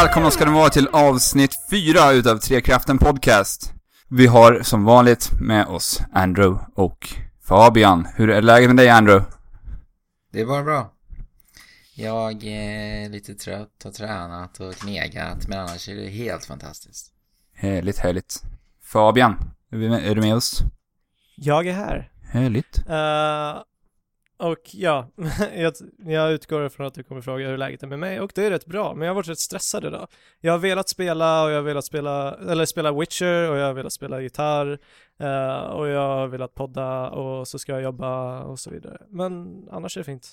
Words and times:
välkomna 0.00 0.30
ska 0.30 0.44
ni 0.44 0.50
vara 0.50 0.70
till 0.70 0.88
avsnitt 0.88 1.54
4 1.70 2.12
utav 2.12 2.38
Trekraften 2.38 2.98
Podcast. 2.98 3.72
Vi 4.08 4.26
har 4.26 4.62
som 4.62 4.84
vanligt 4.84 5.30
med 5.40 5.66
oss 5.66 6.00
Andrew 6.12 6.66
och 6.74 7.08
Fabian. 7.48 8.08
Hur 8.16 8.30
är 8.30 8.42
läget 8.42 8.68
med 8.68 8.76
dig 8.76 8.88
Andrew? 8.88 9.32
Det 10.32 10.40
är 10.40 10.46
bara 10.46 10.62
bra. 10.62 10.92
Jag 11.94 12.44
är 12.44 13.08
lite 13.08 13.34
trött, 13.34 13.82
har 13.84 13.90
tränat 13.90 14.60
och 14.60 14.74
knegat, 14.74 15.48
men 15.48 15.58
annars 15.58 15.88
är 15.88 15.94
det 15.94 16.08
helt 16.08 16.44
fantastiskt. 16.44 17.12
Härligt, 17.54 17.98
härligt. 17.98 18.42
Fabian, 18.82 19.36
är, 19.72 19.76
med, 19.76 20.06
är 20.06 20.14
du 20.14 20.20
med 20.20 20.34
oss? 20.34 20.62
Jag 21.36 21.66
är 21.66 21.72
här. 21.72 22.10
Härligt. 22.32 22.78
Uh, 22.78 23.62
och 24.38 24.70
ja, 24.72 25.08
jag, 25.56 25.72
jag 25.98 26.32
utgår 26.32 26.66
ifrån 26.66 26.86
att 26.86 26.94
du 26.94 27.02
kommer 27.02 27.20
fråga 27.20 27.48
hur 27.48 27.56
läget 27.56 27.82
är 27.82 27.86
med 27.86 27.98
mig 27.98 28.20
och 28.20 28.32
det 28.34 28.46
är 28.46 28.50
rätt 28.50 28.66
bra, 28.66 28.94
men 28.94 29.06
jag 29.06 29.10
har 29.10 29.14
varit 29.14 29.28
rätt 29.28 29.38
stressad 29.38 29.84
idag. 29.84 30.08
Jag 30.40 30.52
har 30.52 30.58
velat 30.58 30.88
spela 30.88 31.44
och 31.44 31.50
jag 31.50 31.56
har 31.56 31.62
velat 31.62 31.84
spela, 31.84 32.34
eller 32.34 32.64
spela 32.64 32.92
Witcher 32.92 33.50
och 33.50 33.56
jag 33.56 33.66
har 33.66 33.74
velat 33.74 33.92
spela 33.92 34.20
gitarr 34.20 34.78
uh, 35.22 35.58
och 35.58 35.88
jag 35.88 36.08
har 36.08 36.26
velat 36.26 36.54
podda 36.54 37.10
och 37.10 37.48
så 37.48 37.58
ska 37.58 37.72
jag 37.72 37.82
jobba 37.82 38.40
och 38.42 38.58
så 38.58 38.70
vidare. 38.70 38.98
Men 39.08 39.62
annars 39.70 39.96
är 39.96 40.00
det 40.00 40.04
fint. 40.04 40.28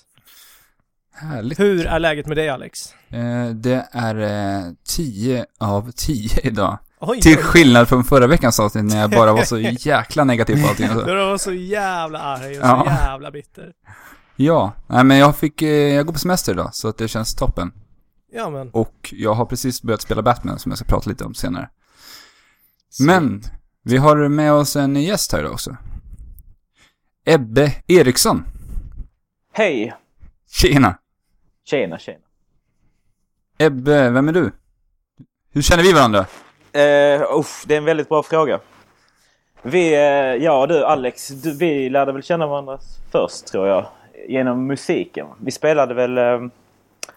Härligt. 1.16 1.60
Hur 1.60 1.86
är 1.86 1.98
läget 1.98 2.26
med 2.26 2.36
dig 2.36 2.48
Alex? 2.48 2.94
Eh, 3.08 3.48
det 3.50 3.88
är 3.92 4.16
eh, 4.16 4.72
10 4.84 5.46
av 5.58 5.90
10 5.90 6.40
idag. 6.42 6.78
Oj, 7.06 7.20
Till 7.20 7.36
skillnad 7.36 7.88
från 7.88 8.04
förra 8.04 8.26
veckans 8.26 8.60
avsnitt 8.60 8.84
när 8.84 9.00
jag 9.00 9.10
bara 9.10 9.32
var 9.32 9.42
så 9.42 9.58
jäkla 9.88 10.24
negativ 10.24 10.62
på 10.62 10.68
allting. 10.68 10.88
Du 10.88 11.14
var 11.16 11.38
så 11.38 11.52
jävla 11.52 12.18
arg 12.18 12.58
och 12.58 12.66
Ja. 12.66 12.84
så 12.86 12.90
jävla 12.90 13.30
bitter. 13.30 13.72
Ja, 14.36 14.72
nej 14.86 15.04
men 15.04 15.16
jag 15.18 15.36
fick, 15.36 15.62
eh, 15.62 15.68
jag 15.68 16.06
går 16.06 16.12
på 16.12 16.18
semester 16.18 16.52
idag 16.52 16.70
så 16.72 16.88
att 16.88 16.98
det 16.98 17.08
känns 17.08 17.34
toppen. 17.34 17.72
Ja 18.32 18.50
men, 18.50 18.70
Och 18.70 19.14
jag 19.16 19.34
har 19.34 19.44
precis 19.46 19.82
börjat 19.82 20.02
spela 20.02 20.22
Batman 20.22 20.58
som 20.58 20.70
jag 20.70 20.78
ska 20.78 20.88
prata 20.88 21.10
lite 21.10 21.24
om 21.24 21.34
senare. 21.34 21.68
Men, 23.00 23.42
vi 23.82 23.96
har 23.96 24.28
med 24.28 24.52
oss 24.52 24.76
en 24.76 24.96
gäst 25.02 25.32
här 25.32 25.40
idag 25.40 25.52
också. 25.52 25.76
Ebbe 27.26 27.72
Eriksson. 27.86 28.44
Hej! 29.52 29.94
Tjena! 30.50 30.98
Tjena, 31.64 31.98
tjena. 31.98 32.18
Ebbe, 33.58 34.10
vem 34.10 34.28
är 34.28 34.32
du? 34.32 34.52
Hur 35.52 35.62
känner 35.62 35.82
vi 35.82 35.92
varandra? 35.92 36.26
Uh, 36.76 37.38
uff, 37.38 37.64
det 37.66 37.74
är 37.74 37.78
en 37.78 37.84
väldigt 37.84 38.08
bra 38.08 38.22
fråga. 38.22 38.60
Vi, 39.66 39.94
eh, 39.94 40.44
jag 40.44 40.60
och 40.60 40.68
du 40.68 40.84
Alex, 40.84 41.28
du, 41.28 41.56
vi 41.56 41.88
lärde 41.90 42.12
väl 42.12 42.22
känna 42.22 42.46
varandra 42.46 42.78
först 43.12 43.46
tror 43.46 43.68
jag. 43.68 43.86
Genom 44.28 44.66
musiken. 44.66 45.26
Vi 45.40 45.50
spelade 45.50 45.94
väl... 45.94 46.18
eh, 46.18 46.40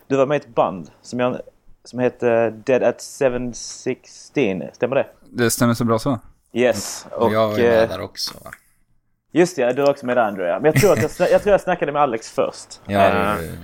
du 0.08 0.16
var 0.16 0.26
med 0.26 0.36
i 0.36 0.38
ett 0.38 0.56
band 0.56 0.92
som, 1.02 1.20
jag, 1.20 1.38
som 1.84 2.00
hette 2.00 2.50
Dead 2.50 2.84
at 2.84 3.02
716, 3.20 4.64
stämmer 4.74 4.96
det? 4.96 5.08
Det 5.30 5.50
stämmer 5.50 5.74
så 5.74 5.86
bra 5.86 6.00
så. 6.00 6.20
Yes. 6.54 7.08
Och 7.12 7.34
jag 7.34 7.48
var 7.48 7.58
med 7.58 7.84
eh, 7.84 7.90
där 7.90 8.02
också 8.02 8.34
va? 8.44 8.52
just 9.32 9.56
det, 9.56 9.74
du 9.74 9.82
är 9.82 9.90
också 9.90 10.06
med 10.06 10.18
där 10.18 10.24
Andrea. 10.24 10.60
Men 10.60 10.72
jag 10.72 10.82
tror, 10.82 10.92
att 10.92 11.20
jag, 11.20 11.32
jag 11.32 11.42
tror 11.44 11.52
jag 11.52 11.62
snackade 11.62 11.92
med 11.92 12.02
Alex 12.02 12.32
först. 12.32 12.82
Ja, 12.88 13.00
Eh, 13.00 13.36
det, 13.38 13.58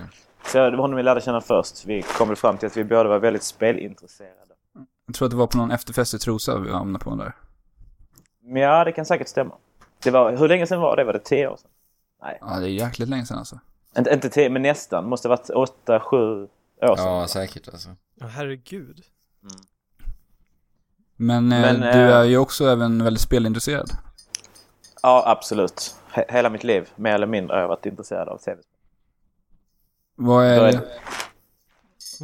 Så 0.46 0.58
det 0.58 0.72
var 0.72 0.78
honom 0.78 0.98
vi 0.98 1.04
lärde 1.04 1.22
känna 1.22 1.42
först. 1.42 1.86
Vi 1.86 2.02
kom 2.02 2.28
väl 2.28 2.38
fram 2.38 2.58
till 2.58 2.68
att 2.68 2.78
vi 2.78 2.84
båda 2.84 3.10
var 3.10 3.20
väldigt 3.20 3.44
spelintresserade. 3.44 4.43
Jag 5.14 5.18
tror 5.18 5.26
att 5.26 5.32
det 5.32 5.38
var 5.38 5.48
på 5.48 5.58
någon 5.58 5.72
efterfest 5.72 6.14
i 6.14 6.20
Trosa 6.20 6.60
vi 6.60 6.72
hamnade 6.72 7.04
på 7.06 7.16
där. 7.16 7.36
Men 8.42 8.62
ja, 8.62 8.84
det 8.84 8.92
kan 8.92 9.06
säkert 9.06 9.28
stämma. 9.28 9.56
Det 10.04 10.12
var, 10.12 10.38
hur 10.38 10.48
länge 10.48 10.68
sedan 10.68 10.82
var 10.82 10.96
det? 10.96 11.04
Var 11.04 11.14
det 11.14 11.20
tio 11.20 11.48
år 11.48 11.58
sedan? 11.58 11.70
Ja, 12.42 12.60
det 12.60 12.66
är 12.66 12.70
jäkligt 12.70 13.10
länge 13.10 13.26
sedan 13.26 13.38
alltså. 13.38 13.60
Inte, 13.98 14.14
inte 14.14 14.30
tio, 14.30 14.50
men 14.50 14.62
nästan. 14.62 15.10
Måste 15.10 15.28
ha 15.28 15.36
varit 15.36 15.50
åtta, 15.50 16.00
sju 16.00 16.18
år 16.82 16.96
sedan. 16.96 17.06
ja, 17.06 17.28
säkert 17.28 17.68
alltså. 17.68 17.90
oh, 18.22 18.28
herregud. 18.28 19.04
Men, 21.16 21.52
eh, 21.52 21.62
Men, 21.62 21.80
du 21.80 21.88
eh, 21.88 22.16
är 22.18 22.24
ju 22.24 22.38
också 22.38 22.66
även 22.68 23.04
väldigt 23.04 23.22
spelintresserad. 23.22 23.92
Ja, 25.04 25.24
absolut. 25.26 25.96
He- 26.14 26.32
hela 26.34 26.50
mitt 26.50 26.64
liv, 26.64 26.90
mer 26.96 27.14
eller 27.14 27.28
mindre, 27.28 27.56
har 27.56 27.62
jag 27.62 27.68
varit 27.68 27.86
intresserad 27.86 28.30
av 28.30 28.38
tv-spel. 28.38 28.78
Vad 30.16 30.44
Då 30.44 30.48
är 30.48 30.60
är 30.68 30.72
det? 30.72 30.88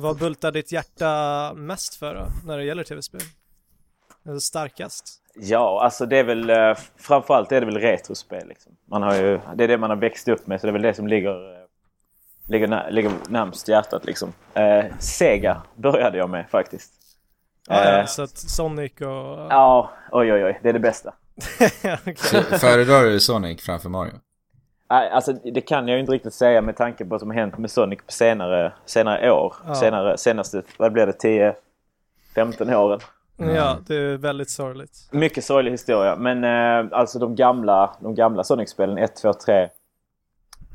Vad 0.02 0.18
bultar 0.20 0.52
ditt 0.52 0.72
hjärta 0.72 1.54
mest 1.56 1.96
för 1.96 2.16
då, 2.16 2.26
när 2.46 2.58
det 2.58 2.64
gäller 2.64 2.84
tv-spel? 2.84 3.22
Alltså 4.26 4.40
starkast? 4.40 5.22
Ja, 5.36 5.82
alltså 5.84 6.06
det 6.06 6.18
är 6.18 6.24
väl... 6.24 6.50
Eh, 6.50 6.76
framförallt 6.98 7.52
är 7.52 7.60
det 7.60 7.66
väl 7.66 7.78
retrospel 7.80 8.48
liksom. 8.48 8.72
Man 8.86 9.04
har 9.04 9.16
ju, 9.16 9.40
det 9.56 9.64
är 9.64 9.68
det 9.68 9.78
man 9.78 9.90
har 9.90 9.98
växt 9.98 10.28
upp 10.28 10.48
med, 10.48 10.62
så 10.62 10.68
det 10.68 10.72
är 10.72 10.74
väl 10.74 10.82
det 10.82 10.94
som 10.94 11.08
ligger, 11.08 11.54
eh, 11.54 11.66
ligger, 12.48 12.68
nä- 12.68 12.92
ligger 12.92 13.12
närmst 13.30 13.68
hjärtat 13.68 14.06
liksom. 14.06 14.34
Eh, 14.54 14.86
Sega 15.00 15.62
började 15.76 16.18
jag 16.18 16.30
med 16.30 16.50
faktiskt. 16.50 16.92
Ja, 17.68 17.84
ja, 17.86 18.00
Eh, 18.00 18.06
så 18.06 18.22
att 18.22 18.38
Sonic 18.38 18.92
och... 18.94 19.48
Ja, 19.50 19.92
oj 20.12 20.34
oj 20.34 20.46
oj, 20.46 20.60
det 20.64 20.70
är 20.70 20.74
det 20.74 20.80
bästa. 20.80 21.14
Föredrar 22.60 23.04
du 23.04 23.20
Sonic 23.20 23.62
framför 23.62 23.90
Mario? 23.90 24.14
Nej, 24.90 25.10
alltså 25.10 25.34
det 25.34 25.62
kan 25.62 25.88
jag 25.88 25.96
ju 25.96 26.00
inte 26.00 26.12
riktigt 26.12 26.34
säga 26.34 26.62
med 26.62 26.78
tanke 26.78 27.04
på 27.04 27.10
vad 27.10 27.20
som 27.20 27.30
har 27.30 27.38
hänt 27.38 27.58
med 27.58 27.72
Sonic 27.72 28.00
på 28.06 28.12
senare, 28.12 28.74
senare 28.86 29.32
år. 29.32 29.56
Ja. 29.68 29.76
Senare, 29.76 30.18
senaste, 30.18 30.64
vad 30.78 30.94
blir 30.94 31.06
det, 31.06 31.14
10, 31.14 31.56
15 32.36 32.74
åren. 32.74 33.00
Ja, 33.38 33.78
det 33.88 33.96
är 33.96 34.18
väldigt 34.18 34.50
sorgligt. 34.50 35.10
Mycket 35.12 35.46
sorglig 35.46 35.72
historia. 35.72 36.16
Men 36.16 36.44
eh, 36.44 36.98
alltså 36.98 37.20
de 37.20 37.36
gamla, 37.36 37.96
de 38.00 38.16
gamla 38.16 38.44
Sonic-spelen, 38.44 38.98
1, 38.98 39.16
2, 39.16 39.34
3. 39.34 39.70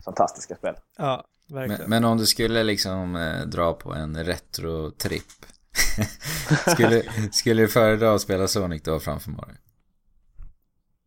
Fantastiska 0.04 0.54
spel. 0.54 0.74
Ja, 0.98 1.24
Men, 1.46 1.58
verkligen. 1.58 1.90
men 1.90 2.04
om 2.04 2.18
du 2.18 2.26
skulle 2.26 2.62
liksom 2.62 3.16
eh, 3.16 3.46
dra 3.46 3.72
på 3.72 3.92
en 3.92 4.24
retro-tripp. 4.24 5.46
skulle, 6.74 7.02
skulle 7.32 7.62
du 7.62 7.68
föredra 7.68 8.14
att 8.14 8.20
spela 8.20 8.48
Sonic 8.48 8.82
då 8.82 9.00
framför 9.00 9.30
Mario? 9.30 9.56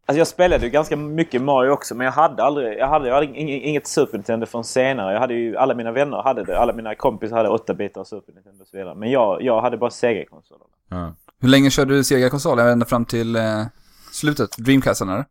Alltså 0.09 0.17
jag 0.17 0.27
spelade 0.27 0.63
ju 0.65 0.69
ganska 0.71 0.95
mycket 0.95 1.41
Mario 1.41 1.69
också 1.71 1.95
men 1.95 2.05
jag 2.05 2.11
hade 2.11 2.43
aldrig, 2.43 2.77
jag 2.79 2.87
hade, 2.87 3.07
jag 3.07 3.15
hade 3.15 3.27
ing- 3.27 3.61
inget 3.61 3.87
Super 3.87 4.17
Nintendo 4.17 4.45
från 4.45 4.63
senare. 4.63 5.13
Jag 5.13 5.19
hade 5.19 5.33
ju, 5.33 5.57
alla 5.57 5.75
mina 5.75 5.91
vänner 5.91 6.17
hade 6.21 6.43
det. 6.43 6.59
Alla 6.59 6.73
mina 6.73 6.95
kompisar 6.95 7.37
hade 7.37 7.49
8 7.49 7.73
bitar 7.73 8.03
Super 8.03 8.33
Nintendo 8.33 8.61
och 8.61 8.67
så 8.67 8.77
vidare. 8.77 8.95
Men 8.95 9.11
jag, 9.11 9.41
jag 9.41 9.61
hade 9.61 9.77
bara 9.77 9.89
Sega-konsolerna. 9.89 10.65
Ja. 10.89 11.13
Hur 11.41 11.49
länge 11.49 11.69
körde 11.69 11.93
du 11.93 12.03
Sega-konsol? 12.03 12.59
Ända 12.59 12.85
fram 12.85 13.05
till 13.05 13.35
eh, 13.35 13.63
slutet? 14.11 14.57
Dreamcasten 14.57 15.09
eller? 15.09 15.25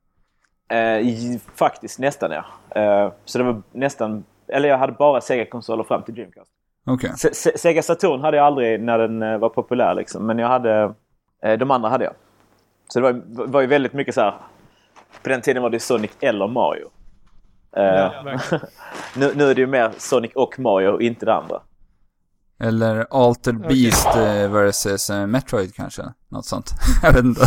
Eh, 1.00 1.38
faktiskt 1.54 1.98
nästan 1.98 2.30
ja. 2.30 2.44
Eh, 2.80 3.12
så 3.24 3.38
det 3.38 3.44
var 3.44 3.62
nästan, 3.72 4.24
eller 4.48 4.68
jag 4.68 4.78
hade 4.78 4.92
bara 4.92 5.20
Sega-konsoler 5.20 5.84
fram 5.84 6.02
till 6.02 6.14
Dreamcast. 6.14 6.50
Se- 7.16 7.34
Se- 7.34 7.58
Sega 7.58 7.82
Saturn 7.82 8.20
hade 8.20 8.36
jag 8.36 8.46
aldrig 8.46 8.80
när 8.80 8.98
den 8.98 9.22
eh, 9.22 9.38
var 9.38 9.48
populär 9.48 9.94
liksom. 9.94 10.26
Men 10.26 10.38
jag 10.38 10.48
hade... 10.48 10.94
Eh, 11.44 11.58
de 11.58 11.70
andra 11.70 11.88
hade 11.88 12.04
jag. 12.04 12.12
Så 12.88 13.00
det 13.00 13.12
var, 13.12 13.46
var 13.46 13.60
ju 13.60 13.66
väldigt 13.66 13.92
mycket 13.92 14.14
så 14.14 14.20
här. 14.20 14.34
På 15.22 15.28
den 15.28 15.42
tiden 15.42 15.62
var 15.62 15.70
det 15.70 15.80
Sonic 15.80 16.10
eller 16.20 16.48
Mario. 16.48 16.90
Eh, 17.76 17.82
Ja, 17.82 18.24
nu, 19.14 19.32
nu 19.34 19.50
är 19.50 19.54
det 19.54 19.60
ju 19.60 19.66
mer 19.66 19.92
Sonic 19.98 20.32
och 20.34 20.58
Mario 20.58 20.88
och 20.88 21.02
inte 21.02 21.26
det 21.26 21.34
andra. 21.34 21.60
Eller 22.60 23.06
Altered 23.10 23.56
Okej. 23.64 23.68
Beast 23.68 24.06
eh, 24.06 24.50
versus 24.50 25.10
eh, 25.10 25.26
Metroid 25.26 25.74
kanske? 25.74 26.02
Något 26.28 26.46
sånt. 26.46 26.70
jag 27.02 27.12
vet 27.12 27.24
inte. 27.24 27.40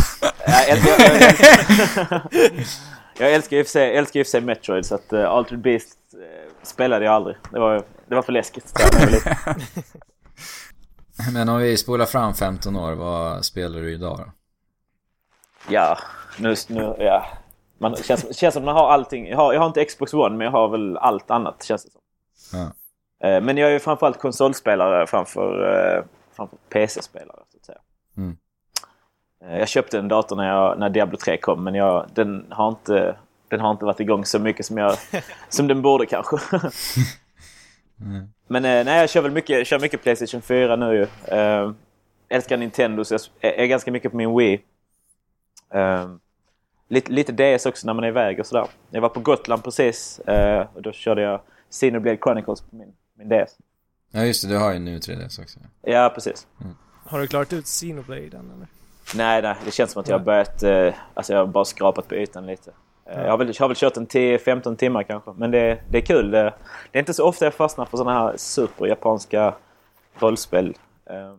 Jag 0.45 0.69
älskar, 0.69 0.91
jag, 0.91 0.99
jag, 1.11 1.23
älskar, 1.23 2.21
jag 3.19 3.33
älskar 3.33 3.57
i 3.57 3.61
och 3.61 3.65
för 3.65 3.71
sig, 3.71 3.97
älskar 3.97 4.19
i 4.19 4.23
och 4.23 4.27
för 4.27 4.31
sig 4.31 4.41
Metroid 4.41 4.85
så 4.85 4.95
att 4.95 5.13
uh, 5.13 5.29
Altered 5.29 5.61
Beast 5.61 5.97
eh, 6.13 6.51
spelade 6.63 7.05
jag 7.05 7.13
aldrig. 7.13 7.37
Det 7.51 7.59
var, 7.59 7.83
det 8.07 8.15
var 8.15 8.21
för 8.21 8.31
läskigt. 8.31 8.73
Men 11.33 11.49
om 11.49 11.57
vi 11.57 11.77
spolar 11.77 12.05
fram 12.05 12.33
15 12.33 12.75
år, 12.75 12.93
vad 12.93 13.45
spelar 13.45 13.79
du 13.79 13.93
idag 13.93 14.17
då? 14.17 14.31
Ja, 15.69 15.97
nu, 16.37 16.55
nu 16.67 16.95
ja. 16.99 17.25
Man 17.81 17.95
känns, 17.95 18.37
känns 18.37 18.53
som 18.53 18.65
man 18.65 18.75
har 18.75 18.89
allting. 18.89 19.27
Jag 19.27 19.37
har, 19.37 19.53
jag 19.53 19.59
har 19.59 19.67
inte 19.67 19.85
Xbox 19.85 20.13
One 20.13 20.37
men 20.37 20.45
jag 20.45 20.51
har 20.51 20.67
väl 20.69 20.97
allt 20.97 21.31
annat 21.31 21.63
känns 21.63 21.85
det 21.85 21.91
som. 21.91 22.01
Ja. 22.59 22.71
Eh, 23.27 23.41
Men 23.41 23.57
jag 23.57 23.69
är 23.69 23.73
ju 23.73 23.79
framförallt 23.79 24.19
konsolspelare 24.19 25.07
framför, 25.07 25.73
eh, 25.97 26.03
framför 26.35 26.57
PC-spelare. 26.69 27.39
Så 27.51 27.57
att 27.57 27.65
säga. 27.65 27.77
Mm. 28.17 28.37
Eh, 29.45 29.59
Jag 29.59 29.67
köpte 29.67 29.99
en 29.99 30.07
dator 30.07 30.35
när, 30.35 30.47
jag, 30.47 30.79
när 30.79 30.89
Diablo 30.89 31.17
3 31.17 31.37
kom 31.37 31.63
men 31.63 31.75
jag, 31.75 32.05
den, 32.13 32.45
har 32.49 32.69
inte, 32.69 33.15
den 33.47 33.59
har 33.59 33.71
inte 33.71 33.85
varit 33.85 33.99
igång 33.99 34.25
så 34.25 34.39
mycket 34.39 34.65
som, 34.65 34.77
jag, 34.77 34.95
som 35.49 35.67
den 35.67 35.81
borde 35.81 36.05
kanske. 36.05 36.37
Mm. 38.01 38.27
Men 38.47 38.61
nej, 38.63 38.99
jag 38.99 39.09
kör 39.09 39.21
väl 39.21 39.31
mycket, 39.31 39.67
kör 39.67 39.79
mycket 39.79 40.03
Playstation 40.03 40.41
4 40.41 40.75
nu 40.75 40.93
ju. 40.95 41.07
Älskar 42.29 42.57
Nintendo 42.57 43.03
så 43.05 43.17
jag 43.39 43.53
är 43.59 43.65
ganska 43.65 43.91
mycket 43.91 44.11
på 44.11 44.17
min 44.17 44.37
Wii. 44.37 44.61
Lite, 46.89 47.11
lite 47.11 47.31
DS 47.57 47.65
också 47.65 47.87
när 47.87 47.93
man 47.93 48.03
är 48.03 48.07
iväg 48.07 48.39
och 48.39 48.45
sådär. 48.45 48.67
Jag 48.89 49.01
var 49.01 49.09
på 49.09 49.19
Gotland 49.19 49.63
precis 49.63 50.19
eh, 50.19 50.67
och 50.73 50.81
då 50.81 50.91
körde 50.91 51.21
jag 51.21 51.41
Xenoblade 51.69 52.17
Chronicles 52.17 52.61
på 52.61 52.75
min, 52.75 52.93
min 53.17 53.29
DS. 53.29 53.57
Ja 54.11 54.23
just 54.25 54.41
det, 54.43 54.49
du 54.49 54.57
har 54.57 54.73
ju 54.73 54.79
nu 54.79 54.97
3DS 54.97 55.41
också. 55.41 55.59
Ja, 55.81 56.11
precis. 56.15 56.47
Har 57.05 57.19
du 57.19 57.27
klarat 57.27 57.53
ut 57.53 57.65
Xenoblade 57.65 58.21
än 58.37 58.51
eller? 58.55 58.67
Nej, 59.15 59.41
nej, 59.41 59.55
det 59.65 59.71
känns 59.71 59.91
som 59.91 59.99
att 60.01 60.07
jag 60.09 60.17
har 60.19 60.25
börjat... 60.25 60.63
Eh, 60.63 60.93
alltså 61.13 61.33
jag 61.33 61.39
har 61.39 61.47
bara 61.47 61.65
skrapat 61.65 62.07
på 62.07 62.15
ytan 62.15 62.45
lite. 62.45 62.71
Eh, 63.05 63.21
Jag, 63.21 63.29
har 63.31 63.37
väl, 63.37 63.47
jag 63.47 63.63
har 63.63 63.67
väl 63.67 63.77
kört 63.77 63.97
en 63.97 64.07
10-15 64.07 64.75
timmar 64.75 65.03
kanske. 65.03 65.31
Men 65.37 65.51
det, 65.51 65.79
det 65.89 65.97
är 65.97 66.01
kul. 66.01 66.31
Det, 66.31 66.53
det 66.91 66.97
är 66.97 66.99
inte 66.99 67.13
så 67.13 67.25
ofta 67.27 67.45
jag 67.45 67.53
fastnar 67.53 67.85
för 67.85 67.97
sådana 67.97 68.19
här 68.19 68.33
superjapanska 68.37 69.53
rollspel. 70.19 70.75
Eh, 71.09 71.33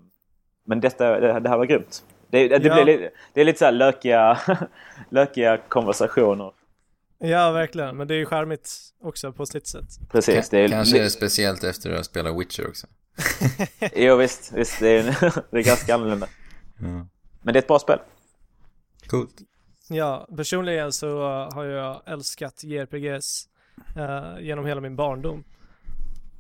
Men 0.65 0.81
detta, 0.81 1.21
det, 1.21 1.41
det 1.41 1.49
här 1.49 1.57
var 1.57 1.65
grymt. 1.65 2.05
Det, 2.31 2.49
det, 2.49 2.65
Ja. 2.67 2.75
blir, 2.75 2.85
lite- 2.85 3.11
det 3.35 3.41
är 3.41 3.45
lite 3.45 3.59
så 3.59 3.65
här 3.65 3.73
lökiga, 3.73 4.39
lökiga 5.11 5.59
konversationer. 5.69 6.53
Ja, 7.19 7.51
verkligen. 7.51 7.97
Men 7.97 8.09
det 8.09 8.15
är 8.15 8.19
ju 8.19 8.27
charmigt 8.27 8.71
också 9.03 9.33
på 9.33 9.47
sitt 9.47 9.67
sätt. 9.67 9.89
Precis. 10.13 10.49
Det 10.49 10.59
är, 10.59 10.69
Kanske 10.69 10.99
är 10.99 11.03
det 11.03 11.11
speciellt 11.11 11.65
efter 11.65 11.91
att 11.91 11.97
ha 11.97 12.05
spelat 12.05 12.41
Witcher 12.41 12.69
också. 12.69 12.87
Jo 13.95 14.17
visst, 14.17 14.53
visst 14.53 14.81
det, 14.81 14.89
är, 14.89 15.03
det 15.51 15.59
är 15.59 15.63
ganska 15.65 15.95
annorlunda. 15.95 16.27
Ja. 16.81 16.87
Men 17.43 17.53
det 17.53 17.59
är 17.59 17.63
ett 17.63 17.67
bra 17.69 17.79
spel. 17.79 17.99
Coolt. 19.07 19.35
Ja, 19.89 20.29
personligen 20.37 20.93
så 20.93 21.23
har 21.55 21.65
jag 21.65 22.03
älskat 22.07 22.65
JRPGs 22.65 23.49
uh, 23.97 24.43
genom 24.45 24.67
hela 24.67 24.81
min 24.81 24.97
barndom. 24.97 25.45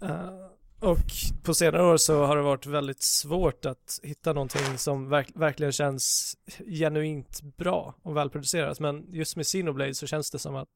Uh, 0.02 0.30
och 0.80 0.98
på 1.42 1.54
senare 1.54 1.82
år 1.84 1.96
så 1.96 2.24
har 2.24 2.36
det 2.36 2.42
varit 2.42 2.66
väldigt 2.66 3.02
svårt 3.02 3.66
att 3.66 4.00
hitta 4.02 4.32
någonting 4.32 4.78
som 4.78 5.08
verk- 5.12 5.32
verkligen 5.34 5.72
känns 5.72 6.36
genuint 6.66 7.40
bra 7.42 7.94
och 8.02 8.16
välproducerat. 8.16 8.80
Men 8.80 9.04
just 9.08 9.36
med 9.36 9.46
Xenoblade 9.46 9.94
så 9.94 10.06
känns 10.06 10.30
det 10.30 10.38
som 10.38 10.56
att 10.56 10.68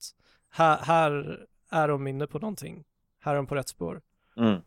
här, 0.50 0.78
här 0.82 1.38
är 1.70 1.88
de 1.88 2.06
inne 2.06 2.26
på 2.26 2.38
någonting. 2.38 2.84
Här 3.20 3.32
är 3.32 3.36
de 3.36 3.46
på 3.46 3.54
rätt 3.54 3.68
spår. 3.68 4.00
Mm. 4.36 4.60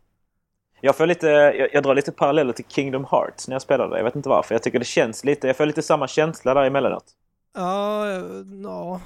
Jag, 0.81 0.95
får 0.95 1.07
lite, 1.07 1.27
jag, 1.27 1.73
jag 1.73 1.83
drar 1.83 1.95
lite 1.95 2.11
paralleller 2.11 2.53
till 2.53 2.65
Kingdom 2.67 3.05
Hearts 3.11 3.47
när 3.47 3.55
jag 3.55 3.61
spelar 3.61 3.89
det. 3.89 3.97
Jag 3.97 4.03
vet 4.03 4.15
inte 4.15 4.29
varför. 4.29 4.55
Jag 4.55 4.63
tycker 4.63 4.79
det 4.79 4.85
känns 4.85 5.23
lite, 5.23 5.47
jag 5.47 5.57
får 5.57 5.65
lite 5.65 5.81
samma 5.81 6.07
känsla 6.07 6.53
där 6.53 6.63
emellanåt. 6.65 7.05
Ja, 7.53 8.09
eh, 8.11 8.23
ja. 8.63 9.01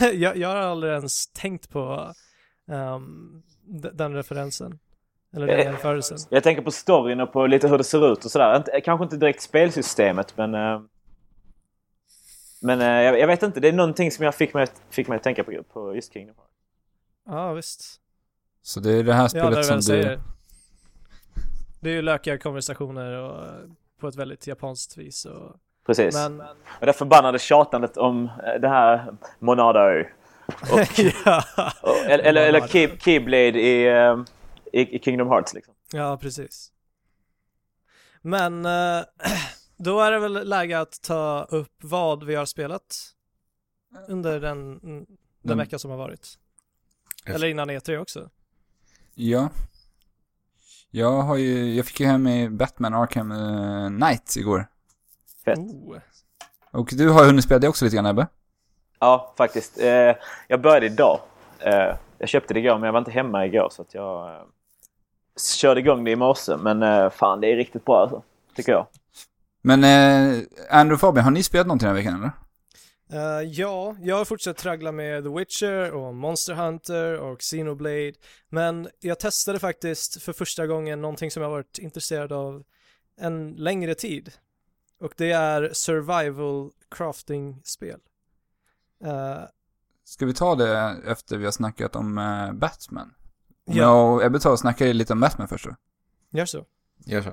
jag, 0.12 0.36
jag 0.36 0.48
har 0.48 0.56
aldrig 0.56 0.92
ens 0.92 1.26
tänkt 1.26 1.70
på 1.70 2.12
d- 3.82 3.90
den 3.92 4.14
referensen. 4.14 4.78
Eller 5.36 5.46
den 5.46 5.58
Eh, 5.58 5.64
jämförelsen. 5.64 6.18
Jag 6.30 6.42
tänker 6.42 6.62
på 6.62 6.70
storyn 6.70 7.20
och 7.20 7.32
på 7.32 7.46
lite 7.46 7.68
hur 7.68 7.78
det 7.78 7.84
ser 7.84 8.12
ut 8.12 8.24
och 8.24 8.30
sådär. 8.30 8.80
Kanske 8.84 9.04
inte 9.04 9.16
direkt 9.16 9.42
spelsystemet 9.42 10.36
men... 10.36 10.54
eh, 10.54 10.80
Men 12.62 12.80
eh, 12.80 12.86
jag, 13.02 13.18
jag 13.18 13.26
vet 13.26 13.42
inte, 13.42 13.60
det 13.60 13.68
är 13.68 13.72
någonting 13.72 14.10
som 14.10 14.24
jag 14.24 14.34
fick 14.34 14.54
mig, 14.54 14.66
fick 14.90 15.08
mig 15.08 15.16
att 15.16 15.22
tänka 15.22 15.44
på, 15.44 15.62
på 15.72 15.94
just 15.94 16.12
Kingdom 16.12 16.34
Hearts. 16.36 16.52
Ja, 17.26 17.52
visst. 17.52 18.00
Så 18.62 18.80
det 18.80 18.92
är 18.92 19.02
det 19.04 19.14
här 19.14 19.22
Ja, 19.22 19.28
spelet 19.28 19.52
det 19.52 19.58
är 19.58 19.62
som 19.62 19.76
du... 19.76 19.82
säger. 19.82 20.20
Det 21.80 21.90
är 21.90 21.94
ju 21.94 22.02
lökiga 22.02 22.38
konversationer 22.38 23.12
och 23.12 23.44
eh, 23.46 23.52
på 24.00 24.08
ett 24.08 24.16
väldigt 24.16 24.46
japanskt 24.46 24.96
vis. 24.98 25.24
Och, 25.24 25.56
Precis. 25.86 26.14
men, 26.14 26.40
Och 26.80 26.86
det 26.86 26.92
förbannade 26.92 27.38
tjatandet 27.38 27.96
om 27.96 28.24
eh, 28.24 28.60
det 28.60 28.68
här 28.68 29.14
Monado. 29.38 29.78
ja. 31.24 31.42
Och, 31.82 31.96
eller 32.06 32.24
eller, 32.24 32.46
eller 32.46 32.66
key, 32.66 32.88
Keyblade 32.98 33.60
i, 33.60 33.86
eh, 33.88 34.16
i, 34.72 34.96
i 34.96 34.98
Kingdom 34.98 35.28
Hearts 35.28 35.54
liksom. 35.54 35.74
ja, 35.92 36.18
precis. 36.20 36.72
Men 38.22 38.66
eh, 38.66 39.02
då 39.76 40.00
är 40.00 40.10
det 40.12 40.18
väl 40.18 40.48
läge 40.48 40.80
att 40.80 41.02
ta 41.02 41.46
upp 41.50 41.72
vad 41.82 42.24
vi 42.24 42.34
har 42.34 42.44
spelat 42.46 42.96
under 44.08 44.40
den, 44.40 44.78
den 44.80 45.06
Den- 45.42 45.58
vecka 45.58 45.78
som 45.78 45.90
har 45.90 45.98
varit. 45.98 46.38
Eller 47.26 47.46
innan 47.46 47.70
E3 47.70 47.98
också. 47.98 48.30
Ja. 49.14 49.48
Jag 50.90 51.22
har 51.22 51.36
ju, 51.36 51.74
jag 51.74 51.86
fick 51.86 52.00
ju 52.00 52.06
hem 52.06 52.26
i 52.26 52.48
Batman 52.50 52.94
Arkham 52.94 53.32
eh, 53.32 53.88
Knight 53.88 54.36
igår. 54.36 54.66
Fett. 55.44 55.58
Oh. 55.58 55.98
Och 56.70 56.88
du 56.92 57.08
har 57.08 57.20
ju 57.20 57.26
hunnit 57.26 57.44
spela 57.44 57.58
det 57.58 57.68
också 57.68 57.84
lite 57.84 57.96
grann 57.96 58.06
Ebbe. 58.06 58.26
Ja, 58.98 59.34
faktiskt. 59.36 59.78
Eh, 59.80 60.14
jag 60.48 60.60
började 60.62 60.86
idag. 60.86 61.20
Eh, 61.58 61.96
jag 62.18 62.28
köpte 62.28 62.54
det 62.54 62.60
igår 62.60 62.74
men 62.78 62.82
jag 62.82 62.92
var 62.92 62.98
inte 62.98 63.10
hemma 63.10 63.46
igår 63.46 63.68
så 63.70 63.82
att 63.82 63.94
jag 63.94 64.46
körde 65.40 65.80
igång 65.80 66.04
det 66.04 66.10
i 66.10 66.16
morse. 66.16 66.56
Men 66.56 66.82
eh, 66.82 67.10
fan, 67.10 67.40
det 67.40 67.52
är 67.52 67.56
riktigt 67.56 67.84
bra 67.84 68.02
alltså. 68.02 68.22
Tycker 68.54 68.72
jag. 68.72 68.86
Men 69.62 69.84
eh, 69.84 70.42
Andrew 70.70 70.94
och 70.94 71.00
Fabian, 71.00 71.24
har 71.24 71.30
ni 71.30 71.42
spelat 71.42 71.66
någonting 71.66 71.86
den 71.86 71.96
här 71.96 72.02
veckan 72.02 72.16
eller? 72.16 72.32
Eh, 73.12 73.48
ja, 73.48 73.96
jag 74.00 74.16
har 74.16 74.24
fortsatt 74.24 74.56
traggla 74.56 74.92
med 74.92 75.24
The 75.24 75.30
Witcher 75.30 75.90
och 75.92 76.14
Monster 76.14 76.54
Hunter 76.54 77.18
och 77.18 77.38
Xenoblade. 77.40 78.12
Men 78.48 78.88
jag 79.00 79.18
testade 79.20 79.58
faktiskt 79.58 80.22
för 80.22 80.32
första 80.32 80.66
gången 80.66 81.00
någonting 81.02 81.30
som 81.30 81.42
jag 81.42 81.50
har 81.50 81.56
varit 81.56 81.78
intresserad 81.78 82.32
av 82.32 82.62
en 83.20 83.52
längre 83.52 83.94
tid. 83.94 84.32
Och 85.00 85.12
det 85.16 85.32
är 85.32 85.70
survival 85.72 86.70
crafting-spel. 86.90 87.98
Eh, 89.04 89.42
Ska 90.04 90.26
vi 90.26 90.34
ta 90.34 90.54
det 90.54 90.96
efter 91.06 91.36
vi 91.36 91.44
har 91.44 91.52
snackat 91.52 91.96
om 91.96 92.18
eh, 92.18 92.52
Batman? 92.52 93.14
Ja. 93.64 93.74
jag 93.82 94.14
och 94.14 94.24
Ebbe 94.24 94.40
tar 94.40 94.50
och 94.50 94.58
snackar 94.58 94.86
lite 94.86 95.12
om 95.12 95.20
Batman 95.20 95.48
först 95.48 95.64
då. 95.64 95.74
gör 96.38 96.46
så. 96.46 96.64
Gör 97.06 97.22
så. 97.22 97.30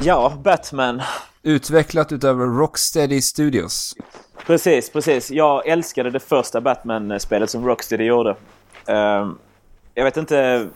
Ja, 0.00 0.32
Batman. 0.44 1.02
Utvecklat 1.42 2.12
utav 2.12 2.40
Rocksteady 2.40 3.20
Studios. 3.22 3.94
Precis, 4.46 4.90
precis. 4.90 5.30
Jag 5.30 5.66
älskade 5.68 6.10
det 6.10 6.20
första 6.20 6.60
Batman-spelet 6.60 7.50
som 7.50 7.66
Rocksteady 7.66 8.04
gjorde. 8.04 8.36
Ehm, 8.86 9.38
jag 9.94 10.04
vet 10.04 10.16
inte... 10.16 10.68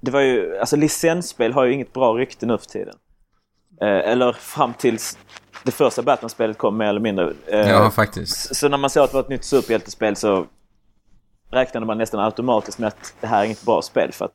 Det 0.00 0.10
var 0.10 0.20
ju... 0.20 0.58
Alltså 0.58 0.76
licensspel 0.76 1.52
har 1.52 1.64
ju 1.64 1.72
inget 1.72 1.92
bra 1.92 2.12
rykte 2.12 2.46
nu 2.46 2.58
för 2.58 2.66
tiden. 2.66 2.94
Eh, 3.80 3.88
eller 4.10 4.32
fram 4.32 4.74
tills 4.74 5.18
det 5.64 5.70
första 5.72 6.02
Batman-spelet 6.02 6.58
kom 6.58 6.76
mer 6.76 6.86
eller 6.86 7.00
mindre. 7.00 7.32
Eh, 7.46 7.68
Ja, 7.70 7.90
faktiskt. 7.90 8.56
Så 8.56 8.68
när 8.68 8.78
man 8.78 8.90
såg 8.90 9.04
att 9.04 9.10
det 9.10 9.14
var 9.16 9.22
ett 9.22 9.28
nytt 9.28 9.44
superhjältespel 9.44 10.16
så 10.16 10.46
räknade 11.50 11.86
man 11.86 11.98
nästan 11.98 12.20
automatiskt 12.20 12.78
med 12.78 12.88
att 12.88 13.14
det 13.20 13.26
här 13.26 13.40
är 13.40 13.44
inget 13.44 13.62
bra 13.62 13.82
spel 13.82 14.12
för 14.12 14.24
att 14.24 14.32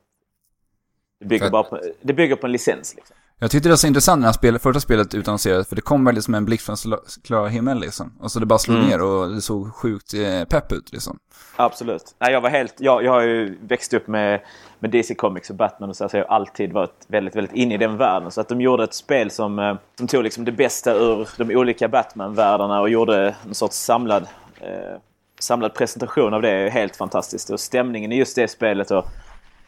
det 1.20 1.26
bygger, 1.26 1.46
För- 1.46 1.52
bara 1.52 1.64
på, 1.64 1.80
det 2.02 2.14
bygger 2.14 2.36
på 2.36 2.46
en 2.48 2.52
licens. 2.52 2.96
Liksom. 2.96 3.16
Jag 3.40 3.52
tyckte 3.52 3.70
det 3.70 3.72
var 3.74 3.78
så 3.78 3.88
intressant 3.88 4.22
när 4.22 4.32
spel, 4.32 4.60
första 4.60 4.80
spelet 4.80 5.14
utannonserades, 5.14 5.68
för 5.68 5.76
det 5.76 5.82
kom 5.82 6.06
väldigt 6.06 6.24
som 6.24 6.36
en 6.36 6.46
blixt 6.46 6.66
från 6.66 6.76
sla- 6.76 7.22
klar 7.24 7.48
himmel 7.48 7.80
liksom. 7.80 8.14
Och 8.20 8.32
så 8.32 8.40
det 8.40 8.46
bara 8.46 8.60
slog 8.60 8.78
Mm. 8.78 8.90
ner 8.90 9.02
och 9.02 9.30
det 9.30 9.42
såg 9.42 9.76
sjukt 9.76 10.14
eh, 10.14 10.44
pepp 10.44 10.72
ut 10.72 10.92
liksom. 10.94 11.20
Absolut. 11.56 12.16
Nej, 12.20 12.32
jag 12.34 12.42
var 12.42 12.50
helt... 12.50 12.74
Jag, 12.78 13.04
jag 13.04 13.12
har 13.12 13.22
ju 13.22 13.58
växt 13.62 13.94
upp 13.94 14.08
med, 14.08 14.42
med 14.80 14.92
DC 14.92 15.16
Comics 15.16 15.50
och 15.50 15.56
Batman 15.56 15.90
och 15.90 15.96
så, 15.96 16.10
så 16.10 16.18
jag 16.18 16.26
har 16.28 16.36
alltid 16.36 16.74
varit 16.74 17.06
väldigt, 17.08 17.36
väldigt 17.36 17.56
inne 17.56 17.74
i 17.76 17.78
den 17.78 17.98
världen. 17.98 18.32
Så 18.32 18.42
att 18.42 18.48
de 18.50 18.62
gjorde 18.62 18.84
ett 18.84 18.94
spel 18.94 19.32
som, 19.32 19.60
eh, 19.60 19.76
som 19.98 20.08
tog 20.08 20.24
liksom 20.24 20.46
det 20.46 20.52
bästa 20.52 20.94
ur 20.96 21.28
de 21.38 21.56
olika 21.56 21.88
Batman-världarna 21.88 22.82
och 22.82 22.90
gjorde 22.90 23.36
en 23.48 23.56
sorts 23.56 23.78
samlad, 23.78 24.28
eh, 24.62 24.98
samlad 25.42 25.74
presentation 25.74 26.34
av 26.34 26.42
det 26.42 26.50
är 26.50 26.70
helt 26.70 26.96
fantastiskt. 26.96 27.50
Och 27.50 27.60
stämningen 27.60 28.12
i 28.12 28.16
just 28.18 28.36
det 28.36 28.48
spelet 28.48 28.92
och 28.92 29.06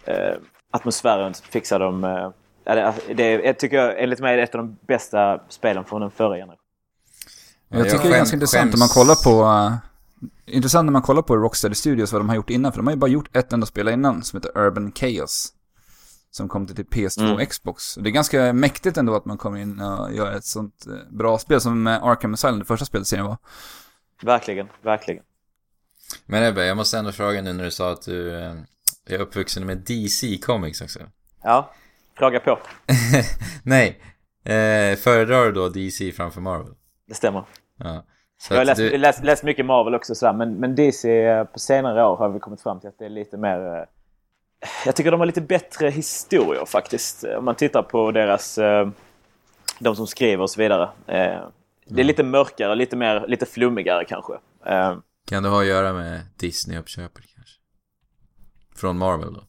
eh, 0.06 0.36
atmosfären 0.72 1.34
fixar 1.34 1.80
de... 1.80 2.04
Eh, 2.04 2.30
ja, 2.64 2.94
det, 3.08 3.38
det 3.38 3.54
tycker 3.54 3.78
jag, 3.78 4.04
enligt 4.04 4.20
mig 4.20 4.40
är 4.40 4.44
ett 4.44 4.56
av 4.56 4.62
de 4.62 4.78
bästa 4.88 5.40
spelen 5.50 5.86
från 5.86 6.02
den 6.02 6.12
förra 6.12 6.36
generationen. 6.36 6.58
Jag 7.70 7.80
jag 7.80 7.90
tycker 7.90 8.04
det 8.10 8.16
är 8.16 8.18
ganska 8.18 8.36
intressant 8.36 8.72
skäms- 8.72 8.74
om 8.74 8.80
man 8.80 8.88
kollar 8.90 9.16
på... 9.24 9.44
eh, 9.44 9.76
intressant 10.56 10.86
när 10.86 10.92
man 10.92 11.02
kollar 11.02 11.22
på 11.22 11.38
Rocksteady 11.38 11.76
Studios 11.76 12.12
vad 12.12 12.22
de 12.22 12.30
har 12.30 12.36
gjort 12.36 12.50
innan, 12.50 12.72
för 12.72 12.80
de 12.80 12.88
har 12.88 12.94
ju 12.94 13.00
bara 13.00 13.12
gjort 13.12 13.36
ett 13.38 13.54
enda 13.54 13.66
spel 13.66 13.88
innan 13.90 14.24
som 14.24 14.38
heter 14.38 14.58
Urban 14.62 14.92
Chaos. 14.96 15.54
Som 16.32 16.50
kom 16.50 16.68
till 16.68 16.86
PS2 16.86 17.22
och 17.24 17.30
Mm. 17.34 17.46
Xbox. 17.46 17.98
Och 17.98 18.04
det 18.04 18.10
är 18.10 18.12
ganska 18.12 18.54
mäktigt 18.54 18.98
ändå 18.98 19.16
att 19.16 19.26
man 19.26 19.38
kommer 19.38 19.58
in 19.60 19.82
och 19.82 20.14
gör 20.14 20.32
ett 20.32 20.46
sånt 20.46 20.86
eh, 20.88 20.94
bra 21.18 21.38
spel 21.38 21.62
som 21.62 21.88
eh, 21.88 22.04
Arkham 22.04 22.34
Asylum, 22.34 22.60
det 22.60 22.66
första 22.66 22.86
spelet 22.86 23.08
serien 23.08 23.26
var. 23.26 23.38
Verkligen, 24.24 24.68
verkligen. 24.82 25.24
Men 26.26 26.44
Ebbe, 26.44 26.66
jag 26.66 26.78
måste 26.78 26.98
ändå 26.98 27.12
fråga 27.12 27.42
nu 27.42 27.54
när 27.54 27.64
du 27.64 27.72
sa 27.72 27.92
att 27.92 28.02
du 28.02 28.36
eh, 28.42 28.54
är 29.10 29.20
uppvuxen 29.20 29.66
med 29.66 29.78
DC 29.78 30.38
Comics 30.38 30.82
också. 30.82 31.00
Ja, 31.44 31.74
fråga 32.18 32.40
på. 32.40 32.60
Nej, 33.64 34.02
eh, 34.44 34.98
föredrar 34.98 35.46
du 35.46 35.52
då 35.52 35.70
DC 35.70 36.12
framför 36.12 36.42
Marvel? 36.42 36.74
Det 37.08 37.14
stämmer. 37.14 37.44
Ja. 37.78 38.06
Så 38.38 38.54
Jag 38.54 38.60
har 38.60 38.66
läst, 38.66 38.78
du, 38.78 38.98
läst, 38.98 39.24
läst 39.24 39.44
mycket 39.44 39.66
Marvel 39.66 39.96
också 39.96 40.16
sådär, 40.16 40.34
men, 40.34 40.54
men 40.56 40.76
DC 40.76 41.24
eh, 41.24 41.44
på 41.44 41.60
senare 41.60 42.06
år 42.06 42.18
har 42.18 42.30
vi 42.30 42.40
kommit 42.40 42.62
fram 42.62 42.80
till 42.80 42.90
att 42.90 43.00
det 43.00 43.06
är 43.06 43.10
lite 43.10 43.38
mer... 43.38 43.76
eh, 43.78 43.84
Jag 44.86 44.96
tycker 44.96 45.12
de 45.12 45.20
har 45.20 45.28
lite 45.28 45.42
bättre 45.42 45.90
historier 45.90 46.66
faktiskt. 46.66 47.24
Om 47.24 47.46
man 47.46 47.56
tittar 47.56 47.82
på 47.84 48.12
deras... 48.12 48.60
De 49.80 49.96
som 49.96 50.08
skriver 50.08 50.44
och 50.44 50.50
så 50.50 50.62
vidare. 50.62 50.90
Det 51.86 52.02
är 52.02 52.04
lite 52.04 52.24
mörkare, 52.24 52.76
lite 52.76 52.96
mer, 52.96 53.26
lite 53.28 53.46
flummigare 53.46 54.06
kanske. 54.06 54.34
Kan 55.26 55.44
det 55.44 55.50
ha 55.50 55.62
att 55.62 55.68
göra 55.68 55.94
med 55.94 56.22
Disney-uppköpet 56.40 57.24
kanske? 57.36 57.56
Från 58.76 58.98
Marvel 58.98 59.34
då? 59.34 59.44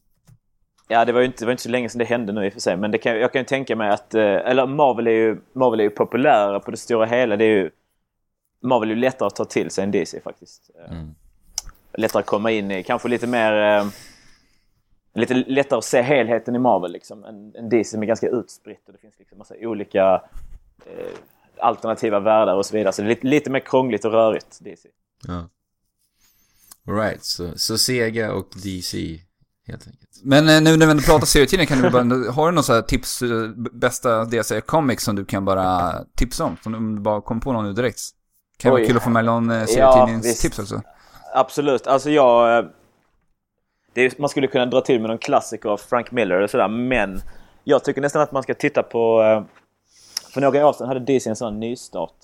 Ja, 0.87 1.05
det 1.05 1.11
var 1.11 1.19
ju 1.19 1.25
inte, 1.25 1.37
det 1.39 1.45
var 1.45 1.51
inte 1.51 1.63
så 1.63 1.69
länge 1.69 1.89
sedan 1.89 1.99
det 1.99 2.05
hände 2.05 2.33
nu 2.33 2.45
i 2.45 2.49
och 2.49 2.53
för 2.53 2.59
sig. 2.59 2.77
Men 2.77 2.91
det 2.91 2.97
kan, 2.97 3.19
jag 3.19 3.31
kan 3.31 3.41
ju 3.41 3.45
tänka 3.45 3.75
mig 3.75 3.89
att... 3.89 4.13
eh, 4.15 4.21
Eller 4.23 4.67
Marvel 4.67 5.07
är 5.07 5.11
ju, 5.11 5.41
Marvel 5.53 5.79
är 5.79 5.83
ju 5.83 5.89
populärare 5.89 6.59
på 6.59 6.71
det 6.71 6.77
stora 6.77 7.05
hela. 7.05 7.35
Det 7.37 7.45
är 7.45 7.49
ju, 7.49 7.71
Marvel 8.61 8.89
är 8.91 8.95
ju 8.95 9.01
lättare 9.01 9.27
att 9.27 9.35
ta 9.35 9.45
till 9.45 9.71
sig 9.71 9.83
än 9.83 9.91
DC 9.91 10.21
faktiskt. 10.21 10.69
Eh, 10.79 10.91
Mm. 10.91 11.15
lättare 11.93 12.19
att 12.19 12.25
komma 12.25 12.51
in 12.51 12.71
i. 12.71 12.83
Kanske 12.83 13.07
lite 13.07 13.27
mer... 13.27 13.53
Eh, 13.53 13.87
lite 15.13 15.33
lättare 15.33 15.77
att 15.77 15.83
se 15.85 16.01
helheten 16.01 16.55
i 16.55 16.59
Marvel 16.59 16.91
liksom. 16.91 17.23
En, 17.23 17.55
en 17.55 17.69
DC 17.69 17.91
som 17.91 18.01
är 18.01 18.05
ganska 18.07 18.27
utspritt 18.27 18.83
och 18.87 18.93
det 18.93 18.99
finns 18.99 19.19
liksom 19.19 19.37
massa 19.37 19.55
olika 19.61 20.21
eh, 20.85 21.11
alternativa 21.57 22.19
världar 22.19 22.55
och 22.55 22.65
så 22.65 22.77
vidare. 22.77 22.93
Så 22.93 23.01
det 23.01 23.07
är 23.07 23.09
lite, 23.09 23.27
lite 23.27 23.49
mer 23.49 23.59
krångligt 23.59 24.05
och 24.05 24.11
rörigt, 24.11 24.57
DC. 24.61 24.89
Ja. 25.27 25.49
Alright, 26.87 27.23
så, 27.23 27.51
så 27.55 27.77
Sega 27.77 28.33
och 28.33 28.47
DC 28.63 29.19
helt 29.67 29.87
enkelt. 29.87 30.09
Men 30.23 30.49
eh, 30.49 30.61
nu 30.61 30.77
när 30.77 30.95
vi 30.95 31.01
pratar 31.01 31.25
serietidningar 31.25 31.67
kan 31.67 31.81
du 31.81 31.89
bara, 31.89 32.31
har 32.31 32.51
du 32.51 32.55
några 32.55 32.81
tips, 32.81 33.21
eh, 33.21 33.47
bästa 33.73 34.25
DC 34.25 34.61
Comics 34.61 35.03
som 35.03 35.15
du 35.15 35.25
kan 35.25 35.45
bara 35.45 35.93
tipsa 36.15 36.43
om? 36.43 36.57
Som 36.63 36.95
du 36.95 37.01
bara 37.01 37.21
kom 37.21 37.39
på 37.39 37.51
någon 37.53 37.65
nu 37.65 37.73
direkt? 37.73 37.99
Kan 38.57 38.71
vara 38.71 38.85
kul 38.85 38.97
att 38.97 39.03
få 39.03 39.09
med 39.09 39.25
någon 39.25 39.51
eh, 39.51 39.57
Ja, 39.57 39.67
serietidningstips 39.67 40.59
visst. 40.59 40.59
också. 40.59 40.81
Absolut. 41.33 41.87
Alltså 41.87 42.09
jag... 42.09 42.65
Det 43.93 44.01
är, 44.01 44.13
man 44.17 44.29
skulle 44.29 44.47
kunna 44.47 44.65
dra 44.65 44.81
till 44.81 45.01
med 45.01 45.09
någon 45.09 45.17
klassiker 45.17 45.69
av 45.69 45.77
Frank 45.77 46.11
Miller 46.11 46.35
eller 46.35 46.47
sådär, 46.47 46.67
men 46.67 47.21
jag 47.63 47.83
tycker 47.83 48.01
nästan 48.01 48.21
att 48.21 48.31
man 48.31 48.43
ska 48.43 48.53
titta 48.53 48.83
på... 48.83 49.21
För 50.33 50.41
några 50.41 50.67
år 50.67 50.73
sedan 50.73 50.87
hade 50.87 50.99
DC 50.99 51.29
en 51.29 51.35
sån 51.35 51.59
nystart. 51.59 52.15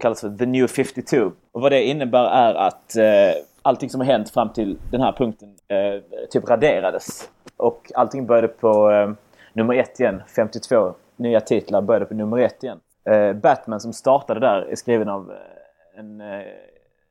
Kallas 0.00 0.20
för 0.20 0.36
The 0.38 0.46
New 0.46 0.66
52. 0.66 1.32
Och 1.52 1.60
vad 1.60 1.72
det 1.72 1.82
innebär 1.84 2.24
är 2.24 2.54
att 2.54 2.96
eh, 2.96 3.42
allting 3.62 3.90
som 3.90 4.00
har 4.00 4.06
hänt 4.06 4.30
fram 4.30 4.52
till 4.52 4.78
den 4.90 5.00
här 5.00 5.12
punkten 5.12 5.48
eh, 5.68 6.26
typ 6.30 6.48
raderades. 6.48 7.30
Och 7.56 7.92
allting 7.94 8.26
började 8.26 8.48
på 8.48 8.90
eh, 8.90 9.10
nummer 9.52 9.74
ett 9.74 10.00
igen. 10.00 10.22
52 10.36 10.94
nya 11.16 11.40
titlar 11.40 11.82
började 11.82 12.06
på 12.06 12.14
nummer 12.14 12.38
ett 12.38 12.62
igen. 12.64 12.80
Eh, 13.04 13.32
Batman 13.32 13.80
som 13.80 13.92
startade 13.92 14.40
där 14.40 14.62
är 14.62 14.74
skriven 14.76 15.08
av 15.08 15.30
eh, 15.30 15.98
en 16.00 16.20
eh, 16.20 16.42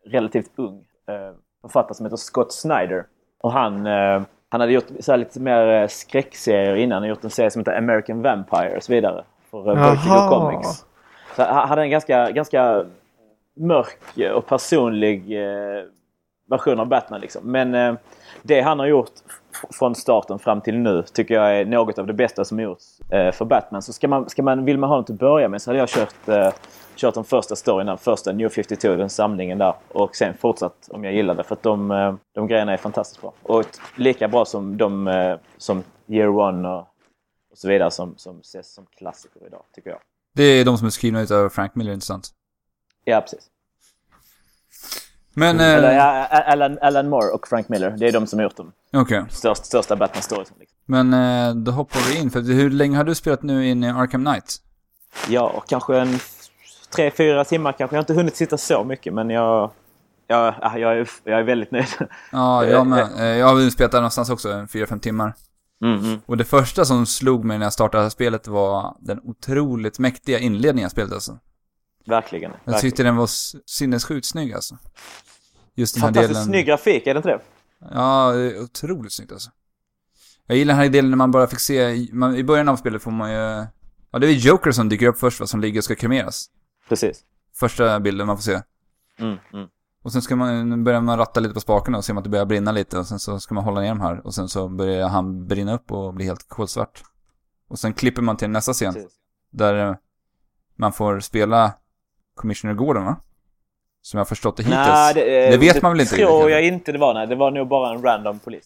relativt 0.05 0.51
ung 0.55 0.83
eh, 1.07 1.35
författare 1.61 1.93
som 1.93 2.05
heter 2.05 2.17
Scott 2.17 2.53
Snyder. 2.53 3.05
Och 3.41 3.51
han, 3.51 3.85
han 4.49 4.61
hade 4.61 4.73
gjort 4.73 4.87
så 4.99 5.11
här 5.11 5.17
lite 5.17 5.39
mer 5.39 5.87
skräckserier 5.87 6.75
innan. 6.75 6.91
Han 6.91 7.01
hade 7.01 7.09
gjort 7.09 7.23
en 7.23 7.29
serie 7.29 7.51
som 7.51 7.59
heter 7.59 7.77
American 7.77 8.21
Vampire 8.21 8.77
och 8.77 8.83
så 8.83 8.93
vidare. 8.93 9.23
För 9.51 9.69
eh, 9.69 9.75
Vertigo. 9.75 10.29
Comics. 10.29 10.85
Så 11.35 11.43
han 11.43 11.69
hade 11.69 11.81
en 11.81 11.89
ganska, 11.89 12.31
ganska 12.31 12.85
mörk 13.55 13.99
och 14.35 14.45
personlig 14.45 15.43
eh, 15.43 15.83
version 16.49 16.79
av 16.79 16.87
Batman. 16.87 17.21
Liksom. 17.21 17.51
Men 17.51 17.75
eh, 17.75 17.95
det 18.41 18.61
han 18.61 18.79
har 18.79 18.85
gjort 18.85 19.11
från 19.71 19.95
starten 19.95 20.39
fram 20.39 20.61
till 20.61 20.77
nu 20.77 21.03
tycker 21.13 21.33
jag 21.33 21.59
är 21.59 21.65
något 21.65 21.99
av 21.99 22.07
det 22.07 22.13
bästa 22.13 22.45
som 22.45 22.59
gjorts 22.59 22.99
eh, 23.09 23.31
för 23.31 23.45
Batman. 23.45 23.81
Så 23.81 23.93
ska 23.93 24.07
man, 24.07 24.29
ska 24.29 24.43
man, 24.43 24.65
vill 24.65 24.77
man 24.77 24.89
ha 24.89 24.97
något 24.97 25.09
att 25.09 25.19
börja 25.19 25.49
med 25.49 25.61
så 25.61 25.69
hade 25.69 25.79
jag 25.79 25.89
kört, 25.89 26.55
kört 26.95 27.13
den 27.13 27.23
första 27.23 27.55
storyn, 27.55 27.87
den 27.87 27.97
första 27.97 28.31
New 28.31 28.49
52, 28.49 28.95
den 28.95 29.09
samlingen 29.09 29.57
där. 29.57 29.73
Och 29.87 30.15
sen 30.15 30.33
fortsatt 30.33 30.89
om 30.91 31.03
jag 31.03 31.13
gillar 31.13 31.35
det. 31.35 31.43
För 31.43 31.55
att 31.55 31.63
de, 31.63 32.17
de 32.33 32.47
grejerna 32.47 32.73
är 32.73 32.77
fantastiskt 32.77 33.21
bra. 33.21 33.33
Och 33.43 33.65
lika 33.95 34.27
bra 34.27 34.45
som 34.45 34.77
de 34.77 35.37
som 35.57 35.83
Year 36.07 36.29
One 36.29 36.69
och, 36.69 36.79
och 37.51 37.57
så 37.57 37.67
vidare 37.67 37.91
som, 37.91 38.13
som 38.17 38.39
ses 38.39 38.73
som 38.73 38.85
klassiker 38.97 39.47
idag, 39.47 39.63
tycker 39.75 39.89
jag. 39.89 39.99
Det 40.35 40.43
är 40.43 40.65
de 40.65 40.77
som 40.77 40.87
är 40.87 40.91
skrivna 40.91 41.21
utav 41.21 41.49
Frank 41.49 41.75
Miller, 41.75 41.93
inte 41.93 42.05
sant? 42.05 42.29
Ja, 43.05 43.21
precis. 43.21 43.39
Men, 45.33 45.59
Eller 45.59 45.89
eh, 45.91 45.95
ja, 45.97 46.27
Alan, 46.27 46.79
Alan 46.81 47.09
Moore 47.09 47.31
och 47.31 47.47
Frank 47.47 47.69
Miller. 47.69 47.91
Det 47.91 48.07
är 48.07 48.11
de 48.11 48.27
som 48.27 48.39
har 48.39 48.43
gjort 48.43 48.57
de 48.57 48.71
okej. 48.93 49.25
största, 49.29 49.63
största 49.65 49.95
Batman-storiesen. 49.95 50.55
Liksom. 50.59 50.77
Men 50.85 51.13
eh, 51.13 51.55
då 51.55 51.71
hoppar 51.71 51.99
vi 51.99 52.17
in, 52.19 52.31
för 52.31 52.41
hur 52.41 52.69
länge 52.69 52.97
har 52.97 53.03
du 53.03 53.15
spelat 53.15 53.43
nu 53.43 53.67
in 53.67 53.83
i 53.83 53.89
Arkham 53.89 54.25
Knight? 54.25 54.55
Ja, 55.29 55.49
och 55.49 55.69
kanske 55.69 55.97
en 55.97 56.19
tre, 56.95 57.11
fyra 57.11 57.45
timmar 57.45 57.71
kanske. 57.71 57.95
Jag 57.95 57.97
har 57.97 58.03
inte 58.03 58.13
hunnit 58.13 58.35
sitta 58.35 58.57
så 58.57 58.83
mycket, 58.83 59.13
men 59.13 59.29
jag, 59.29 59.71
jag, 60.27 60.55
ja, 60.61 60.77
jag, 60.77 60.97
är, 60.97 61.09
jag 61.23 61.39
är 61.39 61.43
väldigt 61.43 61.71
nöjd. 61.71 61.87
Ja, 62.31 62.65
jag 62.65 62.87
med. 62.87 63.19
Eh, 63.19 63.25
Jag 63.25 63.47
har 63.47 63.69
spelat 63.69 63.91
där 63.91 63.99
någonstans 63.99 64.29
också, 64.29 64.67
fyra, 64.71 64.87
fem 64.87 64.99
timmar. 64.99 65.33
Mm, 65.83 65.99
mm. 65.99 66.21
Och 66.25 66.37
det 66.37 66.45
första 66.45 66.85
som 66.85 67.05
slog 67.05 67.45
mig 67.45 67.57
när 67.57 67.65
jag 67.65 67.73
startade 67.73 68.09
spelet 68.09 68.47
var 68.47 68.97
den 68.99 69.19
otroligt 69.23 69.99
mäktiga 69.99 70.39
inledningen 70.39 70.85
av 70.85 70.89
spelet 70.89 71.13
alltså. 71.13 71.39
Verkligen. 72.05 72.51
Jag 72.51 72.57
verkligen. 72.57 72.81
tyckte 72.81 73.03
den 73.03 73.15
var 73.15 73.29
sinnessjukt 73.69 74.25
snygg 74.25 74.53
alltså. 74.53 74.77
Just 75.75 75.95
den 75.95 76.01
här 76.01 76.07
Fantastiskt 76.07 76.33
delen. 76.33 76.45
snygg 76.45 76.65
grafik, 76.65 77.07
är 77.07 77.13
det 77.13 77.17
inte 77.17 77.29
det? 77.29 77.39
Ja, 77.91 78.31
det 78.31 78.41
är 78.41 78.61
otroligt 78.61 79.13
snyggt 79.13 79.31
alltså. 79.31 79.49
Jag 80.47 80.57
gillar 80.57 80.73
den 80.73 80.83
här 80.83 80.89
delen 80.89 81.11
när 81.11 81.17
man 81.17 81.31
bara 81.31 81.47
fick 81.47 81.59
se, 81.59 82.07
man, 82.11 82.35
i 82.35 82.43
början 82.43 82.69
av 82.69 82.75
spelet 82.75 83.01
får 83.01 83.11
man 83.11 83.31
ju... 83.31 83.65
Ja, 84.11 84.19
det 84.19 84.27
är 84.27 84.31
Joker 84.31 84.71
som 84.71 84.89
dyker 84.89 85.07
upp 85.07 85.19
först 85.19 85.39
va, 85.39 85.47
som 85.47 85.61
ligger 85.61 85.79
och 85.79 85.83
ska 85.83 85.95
kremeras. 85.95 86.45
Precis. 86.89 87.23
Första 87.55 87.99
bilden 87.99 88.27
man 88.27 88.37
får 88.37 88.43
se. 88.43 88.61
Mm, 89.19 89.37
mm. 89.53 89.67
Och 90.03 90.12
sen 90.12 90.22
ska 90.22 90.36
man, 90.36 90.83
börjar 90.83 91.01
man 91.01 91.17
ratta 91.17 91.39
lite 91.39 91.53
på 91.53 91.60
spakarna 91.60 91.98
och 91.98 92.05
ser 92.05 92.13
man 92.13 92.22
att 92.22 92.24
det 92.24 92.29
börjar 92.29 92.45
brinna 92.45 92.72
lite 92.72 92.98
och 93.00 93.07
sen 93.07 93.19
så 93.19 93.39
ska 93.39 93.55
man 93.55 93.63
hålla 93.63 93.81
ner 93.81 93.89
de 93.89 94.01
här 94.01 94.25
och 94.27 94.33
sen 94.33 94.50
så 94.50 94.67
börjar 94.69 95.07
han 95.07 95.48
brinna 95.48 95.74
upp 95.74 95.91
och 95.91 96.13
bli 96.13 96.25
helt 96.25 96.48
kolsvart. 96.50 97.03
Och 97.69 97.79
sen 97.79 97.93
klipper 97.93 98.22
man 98.22 98.38
till 98.38 98.50
nästa 98.50 98.74
scen 98.74 98.93
Precis. 98.93 99.12
där 99.51 99.89
eh, 99.89 99.95
man 100.75 100.93
får 100.93 101.19
spela 101.19 101.74
Commissioner 102.36 102.74
Gordon 102.74 103.05
va? 103.05 103.15
Som 104.01 104.17
jag 104.17 104.25
har 104.25 104.29
förstått 104.29 104.57
det 104.57 104.63
hittills. 104.63 104.88
Nej, 104.88 105.13
det, 105.13 105.45
eh, 105.45 105.51
Det 105.51 105.57
vet 105.57 105.81
man 105.81 105.91
väl 105.91 106.01
inte 106.01 106.15
Det 106.15 106.25
tror 106.25 106.50
jag 106.51 106.65
inte 106.65 106.91
det 106.91 106.98
var. 106.98 107.13
Nej, 107.13 107.27
det 107.27 107.36
var 107.36 107.51
nog 107.51 107.67
bara 107.67 107.95
en 107.95 108.01
random 108.03 108.39
polis. 108.39 108.65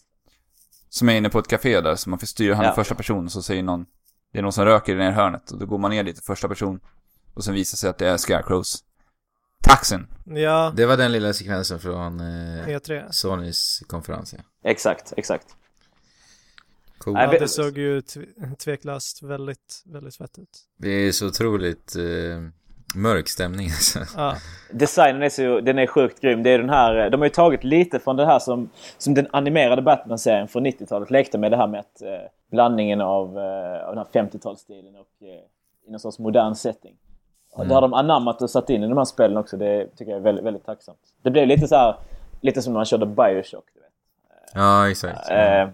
Som 0.89 1.09
är 1.09 1.15
inne 1.15 1.29
på 1.29 1.39
ett 1.39 1.47
café 1.47 1.81
där, 1.81 1.95
så 1.95 2.09
man 2.09 2.19
får 2.19 2.27
styra 2.27 2.55
han 2.55 2.65
i 2.65 2.67
Ja. 2.67 2.73
första 2.73 2.95
person 2.95 3.25
och 3.25 3.31
så 3.31 3.41
säger 3.41 3.63
någon 3.63 3.85
Det 4.31 4.37
är 4.39 4.43
någon 4.43 4.53
som 4.53 4.65
röker 4.65 4.93
i 4.93 4.97
det 4.97 5.03
här 5.03 5.11
hörnet 5.11 5.51
och 5.51 5.59
då 5.59 5.65
går 5.65 5.77
man 5.77 5.91
ner 5.91 6.03
lite 6.03 6.21
första 6.21 6.47
person 6.47 6.79
Och 7.33 7.43
sen 7.43 7.53
visar 7.53 7.75
sig 7.77 7.89
att 7.89 7.97
det 7.97 8.07
är 8.09 8.17
Scarecrows 8.17 8.83
Taxen! 9.67 10.07
Ja, 10.25 10.73
Det 10.75 10.85
var 10.85 10.97
den 10.97 11.11
lilla 11.11 11.33
sekvensen 11.33 11.79
från 11.79 12.19
eh, 12.19 12.67
E3. 12.67 13.11
Sonys 13.11 13.79
konferens, 13.87 14.33
ja. 14.37 14.69
Exakt, 14.69 15.13
exakt. 15.17 15.47
Cool. 16.97 17.13
Ja, 17.19 17.31
vet- 17.31 17.39
det 17.39 17.47
såg 17.47 17.77
ju 17.77 18.01
tv- 18.01 18.25
tveklöst 18.59 19.23
väldigt, 19.23 19.83
väldigt 19.85 20.15
fett 20.15 20.39
ut. 20.39 20.49
Det 20.77 20.89
är 20.89 21.11
så 21.11 21.27
otroligt 21.27 21.95
eh, 21.95 22.03
mörk 22.95 23.27
stämning 23.29 23.65
alltså. 23.71 23.99
Ja, 24.15 24.35
Designen 24.71 25.21
är 25.23 25.29
så, 25.29 25.59
den 25.61 25.79
är 25.79 25.87
sjukt 25.87 26.21
grym. 26.21 26.43
Det 26.43 26.49
är 26.49 26.59
den 26.59 26.69
här, 26.69 27.09
de 27.09 27.17
har 27.21 27.25
ju 27.25 27.33
tagit 27.33 27.63
lite 27.63 27.99
från 27.99 28.15
det 28.15 28.25
här 28.25 28.39
som, 28.39 28.69
som 28.97 29.13
den 29.13 29.27
animerade 29.31 29.81
Batman-serien 29.81 30.47
från 30.47 30.65
90-talet 30.65 31.11
lekte 31.11 31.37
med 31.37 31.51
det 31.51 31.57
här 31.57 31.67
med 31.67 31.79
att 31.79 32.01
eh, 32.01 32.09
blandningen 32.51 33.01
av, 33.01 33.37
eh, 33.37 33.87
av 33.87 33.95
den 33.95 33.97
här 34.13 34.21
50-talsstilen 34.23 34.95
och 34.95 35.27
eh, 35.27 35.87
i 35.87 35.91
någon 35.91 35.99
sorts 35.99 36.19
modern 36.19 36.55
setting. 36.55 36.95
Och 37.57 37.67
Det 37.67 37.73
har 37.73 37.81
de 37.81 37.93
anammat 37.93 38.41
och 38.41 38.49
satt 38.49 38.69
in 38.69 38.83
i 38.83 38.87
de 38.87 38.97
här 38.97 39.05
spelen 39.05 39.37
också. 39.37 39.57
Det 39.57 39.87
tycker 39.95 40.11
jag 40.11 40.19
är 40.19 40.23
väldigt, 40.23 40.45
väldigt 40.45 40.65
tacksamt. 40.65 40.99
Det 41.21 41.31
blev 41.31 41.47
lite 41.47 41.67
så 41.67 41.75
här, 41.75 41.95
lite 42.41 42.61
som 42.61 42.73
när 42.73 42.79
man 42.79 42.85
körde 42.85 43.05
Bioshock. 43.05 43.65
Du 43.73 43.79
vet. 43.79 43.89
Ja, 44.53 44.89
exakt. 44.89 45.29
Eh, 45.29 45.69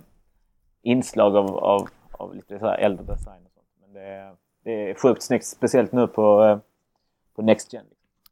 inslag 0.81 1.35
av, 1.37 1.57
av, 1.57 1.87
av 2.11 2.35
lite 2.35 2.59
så 2.59 2.65
här 2.65 2.77
äldre 2.77 3.05
design 3.05 3.41
och 3.45 3.51
sånt. 3.53 3.67
Men 3.81 3.93
det, 3.93 4.07
är- 4.09 4.33
det 4.63 4.89
är 4.89 4.93
sjukt 4.93 5.23
snyggt, 5.23 5.45
speciellt 5.45 5.91
nu 5.91 6.07
på, 6.07 6.43
eh, 6.43 6.57
på 7.35 7.41
Next 7.41 7.73
Gen. 7.73 7.85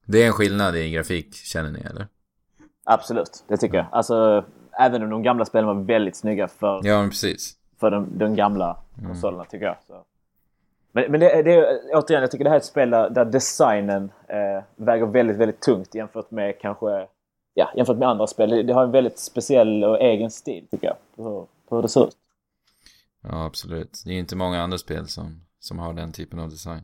Det 0.06 0.24
är 0.24 0.28
en 0.28 0.34
skillnad 0.34 0.76
i 0.76 0.92
grafik, 0.92 1.36
känner 1.36 1.72
ni 1.72 1.80
eller? 1.80 2.08
Absolut, 2.84 3.44
det 3.48 3.58
tycker 3.58 3.78
jag. 3.78 3.86
Alltså, 3.92 4.46
även 4.80 5.04
om 5.04 5.10
de 5.10 5.24
gamla 5.24 5.46
spelen 5.46 5.68
var 5.68 5.74
väldigt 5.84 6.16
snygga 6.16 6.48
för, 6.48 6.82
Ja, 6.84 7.04
precis. 7.10 7.56
för 7.80 7.92
de, 7.92 8.18
de 8.18 8.36
gamla 8.36 8.78
konsolerna, 9.08 9.46
tycker 9.46 9.66
jag. 9.66 9.76
Så. 9.88 10.04
Men, 10.92 11.12
men 11.12 11.20
det, 11.20 11.42
det 11.44 11.80
återigen, 11.94 12.22
jag 12.22 12.32
tycker 12.32 12.44
det 12.44 12.50
här 12.50 12.58
är 12.58 12.60
ett 12.60 12.66
spel 12.66 12.90
där, 12.90 13.10
där 13.10 13.26
designen 13.26 14.12
eh, 14.28 14.64
väger 14.76 15.06
väldigt, 15.06 15.38
väldigt 15.38 15.62
tungt 15.62 15.96
jämfört 15.96 16.32
med 16.32 16.60
kanske 16.60 17.08
ja, 17.54 17.72
jämfört 17.76 17.98
med 17.98 18.10
andra 18.10 18.28
spel. 18.28 18.50
Det, 18.50 18.64
det 18.64 18.74
har 18.74 18.84
en 18.84 18.92
väldigt 18.92 19.20
speciell 19.20 19.84
och 19.84 20.02
egen 20.02 20.32
stil, 20.32 20.68
tycker 20.72 20.88
jag, 20.88 20.96
på, 21.16 21.24
hur- 21.24 21.48
på 21.70 21.76
hur 21.76 21.82
det 21.82 21.90
ser 21.90 22.08
ut. 22.08 22.18
Ja, 23.24 23.46
absolut. 23.46 24.02
Det 24.06 24.12
är 24.12 24.20
inte 24.20 24.36
många 24.36 24.62
andra 24.62 24.78
spel 24.78 25.08
som, 25.08 25.42
som 25.60 25.80
har 25.80 25.94
den 25.94 26.12
typen 26.12 26.40
av 26.40 26.50
design. 26.50 26.82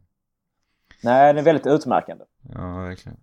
Nej, 1.03 1.27
den 1.33 1.37
är 1.37 1.43
väldigt 1.43 1.67
utmärkande. 1.67 2.23
Ja, 2.53 2.77
verkligen. 2.77 3.17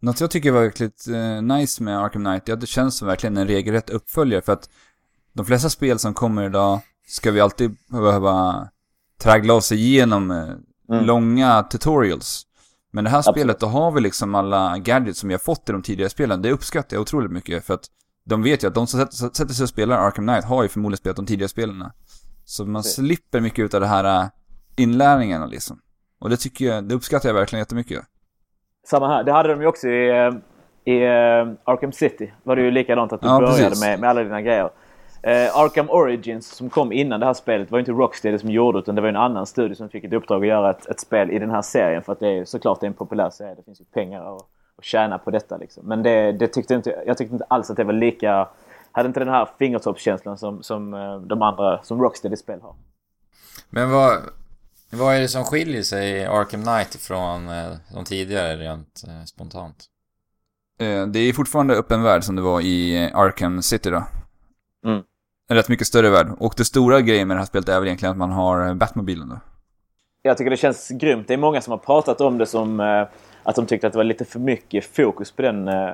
Något 0.00 0.20
jag 0.20 0.30
tycker 0.30 0.50
var 0.52 0.60
verkligt 0.60 1.06
eh, 1.08 1.42
nice 1.42 1.82
med 1.82 1.98
Arkham 1.98 2.24
Knight 2.24 2.48
är 2.48 2.52
att 2.52 2.60
det 2.60 2.66
känns 2.66 2.98
som 2.98 3.08
verkligen 3.08 3.36
en 3.36 3.46
regelrätt 3.48 3.90
uppföljare 3.90 4.42
för 4.42 4.52
att 4.52 4.70
de 5.32 5.46
flesta 5.46 5.68
spel 5.68 5.98
som 5.98 6.14
kommer 6.14 6.46
idag 6.46 6.80
ska 7.06 7.30
vi 7.30 7.40
alltid 7.40 7.76
behöva 7.88 8.68
traggla 9.22 9.54
oss 9.54 9.72
igenom 9.72 10.30
eh, 10.30 10.48
Mm. 10.90 11.04
långa 11.04 11.62
tutorials. 11.62 12.42
Men 12.92 13.04
det 13.04 13.10
här 13.10 13.18
Absolut. 13.18 13.36
spelet, 13.36 13.60
då 13.60 13.66
har 13.66 13.90
vi 13.90 14.00
liksom 14.00 14.34
alla 14.34 14.78
gadgets 14.78 15.18
som 15.20 15.28
vi 15.28 15.34
har 15.34 15.38
fått 15.38 15.68
i 15.68 15.72
de 15.72 15.82
tidigare 15.82 16.10
spelen. 16.10 16.42
Det 16.42 16.50
uppskattar 16.52 16.96
jag 16.96 17.00
otroligt 17.00 17.30
mycket 17.30 17.64
för 17.64 17.74
att 17.74 17.84
de 18.24 18.42
vet 18.42 18.62
ju 18.64 18.68
att 18.68 18.74
de 18.74 18.86
som 18.86 19.06
sätter, 19.06 19.54
sig 19.54 19.62
och 19.62 19.68
spelar 19.68 19.96
Arkham 19.98 20.26
Knight 20.26 20.44
har 20.44 20.62
ju 20.62 20.68
förmodligen 20.68 20.96
spelat 20.96 21.16
de 21.16 21.26
tidigare 21.26 21.48
spelen. 21.48 21.84
Så 22.44 22.64
man 22.64 22.82
Precis. 22.82 22.94
slipper 22.96 23.40
mycket 23.40 23.64
ut 23.64 23.74
av 23.74 23.80
det 23.80 23.86
här 23.86 24.22
äh, 24.22 24.28
inlärningarna 24.76 25.46
liksom. 25.46 25.80
Och 26.20 26.30
det 26.30 26.36
tycker 26.36 26.64
jag, 26.64 26.84
det 26.88 26.94
uppskattar 26.94 27.28
jag 27.28 27.34
verkligen 27.34 27.60
jättemycket. 27.60 28.04
Samma 28.86 29.08
här. 29.08 29.24
Det 29.24 29.32
hade 29.32 29.48
de 29.48 29.60
ju 29.60 29.66
också 29.66 29.88
i, 29.88 30.08
eh, 30.08 30.94
i 30.94 31.02
eh, 31.02 31.54
Arkham 31.64 31.92
City. 31.92 32.32
Var 32.42 32.56
det 32.56 32.62
ju 32.62 32.70
likadant 32.70 33.12
att 33.12 33.20
du 33.20 33.26
Ja, 33.28 33.38
började 33.40 33.58
precis. 33.68 33.80
med, 33.84 34.00
med 34.00 34.10
alla 34.10 34.22
dina 34.22 34.42
grejer. 34.42 34.70
Eh, 35.22 35.56
Arkham 35.56 35.90
Origins 35.90 36.46
som 36.46 36.70
kom 36.70 36.92
innan 36.92 37.20
det 37.20 37.26
här 37.26 37.34
spelet 37.34 37.70
var 37.70 37.78
ju 37.78 37.80
inte 37.80 37.92
Rocksteady 37.92 38.38
som 38.38 38.50
gjorde 38.50 38.78
utan 38.78 38.94
det 38.94 39.00
var 39.00 39.08
en 39.08 39.16
annan 39.16 39.46
studio 39.46 39.74
som 39.74 39.88
fick 39.88 40.04
ett 40.04 40.12
uppdrag 40.12 40.42
att 40.42 40.48
göra 40.48 40.70
ett, 40.70 40.86
ett 40.86 41.00
spel 41.00 41.30
i 41.30 41.38
den 41.38 41.50
här 41.50 41.62
serien 41.62 42.02
för 42.02 42.12
att 42.12 42.20
det 42.20 42.28
är 42.28 42.44
såklart 42.44 42.80
det 42.80 42.86
är 42.86 42.88
en 42.88 42.94
populär 42.94 43.30
serie. 43.30 43.54
Det 43.54 43.62
finns 43.62 43.80
ju 43.80 43.84
pengar 43.84 44.36
att, 44.36 44.42
att 44.78 44.84
tjäna 44.84 45.18
på 45.18 45.30
detta 45.30 45.56
liksom. 45.56 45.86
Men 45.86 46.02
det, 46.02 46.32
det 46.32 46.48
tyckte 46.48 46.74
inte, 46.74 47.02
jag 47.06 47.18
tyckte 47.18 47.34
inte 47.34 47.46
alls 47.48 47.70
att 47.70 47.76
det 47.76 47.84
var 47.84 47.92
lika... 47.92 48.48
Hade 48.92 49.06
inte 49.06 49.20
den 49.20 49.28
här 49.28 49.48
fingertoppskänslan 49.58 50.38
som, 50.38 50.62
som 50.62 50.94
eh, 50.94 51.20
de 51.20 51.42
andra, 51.42 51.82
som 51.82 52.02
Rocksteady-spel 52.02 52.60
har. 52.62 52.74
Men 53.70 53.90
vad, 53.90 54.18
vad 54.90 55.14
är 55.14 55.20
det 55.20 55.28
som 55.28 55.44
skiljer 55.44 55.82
sig 55.82 56.26
Arkham 56.26 56.62
Knight 56.62 56.94
från 56.94 57.48
eh, 57.48 57.72
de 57.94 58.04
tidigare 58.04 58.56
rent 58.56 59.02
eh, 59.08 59.24
spontant? 59.24 59.84
Det 61.12 61.18
är 61.18 61.32
fortfarande 61.32 61.74
öppen 61.74 62.02
värld 62.02 62.24
som 62.24 62.36
det 62.36 62.42
var 62.42 62.60
i 62.60 63.10
Arkham 63.14 63.62
City 63.62 63.90
då. 63.90 64.04
Mm. 64.84 65.02
en 65.48 65.56
rätt 65.56 65.68
mycket 65.68 65.86
större 65.86 66.10
värld. 66.10 66.28
Och 66.38 66.54
det 66.56 66.64
stora 66.64 67.00
grejen 67.00 67.28
med 67.28 67.36
det 67.36 67.38
här 67.38 67.46
spelet 67.46 67.68
är 67.68 67.78
väl 67.78 67.88
egentligen 67.88 68.10
att 68.10 68.18
man 68.18 68.30
har 68.30 68.66
eh, 68.66 68.74
Batmobilen 68.74 69.28
då. 69.28 69.40
Jag 70.22 70.36
tycker 70.38 70.50
det 70.50 70.56
känns 70.56 70.88
grymt. 70.88 71.28
Det 71.28 71.34
är 71.34 71.38
många 71.38 71.60
som 71.60 71.70
har 71.70 71.78
pratat 71.78 72.20
om 72.20 72.38
det 72.38 72.46
som 72.46 72.80
eh, 72.80 73.06
att 73.42 73.56
de 73.56 73.66
tyckte 73.66 73.86
att 73.86 73.92
det 73.92 73.96
var 73.96 74.04
lite 74.04 74.24
för 74.24 74.38
mycket 74.40 74.84
fokus 74.84 75.32
på 75.32 75.42
den 75.42 75.68
eh, 75.68 75.90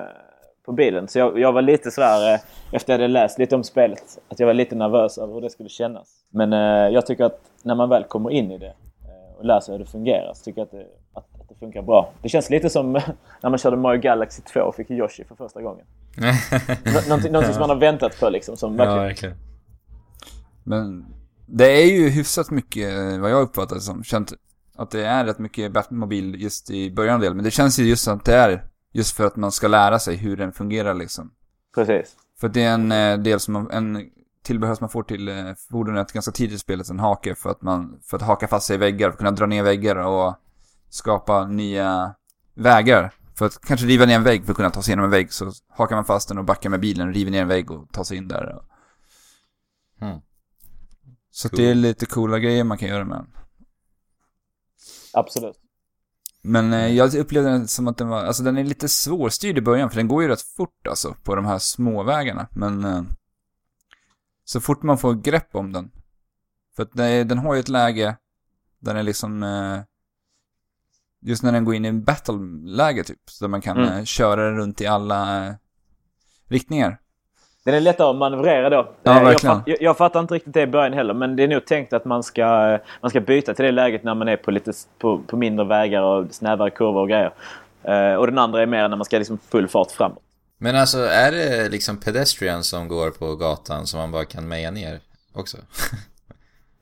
på 0.65 0.71
bilen. 0.71 1.07
Så 1.07 1.19
jag, 1.19 1.39
jag 1.39 1.51
var 1.51 1.61
lite 1.61 1.91
sådär, 1.91 2.33
eh, 2.33 2.39
efter 2.71 2.93
jag 2.93 2.99
hade 2.99 3.07
läst 3.07 3.39
lite 3.39 3.55
om 3.55 3.63
spelet, 3.63 4.19
att 4.29 4.39
jag 4.39 4.47
var 4.47 4.53
lite 4.53 4.75
nervös 4.75 5.17
över 5.17 5.33
hur 5.33 5.41
det 5.41 5.49
skulle 5.49 5.69
kännas. 5.69 6.07
Men 6.29 6.51
jag 6.93 7.05
tycker 7.05 7.23
att 7.23 7.41
när 7.63 7.75
man 7.75 7.89
väl 7.89 8.03
kommer 8.03 8.31
in 8.31 8.51
i 8.51 8.57
det 8.57 8.73
och 9.37 9.45
lär 9.45 9.59
sig 9.59 9.73
hur 9.73 9.79
det 9.79 9.91
fungerar 9.91 10.33
så 10.33 10.43
tycker 10.43 10.61
jag 10.61 10.65
att 10.65 10.71
det, 10.71 10.85
att, 11.13 11.41
att 11.41 11.49
det 11.49 11.55
funkar 11.55 11.81
bra. 11.81 12.13
Det 12.21 12.29
känns 12.29 12.49
lite 12.49 12.69
som 12.69 12.91
när 13.43 13.49
man 13.49 13.57
körde 13.57 13.77
Mario 13.77 14.01
Galaxy 14.01 14.41
2 14.41 14.59
och 14.59 14.75
fick 14.75 14.91
Yoshi 14.91 15.23
för 15.23 15.35
första 15.35 15.61
gången. 15.61 15.85
Nå- 16.85 17.01
någonting, 17.07 17.31
någonting 17.31 17.53
som 17.53 17.59
man 17.59 17.69
har 17.69 17.77
väntat 17.77 18.19
på 18.19 18.29
liksom. 18.29 18.57
Som 18.57 18.75
ja, 18.75 18.85
verkligen, 18.85 19.07
verkligen. 19.07 19.35
Men 20.63 21.05
det 21.45 21.81
är 21.81 21.85
ju 21.85 22.09
hyfsat 22.09 22.51
mycket, 22.51 22.93
eh, 22.93 23.19
vad 23.19 23.31
jag 23.31 23.41
uppfattar 23.41 23.75
som, 23.75 24.03
känt 24.03 24.33
att 24.77 24.91
det 24.91 25.05
är 25.05 25.25
rätt 25.25 25.39
mycket 25.39 25.71
Batmobil 25.71 26.41
just 26.41 26.69
i 26.69 26.91
början 26.91 27.19
delen. 27.19 27.37
Men 27.37 27.43
det 27.43 27.51
känns 27.51 27.79
ju 27.79 27.83
just 27.83 28.07
att 28.07 28.25
det 28.25 28.35
är 28.35 28.63
just 28.93 29.17
för 29.17 29.25
att 29.25 29.35
man 29.35 29.51
ska 29.51 29.67
lära 29.67 29.99
sig 29.99 30.15
hur 30.15 30.37
den 30.37 30.51
fungerar 30.51 30.93
liksom. 30.93 31.31
Precis. 31.75 32.15
För 32.39 32.49
det 32.49 32.63
är 32.63 32.73
en 32.73 32.91
eh, 32.91 33.17
del 33.17 33.39
som 33.39 33.69
en 33.71 34.09
tillbehör 34.45 34.75
som 34.75 34.83
man 34.83 34.89
får 34.89 35.03
till 35.03 35.27
eh, 35.27 35.53
fordonet 35.69 36.11
ganska 36.11 36.31
tidigt 36.31 36.55
i 36.55 36.59
spelet, 36.59 36.89
en 36.89 36.99
hake 36.99 37.35
för 37.35 37.49
att 37.49 37.61
man, 37.61 37.99
för 38.03 38.17
att 38.17 38.23
haka 38.23 38.47
fast 38.47 38.67
sig 38.67 38.75
i 38.75 38.77
väggar, 38.77 39.07
för 39.07 39.13
att 39.13 39.17
kunna 39.17 39.31
dra 39.31 39.45
ner 39.45 39.63
väggar 39.63 39.95
och 39.95 40.35
skapa 40.89 41.47
nya 41.47 42.15
vägar. 42.53 43.13
För 43.37 43.45
att 43.45 43.61
kanske 43.61 43.85
riva 43.85 44.05
ner 44.05 44.15
en 44.15 44.23
vägg 44.23 44.45
för 44.45 44.51
att 44.51 44.57
kunna 44.57 44.69
ta 44.69 44.81
sig 44.81 44.91
igenom 44.91 45.05
en 45.05 45.11
vägg 45.11 45.33
så 45.33 45.51
hakar 45.69 45.95
man 45.95 46.05
fast 46.05 46.27
den 46.27 46.37
och 46.37 46.45
backar 46.45 46.69
med 46.69 46.79
bilen, 46.79 47.13
river 47.13 47.31
ner 47.31 47.41
en 47.41 47.47
vägg 47.47 47.71
och 47.71 47.91
tar 47.91 48.03
sig 48.03 48.17
in 48.17 48.27
där. 48.27 48.61
Mm. 50.01 50.19
Så 51.31 51.49
Cool. 51.49 51.59
det 51.59 51.69
är 51.69 51.75
lite 51.75 52.05
coola 52.05 52.39
grejer 52.39 52.63
man 52.63 52.77
kan 52.77 52.89
göra 52.89 53.05
med 53.05 53.17
den. 53.17 53.27
Absolut. 55.13 55.59
Men 56.41 56.73
eh, 56.73 56.87
jag 56.87 57.15
upplevde 57.15 57.49
den 57.49 57.67
som 57.67 57.87
att 57.87 57.97
den 57.97 58.07
var, 58.07 58.23
alltså 58.23 58.43
den 58.43 58.57
är 58.57 58.63
lite 58.63 58.89
svårstyrd 58.89 59.57
i 59.57 59.61
början 59.61 59.89
för 59.89 59.97
den 59.97 60.07
går 60.07 60.23
ju 60.23 60.29
rätt 60.29 60.41
fort 60.41 60.87
alltså 60.89 61.15
på 61.23 61.35
de 61.35 61.45
här 61.45 61.59
små 61.59 62.03
vägarna. 62.03 62.47
Men 62.51 62.85
eh, 62.85 63.01
så 64.45 64.61
fort 64.61 64.83
man 64.83 64.97
får 64.97 65.13
grepp 65.13 65.55
om 65.55 65.73
den. 65.73 65.91
För 66.75 66.83
att 66.83 66.91
det, 66.93 67.23
den 67.23 67.37
har 67.37 67.53
ju 67.53 67.59
ett 67.59 67.69
läge 67.69 68.15
där 68.79 68.93
den 68.93 69.05
liksom, 69.05 69.43
eh, 69.43 69.79
just 71.21 71.43
när 71.43 71.51
den 71.51 71.65
går 71.65 71.75
in 71.75 71.85
i 71.85 71.87
en 71.87 72.03
battle-läge 72.03 73.03
typ, 73.03 73.19
så 73.29 73.47
man 73.47 73.61
kan 73.61 73.77
Mm. 73.77 73.97
eh, 73.97 74.03
köra 74.03 74.45
den 74.45 74.57
runt 74.57 74.81
i 74.81 74.87
alla 74.87 75.47
eh, 75.47 75.53
riktningar. 76.49 76.97
Den 77.65 77.75
är 77.75 77.79
lättare 77.81 78.07
att 78.09 78.15
manövrera 78.15 78.69
då. 78.69 78.91
Ja, 79.03 79.31
jag, 79.31 79.41
fatt, 79.41 79.63
jag, 79.65 79.81
jag 79.81 79.97
fattar 79.97 80.19
inte 80.19 80.33
riktigt 80.33 80.53
det 80.53 80.61
i 80.61 80.67
början 80.67 80.93
heller, 80.93 81.13
men 81.13 81.35
det 81.35 81.43
är 81.43 81.47
nog 81.47 81.65
tänkt 81.65 81.93
att 81.93 82.05
man 82.05 82.23
ska, 82.23 82.79
man 83.01 83.09
ska 83.09 83.19
byta 83.21 83.53
till 83.53 83.65
det 83.65 83.71
läget 83.71 84.03
när 84.03 84.15
man 84.15 84.27
är 84.27 84.37
på, 84.37 84.51
lite, 84.51 84.71
på, 84.99 85.19
på 85.27 85.37
mindre 85.37 85.65
vägar 85.65 86.01
och 86.01 86.33
snävare 86.33 86.69
kurvor 86.69 87.01
och 87.01 87.09
grejer. 87.09 87.33
Eh, 87.83 88.13
och 88.15 88.27
den 88.27 88.37
andra 88.37 88.61
är 88.61 88.65
mer 88.65 88.87
när 88.89 88.97
man 88.97 89.05
ska 89.05 89.17
liksom 89.17 89.37
full 89.37 89.67
fart 89.67 89.91
framåt. 89.91 90.23
Men 90.57 90.75
alltså, 90.75 90.99
är 90.99 91.31
det 91.31 91.69
liksom 91.69 91.97
pedestrian 91.97 92.63
som 92.63 92.87
går 92.87 93.11
på 93.11 93.35
gatan 93.35 93.87
som 93.87 93.99
man 93.99 94.11
bara 94.11 94.25
kan 94.25 94.47
meja 94.47 94.71
ner 94.71 95.01
också? 95.33 95.57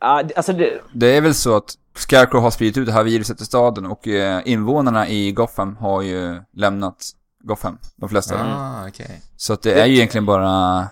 Ah, 0.06 0.24
det- 0.24 0.36
alltså 0.36 0.54
det, 0.54 0.82
Det 0.94 1.18
är 1.18 1.22
väl 1.22 1.34
så 1.34 1.56
att 1.58 1.78
Scarecrow 1.96 2.42
har 2.44 2.52
spridit 2.52 2.78
ut 2.78 2.86
det 2.86 2.92
här 2.92 3.04
viruset 3.04 3.42
i 3.42 3.46
staden 3.46 3.86
och 3.86 4.08
eh, 4.08 4.42
invånarna 4.46 5.08
i 5.10 5.32
Gotham 5.32 5.76
har 5.78 6.02
ju 6.02 6.42
lämnat 6.54 7.06
Gotham, 7.44 7.78
de 7.96 8.10
flesta. 8.10 8.40
ah, 8.44 8.88
okej. 8.88 9.22
Så 9.38 9.54
att 9.54 9.62
det 9.62 9.74
är 9.82 9.86
ju 9.86 9.96
egentligen 9.96 10.26
bara 10.26 10.88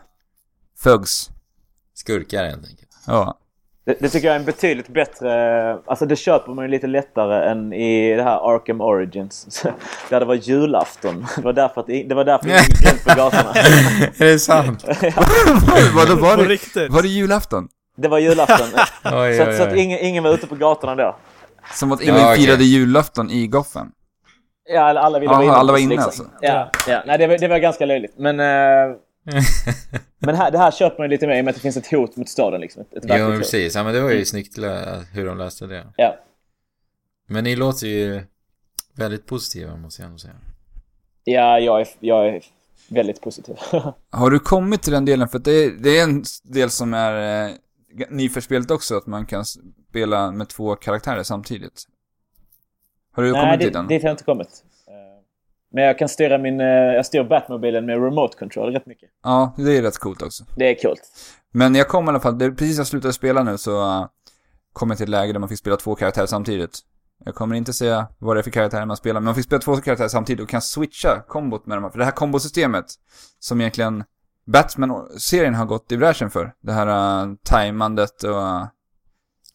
thugs. 0.83 1.29
Skurkar 1.93 2.45
helt 2.45 2.67
enkelt. 2.67 2.89
Ja. 3.07 3.37
Det, 3.85 3.97
det 3.99 4.09
tycker 4.09 4.27
jag 4.27 4.35
är 4.35 4.39
en 4.39 4.45
betydligt 4.45 4.87
bättre... 4.87 5.77
Alltså 5.85 6.05
det 6.05 6.15
köper 6.15 6.51
man 6.51 6.65
ju 6.65 6.71
lite 6.71 6.87
lättare 6.87 7.49
än 7.51 7.73
i 7.73 8.15
det 8.15 8.23
här 8.23 8.55
Arkham 8.55 8.81
Origins. 8.81 9.63
Där 10.09 10.19
det 10.19 10.25
var 10.25 10.35
julafton. 10.35 11.25
Det 11.35 11.41
var 11.41 11.53
därför, 11.53 11.81
att, 11.81 11.87
det- 11.87 12.03
det 12.03 12.15
var 12.15 12.23
därför 12.25 12.45
ingen 12.47 12.59
gick 12.59 12.91
runt 12.91 13.03
på 13.03 13.15
gatorna. 13.15 13.51
är 14.19 14.25
det 14.25 14.39
sant? 14.39 14.83
Vadå, 15.95 16.15
var 16.21 16.37
det, 16.37 16.43
riktigt? 16.45 16.91
var 16.91 17.01
det 17.01 17.07
julafton? 17.07 17.67
Det 17.97 18.07
var 18.07 18.19
julafton. 18.19 18.67
Oj, 19.03 19.37
så, 19.37 19.41
att, 19.43 19.47
oj, 19.47 19.57
så 19.57 19.63
att 19.63 19.71
oj. 19.73 19.79
ingen, 19.79 19.99
ingen 19.99 20.23
var 20.23 20.33
ute 20.33 20.47
på 20.47 20.55
gatorna 20.55 20.95
då. 20.95 21.15
Som 21.73 21.91
att 21.91 22.01
ingen 22.01 22.15
Ja, 22.15 22.31
okej. 22.33 22.45
firade 22.45 22.63
julafton 22.63 23.31
i 23.31 23.47
Gotham. 23.47 23.91
Ja, 24.73 24.99
alla 24.99 25.19
ville 25.19 25.31
Jaha, 25.33 25.37
vara 25.37 25.45
inne. 25.45 25.55
alla 25.55 25.71
var 25.71 25.79
inne 25.79 25.89
liksom. 25.95 26.05
alltså. 26.07 26.23
Ja, 26.41 26.69
ja. 26.87 27.01
Nej, 27.05 27.17
det 27.17 27.27
var, 27.27 27.37
det 27.37 27.47
var 27.47 27.57
ganska 27.57 27.85
löjligt. 27.85 28.13
Men, 28.17 28.39
eh, 28.39 28.95
men 30.19 30.35
här, 30.35 30.51
det 30.51 30.57
här 30.57 30.71
köper 30.71 30.97
man 30.97 31.05
ju 31.05 31.09
lite 31.09 31.27
mer 31.27 31.37
i 31.37 31.41
och 31.41 31.45
med 31.45 31.51
att 31.51 31.55
det 31.55 31.61
finns 31.61 31.77
ett 31.77 31.91
hot 31.91 32.15
mot 32.15 32.29
staden. 32.29 32.61
Liksom. 32.61 32.81
Ett, 32.81 32.93
ett 32.93 33.03
Jo, 33.07 33.29
men 33.29 33.37
precis. 33.39 33.75
Ja, 33.75 33.83
men 33.83 33.93
det 33.93 34.01
var 34.01 34.11
ju 34.11 34.25
snyggt 34.25 34.57
lö- 34.57 35.03
hur 35.13 35.25
de 35.25 35.37
löste 35.37 35.67
det. 35.67 35.87
Ja. 35.97 36.17
Men 37.27 37.43
ni 37.43 37.55
låter 37.55 37.87
ju 37.87 38.21
väldigt 38.95 39.25
positiva, 39.25 39.75
måste 39.75 40.01
jag 40.01 40.07
ändå 40.07 40.17
säga. 40.19 40.33
ja, 41.23 41.59
jag 41.59 41.81
är, 41.81 41.87
jag 41.99 42.27
är 42.27 42.41
väldigt 42.89 43.21
positiv. 43.21 43.55
Har 44.09 44.29
du 44.31 44.39
kommit 44.39 44.81
till 44.81 44.93
den 44.93 45.05
delen? 45.05 45.27
För 45.29 45.39
det, 45.39 45.51
är, 45.51 45.71
det 45.71 45.99
är 45.99 46.03
en 46.03 46.23
del 46.43 46.69
som 46.69 46.93
är 46.93 47.45
eh, 47.49 47.55
ny 48.09 48.29
för 48.29 48.41
spelet 48.41 48.71
också, 48.71 48.97
att 48.97 49.05
man 49.07 49.25
kan 49.25 49.45
spela 49.45 50.31
med 50.31 50.49
två 50.49 50.75
karaktärer 50.75 51.23
samtidigt. 51.23 51.83
Har 53.11 53.23
du 53.23 53.31
Nej, 53.31 53.41
kommit 53.41 53.59
dit, 53.59 53.67
till 53.67 53.73
den? 53.73 53.87
dit 53.87 54.01
har 54.01 54.09
jag 54.09 54.13
inte 54.13 54.23
kommit. 54.23 54.63
Men 55.73 55.83
jag 55.83 55.97
kan 55.97 56.09
styra 56.09 56.37
min... 56.37 56.59
eh, 56.59 56.67
Jag 56.67 57.05
styr 57.05 57.23
Batmobilen 57.23 57.85
med 57.85 58.03
remote 58.03 58.37
control 58.37 58.73
rätt 58.73 58.85
mycket. 58.85 59.09
Ja, 59.23 59.53
det 59.57 59.77
är 59.77 59.81
rätt 59.81 59.97
coolt 59.97 60.21
också. 60.21 60.43
Det 60.55 60.69
är 60.69 60.81
coolt. 60.81 61.01
Men 61.53 61.75
jag 61.75 61.87
kom 61.87 62.05
i 62.05 62.09
alla 62.09 62.19
fall, 62.19 62.39
precis 62.39 62.77
jag 62.77 62.87
slutade 62.87 63.13
spela 63.13 63.43
nu 63.43 63.57
så 63.57 63.81
uh, 63.81 64.05
kom 64.73 64.89
jag 64.89 64.97
till 64.97 65.03
ett 65.03 65.09
läge 65.09 65.33
där 65.33 65.39
man 65.39 65.49
fick 65.49 65.59
spela 65.59 65.77
två 65.77 65.95
karaktärer 65.95 66.25
samtidigt. 66.25 66.79
Jag 67.25 67.35
kommer 67.35 67.55
inte 67.55 67.73
säga 67.73 68.07
vad 68.19 68.35
det 68.35 68.39
är 68.39 68.43
för 68.43 68.51
karaktärer 68.51 68.85
man 68.85 68.97
spelar, 68.97 69.19
men 69.19 69.25
man 69.25 69.35
fick 69.35 69.45
spela 69.45 69.61
två 69.61 69.75
karaktärer 69.75 70.07
samtidigt 70.07 70.43
och 70.43 70.49
kan 70.49 70.61
switcha 70.61 71.23
kombot 71.27 71.65
med 71.65 71.77
dem. 71.77 71.91
För 71.91 71.99
det 71.99 72.05
här 72.05 72.11
kombosystemet, 72.11 72.85
som 73.39 73.61
egentligen 73.61 74.03
Batman-serien 74.45 75.53
har 75.55 75.65
gått 75.65 75.91
i 75.91 75.97
bräschen 75.97 76.29
för. 76.29 76.53
Det 76.61 76.71
här 76.73 76.87
uh, 77.27 77.33
timandet 77.43 78.23
och... 78.23 78.29
Uh, 78.29 78.65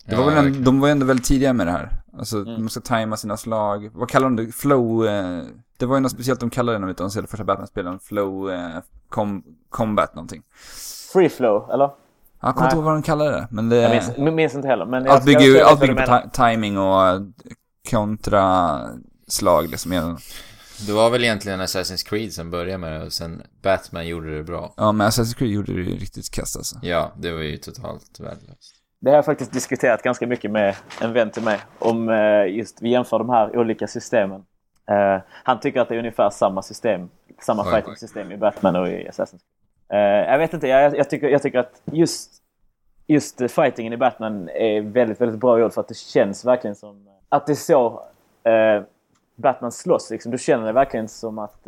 det 0.07 0.17
var 0.17 0.23
Ja, 0.23 0.31
väl 0.31 0.47
en, 0.47 0.65
de 0.65 0.81
var 0.81 0.89
ändå 0.89 1.07
väldigt 1.07 1.27
tidiga 1.27 1.53
med 1.53 1.67
det 1.67 1.71
här. 1.73 1.91
Alltså, 2.19 2.37
Mm. 2.37 2.61
man 2.61 2.69
ska 2.71 2.81
tajma 2.81 3.17
sina 3.17 3.37
slag. 3.37 3.91
Vad 3.95 4.09
kallar 4.11 4.25
de 4.31 4.37
det? 4.37 4.53
Flow... 4.53 5.07
eh, 5.07 5.43
det 5.79 5.87
var 5.87 5.97
ju 5.97 6.01
något 6.01 6.13
speciellt 6.13 6.41
de 6.41 6.51
kallade 6.51 6.79
det 6.79 6.87
när 6.87 6.95
de 6.95 7.11
spelade 7.11 7.29
första 7.29 7.45
Batman-spelen. 7.45 7.99
Flow... 7.99 8.51
eh, 8.51 8.69
com, 9.09 9.43
combat 9.71 10.15
någonting. 10.15 10.43
Free 11.13 11.29
flow, 11.29 11.71
eller? 11.73 11.91
Jag 12.41 12.55
kommer 12.55 12.67
inte 12.67 12.77
ihåg 12.77 12.85
vad 12.85 12.95
de 12.95 13.03
kallar 13.03 13.33
det, 13.33 13.49
men 13.51 13.69
det... 13.69 13.77
Jag 13.77 13.91
minns, 13.91 14.11
jag 14.17 14.35
minns 14.35 14.55
inte 14.55 14.69
heller. 14.69 14.87
Men 14.87 15.09
Allt 15.09 15.25
bygger, 15.25 15.41
ju- 15.41 15.61
allt 15.61 15.81
bygger 15.81 16.07
på 16.23 16.31
timing 16.31 16.79
och 16.79 17.07
eh, 17.07 17.21
kontraslag 17.91 19.69
liksom. 19.71 20.17
Det 20.87 20.93
var 20.93 21.11
väl 21.11 21.25
egentligen 21.25 21.61
Assassin's 21.61 22.09
Creed 22.09 22.33
som 22.33 22.51
började 22.51 22.79
med 22.79 22.93
det 23.01 23.07
och 23.07 23.13
sen 23.13 23.43
Batman 23.63 24.07
gjorde 24.07 24.37
det 24.37 24.43
bra. 24.45 24.75
Ja, 24.77 24.93
men 24.93 25.09
Assassin's 25.09 25.35
Creed 25.37 25.51
gjorde 25.51 25.73
det 25.73 25.79
ju 25.81 25.99
riktigt 25.99 26.31
kast 26.31 26.57
alltså. 26.57 26.79
Ja, 26.83 27.13
det 27.19 27.33
var 27.33 27.41
ju 27.41 27.57
totalt 27.57 28.21
värdelöst. 28.21 28.75
Det 29.01 29.11
har 29.11 29.17
jag 29.17 29.25
faktiskt 29.25 29.53
diskuterat 29.53 30.03
ganska 30.03 30.27
mycket 30.27 30.51
med 30.51 30.77
en 31.01 31.13
vän 31.13 31.31
till 31.31 31.43
mig. 31.43 31.59
Om 31.79 32.09
eh, 32.09 32.47
just, 32.47 32.83
vi 32.83 32.89
jämför 32.89 33.19
de 33.19 33.31
här 33.31 33.59
olika 33.59 33.87
systemen. 33.87 34.45
Eh, 34.91 35.19
han 35.29 35.61
tycker 35.61 35.81
att 35.81 35.89
det 35.89 35.95
är 35.95 35.99
ungefär 35.99 36.31
samma 36.31 36.63
system. 36.63 37.09
Samma 37.41 37.63
Oj. 37.63 37.71
fighting-system 37.71 38.33
i 38.33 38.37
Batman 38.37 38.77
och 38.77 38.89
i 38.89 39.09
Assassin's 39.09 39.41
Creed. 39.89 40.25
Eh, 40.25 40.31
jag 40.31 40.39
vet 40.39 40.55
inte, 40.55 40.69
jag, 40.69 40.97
jag, 40.97 41.11
tycker, 41.11 41.29
jag 41.29 41.43
tycker 41.43 41.59
att 41.59 41.83
just, 41.85 42.31
just 43.07 43.51
fightingen 43.51 43.93
i 43.93 43.97
Batman 43.97 44.49
är 44.49 44.81
väldigt, 44.81 45.21
väldigt 45.21 45.41
bra 45.41 45.59
gjord 45.59 45.73
för 45.73 45.81
att 45.81 45.89
det 45.89 45.97
känns 45.97 46.45
verkligen 46.45 46.77
som 46.77 47.09
att 47.29 47.47
det 47.47 47.53
är 47.53 47.55
så 47.55 48.03
Batman 49.35 49.73
slåss. 49.73 50.11
Liksom. 50.11 50.33
Du 50.33 50.39
känner 50.39 50.67
det 50.67 50.73
verkligen 50.73 51.09
som 51.09 51.39
att 51.39 51.65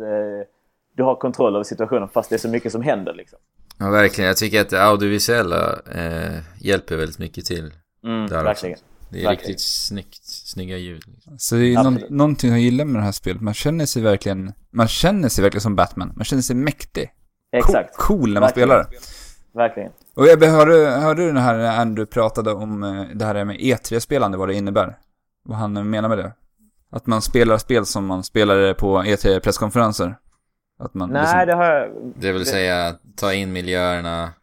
du 0.93 1.03
har 1.03 1.15
kontroll 1.15 1.55
över 1.55 1.63
situationen 1.63 2.09
fast 2.09 2.29
det 2.29 2.35
är 2.35 2.37
så 2.37 2.49
mycket 2.49 2.71
som 2.71 2.81
händer. 2.81 3.13
Liksom. 3.13 3.39
Ja, 3.79 3.89
verkligen. 3.89 4.27
Jag 4.27 4.37
tycker 4.37 4.61
att 4.61 4.69
det 4.69 4.83
audiovisuella 4.83 5.79
eh, 5.91 6.39
hjälper 6.59 6.95
väldigt 6.95 7.19
mycket 7.19 7.45
till. 7.45 7.73
Mm, 8.03 8.27
Där 8.27 8.35
också. 8.35 8.43
verkligen. 8.43 8.77
Det 9.11 9.19
är 9.19 9.23
Verkligen. 9.27 9.47
riktigt 9.49 9.61
snyggt, 9.61 10.23
snygga 10.25 10.77
ljud. 10.77 11.03
Liksom. 11.07 11.35
Så 11.39 11.55
det 11.55 11.65
är 11.73 11.75
någon, 11.75 11.87
Absolut. 11.93 12.09
någonting 12.11 12.49
jag 12.49 12.59
gillar 12.59 12.85
med 12.85 13.01
det 13.01 13.05
här 13.05 13.11
spelet. 13.11 13.41
Man 13.41 13.53
känner 13.53 13.85
sig 13.85 14.01
verkligen, 14.01 14.53
man 14.71 14.87
känner 14.87 15.29
sig 15.29 15.41
verkligen 15.43 15.61
som 15.61 15.75
Batman. 15.75 16.13
Man 16.15 16.25
känner 16.25 16.41
sig 16.43 16.55
mäktig. 16.55 17.09
Exakt. 17.51 17.97
Cool, 17.97 18.17
cool 18.19 18.33
när 18.33 18.41
man 18.41 18.47
Verkligen. 18.47 18.67
spelar. 18.69 18.87
Verkligen. 19.53 19.91
Och 20.15 20.27
Ebbe, 20.29 20.47
hörde, 20.47 20.73
hörde 20.89 21.21
du 21.21 21.27
den 21.27 21.37
här 21.43 21.57
när 21.57 21.79
Andrew 21.81 22.05
pratade 22.13 22.51
om 22.53 22.83
eh, 22.83 23.03
det 23.15 23.25
här 23.25 23.45
med 23.45 23.55
E3-spelande, 23.57 24.37
vad 24.37 24.47
det 24.47 24.53
innebär? 24.55 24.97
Vad 25.45 25.57
han 25.57 25.89
menar 25.89 26.09
med 26.09 26.17
det? 26.17 26.33
Att 26.91 27.07
man 27.07 27.21
spelar 27.21 27.57
spel 27.57 27.85
som 27.85 28.05
man 28.05 28.23
spelade 28.23 28.73
på 28.73 29.03
E3-presskonferenser? 29.03 30.15
Att 30.79 30.93
man 30.93 31.09
Nej, 31.09 31.21
liksom, 31.21 31.47
det 31.47 31.53
har 31.53 31.65
jag... 31.65 31.91
Det 32.15 32.31
vill 32.31 32.45
säga, 32.45 32.95
ta 33.15 33.33
in 33.33 33.51
miljöerna 33.51 34.33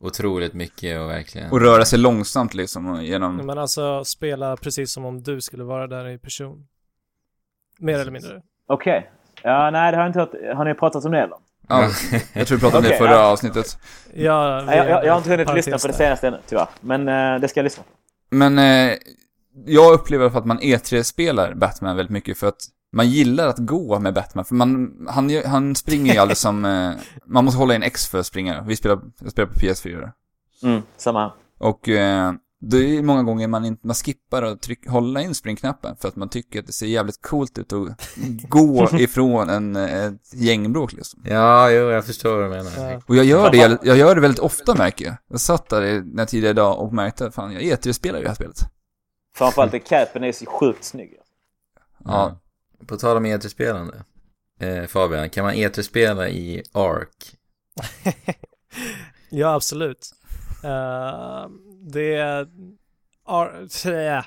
otroligt 0.00 0.54
mycket 0.54 1.00
och 1.00 1.08
verkligen... 1.08 1.50
Och 1.50 1.60
röra 1.60 1.84
sig 1.84 1.98
långsamt 1.98 2.54
liksom 2.54 3.02
genom... 3.04 3.36
Men 3.36 3.58
alltså 3.58 4.04
spela 4.04 4.56
precis 4.56 4.92
som 4.92 5.04
om 5.04 5.22
du 5.22 5.40
skulle 5.40 5.64
vara 5.64 5.86
där 5.86 6.08
i 6.08 6.18
person. 6.18 6.66
Mer 7.78 7.98
eller 7.98 8.10
mindre. 8.10 8.42
Okej. 8.66 9.10
Ja, 9.42 9.70
nej, 9.70 9.90
det 9.90 9.96
har 9.96 10.04
jag 10.04 10.08
inte 10.08 10.18
hört. 10.18 10.56
Har 10.56 10.64
ni 10.64 10.74
pratat 10.74 11.04
om 11.04 11.12
det 11.12 11.18
eller? 11.18 11.36
Ja, 11.68 11.90
jag 12.32 12.46
tror 12.46 12.58
vi 12.58 12.60
pratade 12.60 12.78
om 12.78 12.84
det 12.84 12.94
i 12.94 12.98
förra 12.98 13.10
ja. 13.10 13.26
avsnittet. 13.26 13.78
Ja, 14.14 14.74
jag, 14.74 14.88
jag, 14.88 15.04
jag 15.04 15.12
har 15.12 15.18
inte 15.18 15.30
hunnit 15.30 15.54
lyssna 15.54 15.78
på 15.78 15.86
det 15.86 15.92
senaste 15.92 16.28
ännu, 16.28 16.38
tyvärr. 16.48 16.68
Men 16.80 17.08
eh, 17.08 17.40
det 17.40 17.48
ska 17.48 17.60
jag 17.60 17.64
lyssna 17.64 17.82
på. 17.82 17.90
Men 18.36 18.58
eh, 18.58 18.96
jag 19.66 19.92
upplever 19.92 20.30
för 20.30 20.38
att 20.38 20.46
man 20.46 20.60
E3-spelar 20.60 21.54
Batman 21.54 21.96
väldigt 21.96 22.12
mycket 22.12 22.38
för 22.38 22.46
att 22.46 22.60
man 22.92 23.10
gillar 23.10 23.48
att 23.48 23.58
gå 23.58 23.98
med 23.98 24.14
Batman. 24.14 24.44
För 24.44 24.54
man, 24.54 24.96
han, 25.08 25.42
han 25.46 25.74
springer 25.74 26.12
ju 26.12 26.18
aldrig 26.18 26.36
som... 26.46 26.64
Eh, 26.64 26.92
man 27.26 27.44
måste 27.44 27.58
hålla 27.58 27.74
in 27.74 27.82
X 27.82 28.06
för 28.06 28.18
att 28.18 28.26
springa. 28.26 28.62
Vi 28.62 28.76
spelar, 28.76 29.00
jag 29.20 29.30
spelar 29.30 29.48
på 29.48 29.54
PS4. 29.54 30.10
Mm, 30.62 30.82
samma. 30.96 31.32
Och 31.58 31.88
eh, 31.88 32.32
det 32.64 32.76
är 32.76 33.02
många 33.02 33.22
gånger 33.22 33.48
man, 33.48 33.64
inte, 33.64 33.86
man 33.86 33.94
skippar 33.94 34.42
att 34.42 34.60
tryck, 34.60 34.88
hålla 34.88 35.22
in 35.22 35.34
springknappen 35.34 35.96
för 35.96 36.08
att 36.08 36.16
man 36.16 36.28
tycker 36.28 36.60
att 36.60 36.66
det 36.66 36.72
ser 36.72 36.86
jävligt 36.86 37.22
coolt 37.22 37.58
ut 37.58 37.72
att 37.72 38.12
gå 38.48 38.88
ifrån 38.98 39.50
en, 39.50 39.76
ett 39.76 40.34
gängbråk 40.34 40.92
liksom. 40.92 41.22
Ja, 41.24 41.70
jo, 41.70 41.90
jag 41.90 42.04
förstår 42.04 42.36
vad 42.36 42.44
du 42.44 42.48
menar. 42.48 42.92
Ja. 42.92 43.00
Och 43.06 43.16
jag 43.16 43.24
gör 43.24 43.50
det, 43.50 43.56
jag, 43.56 43.78
jag 43.82 43.96
gör 43.96 44.14
det 44.14 44.20
väldigt 44.20 44.40
ofta 44.40 44.74
märker 44.74 45.04
jag. 45.04 45.14
Jag 45.28 45.40
satt 45.40 45.68
där 45.68 46.02
när 46.14 46.24
tidigare 46.24 46.50
idag 46.50 46.80
och 46.80 46.92
märkte 46.92 47.26
att 47.26 47.34
fan, 47.34 47.52
jag 47.52 47.62
E3-spelar 47.62 48.18
ju 48.18 48.22
det 48.22 48.28
här 48.28 48.36
spelet. 48.36 48.58
Framförallt 49.34 49.74
är 49.74 49.78
capen 49.78 50.24
är 50.24 50.32
så 50.32 50.46
sjukt 50.46 50.84
snygg. 50.84 51.14
Ja. 52.04 52.38
På 52.86 52.96
tal 52.96 53.16
om 53.16 53.26
E3-spelande. 53.26 54.04
Eh, 54.60 54.86
Fabian, 54.86 55.30
kan 55.30 55.44
man 55.44 55.54
E3-spela 55.54 56.28
i 56.28 56.62
Ark? 56.72 57.36
ja, 59.30 59.54
absolut. 59.54 60.10
Eh, 60.64 61.46
det 61.92 62.14
är... 62.14 62.46
Ar. 63.24 63.66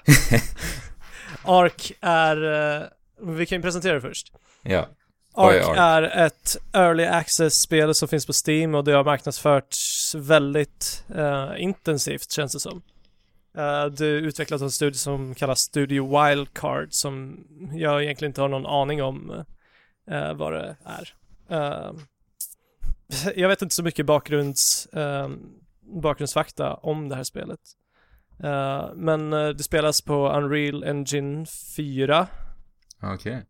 Ark 1.44 1.92
är... 2.02 2.44
eh, 2.82 2.88
vi 3.22 3.46
kan 3.46 3.58
ju 3.58 3.62
presentera 3.62 3.94
det 3.94 4.02
först. 4.02 4.34
Ja. 4.62 4.90
Är 5.38 5.44
Ark 5.44 5.64
Ark? 5.68 5.78
är 5.78 6.04
ett 6.26 6.58
early 6.74 7.06
access-spel 7.06 7.96
som 7.96 8.08
finns 8.08 8.26
på 8.26 8.34
Steam 8.48 8.76
och 8.76 8.84
det 8.84 8.92
har 8.92 9.04
marknadsförts 9.04 10.16
väldigt 10.16 11.04
eh, 11.16 11.52
intensivt 11.58 12.32
känns 12.32 12.54
det 12.54 12.60
som. 12.60 12.82
Eh, 13.58 13.86
det 13.86 14.06
utvecklat 14.06 14.62
av 14.62 14.66
en 14.66 14.72
studio 14.72 14.98
som 14.98 15.36
kallas 15.36 15.60
Studio 15.60 16.24
Wildcard 16.24 16.88
som 16.94 17.44
jag 17.74 18.04
egentligen 18.04 18.30
inte 18.30 18.42
har 18.42 18.50
någon 18.50 18.66
aning 18.66 19.04
om 19.04 19.46
eh, 20.12 20.34
vad 20.34 20.54
det 20.54 20.76
är. 20.86 21.14
Eh, 21.50 21.92
jag 23.36 23.50
vet 23.50 23.62
inte 23.62 23.76
så 23.76 23.84
mycket 23.84 24.06
bakgrunds, 24.06 24.86
eh, 24.86 25.30
bakgrundsfakta 25.82 26.74
om 26.74 27.10
det 27.10 27.16
här 27.16 27.24
spelet. 27.24 27.60
Men 28.96 29.30
det 29.30 29.64
spelas 29.64 30.02
på 30.02 30.30
Unreal 30.30 30.84
Engine 30.84 31.46
4. 31.76 32.28
Okej. 33.04 33.46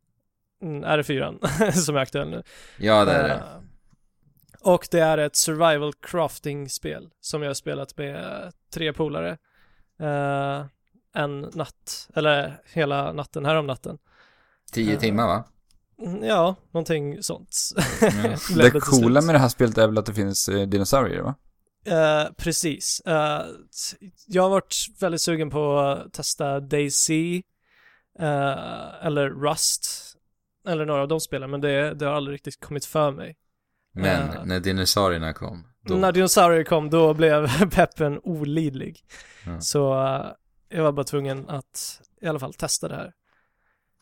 Mm, 0.62 0.84
är 0.84 0.98
det 0.98 1.04
4 1.04 1.34
som 1.74 1.96
är 1.96 2.00
aktuell 2.00 2.30
nu? 2.30 2.44
Ja, 2.78 3.06
det 3.06 3.12
är 3.12 3.28
det. 3.28 3.44
Och 4.62 4.88
det 4.92 5.00
är 5.00 5.18
ett 5.18 5.36
survival 5.36 5.94
crafting-spel 5.94 7.10
som 7.20 7.42
jag 7.42 7.50
har 7.50 7.54
spelat 7.54 7.98
med 7.98 8.52
tre 8.74 8.94
polare. 8.94 9.38
Eh, 10.00 10.66
en 11.16 11.42
natt, 11.42 12.10
eller 12.16 12.62
hela 12.74 13.14
natten, 13.14 13.46
här 13.46 13.56
om 13.56 13.68
natten. 13.68 13.98
Tio 14.72 14.94
eh, 14.94 15.00
timmar, 15.00 15.28
va? 15.28 15.44
Mm, 16.02 16.24
Ja, 16.24 16.56
någonting 16.72 17.24
sånt. 17.24 17.58
Mm. 18.02 18.38
Det 18.56 18.80
coola 18.80 19.22
med 19.22 19.36
det 19.36 19.40
här 19.40 19.50
spelet 19.50 19.78
är 19.78 19.88
väl 19.88 19.98
att 19.98 20.06
det 20.06 20.14
finns 20.14 20.50
eh, 20.50 20.68
dinosaurier 20.68 21.22
va? 21.22 21.36
Eh, 21.86 22.32
precis. 22.38 23.02
Eh, 23.06 23.42
jag 24.28 24.44
har 24.44 24.50
varit 24.50 24.76
väldigt 25.00 25.22
sugen 25.22 25.50
på 25.50 25.80
att 25.80 26.14
testa 26.14 26.60
DayZ 26.60 27.10
eh, 27.10 29.06
eller 29.06 29.30
Rust 29.30 29.88
eller 30.68 30.86
några 30.86 31.02
av 31.02 31.08
de 31.08 31.20
spelen, 31.20 31.52
men 31.52 31.62
det, 31.62 31.94
det 31.94 32.06
har 32.06 32.14
aldrig 32.14 32.34
riktigt 32.36 32.60
kommit 32.60 32.86
för 32.86 33.12
mig. 33.12 33.38
Men 33.94 34.48
när 34.48 34.60
dinosaurierna 34.60 35.34
kom, 35.34 35.68
då... 35.86 35.96
När 35.96 36.12
dinosaurier 36.12 36.64
kom, 36.64 36.90
då 36.90 37.14
blev 37.14 37.70
peppen 37.72 38.20
olidlig. 38.24 39.00
Ja. 39.46 39.62
Så 39.62 40.06
eh, 40.06 40.26
jag 40.70 40.84
var 40.84 40.92
bara 40.92 41.04
tvungen 41.04 41.50
att 41.50 42.02
i 42.22 42.28
alla 42.28 42.40
fall 42.40 42.54
testa 42.54 42.88
det 42.88 42.96
här. 42.96 43.14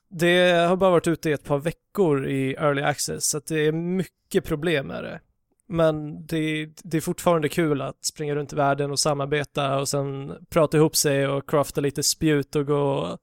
Det 0.09 0.51
har 0.51 0.75
bara 0.75 0.89
varit 0.89 1.07
ute 1.07 1.29
i 1.29 1.33
ett 1.33 1.43
par 1.43 1.57
veckor 1.57 2.27
i 2.27 2.53
early 2.53 2.81
access, 2.81 3.29
så 3.29 3.39
det 3.47 3.67
är 3.67 3.71
mycket 3.71 4.45
problem 4.45 4.87
med 4.87 5.03
det. 5.03 5.19
Men 5.67 6.25
det, 6.25 6.69
det 6.83 6.97
är 6.97 7.01
fortfarande 7.01 7.49
kul 7.49 7.81
att 7.81 8.05
springa 8.05 8.35
runt 8.35 8.53
i 8.53 8.55
världen 8.55 8.91
och 8.91 8.99
samarbeta 8.99 9.79
och 9.79 9.89
sen 9.89 10.33
prata 10.49 10.77
ihop 10.77 10.95
sig 10.95 11.27
och 11.27 11.49
crafta 11.49 11.81
lite 11.81 12.03
spjut 12.03 12.55
och 12.55 12.65
gå 12.65 12.81
och 12.81 13.17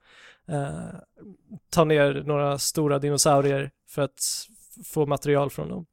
eh, 0.54 0.94
ta 1.70 1.84
ner 1.84 2.22
några 2.26 2.58
stora 2.58 2.98
dinosaurier 2.98 3.70
för 3.88 4.02
att 4.02 4.20
få 4.84 5.06
material 5.06 5.50
från 5.50 5.68
dem. 5.68 5.86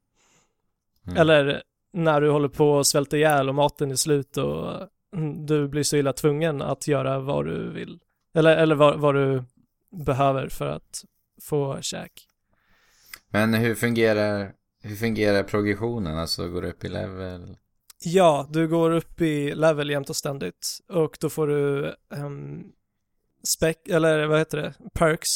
Mm. 1.06 1.16
Eller 1.16 1.62
när 1.92 2.20
du 2.20 2.30
håller 2.30 2.48
på 2.48 2.78
att 2.78 2.86
svälta 2.86 3.16
ihjäl 3.16 3.48
och 3.48 3.54
maten 3.54 3.90
är 3.90 3.96
slut 3.96 4.36
och 4.36 4.88
mm, 5.16 5.46
du 5.46 5.68
blir 5.68 5.82
så 5.82 5.96
illa 5.96 6.12
tvungen 6.12 6.62
att 6.62 6.88
göra 6.88 7.18
vad 7.18 7.46
du 7.46 7.70
vill. 7.70 8.00
Eller, 8.34 8.56
eller 8.56 8.74
vad, 8.74 9.00
vad 9.00 9.14
du 9.14 9.44
behöver 9.90 10.48
för 10.48 10.66
att 10.66 11.04
få 11.42 11.78
käk. 11.80 12.12
Men 13.30 13.54
hur 13.54 13.74
fungerar, 13.74 14.52
hur 14.82 14.96
fungerar 14.96 15.42
progressionen? 15.42 16.18
Alltså, 16.18 16.48
går 16.48 16.62
du 16.62 16.68
upp 16.68 16.84
i 16.84 16.88
level? 16.88 17.56
Ja, 18.04 18.46
du 18.50 18.68
går 18.68 18.90
upp 18.90 19.20
i 19.20 19.54
level 19.54 19.90
jämt 19.90 20.10
och 20.10 20.16
ständigt 20.16 20.78
och 20.88 21.16
då 21.20 21.30
får 21.30 21.46
du 21.46 21.94
um, 22.08 22.72
spec, 23.48 23.76
eller 23.88 24.26
vad 24.26 24.38
heter 24.38 24.58
det, 24.58 24.74
perks 24.94 25.28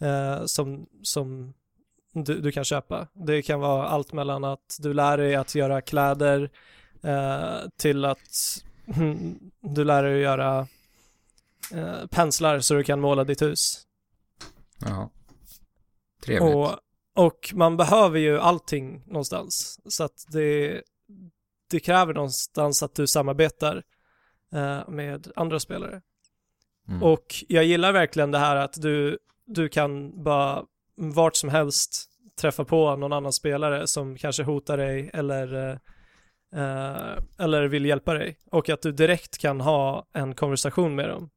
eh, 0.00 0.44
som, 0.44 0.86
som 1.02 1.54
du, 2.24 2.40
du 2.40 2.52
kan 2.52 2.64
köpa. 2.64 3.08
Det 3.12 3.42
kan 3.42 3.60
vara 3.60 3.88
allt 3.88 4.12
mellan 4.12 4.44
att 4.44 4.76
du 4.78 4.94
lär 4.94 5.18
dig 5.18 5.34
att 5.34 5.54
göra 5.54 5.80
kläder 5.80 6.50
eh, 7.02 7.68
till 7.76 8.04
att 8.04 8.64
du 9.60 9.84
lär 9.84 10.02
dig 10.02 10.14
att 10.14 10.22
göra 10.22 10.68
eh, 11.74 12.06
penslar 12.06 12.60
så 12.60 12.74
du 12.74 12.84
kan 12.84 13.00
måla 13.00 13.24
ditt 13.24 13.42
hus. 13.42 13.86
Jaha. 14.78 15.08
Trevligt. 16.22 16.54
Och, 16.54 16.78
och 17.14 17.52
man 17.54 17.76
behöver 17.76 18.18
ju 18.18 18.38
allting 18.38 19.02
någonstans. 19.06 19.80
Så 19.84 20.04
att 20.04 20.24
det, 20.32 20.82
det 21.70 21.80
kräver 21.80 22.14
någonstans 22.14 22.82
att 22.82 22.94
du 22.94 23.06
samarbetar 23.06 23.82
eh, 24.52 24.88
med 24.88 25.32
andra 25.36 25.60
spelare. 25.60 26.02
Mm. 26.88 27.02
Och 27.02 27.44
jag 27.48 27.64
gillar 27.64 27.92
verkligen 27.92 28.30
det 28.30 28.38
här 28.38 28.56
att 28.56 28.82
du, 28.82 29.18
du 29.46 29.68
kan 29.68 30.22
bara 30.22 30.64
vart 30.96 31.36
som 31.36 31.48
helst 31.48 32.10
träffa 32.40 32.64
på 32.64 32.96
någon 32.96 33.12
annan 33.12 33.32
spelare 33.32 33.86
som 33.86 34.16
kanske 34.16 34.42
hotar 34.42 34.76
dig 34.76 35.10
eller, 35.12 35.54
eh, 35.54 35.78
eh, 36.62 37.18
eller 37.38 37.68
vill 37.68 37.84
hjälpa 37.84 38.14
dig. 38.14 38.38
Och 38.50 38.68
att 38.68 38.82
du 38.82 38.92
direkt 38.92 39.38
kan 39.38 39.60
ha 39.60 40.06
en 40.12 40.34
konversation 40.34 40.94
med 40.94 41.08
dem 41.08 41.30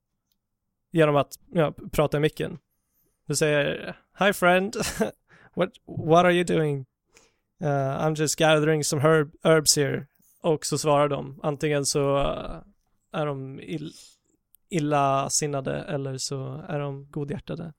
genom 0.91 1.15
att 1.15 1.33
ja, 1.53 1.73
prata 1.91 2.17
i 2.17 2.19
micken. 2.19 2.59
Du 3.27 3.35
säger 3.35 3.95
Hi 4.19 4.33
friend, 4.33 4.75
what, 5.55 5.69
what 5.85 6.25
are 6.25 6.33
you 6.33 6.43
doing? 6.43 6.85
Uh, 7.63 8.05
I'm 8.05 8.15
just 8.15 8.39
gathering 8.39 8.83
some 8.83 9.01
herb, 9.01 9.31
herbs 9.43 9.77
here. 9.77 10.07
Och 10.41 10.65
så 10.65 10.77
svarar 10.77 11.07
de. 11.09 11.39
Antingen 11.43 11.85
så 11.85 12.17
uh, 12.17 12.61
är 13.13 13.25
de 13.25 13.59
ill, 13.59 13.91
illasinnade 14.69 15.83
eller 15.83 16.17
så 16.17 16.65
är 16.67 16.79
de 16.79 17.07
godhjärtade. 17.09 17.73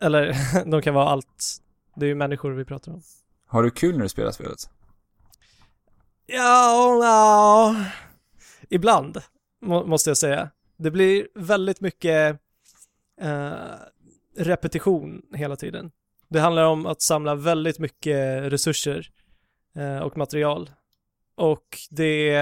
Eller 0.00 0.34
de 0.70 0.82
kan 0.82 0.94
vara 0.94 1.08
allt. 1.08 1.62
Det 1.96 2.06
är 2.06 2.08
ju 2.08 2.14
människor 2.14 2.50
vi 2.50 2.64
pratar 2.64 2.92
om. 2.92 3.02
Har 3.46 3.62
du 3.62 3.70
kul 3.70 3.96
när 3.96 4.02
du 4.02 4.08
spelar 4.08 4.30
spelet? 4.30 4.70
Ja, 6.26 6.94
no. 7.02 7.84
Ibland, 8.68 9.18
må, 9.60 9.86
måste 9.86 10.10
jag 10.10 10.16
säga. 10.16 10.50
Det 10.76 10.90
blir 10.90 11.28
väldigt 11.34 11.80
mycket 11.80 12.40
eh, 13.20 13.52
repetition 14.36 15.22
hela 15.34 15.56
tiden. 15.56 15.90
Det 16.28 16.40
handlar 16.40 16.64
om 16.64 16.86
att 16.86 17.02
samla 17.02 17.34
väldigt 17.34 17.78
mycket 17.78 18.52
resurser 18.52 19.10
eh, 19.76 19.98
och 19.98 20.16
material. 20.16 20.70
Och 21.34 21.78
det, 21.90 22.38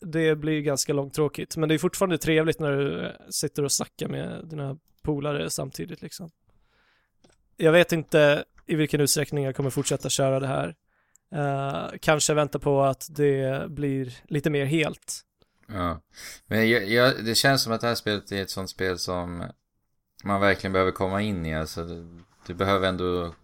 det 0.00 0.36
blir 0.36 0.60
ganska 0.60 0.92
långtråkigt. 0.92 1.56
Men 1.56 1.68
det 1.68 1.74
är 1.74 1.78
fortfarande 1.78 2.18
trevligt 2.18 2.60
när 2.60 2.72
du 2.72 3.12
sitter 3.30 3.64
och 3.64 3.72
snackar 3.72 4.08
med 4.08 4.48
dina 4.48 4.78
polare 5.02 5.50
samtidigt 5.50 6.02
liksom. 6.02 6.30
Jag 7.56 7.72
vet 7.72 7.92
inte 7.92 8.44
i 8.66 8.74
vilken 8.74 9.00
utsträckning 9.00 9.44
jag 9.44 9.56
kommer 9.56 9.70
fortsätta 9.70 10.08
köra 10.08 10.40
det 10.40 10.46
här. 10.46 10.74
Eh, 11.34 11.90
kanske 12.00 12.34
vänta 12.34 12.58
på 12.58 12.82
att 12.82 13.06
det 13.10 13.70
blir 13.70 14.18
lite 14.24 14.50
mer 14.50 14.64
helt. 14.64 15.20
Ja. 15.66 16.00
Men 16.46 16.70
jag, 16.70 16.88
jag, 16.88 17.24
det 17.24 17.34
känns 17.34 17.62
som 17.62 17.72
att 17.72 17.80
det 17.80 17.86
här 17.86 17.94
spelet 17.94 18.32
är 18.32 18.42
ett 18.42 18.50
sånt 18.50 18.70
spel 18.70 18.98
som 18.98 19.44
man 20.24 20.40
verkligen 20.40 20.72
behöver 20.72 20.92
komma 20.92 21.22
in 21.22 21.46
i. 21.46 21.54
Alltså, 21.54 21.84
du, 21.84 22.24
du 22.46 22.54
behöver 22.54 22.88
ändå 22.88 23.34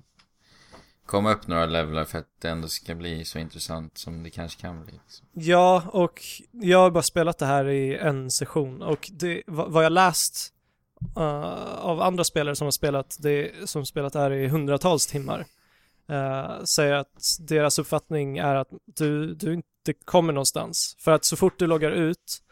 komma 1.06 1.32
upp 1.32 1.46
några 1.46 1.66
levlar 1.66 2.04
för 2.04 2.18
att 2.18 2.28
det 2.40 2.48
ändå 2.48 2.68
ska 2.68 2.94
bli 2.94 3.24
så 3.24 3.38
intressant 3.38 3.98
som 3.98 4.22
det 4.22 4.30
kanske 4.30 4.60
kan 4.60 4.84
bli. 4.84 4.92
Liksom. 4.92 5.26
Ja, 5.32 5.82
och 5.92 6.20
jag 6.50 6.78
har 6.78 6.90
bara 6.90 7.02
spelat 7.02 7.38
det 7.38 7.46
här 7.46 7.68
i 7.68 7.96
en 7.96 8.30
session 8.30 8.82
och 8.82 9.10
det, 9.12 9.42
vad 9.46 9.84
jag 9.84 9.92
läst 9.92 10.54
uh, 11.16 11.84
av 11.84 12.02
andra 12.02 12.24
spelare 12.24 12.56
som 12.56 12.66
har 12.66 12.72
spelat 12.72 13.16
det, 13.20 13.52
som 13.64 13.86
spelat 13.86 14.12
det 14.12 14.18
här 14.18 14.30
i 14.30 14.48
hundratals 14.48 15.06
timmar 15.06 15.44
eh, 16.08 16.64
säger 16.64 16.94
att 16.94 17.36
deras 17.40 17.78
uppfattning 17.78 18.38
är 18.38 18.54
att 18.54 18.68
du, 18.84 19.34
du 19.34 19.54
inte 19.54 19.92
kommer 20.04 20.32
någonstans. 20.32 20.96
För 20.98 21.12
att 21.12 21.24
så 21.24 21.36
fort 21.36 21.58
du 21.58 21.66
loggar 21.66 21.90
ut 21.90 22.42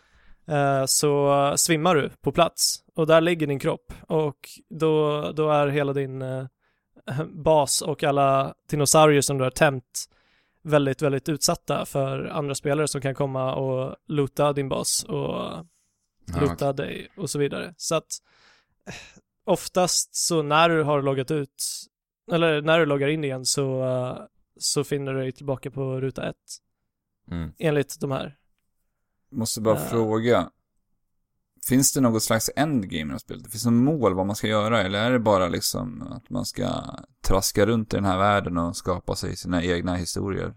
eh, 0.49 0.85
så 0.87 1.53
svimmar 1.57 1.95
du 1.95 2.11
på 2.21 2.33
plats 2.33 2.77
och 2.95 3.07
där 3.07 3.21
ligger 3.21 3.47
din 3.47 3.59
kropp 3.59 3.93
och 4.09 4.49
då, 4.69 5.23
då 5.33 5.51
är 5.51 5.69
hela 5.69 5.93
din 5.93 6.25
bas 7.27 7.83
och 7.83 8.05
alla 8.05 8.55
dinosaurier 8.71 9.21
som 9.21 9.39
du 9.39 9.45
har 9.45 9.51
tämt 9.51 10.09
väldigt, 10.63 11.03
väldigt 11.03 11.29
utsatta 11.29 11.87
för 11.87 12.25
andra 12.25 12.55
spelare 12.55 12.89
som 12.89 13.01
kan 13.01 13.15
komma 13.15 13.55
och 13.55 13.97
loota 14.07 14.53
din 14.53 14.69
bas 14.69 15.05
och 15.05 15.65
Ja, 16.35 16.41
loota 16.41 16.73
dig 16.73 17.09
och 17.17 17.31
så 17.31 17.39
vidare. 17.39 17.75
Så 17.77 17.95
att 17.95 18.07
oftast 19.45 20.15
så 20.15 20.43
när 20.43 20.69
du 20.69 20.83
har 20.83 21.03
loggat 21.03 21.31
ut, 21.31 21.65
eller 22.33 22.63
när 22.63 22.79
du 22.79 22.87
loggar 22.87 23.09
in 23.09 23.25
igen 23.25 23.45
så, 23.45 24.29
så 24.57 24.85
finner 24.85 25.15
du 25.15 25.21
dig 25.21 25.33
tillbaka 25.33 25.71
på 25.71 26.01
ruta 26.01 26.29
ett 26.29 26.37
mm. 27.31 27.53
enligt 27.59 28.01
de 28.01 28.11
här. 28.11 28.37
Måste 29.31 29.61
bara 29.61 29.79
Ja. 29.79 29.85
fråga. 29.85 30.51
Finns 31.69 31.93
det 31.93 32.01
något 32.01 32.23
slags 32.23 32.51
endgame 32.57 33.17
i 33.17 33.19
spelet? 33.19 33.51
Finns 33.51 33.63
det 33.65 33.71
något 33.71 34.01
mål 34.01 34.15
vad 34.15 34.27
man 34.27 34.37
ska 34.37 34.47
göra? 34.47 34.83
Eller 34.83 34.99
är 34.99 35.11
det 35.11 35.19
bara 35.19 35.49
liksom 35.49 36.03
att 36.03 36.31
man 36.31 36.45
ska 36.45 36.69
traska 37.27 37.67
runt 37.67 37.95
i 37.95 37.97
den 37.97 38.05
här 38.05 38.19
världen 38.19 38.59
och 38.59 38.77
skapa 38.77 39.17
sig 39.17 39.37
sina 39.37 39.65
egna 39.65 39.95
historier? 39.97 40.55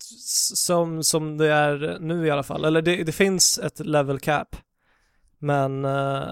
S- 0.00 0.64
som, 0.64 1.02
som 1.04 1.36
det 1.38 1.52
är 1.52 1.98
nu 2.00 2.26
i 2.26 2.30
alla 2.30 2.42
fall. 2.42 2.64
Eller 2.64 2.82
det, 2.82 3.04
det 3.04 3.12
finns 3.12 3.58
ett 3.58 3.78
level 3.78 4.20
cap. 4.20 4.56
Men 5.38 5.84
eh, 5.84 6.22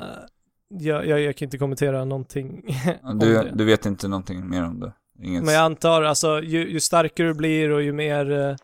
jag, 0.68 1.06
jag, 1.06 1.20
jag 1.20 1.36
kan 1.36 1.46
inte 1.46 1.58
kommentera 1.58 2.04
någonting 2.04 2.62
om 3.02 3.18
Du, 3.18 3.34
det. 3.34 3.50
du 3.54 3.64
vet 3.64 3.86
inte 3.86 4.08
någonting 4.08 4.48
mer 4.48 4.64
om 4.64 4.80
det? 4.80 4.92
Inget... 5.22 5.44
Men 5.44 5.54
jag 5.54 5.62
antar, 5.62 6.02
alltså 6.02 6.42
ju, 6.42 6.70
ju 6.70 6.80
starkare 6.80 7.26
du 7.26 7.34
blir 7.34 7.70
och 7.70 7.82
ju 7.82 7.92
mer 7.92 8.56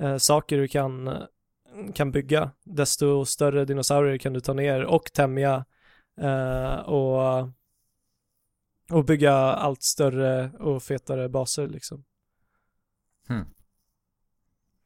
eh, 0.00 0.16
saker 0.16 0.58
du 0.58 0.68
kan, 0.68 1.10
kan 1.94 2.10
bygga, 2.10 2.50
desto 2.64 3.24
större 3.24 3.64
dinosaurier 3.64 4.18
kan 4.18 4.32
du 4.32 4.40
ta 4.40 4.52
ner 4.52 4.84
och 4.84 5.12
tämja 5.12 5.64
eh, 6.20 6.74
och, 6.74 7.48
och 8.90 9.04
bygga 9.04 9.34
allt 9.34 9.82
större 9.82 10.50
och 10.58 10.82
fetare 10.82 11.28
baser 11.28 11.66
liksom. 11.68 12.04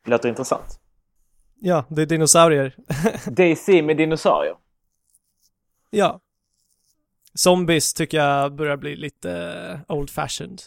Det 0.04 0.10
låter 0.10 0.28
intressant. 0.28 0.80
Ja, 1.60 1.84
det 1.88 2.02
är 2.02 2.06
dinosaurier. 2.06 2.76
DC 3.30 3.82
med 3.82 3.96
dinosaurier. 3.96 4.54
Ja. 5.90 6.20
Zombies 7.34 7.94
tycker 7.94 8.18
jag 8.18 8.54
börjar 8.54 8.76
bli 8.76 8.96
lite 8.96 9.32
eh, 9.88 9.94
old 9.96 10.10
fashioned. 10.10 10.62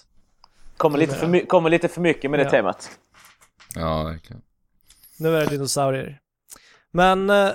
Kommer 0.78 0.98
lite 0.98 1.16
för, 1.16 1.28
my- 1.28 1.46
kommer 1.46 1.70
lite 1.70 1.88
för 1.88 2.02
mycket 2.02 2.32
med 2.32 2.40
det 2.40 2.44
Ja. 2.44 2.50
temat. 2.50 3.00
ja, 3.76 4.04
verkligen. 4.04 4.42
Nu 5.20 5.36
är 5.38 5.40
det 5.46 5.50
dinosaurier. 5.52 6.22
Men 6.92 7.30
eh, 7.30 7.50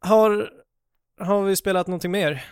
har, 0.00 0.50
har 1.20 1.42
vi 1.42 1.56
spelat 1.56 1.86
någonting 1.86 2.10
mer? 2.10 2.44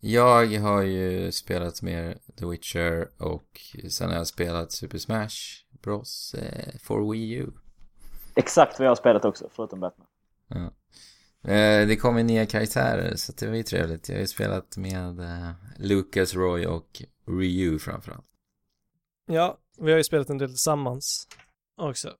Jag 0.00 0.46
har 0.60 0.82
ju 0.82 1.32
spelat 1.32 1.82
mer 1.82 2.18
The 2.38 2.46
Witcher 2.46 3.22
och 3.22 3.60
sen 3.90 4.10
har 4.10 4.16
jag 4.16 4.26
spelat 4.26 4.72
Super 4.72 4.98
Smash 4.98 5.36
Bros 5.82 6.34
eh, 6.34 6.74
for 6.80 7.12
Wii 7.12 7.32
U. 7.32 7.50
Exakt 8.34 8.78
vad 8.78 8.86
jag 8.86 8.90
har 8.90 8.96
spelat 8.96 9.24
också, 9.24 9.48
förutom 9.56 9.80
Batman. 9.80 10.06
Ja. 10.48 10.72
Eh, 11.44 11.86
det 11.86 11.96
kommer 11.96 12.22
nya 12.22 12.46
karaktärer 12.46 13.16
så 13.16 13.32
det 13.32 13.46
var 13.46 13.54
ju 13.54 13.62
trevligt. 13.62 14.08
Jag 14.08 14.16
har 14.16 14.20
ju 14.20 14.26
spelat 14.26 14.76
med 14.76 15.20
eh, 15.20 15.50
Lucas, 15.78 16.34
Roy 16.34 16.66
och 16.66 17.02
Ryu 17.28 17.78
framförallt. 17.78 18.26
Ja, 19.26 19.58
vi 19.78 19.90
har 19.90 19.98
ju 19.98 20.04
spelat 20.04 20.30
en 20.30 20.38
del 20.38 20.48
tillsammans 20.48 21.28
också. 21.80 22.10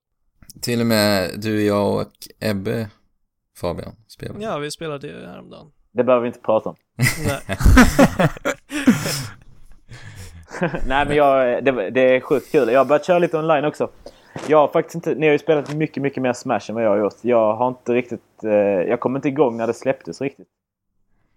Till 0.61 0.81
och 0.81 0.87
med 0.87 1.31
du, 1.41 1.65
jag 1.65 2.01
och 2.01 2.13
Ebbe 2.41 2.91
Fabian 3.57 3.97
spelade. 4.09 4.45
Ja, 4.45 4.59
vi 4.59 4.71
spelade 4.71 5.07
ju 5.07 5.27
häromdagen. 5.27 5.73
Det 5.93 6.05
behöver 6.05 6.23
vi 6.23 6.27
inte 6.27 6.41
prata 6.41 6.69
om. 6.69 6.77
Nej. 7.27 7.59
Nej 10.87 11.07
men 11.07 11.17
jag, 11.17 11.65
det, 11.65 11.91
det 11.91 12.17
är 12.17 12.21
sjukt 12.21 12.53
kul. 12.53 12.69
Jag 12.69 12.81
har 12.81 12.85
börjat 12.85 13.07
köra 13.07 13.19
lite 13.19 13.39
online 13.39 13.65
också. 13.65 13.91
Jag 14.49 14.59
har 14.59 14.69
faktiskt 14.69 14.95
inte, 14.95 15.15
ni 15.15 15.27
har 15.27 15.33
ju 15.33 15.39
spelat 15.39 15.75
mycket, 15.75 16.03
mycket 16.03 16.23
mer 16.23 16.33
Smash 16.33 16.61
än 16.69 16.75
vad 16.75 16.85
jag 16.85 16.91
har 16.91 16.99
gjort. 16.99 17.17
Jag 17.21 17.55
har 17.55 17.69
inte 17.69 17.93
riktigt, 17.93 18.45
eh, 18.45 18.53
jag 18.53 19.01
kom 19.01 19.17
inte 19.17 19.29
igång 19.29 19.57
när 19.57 19.67
det 19.67 19.75
släpptes 19.75 20.21
riktigt. 20.21 20.49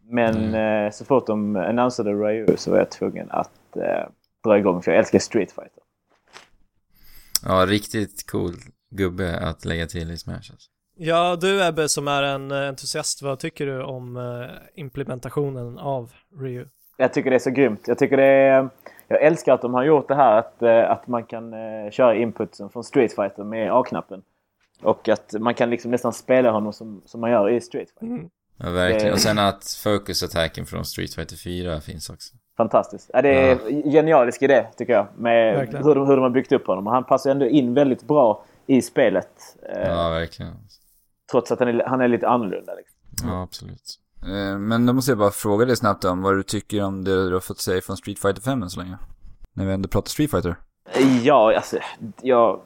Men 0.10 0.54
eh, 0.54 0.92
så 0.92 1.06
fort 1.06 1.28
de 1.28 1.56
annonserade 1.56 2.14
Ryu 2.14 2.58
så 2.58 2.72
var 2.72 2.78
jag 2.78 2.92
tvungen 2.92 3.28
att 3.32 3.76
eh, 3.76 4.08
dra 4.44 4.58
igång 4.58 4.82
för 4.82 4.92
jag 4.92 5.00
älskar 5.00 5.20
Street 5.20 5.52
Fighter. 5.52 5.84
Ja, 7.46 7.66
riktigt 7.66 8.32
cool 8.32 8.54
gubbe 8.90 9.40
att 9.40 9.66
lägga 9.66 9.88
till 9.88 10.12
i 10.12 10.18
Smash 10.18 10.36
alltså. 10.36 10.70
Ja, 10.98 11.38
du 11.42 11.68
Ebbe 11.68 11.90
som 11.90 12.08
är 12.08 12.24
en 12.24 12.52
eh, 12.52 12.58
entusiast, 12.58 13.22
vad 13.22 13.40
tycker 13.40 13.66
du 13.66 13.84
om 13.84 14.18
eh, 14.18 14.82
implementationen 14.82 15.78
av 15.78 16.12
Ryu? 16.42 16.66
Jag 16.98 17.14
tycker 17.14 17.30
det 17.30 17.36
är 17.36 17.40
så 17.40 17.50
grymt. 17.50 17.88
Jag 17.88 17.98
tycker 17.98 18.18
det 18.18 18.24
är... 18.24 18.70
Jag 19.08 19.22
älskar 19.24 19.54
att 19.54 19.62
de 19.62 19.74
har 19.74 19.84
gjort 19.84 20.08
det 20.08 20.16
här 20.16 20.38
att, 20.38 20.62
eh, 20.62 20.92
att 20.92 21.08
man 21.08 21.24
kan 21.24 21.54
eh, 21.54 21.92
köra 21.92 22.16
inputsen 22.16 22.70
från 22.70 22.84
Street 22.84 23.16
Fighter 23.16 23.44
med 23.44 23.72
A-knappen. 23.74 24.22
Och 24.82 25.10
att 25.10 25.34
man 25.40 25.54
kan 25.54 25.70
liksom 25.70 25.92
nästan 25.92 26.14
spela 26.14 26.52
honom 26.52 26.74
som, 26.74 27.02
som 27.06 27.22
man 27.22 27.32
gör 27.32 27.50
i 27.50 27.62
Street 27.62 27.90
Fighter. 28.00 28.06
Mm. 28.16 28.30
Ja, 28.58 28.70
verkligen. 28.70 29.06
Det- 29.06 29.14
Och 29.14 29.20
sen 29.20 29.40
att 29.40 29.64
focus-attacken 29.84 30.66
från 30.66 30.86
Street 30.86 31.14
Fighter 31.16 31.36
4 31.36 31.82
finns 31.82 32.10
också. 32.10 32.34
Fantastiskt. 32.58 33.10
Ja, 33.14 33.22
det 33.22 33.30
är 33.30 33.58
en 33.70 33.92
genialisk 33.92 34.42
idé 34.42 34.66
tycker 34.78 34.94
jag. 34.94 35.08
Med 35.18 35.56
Verkligen. 35.56 35.86
hur 35.86 35.96
de, 35.96 36.08
hur 36.08 36.16
de 36.16 36.22
har 36.22 36.30
byggt 36.30 36.52
upp 36.52 36.68
honom. 36.68 36.88
Och 36.88 36.94
han 36.94 37.04
passar 37.04 37.32
ändå 37.32 37.46
in 37.46 37.74
väldigt 37.74 38.04
bra 38.04 38.46
i 38.68 38.82
spelet. 38.82 39.30
Eh, 39.76 39.82
Ja, 39.90 40.10
verkligen. 40.10 40.54
Trots 41.32 41.52
att 41.52 41.60
han 41.60 41.68
är, 41.68 41.84
han 41.88 42.02
är 42.02 42.08
lite 42.08 42.28
annorlunda. 42.28 42.74
Liksom. 42.74 43.30
Ja, 43.30 43.44
absolut. 43.44 44.00
Eh, 44.26 44.58
Men 44.58 44.86
då 44.86 44.94
måste 44.94 45.12
jag 45.12 45.18
bara 45.18 45.32
fråga 45.32 45.66
dig 45.66 45.76
snabbt 45.76 46.06
om 46.06 46.22
vad 46.22 46.36
du 46.36 46.44
tycker 46.44 46.84
om 46.84 47.04
det 47.04 47.28
du 47.30 47.34
har 47.34 47.40
fått 47.40 47.60
säga 47.60 47.82
från 47.82 47.98
Street 47.98 48.20
Fighter 48.20 48.42
5 48.42 48.64
än 48.64 48.70
så 48.70 48.80
länge. 48.80 48.98
När 49.54 49.66
vi 49.66 49.74
ändå 49.74 49.90
pratar 49.90 50.10
Street 50.10 50.32
Fighter. 50.32 50.56
Ja, 51.24 51.56
alltså. 51.56 51.78
Jag, 52.22 52.60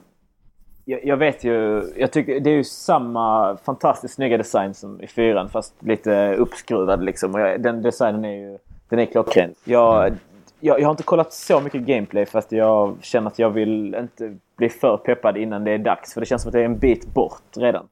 jag, 0.85 1.05
jag 1.05 1.17
vet 1.17 1.43
ju. 1.43 1.83
Jag 1.97 2.11
tycker 2.11 2.39
det 2.39 2.49
är 2.49 2.55
ju 2.55 2.63
samma 2.63 3.57
fantastiskt 3.57 4.13
snygga 4.13 4.37
design 4.37 4.73
som 4.73 5.01
i 5.01 5.07
fyran. 5.07 5.49
Fast 5.49 5.73
lite 5.79 6.35
uppskruvad 6.35 7.03
liksom. 7.03 7.33
Och 7.35 7.39
jag, 7.41 7.61
den 7.61 7.81
designen 7.81 8.25
är 8.25 8.51
ju 8.51 8.57
den 8.89 8.99
är 8.99 9.05
klockren. 9.05 9.53
Jag, 9.63 10.13
jag, 10.59 10.79
jag 10.79 10.87
har 10.87 10.91
inte 10.91 11.03
kollat 11.03 11.33
så 11.33 11.61
mycket 11.61 11.81
gameplay 11.81 12.25
fast 12.25 12.51
jag 12.51 12.97
känner 13.01 13.27
att 13.27 13.39
jag 13.39 13.49
vill 13.49 13.95
inte 13.95 14.37
bli 14.57 14.69
för 14.69 14.97
peppad 14.97 15.37
innan 15.37 15.63
det 15.63 15.71
är 15.71 15.77
dags. 15.77 16.13
För 16.13 16.21
det 16.21 16.25
känns 16.25 16.41
som 16.41 16.49
att 16.49 16.53
det 16.53 16.61
är 16.61 16.65
en 16.65 16.79
bit 16.79 17.13
bort 17.13 17.57
redan. 17.57 17.87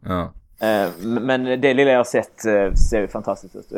Ja. 0.00 0.32
Eh, 0.60 0.90
Men 1.00 1.60
det 1.60 1.74
lilla 1.74 1.90
jag 1.90 1.98
har 1.98 2.04
sett 2.04 2.44
eh, 2.44 2.72
ser 2.72 3.00
ju 3.00 3.08
fantastiskt 3.08 3.56
ut. 3.56 3.68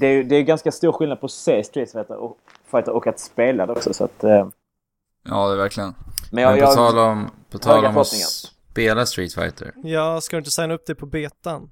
Det 0.00 0.22
det 0.22 0.36
är 0.36 0.42
ganska 0.42 0.72
stor 0.72 0.92
skillnad 0.92 1.20
på 1.20 1.26
att 1.26 1.32
se 1.32 1.64
Street 1.64 1.92
Fighter 1.92 2.16
och, 2.16 2.36
Fighter 2.70 2.92
och 2.92 3.06
att 3.06 3.20
spela 3.20 3.66
det 3.66 3.72
också. 3.72 3.94
Så 3.94 4.04
att, 4.04 4.24
eh, 4.24 4.48
Ja, 5.28 5.48
det 5.48 5.54
är 5.54 5.56
verkligen. 5.56 5.94
men 6.32 6.42
jag, 6.42 6.50
Men 6.50 6.60
på 6.60 6.64
jag, 6.66 6.74
tal 6.74 6.98
om, 6.98 7.30
på 7.50 7.58
tal 7.58 7.84
om 7.84 7.96
att 7.96 8.06
spela 8.06 9.06
Street 9.06 9.34
Fighter. 9.34 9.72
Ja, 9.84 10.20
ska 10.20 10.36
du 10.36 10.38
inte 10.38 10.50
signa 10.50 10.74
upp 10.74 10.86
dig 10.86 10.96
på 10.96 11.06
betan? 11.06 11.70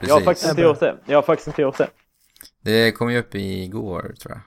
jag 0.00 0.14
har 0.14 0.20
faktiskt 0.20 0.48
inte 0.48 0.62
gjort 0.62 0.80
det. 0.80 0.96
Jag 1.06 1.16
har 1.16 1.22
faktiskt 1.22 1.48
inte 1.48 1.62
gjort 1.62 1.78
det. 1.78 1.88
Det 2.62 2.92
kom 2.92 3.12
ju 3.12 3.18
upp 3.18 3.34
igår, 3.34 4.14
tror 4.20 4.32
jag. 4.34 4.40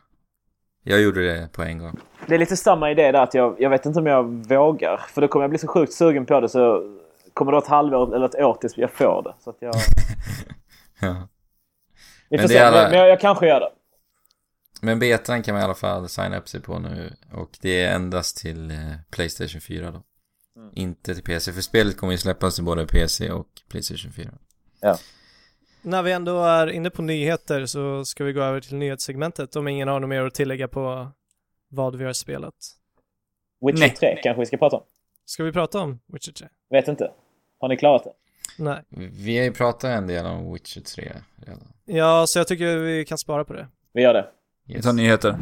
Jag 0.84 1.02
gjorde 1.02 1.22
det 1.34 1.52
på 1.52 1.64
en 1.64 1.80
gång. 1.80 2.00
Det 2.28 2.36
är 2.36 2.40
lite 2.40 2.58
samma 2.58 2.92
idé 2.92 3.12
där 3.12 3.24
att 3.24 3.34
jag, 3.34 3.56
jag 3.60 3.70
vet 3.70 3.86
inte 3.86 4.00
om 4.00 4.06
jag 4.06 4.24
vågar. 4.48 4.98
För 4.98 5.22
då 5.22 5.28
kommer 5.28 5.44
jag 5.44 5.50
bli 5.50 5.60
så 5.60 5.68
sjukt 5.68 5.94
sugen 5.94 6.26
på 6.26 6.40
det 6.40 6.50
så 6.50 6.84
kommer 7.40 7.52
det 7.52 7.58
ett 7.58 7.68
halvår 7.68 8.16
eller 8.16 8.26
ett 8.26 8.36
år 8.36 8.54
tills 8.54 8.78
jag 8.78 8.92
får 8.92 9.24
det. 9.24 9.36
Så 9.44 9.50
att 9.50 9.58
jag... 9.60 9.74
Ja. 11.02 11.28
Vi 12.30 12.38
Men 12.38 12.40
får 12.40 12.48
det 12.48 12.54
se. 12.54 12.60
alla- 12.60 12.82
Men, 12.82 12.92
men 12.92 13.00
jag, 13.00 13.10
jag 13.10 13.20
kanske 13.20 13.48
gör 13.48 13.60
det. 13.60 13.70
Men 14.82 15.00
betan 15.00 15.44
kan 15.44 15.54
man 15.54 15.62
i 15.62 15.66
alla 15.66 15.76
fall 15.76 16.10
signa 16.10 16.38
upp 16.38 16.50
sig 16.50 16.62
på 16.62 16.80
nu. 16.80 17.14
Och 17.34 17.58
det 17.62 17.82
är 17.84 17.96
endast 17.96 18.38
till 18.38 18.72
eh, 18.72 18.78
Playstation 19.12 19.62
4 19.62 19.92
då. 19.92 20.04
Mm. 20.62 20.72
Inte 20.76 21.14
till 21.16 21.24
PC. 21.24 21.54
För 21.54 21.62
spelet 21.62 21.98
kommer 21.98 22.12
ju 22.14 22.18
släppas 22.18 22.56
till 22.56 22.64
både 22.64 22.88
PC 22.88 23.32
och 23.32 23.48
Playstation 23.70 24.12
4. 24.12 24.30
När 25.82 26.04
vi 26.04 26.12
ändå 26.12 26.44
är 26.44 26.68
inne 26.68 26.90
på 26.90 27.02
nyheter 27.02 27.66
så 27.66 28.06
ska 28.06 28.24
vi 28.24 28.34
gå 28.34 28.42
över 28.42 28.62
till 28.62 28.76
nyhetssegmentet 28.76 29.56
om 29.56 29.68
ingen 29.68 29.88
har 29.88 30.00
något 30.00 30.10
mer 30.10 30.22
att 30.26 30.34
tillägga 30.34 30.68
på 30.68 31.12
vad 31.70 31.96
vi 31.96 32.06
har 32.06 32.14
spelat. 32.14 32.56
Witcher 33.66 33.80
Nej. 33.80 33.96
3 33.96 34.20
kanske 34.24 34.40
vi 34.40 34.46
ska 34.46 34.58
prata 34.58 34.76
om. 34.76 34.84
Ska 35.26 35.44
vi 35.44 35.52
prata 35.52 35.80
om 35.80 36.00
Witcher 36.14 36.32
3? 36.32 36.48
Vet 36.70 36.88
inte. 36.88 37.12
Har 37.60 37.70
ni 37.70 37.78
klarat 37.78 38.04
det? 38.04 38.12
Nej. 38.64 38.82
Vi 39.12 39.38
har 39.38 39.44
ju 39.46 39.52
pratat 39.54 39.84
en 39.84 40.08
del 40.08 40.26
om 40.26 40.54
Witcher 40.54 40.82
3 40.82 41.12
redan. 41.46 41.60
Ja, 41.86 42.28
så 42.28 42.40
jag 42.40 42.48
tycker 42.48 42.78
vi 42.78 43.06
kan 43.06 43.18
spara 43.18 43.46
på 43.46 43.54
det. 43.54 43.68
Vi 43.94 44.02
gör 44.02 44.14
det. 44.14 44.26
Vi 44.68 44.82
tar 44.82 44.94
nyheter. 44.94 45.38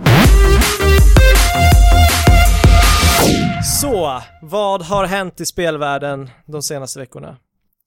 Så, 3.82 4.22
vad 4.42 4.82
har 4.82 5.06
hänt 5.06 5.42
i 5.42 5.46
spelvärlden 5.46 6.30
de 6.46 6.62
senaste 6.64 7.00
veckorna? 7.00 7.38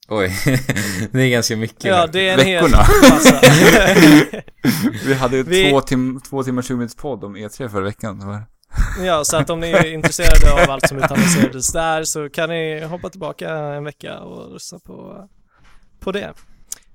Oj, 0.09 0.33
det 1.13 1.23
är 1.23 1.31
ganska 1.31 1.57
mycket. 1.57 1.85
Ja, 1.85 2.07
det 2.07 2.29
är 2.29 2.39
en 2.39 2.47
hel 2.47 2.63
Veckorna. 2.63 2.79
massa. 3.11 3.41
Vi 5.07 5.15
hade 5.15 5.37
ju 5.37 5.43
Vi- 5.43 5.71
två, 5.71 5.81
tim 5.81 6.21
två 6.31 6.43
timmar 6.43 6.63
20 6.63 6.75
minuters 6.77 6.97
podd 6.97 7.25
om 7.25 7.37
E3 7.37 7.69
förra 7.69 7.85
veckan. 7.85 8.43
Ja, 9.05 9.25
så 9.25 9.37
att 9.37 9.51
om 9.51 9.61
ni 9.61 9.71
är 9.71 9.93
intresserade 9.93 10.63
av 10.63 10.71
allt 10.71 10.89
som 10.89 10.99
utannonserades 10.99 11.73
där 11.73 12.05
så 12.05 12.31
kan 12.31 12.49
ni 12.49 12.81
hoppa 12.81 13.11
tillbaka 13.11 13.51
en 13.51 13.85
vecka 13.85 14.21
och 14.21 14.53
lyssna 14.53 14.79
på, 14.79 15.29
på 16.01 16.13
det. 16.13 16.35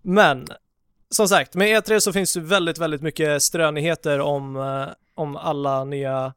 Men, 0.01 0.47
som 1.09 1.27
sagt, 1.27 1.55
med 1.55 1.83
E3 1.83 1.99
så 1.99 2.13
finns 2.13 2.33
det 2.33 2.39
väldigt, 2.39 2.77
väldigt 2.77 3.01
mycket 3.01 3.43
strönyheter 3.43 4.19
om, 4.19 4.55
eh, 4.55 4.87
om 5.15 5.35
alla 5.35 5.83
nya 5.83 6.33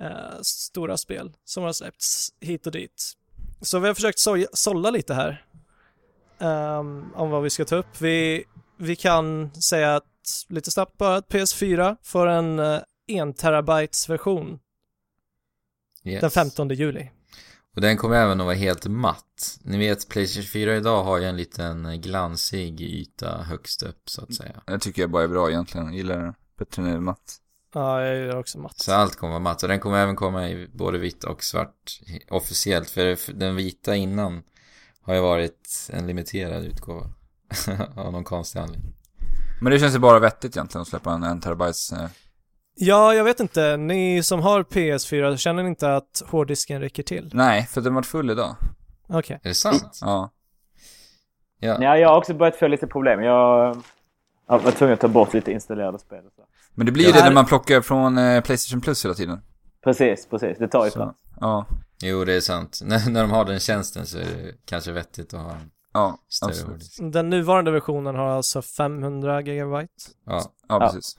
eh, 0.00 0.40
stora 0.42 0.96
spel 0.96 1.32
som 1.44 1.62
har 1.62 1.72
släppts 1.72 2.28
hit 2.40 2.66
och 2.66 2.72
dit. 2.72 3.12
Så 3.60 3.78
vi 3.78 3.86
har 3.86 3.94
försökt 3.94 4.18
so 4.18 4.36
sålla 4.52 4.90
lite 4.90 5.14
här 5.14 5.44
um, 6.38 7.12
om 7.14 7.30
vad 7.30 7.42
vi 7.42 7.50
ska 7.50 7.64
ta 7.64 7.76
upp. 7.76 8.00
Vi, 8.00 8.44
vi 8.76 8.96
kan 8.96 9.54
säga 9.54 9.96
att 9.96 10.04
lite 10.48 10.70
snabbt 10.70 10.98
bara 10.98 11.16
att 11.16 11.28
PS4 11.28 11.96
får 12.02 12.26
en 12.26 12.58
eh, 12.58 13.32
terabytes 13.36 14.08
version 14.08 14.58
Yes. 16.04 16.20
den 16.20 16.30
15 16.30 16.68
juli. 16.68 17.10
Och 17.74 17.80
den 17.80 17.96
kommer 17.96 18.16
även 18.16 18.40
att 18.40 18.44
vara 18.44 18.56
helt 18.56 18.86
matt. 18.86 19.58
Ni 19.62 19.78
vet, 19.78 20.08
Playstation 20.08 20.44
4 20.44 20.76
idag 20.76 21.04
har 21.04 21.18
ju 21.18 21.24
en 21.24 21.36
liten 21.36 22.00
glansig 22.00 22.80
yta 22.80 23.42
högst 23.42 23.82
upp 23.82 24.02
så 24.10 24.22
att 24.22 24.34
säga. 24.34 24.62
Jag 24.66 24.80
tycker 24.80 25.02
jag 25.02 25.10
bara 25.10 25.24
är 25.24 25.28
bra 25.28 25.50
egentligen. 25.50 25.86
Jag 25.86 25.96
gillar 25.96 26.18
det 26.18 26.34
bättre 26.58 26.82
när 26.82 26.90
det 26.90 26.96
är 26.96 27.00
matt. 27.00 27.36
Ja, 27.74 28.02
jag 28.02 28.18
gillar 28.18 28.36
också 28.36 28.58
matt. 28.58 28.78
Så 28.78 28.92
allt 28.92 29.16
kommer 29.16 29.30
vara 29.30 29.40
matt. 29.42 29.62
Och 29.62 29.68
den 29.68 29.80
kommer 29.80 29.98
även 29.98 30.16
komma 30.16 30.48
i 30.48 30.68
både 30.72 30.98
vitt 30.98 31.24
och 31.24 31.44
svart 31.44 32.00
officiellt. 32.30 32.90
För 32.90 33.32
den 33.34 33.56
vita 33.56 33.96
innan 33.96 34.42
har 35.02 35.14
ju 35.14 35.20
varit 35.20 35.88
en 35.92 36.06
limiterad 36.06 36.64
utgåva. 36.64 37.06
Av 37.96 38.12
någon 38.12 38.24
konstig 38.24 38.60
anledning. 38.60 38.94
Men 39.60 39.72
det 39.72 39.78
känns 39.78 39.94
ju 39.94 39.98
bara 39.98 40.18
vettigt 40.18 40.56
egentligen 40.56 40.82
att 40.82 40.88
släppa 40.88 41.12
en 41.12 41.22
1 41.22 41.42
terabytes. 41.42 41.92
Ja, 42.74 43.14
jag 43.14 43.24
vet 43.24 43.40
inte. 43.40 43.76
Ni 43.76 44.22
som 44.22 44.40
har 44.40 44.62
PS4, 44.62 45.36
känner 45.36 45.62
ni 45.62 45.68
inte 45.68 45.96
att 45.96 46.22
hårddisken 46.26 46.80
räcker 46.80 47.02
till? 47.02 47.30
Nej, 47.34 47.66
för 47.66 47.80
den 47.80 47.94
var 47.94 48.02
full 48.02 48.30
idag. 48.30 48.56
Okej. 49.08 49.40
Är 49.42 49.48
det 49.48 49.54
sant? 49.54 49.98
Ja. 50.00 50.30
Ja. 51.60 51.78
Ja, 51.82 51.98
jag 51.98 52.08
har 52.08 52.16
också 52.18 52.34
börjat 52.34 52.56
få 52.56 52.66
lite 52.66 52.86
problem. 52.86 53.22
Jag, 53.22 53.76
jag 54.48 54.58
var 54.58 54.70
tvungen 54.70 54.94
att 54.94 55.00
ta 55.00 55.08
bort 55.08 55.34
lite 55.34 55.52
installerade 55.52 55.98
spel. 55.98 56.26
och 56.26 56.32
Så. 56.36 56.42
Men 56.74 56.86
det 56.86 56.92
blir 56.92 57.04
ju 57.04 57.10
Ja, 57.10 57.14
det 57.16 57.20
här- 57.22 57.28
när 57.30 57.34
man 57.34 57.46
plockar 57.46 57.80
från 57.80 58.18
eh, 58.18 58.40
Playstation 58.42 58.80
Plus 58.80 59.04
hela 59.04 59.14
tiden. 59.14 59.40
Precis, 59.84 60.26
precis. 60.30 60.58
Det 60.58 60.68
tar 60.68 60.84
ju 60.84 60.90
plats. 60.90 61.18
ja, 61.40 61.66
Jo, 62.02 62.24
det 62.24 62.32
är 62.34 62.40
sant. 62.40 62.80
När, 62.84 63.10
när 63.10 63.20
de 63.20 63.30
har 63.30 63.44
den 63.44 63.60
tjänsten 63.60 64.06
så 64.06 64.18
är 64.18 64.22
det 64.24 64.52
kanske 64.64 64.92
vettigt 64.92 65.34
att 65.34 65.40
ha 65.40 65.50
en 65.50 65.70
ja, 65.92 66.18
större 66.28 66.48
absolut. 66.50 66.70
hårddisk. 66.70 66.98
Den 67.12 67.30
nuvarande 67.30 67.70
versionen 67.70 68.14
har 68.14 68.28
alltså 68.28 68.62
500 68.62 69.40
gigabyte. 69.40 69.88
Ja. 70.26 70.32
Ja, 70.34 70.50
Ja. 70.68 70.80
precis. 70.80 71.16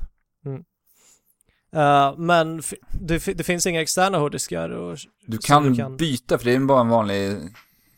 Uh, 1.76 2.18
men 2.18 2.62
det, 2.92 3.26
det 3.38 3.44
finns 3.44 3.68
inga 3.68 3.82
externa 3.82 4.18
hårddiskar 4.18 4.70
och 4.70 4.98
Du 5.28 5.38
kan, 5.38 5.64
du 5.64 5.76
kan- 5.76 5.98
byta, 5.98 6.38
för 6.38 6.46
det 6.46 6.56
är 6.56 6.60
bara 6.60 6.82
en 6.82 6.90
vanlig 6.90 7.38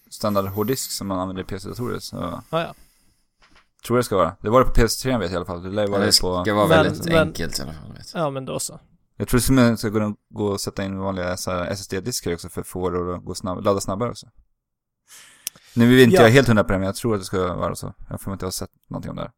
standard 0.09 0.45
hårddisk 0.45 0.91
som 0.91 1.07
man 1.07 1.19
använder 1.19 1.43
i 1.43 1.45
PC-datorer. 1.45 1.99
Så 1.99 2.17
ah, 2.17 2.43
ja. 2.61 2.73
tror 3.87 3.97
det 3.97 4.03
ska 4.03 4.15
vara. 4.17 4.35
Det 4.41 4.49
var 4.49 4.59
det 4.59 4.65
på 4.65 4.71
PS3 4.73 5.05
vet 5.19 5.21
jag 5.21 5.31
i 5.31 5.35
alla 5.35 5.45
fall. 5.45 5.63
Det 5.63 5.69
lär 5.69 5.87
vara 5.87 5.99
Det 5.99 6.05
det 6.05 6.11
ska 6.11 6.27
på... 6.27 6.53
vara 6.53 6.67
Men- 6.67 6.69
väldigt 6.69 7.05
men- 7.05 7.27
enkelt 7.27 7.59
i 7.59 7.61
alla 7.61 7.73
fall. 7.73 7.93
Vet. 7.93 8.11
ja, 8.13 8.29
men 8.29 8.45
då 8.45 8.59
så. 8.59 8.79
Jag 9.17 9.27
tror 9.27 9.37
att 9.39 9.47
det 9.71 9.77
ska 9.77 9.89
gå, 9.89 10.15
gå 10.29 10.53
att 10.53 10.61
sätta 10.61 10.83
in 10.83 10.97
vanliga 10.99 11.33
SSD-diskar 11.69 12.33
också 12.33 12.49
för 12.49 12.61
att 12.61 12.67
få 12.67 12.89
det 12.89 13.15
att 13.15 13.25
gå 13.25 13.35
snabb, 13.35 13.63
ladda 13.63 13.79
snabbare 13.81 14.09
också. 14.09 14.27
Nu 15.73 15.99
är 15.99 16.03
inte 16.03 16.15
Ja. 16.15 16.21
jag 16.21 16.29
helt 16.29 16.47
hundra 16.47 16.63
på 16.63 16.71
det, 16.71 16.77
men 16.79 16.85
jag 16.85 16.95
tror 16.95 17.13
att 17.15 17.21
det 17.21 17.25
ska 17.25 17.53
vara 17.53 17.75
så. 17.75 17.93
Jag 18.09 18.21
får 18.21 18.33
inte 18.33 18.45
ha 18.45 18.51
sett 18.51 18.69
någonting 18.89 19.09
om 19.09 19.15
det 19.15 19.21
här. 19.21 19.31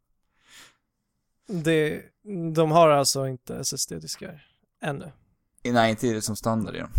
Det, 1.48 2.02
de 2.56 2.72
har 2.72 2.90
alltså 2.90 3.28
inte 3.28 3.56
SSD-diskar 3.56 4.46
ännu. 4.82 5.12
Nej, 5.64 5.90
inte 5.90 6.14
det 6.14 6.22
som 6.22 6.36
standard 6.36 6.76
i 6.76 6.80
dem. 6.80 6.90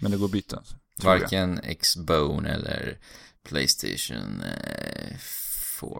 Men 0.00 0.10
det 0.10 0.18
går 0.18 0.24
att 0.24 0.32
byta. 0.32 0.62
så, 0.64 0.76
tror 1.00 1.12
jag. 1.12 1.20
Varken 1.20 1.58
X-Bone 1.58 2.48
eller 2.48 2.98
Playstation 3.42 4.42
eh, 4.42 5.16
4. 5.80 5.90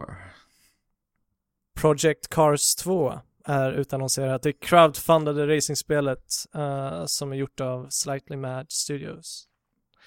Project 1.74 2.28
Cars 2.28 2.74
2 2.74 3.20
är 3.44 3.72
utannonserat. 3.72 4.42
Det 4.42 4.48
är 4.48 4.54
crowdfundade 4.60 5.56
racingspelet 5.56 6.24
eh, 6.54 7.04
som 7.06 7.32
är 7.32 7.36
gjort 7.36 7.60
av 7.60 7.86
Slightly 7.90 8.36
Mad 8.36 8.66
Studios. 8.68 9.48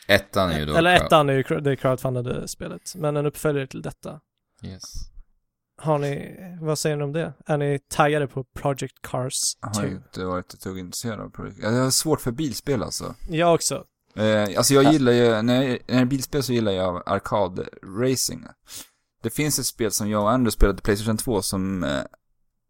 Ettan 0.08 0.52
är 0.52 0.60
ju 0.60 0.66
då... 0.66 0.76
Eller 0.76 0.96
ettan 0.96 1.30
är 1.30 1.34
ju 1.34 1.60
det 1.60 1.76
crowdfundade 1.76 2.48
spelet, 2.48 2.96
men 2.96 3.18
en 3.18 3.26
uppföljare 3.26 3.68
till 3.68 3.82
detta. 3.82 4.20
Yes. 4.64 4.84
Har 5.82 5.98
ni, 5.98 6.38
vad 6.62 6.80
säger 6.80 6.96
ni 6.96 7.04
om 7.04 7.14
det? 7.14 7.34
Är 7.46 7.58
ni 7.58 7.80
taggade 7.88 8.28
på 8.28 8.44
Project 8.44 9.02
Cars 9.02 9.58
Jag 9.62 9.74
2? 9.74 9.80
har 9.80 9.88
ju 9.88 9.96
inte 9.96 10.26
varit 10.26 10.54
ett 10.54 10.62
dugg 10.62 10.78
intresserad 10.78 11.20
av 11.20 11.30
projekt. 11.30 11.60
Jag 11.62 11.72
har 11.72 11.92
svårt 11.92 12.22
för 12.22 12.32
bilspel 12.32 12.84
alltså. 12.84 13.16
Jag 13.30 13.54
också. 13.54 13.84
Eh, 14.16 14.58
alltså 14.58 14.74
jag 14.74 14.94
gillar 14.94 15.12
ju, 15.12 15.42
när, 15.42 15.64
jag, 15.64 15.80
när 15.88 16.02
är 16.02 16.06
bilspel 16.06 16.44
så 16.44 16.54
gillar 16.54 16.72
jag 16.72 17.04
arkad-racing. 17.06 18.48
Det 19.22 19.30
finns 19.30 19.60
ett 19.60 19.66
spel 19.66 19.92
som 19.92 20.10
jag 20.10 20.22
och 20.22 20.32
Andrew 20.32 20.52
spelade 20.52 20.82
Playstation 20.82 21.18
2 21.18 21.42
som 21.42 21.84
eh, 21.84 22.02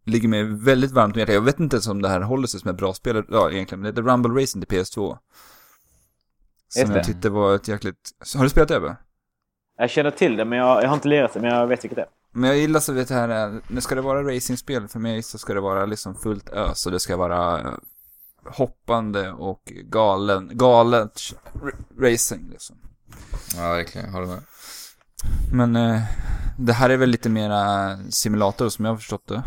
ligger 0.06 0.28
mig 0.28 0.44
väldigt 0.44 0.92
varmt 0.92 1.16
om 1.16 1.20
hjärtat. 1.20 1.36
Jag 1.36 1.42
vet 1.42 1.60
inte 1.60 1.76
ens 1.76 1.88
om 1.88 2.02
det 2.02 2.10
här 2.10 2.22
håller 2.22 2.48
sig 2.48 2.60
som 2.60 2.70
ett 2.70 2.78
bra 2.78 2.94
spel, 2.94 3.26
ja 3.30 3.52
egentligen, 3.52 3.82
men 3.82 3.94
det 3.94 4.02
heter 4.02 4.12
Rumble 4.12 4.42
Racing 4.42 4.66
till 4.66 4.78
PS2. 4.78 5.18
Som 6.68 6.82
jag 6.82 6.90
det. 6.90 7.04
tyckte 7.04 7.30
var 7.30 7.56
ett 7.56 7.68
jäkligt... 7.68 8.12
Har 8.36 8.44
du 8.44 8.50
spelat 8.50 8.70
det 8.70 8.76
Ebbe? 8.76 8.96
Jag 9.78 9.90
känner 9.90 10.12
till 10.12 10.38
det, 10.38 10.46
men 10.46 10.60
jag, 10.60 10.84
jag 10.84 10.88
har 10.88 10.96
inte 10.96 11.08
lirat 11.08 11.34
det, 11.34 11.40
men 11.40 11.50
jag 11.50 11.68
vet 11.68 11.84
vilket 11.84 11.96
det 11.96 12.02
är. 12.02 12.19
Men 12.32 12.50
jag 12.50 12.58
gillar 12.58 12.80
så 12.80 12.94
vet 12.94 13.08
det 13.08 13.14
här, 13.14 13.62
när 13.68 13.82
ska 13.82 13.96
det 13.96 14.02
vara 14.02 14.36
racingspel 14.36 14.88
för 14.88 15.00
mig 15.00 15.24
så 15.24 15.38
ska 15.38 15.54
det 15.54 15.62
vara 15.62 15.86
liksom 15.86 16.16
fullt 16.16 16.50
ös 16.50 16.86
och 16.86 16.92
det 16.92 17.00
ska 17.00 17.18
vara 17.18 17.60
eh, 17.60 17.74
hoppande 18.46 19.32
och 19.32 19.62
galen, 19.84 20.50
galet 20.54 21.22
racing 22.00 22.50
liksom. 22.52 22.76
Ja, 23.56 23.74
verkligen. 23.74 24.14
Håller 24.14 24.28
med. 24.28 24.40
Men 25.54 25.76
eh, 25.76 26.02
det 26.58 26.74
här 26.74 26.90
är 26.90 26.98
väl 26.98 27.10
lite 27.10 27.30
mera 27.30 27.98
simulator 28.10 28.70
som 28.70 28.86
jag 28.86 28.92
har 28.92 28.98
förstått 28.98 29.28
det. 29.28 29.44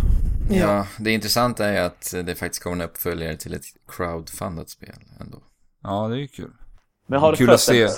Ja. 0.51 0.87
det 0.99 1.11
intressanta 1.11 1.66
är 1.66 1.83
att 1.83 2.14
det 2.25 2.35
faktiskt 2.35 2.62
kommer 2.62 2.77
en 2.77 2.83
uppföljare 2.83 3.37
till 3.37 3.55
ett 3.55 3.64
crowdfundat 3.88 4.71
spel 4.71 4.95
ändå. 5.21 5.38
Ja, 5.83 6.09
det 6.09 6.14
är 6.14 6.18
ju 6.18 6.29
kul. 6.29 6.53
Men 7.07 7.21
har 7.21 7.33
det, 7.33 7.38
Kul 7.38 7.51
att 7.51 7.61
se. 7.61 7.88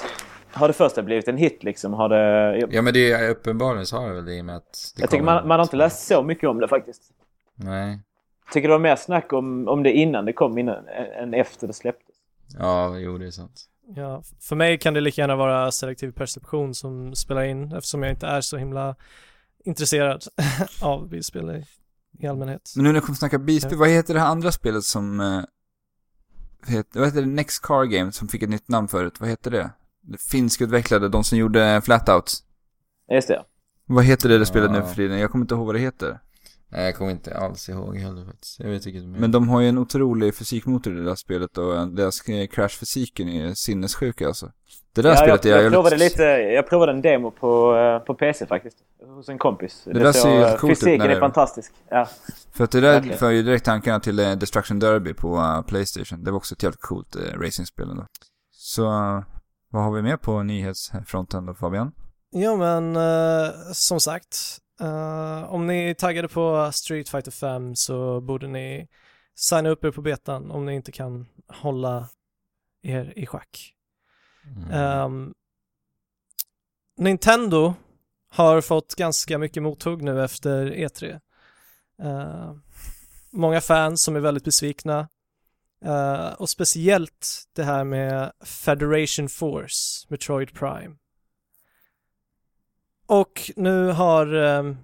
Har 0.55 0.69
det 0.69 0.75
första 0.75 1.03
blivit 1.03 1.29
en 1.29 1.37
hit 1.37 1.65
liksom? 1.65 1.93
Har 1.93 2.09
det... 2.09 2.57
Ja, 2.71 2.83
men 2.83 2.95
det 2.95 3.13
är 3.13 3.31
uppenbarligen 3.31 3.87
så 3.87 3.97
har 3.97 4.09
det 4.09 4.15
väl 4.15 4.25
det 4.25 4.35
i 4.35 4.41
och 4.41 4.45
med 4.45 4.57
att 4.57 4.93
det 4.97 5.03
jag 5.03 5.11
tycker 5.11 5.25
man, 5.25 5.49
man 5.49 5.59
har 5.59 5.65
inte 5.65 5.77
läst 5.77 6.07
så 6.07 6.23
mycket 6.23 6.49
om 6.49 6.61
det 6.61 6.69
faktiskt. 6.69 7.03
Nej. 7.57 8.01
Tycker 8.53 8.69
det 8.69 8.75
var 8.75 8.79
mer 8.79 8.97
snack 8.97 9.33
om, 9.33 9.69
om 9.69 9.83
det 9.83 9.93
innan 9.93 10.25
det 10.25 10.33
kom, 10.33 10.59
innan, 10.59 10.89
än 11.19 11.35
efter 11.35 11.67
det 11.67 11.73
släpptes. 11.73 12.17
Ja, 12.59 12.99
jo 12.99 13.19
det 13.19 13.27
är 13.27 13.31
sant. 13.31 13.65
Ja, 13.97 14.23
för 14.41 14.57
mig 14.57 14.79
kan 14.79 14.95
det 14.95 15.01
lika 15.01 15.21
gärna 15.21 15.37
vara 15.37 15.71
selektiv 15.71 16.11
perception 16.13 16.75
som 16.75 17.15
spelar 17.15 17.43
in 17.43 17.73
eftersom 17.73 18.03
jag 18.03 18.13
inte 18.13 18.27
är 18.27 18.41
så 18.41 18.57
himla 18.57 18.97
intresserad 19.65 20.25
av 20.83 21.09
bilspel 21.09 21.51
i, 21.51 21.65
i 22.25 22.27
allmänhet. 22.27 22.73
Men 22.77 22.85
nu 22.85 22.89
när 22.91 22.97
jag 22.97 23.05
kommer 23.05 23.17
snacka 23.17 23.39
bilspel, 23.39 23.73
Ja. 23.73 23.79
vad 23.79 23.89
heter 23.89 24.15
det 24.15 24.21
här 24.21 24.29
andra 24.29 24.53
spelet 24.53 24.85
som... 24.85 25.21
Eh, 25.21 25.41
heter, 26.67 27.01
vad 27.01 27.09
heter 27.09 27.21
det? 27.21 27.27
Next 27.27 27.63
Car 27.63 27.85
Game 27.85 28.13
som 28.13 28.29
fick 28.29 28.43
ett 28.43 28.49
nytt 28.51 28.69
namn 28.69 28.89
förut. 28.89 29.21
Vad 29.21 29.29
heter 29.29 29.51
det? 29.51 29.71
Det 30.07 30.21
finskutvecklade, 30.21 31.09
de 31.09 31.25
som 31.25 31.39
gjorde 31.39 31.81
Flatout. 31.85 32.33
Just 33.13 33.29
det. 33.29 33.43
Vad 33.87 34.05
heter 34.05 34.29
det 34.29 34.39
det 34.39 34.47
spelet 34.47 34.71
nu 34.71 34.79
Ja. 34.79 34.85
för 34.87 34.95
tiden? 34.95 35.19
Jag 35.19 35.31
kommer 35.31 35.45
inte 35.45 35.55
ihåg 35.55 35.67
vad 35.67 35.75
det 35.75 35.79
heter. 35.79 36.19
Nej, 36.69 36.85
jag 36.85 36.95
kommer 36.97 37.11
inte 37.11 37.37
alls 37.39 37.69
ihåg 37.69 37.97
heller 37.97 38.25
faktiskt. 38.25 38.61
Jag 38.61 38.67
vet 38.67 38.75
inte 38.87 38.91
vilket 38.91 39.21
Men 39.21 39.33
de 39.33 39.49
har 39.49 39.61
ju 39.61 39.69
en 39.69 39.79
otrolig 39.79 40.35
fysikmotor 40.35 40.93
i 40.93 40.97
det 40.97 41.05
där 41.05 41.15
spelet 41.15 41.59
och 41.59 41.89
deras 41.89 42.21
crashfysiken 42.51 43.29
är 43.29 43.55
sinnessjuk 43.55 44.23
alltså. 44.23 44.51
Det 44.93 45.03
där 45.03 45.11
Ja, 45.11 45.17
spelet 45.17 45.45
jag, 45.45 45.59
är 45.59 45.63
jag, 45.63 45.73
provade 45.73 45.97
lite, 45.97 46.23
jag 46.23 46.69
provade 46.69 46.93
en 46.93 47.03
demo 47.03 47.31
på, 47.31 47.77
eh, 47.77 47.99
på 48.07 48.15
PC 48.15 48.47
faktiskt. 48.47 48.77
Hos 49.07 49.29
en 49.29 49.39
kompis. 49.39 49.83
Det 49.85 49.93
där 49.99 50.13
ser 50.13 50.31
ju 50.31 50.37
helt 50.45 50.61
coolt 50.61 50.73
ut 50.73 50.79
fysiken 50.79 50.99
det 51.07 51.13
är 51.13 51.17
är- 51.17 51.21
fantastisk. 51.21 51.73
Ja. 51.91 52.09
För 52.53 52.65
att 52.65 52.71
det 52.71 52.81
där 52.81 52.93
Verkligen. 52.93 53.19
för 53.19 53.31
ju 53.31 53.43
direkt 53.43 53.65
tankarna 53.65 54.01
till 54.01 54.19
eh, 54.19 54.33
Destruction 54.33 54.79
Derby 54.79 55.15
på 55.15 55.37
eh, 55.37 55.63
Playstation. 55.63 56.25
Det 56.25 56.31
var 56.31 56.37
också 56.37 56.55
ett 56.55 56.63
jävligt 56.63 56.81
coolt 56.81 57.17
racingspel 57.41 57.91
ändå. 57.91 58.07
Så, 58.53 58.85
vad 59.75 59.83
har 59.83 59.93
vi 59.93 60.03
mer 60.03 60.17
på 60.17 60.43
nyhetsfronten 60.43 61.47
då 61.47 61.55
Fabian? 61.55 61.93
Ja 62.31 62.57
men 62.57 62.97
eh, 62.97 63.53
som 63.73 64.01
sagt, 64.01 64.59
eh, 64.81 65.43
om 65.43 65.67
ni 65.67 65.91
är 65.91 65.95
taggade 65.95 66.29
på 66.29 66.71
Street 66.73 67.09
Fighter 67.09 67.31
5 67.31 67.77
så 67.77 68.21
borde 68.21 68.47
ni 68.47 68.89
signa 69.35 69.69
upp 69.69 69.85
er 69.85 69.91
på 69.91 70.03
betan 70.03 70.51
om 70.51 70.67
ni 70.67 70.75
inte 70.75 70.93
kan 70.93 71.27
hålla 71.49 72.09
er 72.83 73.13
i 73.17 73.27
schack. 73.27 73.75
Mm. 74.57 74.71
Ehm, 74.71 75.35
Nintendo 76.97 77.75
har 78.31 78.61
fått 78.61 78.95
ganska 78.95 79.39
mycket 79.39 79.63
mothugg 79.63 80.03
nu 80.03 80.25
efter 80.25 80.67
E3. 80.67 81.21
Eh, 82.03 82.55
många 83.33 83.61
fans 83.61 84.03
som 84.03 84.17
är 84.17 84.21
väldigt 84.21 84.45
besvikna. 84.45 85.09
Eh, 85.85 86.33
och 86.33 86.51
speciellt 86.51 87.49
det 87.53 87.65
här 87.65 87.85
med 87.85 88.33
Federation 88.45 89.29
Force, 89.29 90.07
Metroid 90.09 90.53
Prime. 90.55 90.97
Och 93.07 93.51
nu 93.57 93.87
har, 93.87 94.35
ehm, 94.35 94.77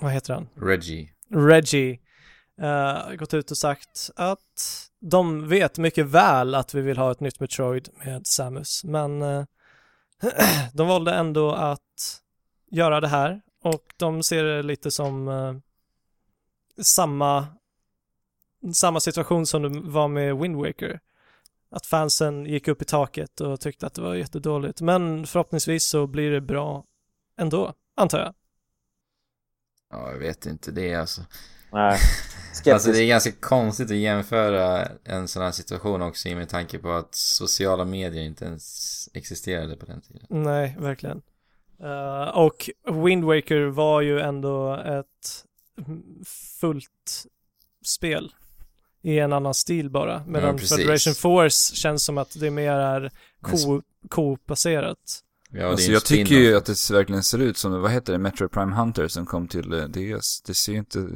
vad 0.00 0.12
heter 0.12 0.34
han? 0.34 0.48
Reggie. 0.54 1.10
Reggie 1.30 1.98
eh, 2.60 3.14
gått 3.14 3.34
ut 3.34 3.50
och 3.50 3.58
sagt 3.58 4.10
att 4.16 4.90
de 5.00 5.48
vet 5.48 5.78
mycket 5.78 6.06
väl 6.06 6.54
att 6.54 6.74
vi 6.74 6.80
vill 6.80 6.98
ha 6.98 7.10
ett 7.12 7.20
nytt 7.20 7.40
Metroid 7.40 7.88
med 8.04 8.26
Samus, 8.26 8.84
men 8.84 9.22
eh, 9.22 9.44
de 10.72 10.88
valde 10.88 11.14
ändå 11.14 11.52
att 11.52 12.20
göra 12.70 13.00
det 13.00 13.08
här 13.08 13.40
och 13.62 13.94
de 13.96 14.22
ser 14.22 14.44
det 14.44 14.62
lite 14.62 14.90
som 14.90 15.28
eh, 15.28 15.54
samma, 16.82 17.46
samma 18.72 19.00
situation 19.00 19.46
som 19.46 19.62
det 19.62 19.80
var 19.80 20.08
med 20.08 20.36
Wind 20.36 20.56
Waker. 20.56 21.00
Att 21.70 21.86
fansen 21.86 22.46
gick 22.46 22.68
upp 22.68 22.82
i 22.82 22.84
taket 22.84 23.40
och 23.40 23.60
tyckte 23.60 23.86
att 23.86 23.94
det 23.94 24.02
var 24.02 24.14
jättedåligt, 24.14 24.80
men 24.80 25.26
förhoppningsvis 25.26 25.86
så 25.86 26.06
blir 26.06 26.30
det 26.30 26.40
bra 26.40 26.84
ändå, 27.36 27.74
antar 27.96 28.18
jag. 28.18 28.34
Ja, 29.90 30.10
jag 30.10 30.18
vet 30.18 30.46
inte 30.46 30.70
det 30.70 30.94
alltså. 30.94 31.22
Nej. 31.72 31.98
Alltså 32.54 32.72
det 32.72 32.78
Skeptisk. 32.80 33.02
är 33.02 33.06
ganska 33.06 33.32
konstigt 33.32 33.90
att 33.90 33.96
jämföra 33.96 34.88
en 35.04 35.28
sån 35.28 35.42
här 35.42 35.50
situation 35.50 36.02
också 36.02 36.28
i 36.28 36.34
med 36.34 36.48
tanke 36.48 36.78
på 36.78 36.92
att 36.92 37.14
sociala 37.14 37.84
medier 37.84 38.24
inte 38.24 38.44
ens 38.44 39.08
existerade 39.14 39.76
på 39.76 39.86
den 39.86 40.00
tiden. 40.00 40.26
Nej, 40.28 40.76
verkligen. 40.78 41.22
Eh, 41.80 42.28
och 42.28 42.70
Wind 43.04 43.24
Waker 43.24 43.60
var 43.64 44.00
ju 44.00 44.20
ändå 44.20 44.76
ett 44.76 45.44
fullt 46.60 47.26
spel 47.84 48.34
i 49.04 49.18
en 49.18 49.32
annan 49.32 49.54
stil 49.54 49.90
bara. 49.90 50.22
Medan 50.26 50.56
precis. 50.56 50.76
Federation 50.76 51.14
Force 51.14 51.74
känns 51.76 52.04
som 52.04 52.18
att 52.18 52.36
det 52.40 52.50
mer 52.50 52.72
är 52.72 53.10
co- 53.42 53.82
co-baserat. 54.08 54.98
Ja, 55.50 55.58
det 55.60 55.64
är 55.66 55.70
alltså 55.70 55.92
jag 55.92 56.04
tycker 56.04 56.34
ju 56.34 56.56
att 56.56 56.64
det 56.66 56.90
verkligen 56.92 57.22
ser 57.22 57.38
ut 57.38 57.56
som, 57.56 57.82
vad 57.82 57.90
heter 57.90 58.12
det, 58.12 58.18
Metro 58.18 58.48
Prime 58.48 58.74
Hunter 58.74 59.08
som 59.08 59.26
kom 59.26 59.48
till 59.48 59.72
eh, 59.72 59.84
DS. 59.84 60.42
Det 60.42 60.54
ser 60.54 60.72
ju 60.72 60.78
inte, 60.78 61.06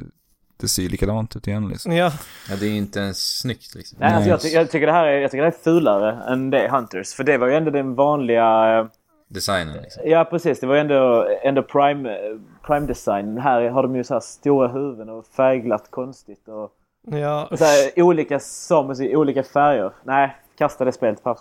det 0.61 0.69
ser 0.69 0.89
likadant 0.89 1.37
ut 1.37 1.47
igen 1.47 1.69
liksom. 1.69 1.93
Ja, 1.93 2.13
Ja, 2.51 2.57
det 2.57 2.67
är 2.67 2.71
ju 2.71 2.77
inte 2.77 3.01
ens 3.01 3.39
snyggt 3.39 3.75
liksom. 3.75 3.99
Nej, 4.01 4.15
alltså 4.15 4.31
jag, 4.31 4.41
ty- 4.41 4.49
jag, 4.49 4.71
tycker 4.71 4.87
det 4.87 4.93
här 4.93 5.07
är, 5.07 5.21
jag 5.21 5.31
tycker 5.31 5.43
det 5.43 5.51
här 5.51 5.59
är 5.59 5.63
fulare 5.63 6.33
än 6.33 6.51
det 6.51 6.69
Hunters. 6.73 7.15
För 7.15 7.25
det 7.25 7.39
var 7.39 7.47
ju 7.47 7.55
ändå 7.55 7.71
den 7.71 7.95
vanliga... 7.95 8.79
eh, 8.79 8.87
Designen 9.29 9.77
liksom. 9.83 10.03
Ja, 10.07 10.25
precis. 10.25 10.61
Det 10.61 10.67
var 10.67 10.75
ju 10.75 10.81
ändå, 10.81 11.29
ändå 11.43 11.63
prime, 11.63 12.11
eh, 12.11 12.37
prime 12.67 12.87
design. 12.87 13.39
Här 13.39 13.69
har 13.69 13.83
de 13.83 13.97
ju 13.97 14.05
så 14.05 14.15
här 14.15 14.21
stora 14.21 14.69
huvuden 14.69 15.09
och 15.09 15.27
färgglatt 15.27 15.91
konstigt. 15.91 16.49
Och 16.49 16.71
ja, 17.11 17.49
så 17.59 17.65
här, 17.65 17.93
olika 18.03 18.41
samus 18.41 19.01
i 19.01 19.17
olika 19.17 19.43
färger. 19.43 19.93
Nej, 20.05 20.37
kasta 20.59 20.85
det 20.85 20.93
spelet 20.93 21.23
på. 21.23 21.39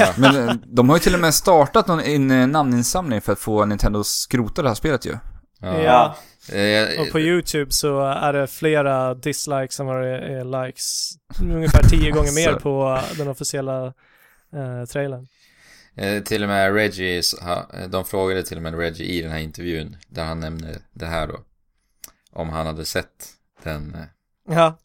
Ja, 0.00 0.12
Men 0.18 0.48
eh, 0.48 0.54
de 0.66 0.88
har 0.88 0.96
ju 0.96 1.00
till 1.00 1.14
och 1.14 1.20
med 1.20 1.34
startat 1.34 1.86
någon, 1.86 2.00
en 2.00 2.30
eh, 2.30 2.46
namninsamling 2.46 3.20
för 3.20 3.32
att 3.32 3.38
få 3.38 3.64
Nintendo 3.64 4.00
att 4.00 4.06
skrota 4.06 4.62
det 4.62 4.68
här 4.68 4.74
spelet 4.74 5.06
ju. 5.06 5.16
ja. 5.60 5.80
ja. 5.82 6.14
Eh, 6.54 7.00
Och 7.00 7.10
på 7.12 7.20
YouTube 7.20 7.70
så 7.72 8.00
är 8.00 8.32
det 8.32 8.46
flera 8.46 9.14
dislikes 9.14 9.80
än 9.80 9.86
vad 9.86 10.02
det 10.02 10.18
är 10.18 10.64
likes. 10.66 11.10
Ungefär 11.42 11.82
tio 11.82 12.10
gånger 12.10 12.34
mer 12.46 12.52
på 12.60 13.00
den 13.18 13.28
officiella 13.28 13.86
eh, 14.52 14.84
trailern. 14.92 15.26
Eh, 15.96 16.22
till 16.22 16.42
och 16.42 16.48
med 16.48 16.74
Reggie, 16.74 17.22
de 17.88 18.04
frågade 18.04 18.42
till 18.42 18.56
och 18.56 18.62
med 18.62 18.78
Reggie 18.78 19.06
i 19.06 19.22
den 19.22 19.30
här 19.30 19.38
intervjun 19.38 19.96
där 20.08 20.24
han 20.24 20.40
nämnde 20.40 20.78
det 20.92 21.06
här 21.06 21.26
då. 21.26 21.40
Om 22.32 22.48
han 22.50 22.66
hade 22.66 22.84
sett 22.84 23.26
den. 23.62 23.94
eh. 23.94 24.54
Ja, 24.56 24.76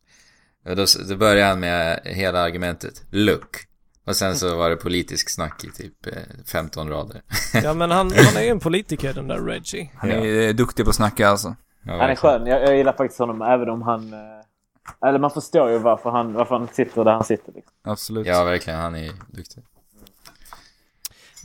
Och 0.70 0.76
Då, 0.76 0.86
då 1.10 1.16
började 1.16 1.50
han 1.50 1.60
med 1.60 2.00
hela 2.04 2.40
argumentet 2.40 3.04
Look. 3.12 3.66
Och 4.06 4.16
sen 4.16 4.36
så 4.36 4.56
var 4.58 4.70
det 4.70 4.76
politisk 4.76 5.30
snack 5.30 5.64
i 5.64 5.72
typ 5.72 6.08
eh, 6.08 6.14
15 6.52 6.90
rader. 6.90 7.22
ja 7.64 7.74
men 7.74 7.92
han, 7.92 8.12
han 8.16 8.38
är 8.38 8.42
ju 8.42 8.50
en 8.50 8.60
politiker 8.60 9.14
den 9.14 9.28
där 9.28 9.40
Reggie. 9.40 9.92
Han 9.96 10.12
är 10.12 10.48
eh, 10.48 10.54
duktig 10.54 10.86
på 10.86 10.90
att 10.90 10.96
snacka 10.96 11.30
alltså. 11.30 11.56
Ja, 11.84 11.92
Han 12.02 12.10
är 12.10 12.16
skön. 12.16 12.46
Jag, 12.46 12.62
jag 12.64 12.78
gillar 12.78 12.94
faktiskt 12.94 13.20
honom 13.20 13.42
även 13.42 13.70
om 13.70 13.82
han... 13.82 14.14
eh, 14.14 15.08
Eller 15.10 15.20
man 15.20 15.32
förstår 15.32 15.70
ju 15.72 15.78
varför 15.78 16.10
han, 16.10 16.34
varför 16.34 16.56
han 16.56 16.68
sitter 16.74 17.04
där 17.04 17.12
han 17.12 17.24
sitter. 17.24 17.52
Liksom. 17.54 17.74
Absolut. 17.84 18.28
Ja, 18.28 18.44
verkligen. 18.44 18.80
Han 18.80 18.96
är 18.96 19.12
duktig. 19.28 19.64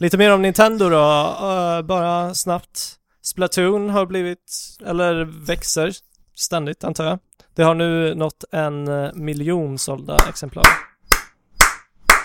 Lite 0.00 0.16
mer 0.18 0.32
om 0.32 0.42
Nintendo 0.42 0.88
då, 0.88 1.36
Eh, 1.48 1.82
bara 1.82 2.34
snabbt. 2.34 2.94
Splatoon 3.22 3.90
har 3.90 4.06
blivit, 4.06 4.52
eller 4.86 5.24
växer 5.46 5.92
ständigt 6.34 6.84
antar 6.84 7.04
jag. 7.04 7.18
Det 7.54 7.62
har 7.62 7.74
nu 7.74 8.14
nått 8.14 8.44
en 8.52 8.88
eh, 8.88 9.12
miljon 9.14 9.78
sålda 9.78 10.16
exemplar. 10.28 10.64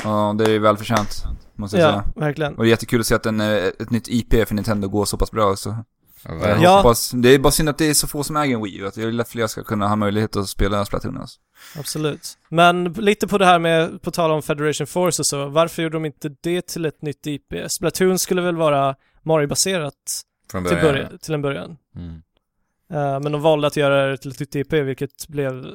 Ja, 0.04 0.36
det 0.38 0.44
är 0.44 0.50
ju 0.50 0.60
välförtjänt, 0.60 1.24
måste 1.56 1.78
jag 1.78 1.88
Ja, 1.88 1.92
säga. 1.92 2.26
verkligen. 2.26 2.56
Och 2.56 2.64
det 2.64 2.68
är 2.68 2.70
jättekul 2.70 3.00
att 3.00 3.06
se 3.08 3.16
att 3.16 3.26
en, 3.26 3.42
eh, 3.42 3.48
ett 3.80 3.90
nytt 3.92 4.08
IP 4.08 4.48
för 4.48 4.56
Nintendo 4.56 4.88
går 4.88 5.06
så 5.06 5.18
pass 5.18 5.32
bra 5.32 5.52
också. 5.52 5.78
Ja, 6.24 6.48
Jag. 6.48 6.62
Ja. 6.62 6.78
hoppas, 6.78 7.12
det 7.12 7.30
är 7.30 7.40
bara 7.40 7.52
synd 7.52 7.70
att 7.70 7.78
det 7.78 7.90
är 7.90 7.94
så 7.94 8.08
få 8.08 8.24
som 8.24 8.38
äger 8.38 8.56
en 8.56 8.64
Wii 8.64 8.78
U, 8.78 8.88
att 8.88 8.98
jag 8.98 9.06
vill 9.06 9.22
att 9.22 9.30
fler 9.30 9.48
ska 9.48 9.64
kunna 9.64 9.88
ha 9.88 9.96
möjlighet 9.96 10.36
att 10.36 10.50
spela 10.50 10.86
Splatoon 10.86 11.18
alltså. 11.18 11.40
Absolut. 11.78 12.38
Men 12.50 12.84
lite 12.84 13.28
på 13.28 13.38
det 13.38 13.46
här 13.46 13.60
med, 13.60 14.02
på 14.02 14.12
tal 14.12 14.32
om 14.32 14.42
Federation 14.42 14.88
Force 14.88 15.22
och 15.22 15.26
så, 15.26 15.46
varför 15.50 15.82
gjorde 15.84 15.96
de 15.96 16.06
inte 16.06 16.30
det 16.42 16.68
till 16.68 16.86
ett 16.86 17.02
nytt 17.02 17.28
IP? 17.28 17.54
Splatoon 17.70 18.20
skulle 18.20 18.42
väl 18.42 18.56
vara 18.56 18.96
Mario-baserat 19.24 19.94
Från 20.52 20.66
till, 20.66 20.78
början, 20.78 21.18
till 21.22 21.34
en 21.34 21.42
början. 21.42 21.78
Mm. 21.96 22.22
Eh, 22.94 23.20
men 23.20 23.32
de 23.32 23.42
valde 23.42 23.68
att 23.68 23.78
göra 23.78 24.08
det 24.08 24.18
till 24.18 24.32
ett 24.32 24.40
nytt 24.40 24.56
IP, 24.56 24.74
vilket 24.74 25.28
blev 25.28 25.66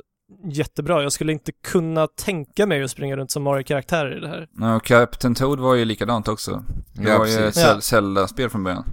jättebra. 0.45 1.03
Jag 1.03 1.13
skulle 1.13 1.33
inte 1.33 1.53
kunna 1.53 2.07
tänka 2.07 2.67
mig 2.67 2.83
att 2.83 2.91
springa 2.91 3.17
runt 3.17 3.31
som 3.31 3.43
Mario-karaktärer 3.43 4.17
i 4.17 4.21
det 4.21 4.29
här. 4.29 4.49
Ja, 4.61 4.77
och 4.77 4.85
Captain 4.85 5.35
Toad 5.35 5.61
var 5.61 5.75
ju 5.75 5.85
likadant 5.85 6.29
också. 6.29 6.65
Det 6.93 7.11
Ja, 7.11 7.19
var 7.19 7.27
ju 7.27 7.49
ett 7.49 7.85
Zelda-spel 7.85 8.51
från 8.51 8.65
början. 8.65 8.85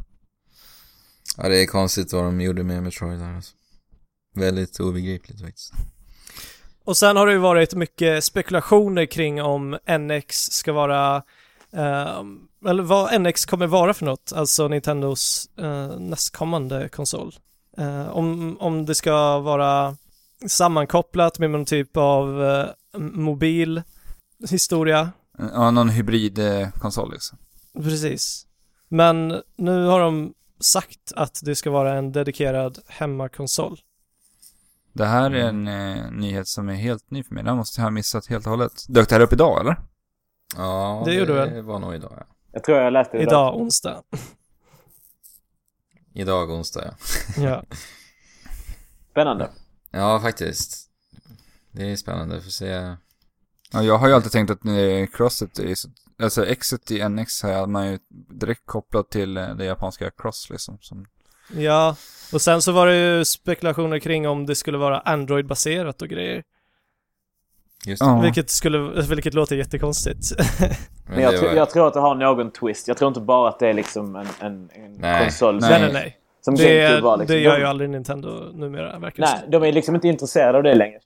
Ja, 1.38 1.50
det 1.50 1.62
är 1.64 1.66
konstigt 1.66 2.14
vad 2.14 2.24
de 2.24 2.42
gjorde 2.42 2.64
med 2.64 2.84
Metroid 2.84 3.20
här 3.20 3.36
alltså. 3.36 3.54
Väldigt 4.36 4.80
obegripligt 4.80 5.42
faktiskt. 5.42 5.74
Och 6.86 6.98
sen 6.98 7.18
har 7.18 7.28
det 7.28 7.34
ju 7.34 7.40
varit 7.40 7.74
mycket 7.74 8.24
spekulationer 8.24 9.06
kring 9.06 9.42
om 9.42 9.78
NX 10.00 10.52
ska 10.52 10.74
vara, 10.74 11.16
eh, 11.74 12.22
eller 12.68 12.84
vad 12.84 13.22
NX 13.22 13.46
kommer 13.46 13.68
vara 13.68 13.94
för 13.94 14.06
något, 14.06 14.34
alltså 14.36 14.68
Nintendos 14.68 15.50
eh, 15.58 16.00
nästkommande 16.00 16.90
konsol. 16.90 17.34
Eh, 17.78 18.10
om, 18.10 18.58
om 18.60 18.86
det 18.86 18.96
ska 18.96 19.40
vara 19.40 19.96
sammankopplat 20.48 21.40
med 21.40 21.50
någon 21.50 21.66
typ 21.66 21.98
av 21.98 22.44
eh, 22.44 22.66
mobil 23.00 23.82
historia. 24.50 25.12
Ja, 25.38 25.72
någon 25.72 25.90
hybridkonsol 25.90 27.12
liksom. 27.12 27.38
Precis. 27.74 28.48
Men 28.88 29.42
nu 29.56 29.86
har 29.86 30.00
de 30.00 30.34
sagt 30.60 31.12
att 31.16 31.40
det 31.44 31.56
ska 31.56 31.72
vara 31.72 31.94
en 31.94 32.12
dedikerad 32.12 32.80
hemmakonsol. 32.88 33.80
Det 34.94 35.06
här 35.06 35.32
är 35.32 35.48
en 35.48 35.68
eh, 35.68 36.12
nyhet 36.12 36.48
som 36.48 36.70
är 36.70 36.74
helt 36.74 37.12
ny 37.12 37.24
för 37.24 37.36
mig. 37.36 37.44
Den 37.44 37.58
måste 37.58 37.82
jag 37.82 37.86
ha 37.86 37.92
missat 37.92 38.28
helt 38.28 38.46
och 38.46 38.52
hållet. 38.52 38.72
Dök 38.90 39.10
det 39.10 39.16
här 39.16 39.22
upp 39.22 39.34
idag 39.34 39.62
eller? 39.62 39.76
Ja, 40.58 41.02
Det 41.06 41.14
gjorde 41.14 41.34
väl. 41.34 41.50
Det 41.54 41.62
var 41.62 41.80
nog 41.80 41.96
idag 41.96 42.14
ja. 42.18 42.26
Jag 42.52 42.64
tror 42.64 42.78
jag 42.78 42.94
läste 42.94 43.18
det 43.18 43.24
där. 43.24 43.32
Idag, 43.32 43.58
onsdag. 43.58 44.02
Idag 46.14 46.52
onsdag 46.52 46.84
ja. 46.86 47.44
ja. 47.44 47.64
Spännande. 49.12 49.50
Ja, 49.92 50.20
faktiskt. 50.20 50.90
Det 51.72 51.92
är 51.92 51.96
spännande 51.96 52.38
att 52.38 52.44
få 52.44 52.52
se. 52.52 52.96
Ja, 53.72 53.84
jag 53.84 53.98
har 53.98 54.08
ju 54.08 54.14
alltid 54.14 54.32
tänkt 54.32 54.50
att 54.50 54.66
eh, 54.66 55.08
crosset 55.14 55.60
är 55.60 55.76
så, 55.76 55.90
alltså 56.24 56.46
exet 56.46 56.92
i 56.92 57.10
NX 57.10 57.44
har 57.44 57.68
man 57.68 57.92
ju 57.92 58.00
direkt 58.40 58.66
kopplat 58.66 59.10
till 59.10 59.38
eh, 59.38 59.56
det 59.56 59.66
japanska 59.66 60.12
cross 60.12 60.48
liksom. 60.50 60.78
Som, 60.82 61.06
Ja, 61.56 61.96
och 62.34 62.42
sen 62.42 62.62
så 62.62 62.72
var 62.72 62.88
det 62.88 62.96
ju 62.96 63.26
spekulationer 63.26 64.00
kring 64.00 64.28
om 64.28 64.46
det 64.46 64.56
skulle 64.56 64.78
vara 64.78 65.00
Android-baserat 65.00 66.02
och 66.02 66.08
grejer. 66.08 66.44
Just 67.86 68.02
det. 68.02 68.06
Ja. 68.08 68.20
Vilket 68.22 68.50
skulle, 68.50 68.78
vilket 69.10 69.34
låter 69.34 69.56
jättekonstigt. 69.56 70.26
Men 71.10 71.22
jag, 71.22 71.42
var- 71.42 71.54
jag 71.54 71.70
tror 71.70 71.88
att 71.88 71.94
det 71.94 72.00
har 72.00 72.16
någon 72.16 72.52
twist. 72.52 72.88
Jag 72.88 72.98
tror 72.98 73.08
inte 73.08 73.20
bara 73.20 73.50
att 73.50 73.60
det 73.60 73.68
är 73.68 73.74
liksom 73.74 74.16
en, 74.16 74.28
en, 74.40 74.70
en 74.74 74.94
Nej. 75.00 75.22
konsol 75.24 75.60
Nej. 75.62 75.70
nej, 75.70 75.80
som, 75.82 75.94
nej, 75.94 76.18
som 76.42 76.56
Det, 76.56 77.02
var. 77.02 77.18
Liksom. 77.18 77.36
det 77.36 77.42
gör 77.42 77.58
ju 77.60 77.66
aldrig 77.66 77.90
Nintendo 77.90 78.30
numera, 78.54 79.00
verkar 79.00 79.24
Nej, 79.24 79.40
de 79.48 79.64
är 79.64 79.72
liksom 79.72 79.96
inte 79.96 80.08
intresserade 80.08 80.58
av 80.58 80.64
det 80.64 80.76
längre. 80.76 81.00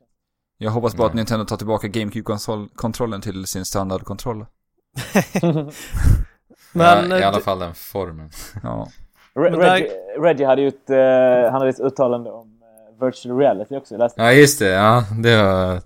jag 0.58 0.72
hoppas 0.72 0.96
bara 0.96 1.08
att 1.08 1.14
Nej. 1.14 1.20
Nintendo 1.20 1.46
tar 1.46 1.58
tillbaka 1.58 1.88
GameCube-kontrollen 1.88 3.22
till 3.22 3.46
sin 3.46 3.66
standardkontroll. 3.66 4.46
Men, 6.72 7.10
ja, 7.12 7.20
I 7.20 7.24
alla 7.24 7.38
eh, 7.38 7.44
fall 7.44 7.60
den 7.60 7.74
formen. 7.74 8.30
Ja. 8.64 8.88
Där- 9.36 9.52
Reggie, 9.52 9.90
Reggie 10.20 10.46
hade 10.48 10.62
ju 10.62 10.68
ett, 10.68 10.90
eh, 10.90 11.52
han 11.52 11.54
hade 11.54 11.70
ett 11.70 11.80
uttalande 11.80 12.32
om 12.32 12.62
eh, 13.00 13.06
virtual 13.06 13.38
reality 13.40 13.76
också. 13.78 13.94
Jag 13.94 14.00
läste. 14.00 14.22
Ja, 14.22 14.32
just 14.32 14.60
det. 14.60 14.70
Ja, 14.70 15.04
det 15.24 15.44
var, 15.44 15.82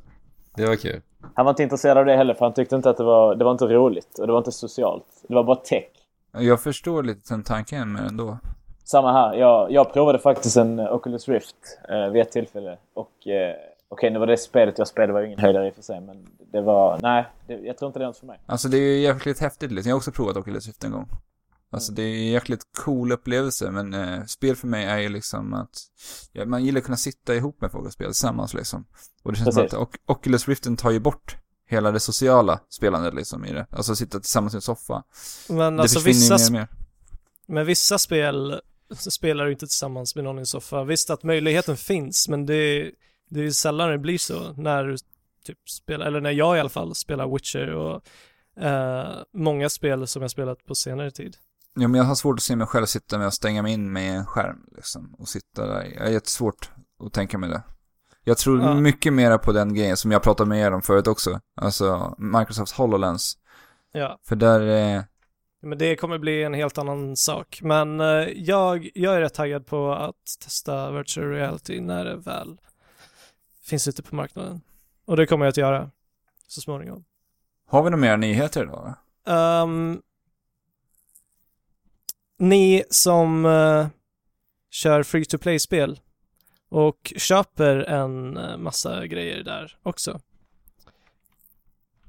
det 0.55 0.65
var 0.67 0.75
kul. 0.75 1.01
Han 1.33 1.45
var 1.45 1.49
inte 1.49 1.63
intresserad 1.63 1.97
av 1.97 2.05
det 2.05 2.15
heller 2.15 2.33
för 2.33 2.45
han 2.45 2.53
tyckte 2.53 2.75
inte 2.75 2.89
att 2.89 2.97
det 2.97 3.03
var, 3.03 3.35
det 3.35 3.45
var 3.45 3.51
inte 3.51 3.65
roligt 3.65 4.19
och 4.19 4.27
det 4.27 4.33
var 4.33 4.39
inte 4.39 4.51
socialt. 4.51 5.05
Det 5.27 5.35
var 5.35 5.43
bara 5.43 5.55
tech. 5.55 5.85
Jag 6.31 6.61
förstår 6.61 7.03
lite 7.03 7.33
den 7.33 7.43
tanken 7.43 7.93
med 7.93 8.07
ändå. 8.07 8.37
Samma 8.83 9.11
här. 9.11 9.33
Jag, 9.33 9.71
jag 9.71 9.93
provade 9.93 10.19
faktiskt 10.19 10.57
en 10.57 10.79
eh, 10.79 10.93
Oculus 10.93 11.27
Rift 11.27 11.55
eh, 11.89 12.09
vid 12.09 12.21
ett 12.21 12.31
tillfälle. 12.31 12.77
Och 12.93 13.27
eh, 13.27 13.55
okej, 13.89 14.09
nu 14.11 14.19
var 14.19 14.27
det 14.27 14.37
spelet 14.37 14.77
jag 14.77 14.87
spelade 14.87 15.13
var 15.13 15.19
ju 15.19 15.25
ingen 15.25 15.39
höjdare 15.39 15.67
i 15.67 15.71
och 15.71 15.75
för 15.75 15.81
sig. 15.81 16.01
Men 16.01 16.27
det 16.51 16.61
var, 16.61 16.99
nej, 17.01 17.25
det, 17.47 17.53
jag 17.53 17.77
tror 17.77 17.89
inte 17.89 17.99
det 17.99 18.05
är 18.05 18.07
något 18.07 18.17
för 18.17 18.25
mig. 18.25 18.39
Alltså 18.45 18.67
det 18.67 18.77
är 18.77 18.81
ju 18.81 18.99
jävligt 18.99 19.39
häftigt 19.39 19.71
liksom. 19.71 19.89
Jag 19.89 19.95
har 19.95 19.97
också 19.99 20.11
provat 20.11 20.37
Oculus 20.37 20.67
Rift 20.67 20.83
en 20.83 20.91
gång. 20.91 21.07
Alltså 21.71 21.91
det 21.91 22.01
är 22.01 22.15
en 22.15 22.27
jäkligt 22.27 22.63
cool 22.77 23.11
upplevelse, 23.11 23.71
men 23.71 23.93
eh, 23.93 24.25
spel 24.25 24.55
för 24.55 24.67
mig 24.67 24.85
är 24.85 24.97
ju 24.97 25.09
liksom 25.09 25.53
att 25.53 25.81
ja, 26.31 26.45
man 26.45 26.65
gillar 26.65 26.79
att 26.79 26.85
kunna 26.85 26.97
sitta 26.97 27.35
ihop 27.35 27.61
med 27.61 27.71
folk 27.71 27.85
och 27.85 27.93
spela 27.93 28.09
tillsammans 28.09 28.53
liksom. 28.53 28.85
Och 29.23 29.31
det 29.31 29.37
känns 29.37 29.55
Precis. 29.55 29.71
som 29.71 29.83
att 29.83 29.95
Oculus 30.05 30.47
Riften 30.47 30.77
tar 30.77 30.91
ju 30.91 30.99
bort 30.99 31.37
hela 31.67 31.91
det 31.91 31.99
sociala 31.99 32.59
spelandet 32.69 33.13
liksom 33.13 33.45
i 33.45 33.53
det. 33.53 33.67
Alltså 33.71 33.95
sitta 33.95 34.19
tillsammans 34.19 34.53
i 34.53 34.57
en 34.57 34.61
soffa. 34.61 35.03
Men 35.49 35.75
det 35.75 35.81
alltså 35.81 35.99
vissa, 35.99 36.37
mer 36.37 36.51
mer. 36.51 36.67
med 37.47 37.65
vissa 37.65 37.97
spel 37.97 38.61
spelar 38.95 39.45
du 39.45 39.51
inte 39.51 39.67
tillsammans 39.67 40.15
med 40.15 40.23
någon 40.23 40.37
i 40.37 40.39
en 40.39 40.45
soffa. 40.45 40.83
Visst 40.83 41.09
att 41.09 41.23
möjligheten 41.23 41.77
finns, 41.77 42.27
men 42.27 42.45
det, 42.45 42.91
det 43.29 43.39
är 43.39 43.43
ju 43.43 43.53
sällan 43.53 43.89
det 43.89 43.97
blir 43.97 44.17
så 44.17 44.53
när 44.53 44.83
du 44.83 44.97
typ 45.43 45.69
spelar, 45.69 46.05
eller 46.05 46.21
när 46.21 46.31
jag 46.31 46.57
i 46.57 46.59
alla 46.59 46.69
fall 46.69 46.95
spelar 46.95 47.33
Witcher 47.33 47.73
och 47.73 48.01
eh, 48.63 49.17
många 49.33 49.69
spel 49.69 50.07
som 50.07 50.21
jag 50.21 50.31
spelat 50.31 50.65
på 50.65 50.75
senare 50.75 51.11
tid. 51.11 51.37
Ja, 51.73 51.87
men 51.87 51.95
jag 51.95 52.03
har 52.05 52.15
svårt 52.15 52.35
att 52.35 52.43
se 52.43 52.55
mig 52.55 52.67
själv 52.67 52.85
sitta 52.85 53.17
med 53.17 53.27
och 53.27 53.33
stänga 53.33 53.61
mig 53.61 53.73
in 53.73 53.91
med 53.93 54.17
en 54.17 54.25
skärm 54.25 54.65
liksom. 54.75 55.15
Och 55.19 55.27
sitta 55.27 55.65
där. 55.67 55.83
Jag 55.97 56.07
är 56.07 56.11
jättesvårt 56.11 56.71
att 57.05 57.13
tänka 57.13 57.37
mig 57.37 57.49
det. 57.49 57.61
Jag 58.23 58.37
tror 58.37 58.61
Ja. 58.61 58.73
mycket 58.73 59.13
mer 59.13 59.37
på 59.37 59.51
den 59.51 59.73
grejen 59.73 59.97
som 59.97 60.11
jag 60.11 60.23
pratade 60.23 60.49
med 60.49 60.59
er 60.61 60.71
om 60.73 60.81
förut 60.81 61.07
också. 61.07 61.39
Alltså 61.61 62.15
Microsofts 62.17 62.73
HoloLens. 62.73 63.37
Ja, 63.91 64.19
För 64.27 64.35
där, 64.35 64.61
eh, 64.95 65.03
men 65.61 65.77
det 65.77 65.95
kommer 65.95 66.17
bli 66.17 66.43
en 66.43 66.53
helt 66.53 66.77
annan 66.77 67.15
sak. 67.15 67.59
Men 67.63 67.99
eh, 67.99 68.05
jag, 68.35 68.89
jag 68.95 69.15
är 69.15 69.21
rätt 69.21 69.33
taggad 69.33 69.65
på 69.67 69.93
att 69.93 70.15
testa 70.43 70.91
virtual 70.91 71.27
reality 71.29 71.81
när 71.81 72.05
det 72.05 72.15
väl 72.15 72.57
finns 73.63 73.87
ute 73.87 74.03
på 74.03 74.15
marknaden. 74.15 74.61
Och 75.05 75.17
det 75.17 75.25
kommer 75.25 75.45
jag 75.45 75.49
att 75.49 75.57
göra 75.57 75.91
så 76.47 76.61
småningom. 76.61 77.03
har 77.67 77.83
vi 77.83 77.89
några 77.89 78.01
mer 78.01 78.17
nyheter 78.17 78.63
idag? 78.63 78.93
då? 79.25 79.31
Ni 82.41 82.83
som 82.89 83.45
eh, 83.45 83.87
kör 84.71 85.03
free 85.03 85.25
to 85.25 85.37
play-spel 85.37 85.99
och 86.69 87.13
köper 87.17 87.75
en 87.77 88.37
eh, 88.37 88.57
massa 88.57 89.07
grejer 89.07 89.43
där 89.43 89.77
också. 89.83 90.19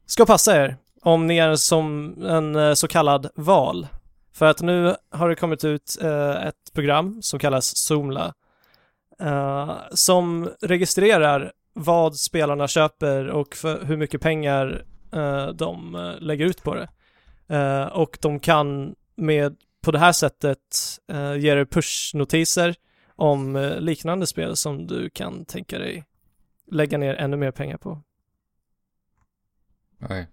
Ska 0.06 0.26
passa 0.26 0.56
er 0.64 0.76
om 1.02 1.26
ni 1.26 1.38
är 1.38 1.56
som 1.56 2.14
en 2.24 2.56
eh, 2.56 2.74
så 2.74 2.88
kallad 2.88 3.30
val. 3.34 3.86
För 4.32 4.46
att 4.46 4.60
nu 4.60 4.96
har 5.10 5.28
det 5.28 5.36
kommit 5.36 5.64
ut 5.64 5.96
eh, 6.00 6.46
ett 6.46 6.72
program 6.72 7.22
som 7.22 7.38
kallas 7.38 7.76
Zoomla 7.76 8.34
eh, 9.20 9.76
som 9.90 10.50
registrerar 10.60 11.52
vad 11.72 12.16
spelarna 12.16 12.68
köper 12.68 13.28
och 13.28 13.54
för 13.54 13.84
hur 13.84 13.96
mycket 13.96 14.20
pengar 14.20 14.84
eh, 15.12 15.48
de 15.48 15.94
eh, 15.94 16.12
lägger 16.20 16.46
ut 16.46 16.62
på 16.62 16.74
det. 16.74 16.88
Och 17.92 18.18
de 18.20 18.40
kan 18.40 18.94
med, 19.16 19.56
på 19.80 19.90
det 19.90 19.98
här 19.98 20.12
sättet 20.12 20.98
eh, 21.08 21.34
ge 21.34 21.54
dig 21.54 21.66
pushnotiser 21.66 22.74
om 23.16 23.56
eh, 23.56 23.80
liknande 23.80 24.26
spel 24.26 24.56
som 24.56 24.86
du 24.86 25.10
kan 25.10 25.44
tänka 25.44 25.78
dig 25.78 26.04
lägga 26.66 26.98
ner 26.98 27.14
ännu 27.14 27.36
mer 27.36 27.50
pengar 27.50 27.76
på. 27.76 28.02
Oj. 30.10 30.26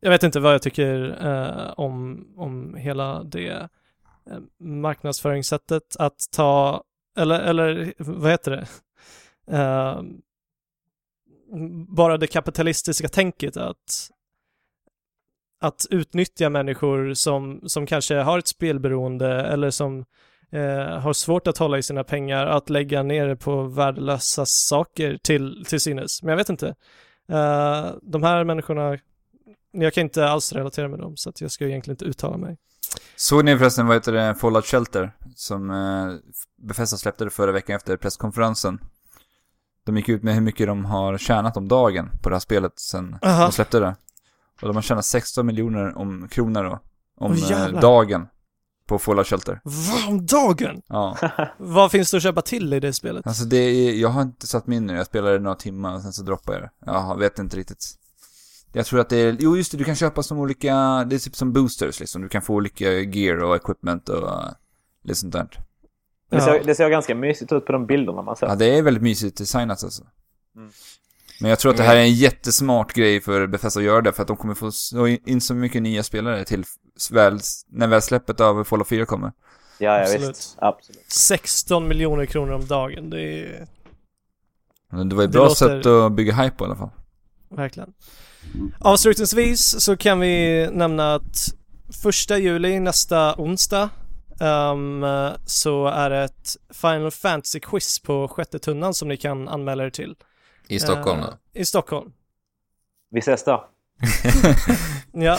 Jag 0.00 0.10
vet 0.10 0.22
inte 0.22 0.40
vad 0.40 0.54
jag 0.54 0.62
tycker 0.62 1.18
eh, 1.26 1.72
om, 1.76 2.26
om 2.36 2.74
hela 2.74 3.22
det 3.22 3.68
eh, 4.30 4.38
marknadsföringssättet 4.58 5.96
att 5.98 6.26
ta, 6.30 6.84
eller, 7.16 7.40
eller 7.40 7.94
vad 7.98 8.30
heter 8.30 8.50
det? 8.50 8.66
Eh, 9.46 10.02
bara 11.88 12.16
det 12.16 12.26
kapitalistiska 12.26 13.08
tänket 13.08 13.56
att 13.56 14.10
att 15.62 15.86
utnyttja 15.90 16.50
människor 16.50 17.14
som, 17.14 17.60
som 17.66 17.86
kanske 17.86 18.14
har 18.14 18.38
ett 18.38 18.46
spelberoende 18.46 19.28
eller 19.28 19.70
som 19.70 20.04
eh, 20.52 20.98
har 20.98 21.12
svårt 21.12 21.46
att 21.46 21.58
hålla 21.58 21.78
i 21.78 21.82
sina 21.82 22.04
pengar, 22.04 22.46
att 22.46 22.70
lägga 22.70 23.02
ner 23.02 23.28
det 23.28 23.36
på 23.36 23.62
värdelösa 23.62 24.46
saker 24.46 25.18
till, 25.22 25.64
till 25.68 25.80
synes. 25.80 26.22
Men 26.22 26.30
jag 26.30 26.36
vet 26.36 26.48
inte. 26.48 26.66
Eh, 27.28 27.90
de 28.02 28.22
här 28.22 28.44
människorna, 28.44 28.98
jag 29.70 29.94
kan 29.94 30.02
inte 30.02 30.28
alls 30.28 30.52
relatera 30.52 30.88
med 30.88 30.98
dem, 30.98 31.16
så 31.16 31.28
att 31.28 31.40
jag 31.40 31.50
ska 31.50 31.66
egentligen 31.66 31.94
inte 31.94 32.04
uttala 32.04 32.36
mig. 32.36 32.56
Såg 33.16 33.44
ni 33.44 33.58
förresten, 33.58 33.86
vad 33.86 33.96
heter 33.96 34.12
det, 34.12 34.34
Fallout 34.34 34.66
Shelter? 34.66 35.12
Som 35.34 35.70
eh, 35.70 36.14
Bethesda 36.56 36.96
släppte 36.96 37.24
det 37.24 37.30
förra 37.30 37.52
veckan 37.52 37.76
efter 37.76 37.96
presskonferensen. 37.96 38.78
De 39.84 39.96
gick 39.96 40.08
ut 40.08 40.22
med 40.22 40.34
hur 40.34 40.40
mycket 40.40 40.66
de 40.66 40.84
har 40.84 41.18
tjänat 41.18 41.56
om 41.56 41.68
dagen 41.68 42.10
på 42.22 42.28
det 42.28 42.34
här 42.34 42.40
spelet 42.40 42.78
sen 42.78 43.18
Aha. 43.22 43.42
de 43.42 43.52
släppte 43.52 43.80
det. 43.80 43.96
Och 44.62 44.68
de 44.68 44.76
har 44.76 44.82
tjänat 44.82 45.04
16 45.04 45.46
miljoner 45.46 45.98
om 45.98 46.28
kronor 46.28 46.64
då. 46.64 46.80
Om 47.16 47.32
eh, 47.32 47.50
jävlar. 47.50 47.80
dagen. 47.80 48.26
På 48.86 48.98
Fallout 48.98 49.26
Shelter. 49.26 49.60
Vad 49.64 50.08
om 50.08 50.26
dagen? 50.26 50.82
Ja. 50.88 51.16
Vad 51.58 51.90
finns 51.90 52.10
det 52.10 52.16
att 52.16 52.22
köpa 52.22 52.42
till 52.42 52.74
i 52.74 52.80
det 52.80 52.92
spelet? 52.92 53.26
Alltså 53.26 53.44
det 53.44 53.56
är, 53.56 53.92
jag 53.94 54.08
har 54.08 54.22
inte 54.22 54.46
satt 54.46 54.66
mig 54.66 54.76
in 54.76 54.86
det. 54.86 54.94
Jag 54.94 55.06
spelade 55.06 55.38
några 55.38 55.56
timmar 55.56 55.94
och 55.94 56.02
sen 56.02 56.12
så 56.12 56.22
droppade 56.22 56.58
jag 56.58 56.62
det. 56.62 56.92
Jag 56.92 57.18
vet 57.18 57.38
inte 57.38 57.56
riktigt. 57.56 57.84
Jag 58.72 58.86
tror 58.86 59.00
att 59.00 59.08
det 59.08 59.16
är, 59.16 59.36
jo 59.40 59.56
just 59.56 59.72
det, 59.72 59.78
du 59.78 59.84
kan 59.84 59.96
köpa 59.96 60.22
som 60.22 60.38
olika, 60.38 60.74
det 61.04 61.16
är 61.16 61.18
typ 61.18 61.36
som 61.36 61.52
boosters 61.52 62.00
liksom. 62.00 62.22
Du 62.22 62.28
kan 62.28 62.42
få 62.42 62.54
olika 62.54 62.90
gear 62.92 63.42
och 63.42 63.56
equipment 63.56 64.08
och 64.08 64.22
uh, 64.22 64.48
lite 65.04 65.18
sånt 65.20 65.32
där. 65.32 65.44
Det 66.30 66.36
Ja. 66.36 66.44
ser, 66.44 66.64
det 66.64 66.74
ser 66.74 66.88
ganska 66.88 67.14
mysigt 67.14 67.52
ut 67.52 67.66
på 67.66 67.72
de 67.72 67.86
bilderna 67.86 68.22
man 68.22 68.36
ser. 68.36 68.46
Ja, 68.46 68.54
det 68.54 68.78
är 68.78 68.82
väldigt 68.82 69.02
mysigt 69.02 69.38
designat 69.38 69.84
alltså. 69.84 70.02
Mm. 70.56 70.70
Men 71.40 71.50
jag 71.50 71.58
tror 71.58 71.70
att 71.70 71.76
det 71.76 71.82
här 71.82 71.96
är 71.96 72.00
en 72.00 72.14
jättesmart 72.14 72.92
grej 72.92 73.20
för 73.20 73.46
Bethesda 73.46 73.80
att 73.80 73.84
göra 73.86 74.00
det, 74.00 74.12
för 74.12 74.22
att 74.22 74.28
de 74.28 74.36
kommer 74.36 74.54
få 74.54 75.08
in 75.08 75.40
så 75.40 75.54
mycket 75.54 75.82
nya 75.82 76.02
spelare 76.02 76.44
till 76.44 76.64
väl, 77.10 77.38
när 77.68 77.86
väl 77.86 78.02
släppet 78.02 78.40
av 78.40 78.64
Fallout 78.64 78.88
4 78.88 79.06
kommer. 79.06 79.32
Ja, 79.78 79.96
ja 79.96 80.02
Absolut. 80.02 80.28
visst. 80.30 80.56
Absolut. 80.58 81.04
16 81.12 81.88
miljoner 81.88 82.26
kronor 82.26 82.52
om 82.52 82.66
dagen, 82.66 83.10
det 83.10 83.20
är 83.22 83.66
Men 84.92 85.08
det 85.08 85.14
var 85.14 85.24
ett 85.24 85.32
Det 85.32 85.38
bra 85.38 85.44
låter- 85.48 85.54
sätt 85.82 85.86
att 85.86 86.12
bygga 86.12 86.34
hype 86.34 86.56
på 86.56 86.64
i 86.64 86.66
alla 86.66 86.76
fall. 86.76 86.90
verkligen. 87.50 87.92
Avslutningsvis 88.80 89.80
så 89.80 89.96
kan 89.96 90.20
vi 90.20 90.68
nämna 90.72 91.14
att 91.14 91.54
första 92.02 92.38
juli, 92.38 92.80
nästa 92.80 93.34
onsdag, 93.38 93.90
ehm, 94.40 95.04
så 95.46 95.86
är 95.86 96.10
det 96.10 96.22
ett 96.24 96.56
Final 96.74 97.10
Fantasy-quiz 97.10 98.02
på 98.02 98.28
sjätte 98.28 98.58
tunnan 98.58 98.94
som 98.94 99.08
ni 99.08 99.16
kan 99.16 99.48
anmäla 99.48 99.84
er 99.84 99.90
till. 99.90 100.14
I 100.74 100.80
Stockholm 100.80 101.20
Eh, 101.20 101.26
då? 101.26 101.38
I 101.52 101.64
Stockholm. 101.64 102.12
Vi 103.10 103.18
ses 103.18 103.44
då. 103.44 103.68
Ja. 105.12 105.38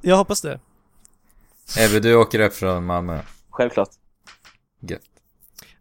Jag 0.00 0.16
hoppas 0.16 0.40
det. 0.40 0.60
Ebbe, 1.78 2.00
du 2.00 2.14
åker 2.16 2.40
upp 2.40 2.54
från 2.54 2.84
Malmö. 2.86 3.20
Självklart. 3.50 3.88
Gött. 4.80 5.00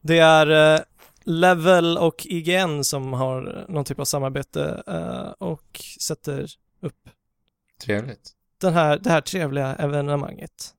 Det 0.01 0.19
är 0.19 0.75
eh, 0.75 0.81
Level 1.23 1.97
och 1.97 2.25
IGN 2.25 2.83
som 2.83 3.13
har 3.13 3.65
någon 3.69 3.85
typ 3.85 3.99
av 3.99 4.05
samarbete 4.05 4.83
eh, 4.87 5.47
och 5.47 5.81
sätter 6.01 6.47
upp 6.81 7.09
Trevligt. 7.83 8.31
den 8.57 8.73
här, 8.73 8.97
det 8.97 9.09
här 9.09 9.21
trevliga 9.21 9.75
evenemanget. 9.75 10.73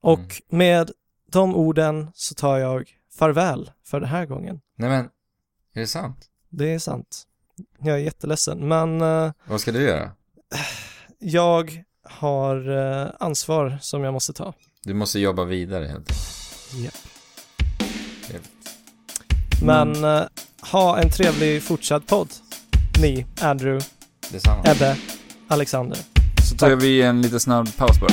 Och 0.00 0.18
Mm. 0.18 0.30
med 0.48 0.90
de 1.26 1.54
orden 1.54 2.10
så 2.14 2.34
tar 2.34 2.58
jag 2.58 2.98
farväl 3.18 3.70
för 3.86 4.00
den 4.00 4.08
här 4.08 4.26
gången. 4.26 4.60
Nej 4.76 4.88
men, 4.90 5.08
är 5.74 5.80
det 5.80 5.86
sant? 5.86 6.26
Det 6.50 6.74
är 6.74 6.78
sant. 6.78 7.22
Jag 7.78 7.94
är 7.94 8.00
jätteledsen, 8.02 8.68
men 8.68 9.00
eh, 9.00 9.32
Vad 9.44 9.60
ska 9.60 9.72
du 9.72 9.82
göra? 9.82 10.10
jag 11.18 11.84
har 12.02 12.70
eh, 13.02 13.10
ansvar 13.20 13.78
som 13.80 14.04
jag 14.04 14.12
måste 14.12 14.32
ta. 14.32 14.54
Du 14.82 14.94
måste 14.94 15.18
jobba 15.18 15.44
vidare 15.44 15.84
helt 15.86 15.98
enkelt. 16.10 16.84
Japp. 16.84 16.94
Men 19.62 20.04
eh, 20.04 20.22
ha 20.72 20.98
en 20.98 21.10
trevlig 21.10 21.62
fortsatt 21.62 22.06
podd. 22.06 22.28
Ni, 23.00 23.26
Andrew, 23.40 23.86
Detsamma. 24.32 24.62
Ebbe, 24.64 24.96
Alexander. 25.48 25.98
Så 26.50 26.56
tar 26.56 26.70
vi 26.76 27.02
en 27.02 27.22
liten 27.22 27.40
snabb 27.40 27.76
paus 27.76 28.00
bara. 28.00 28.10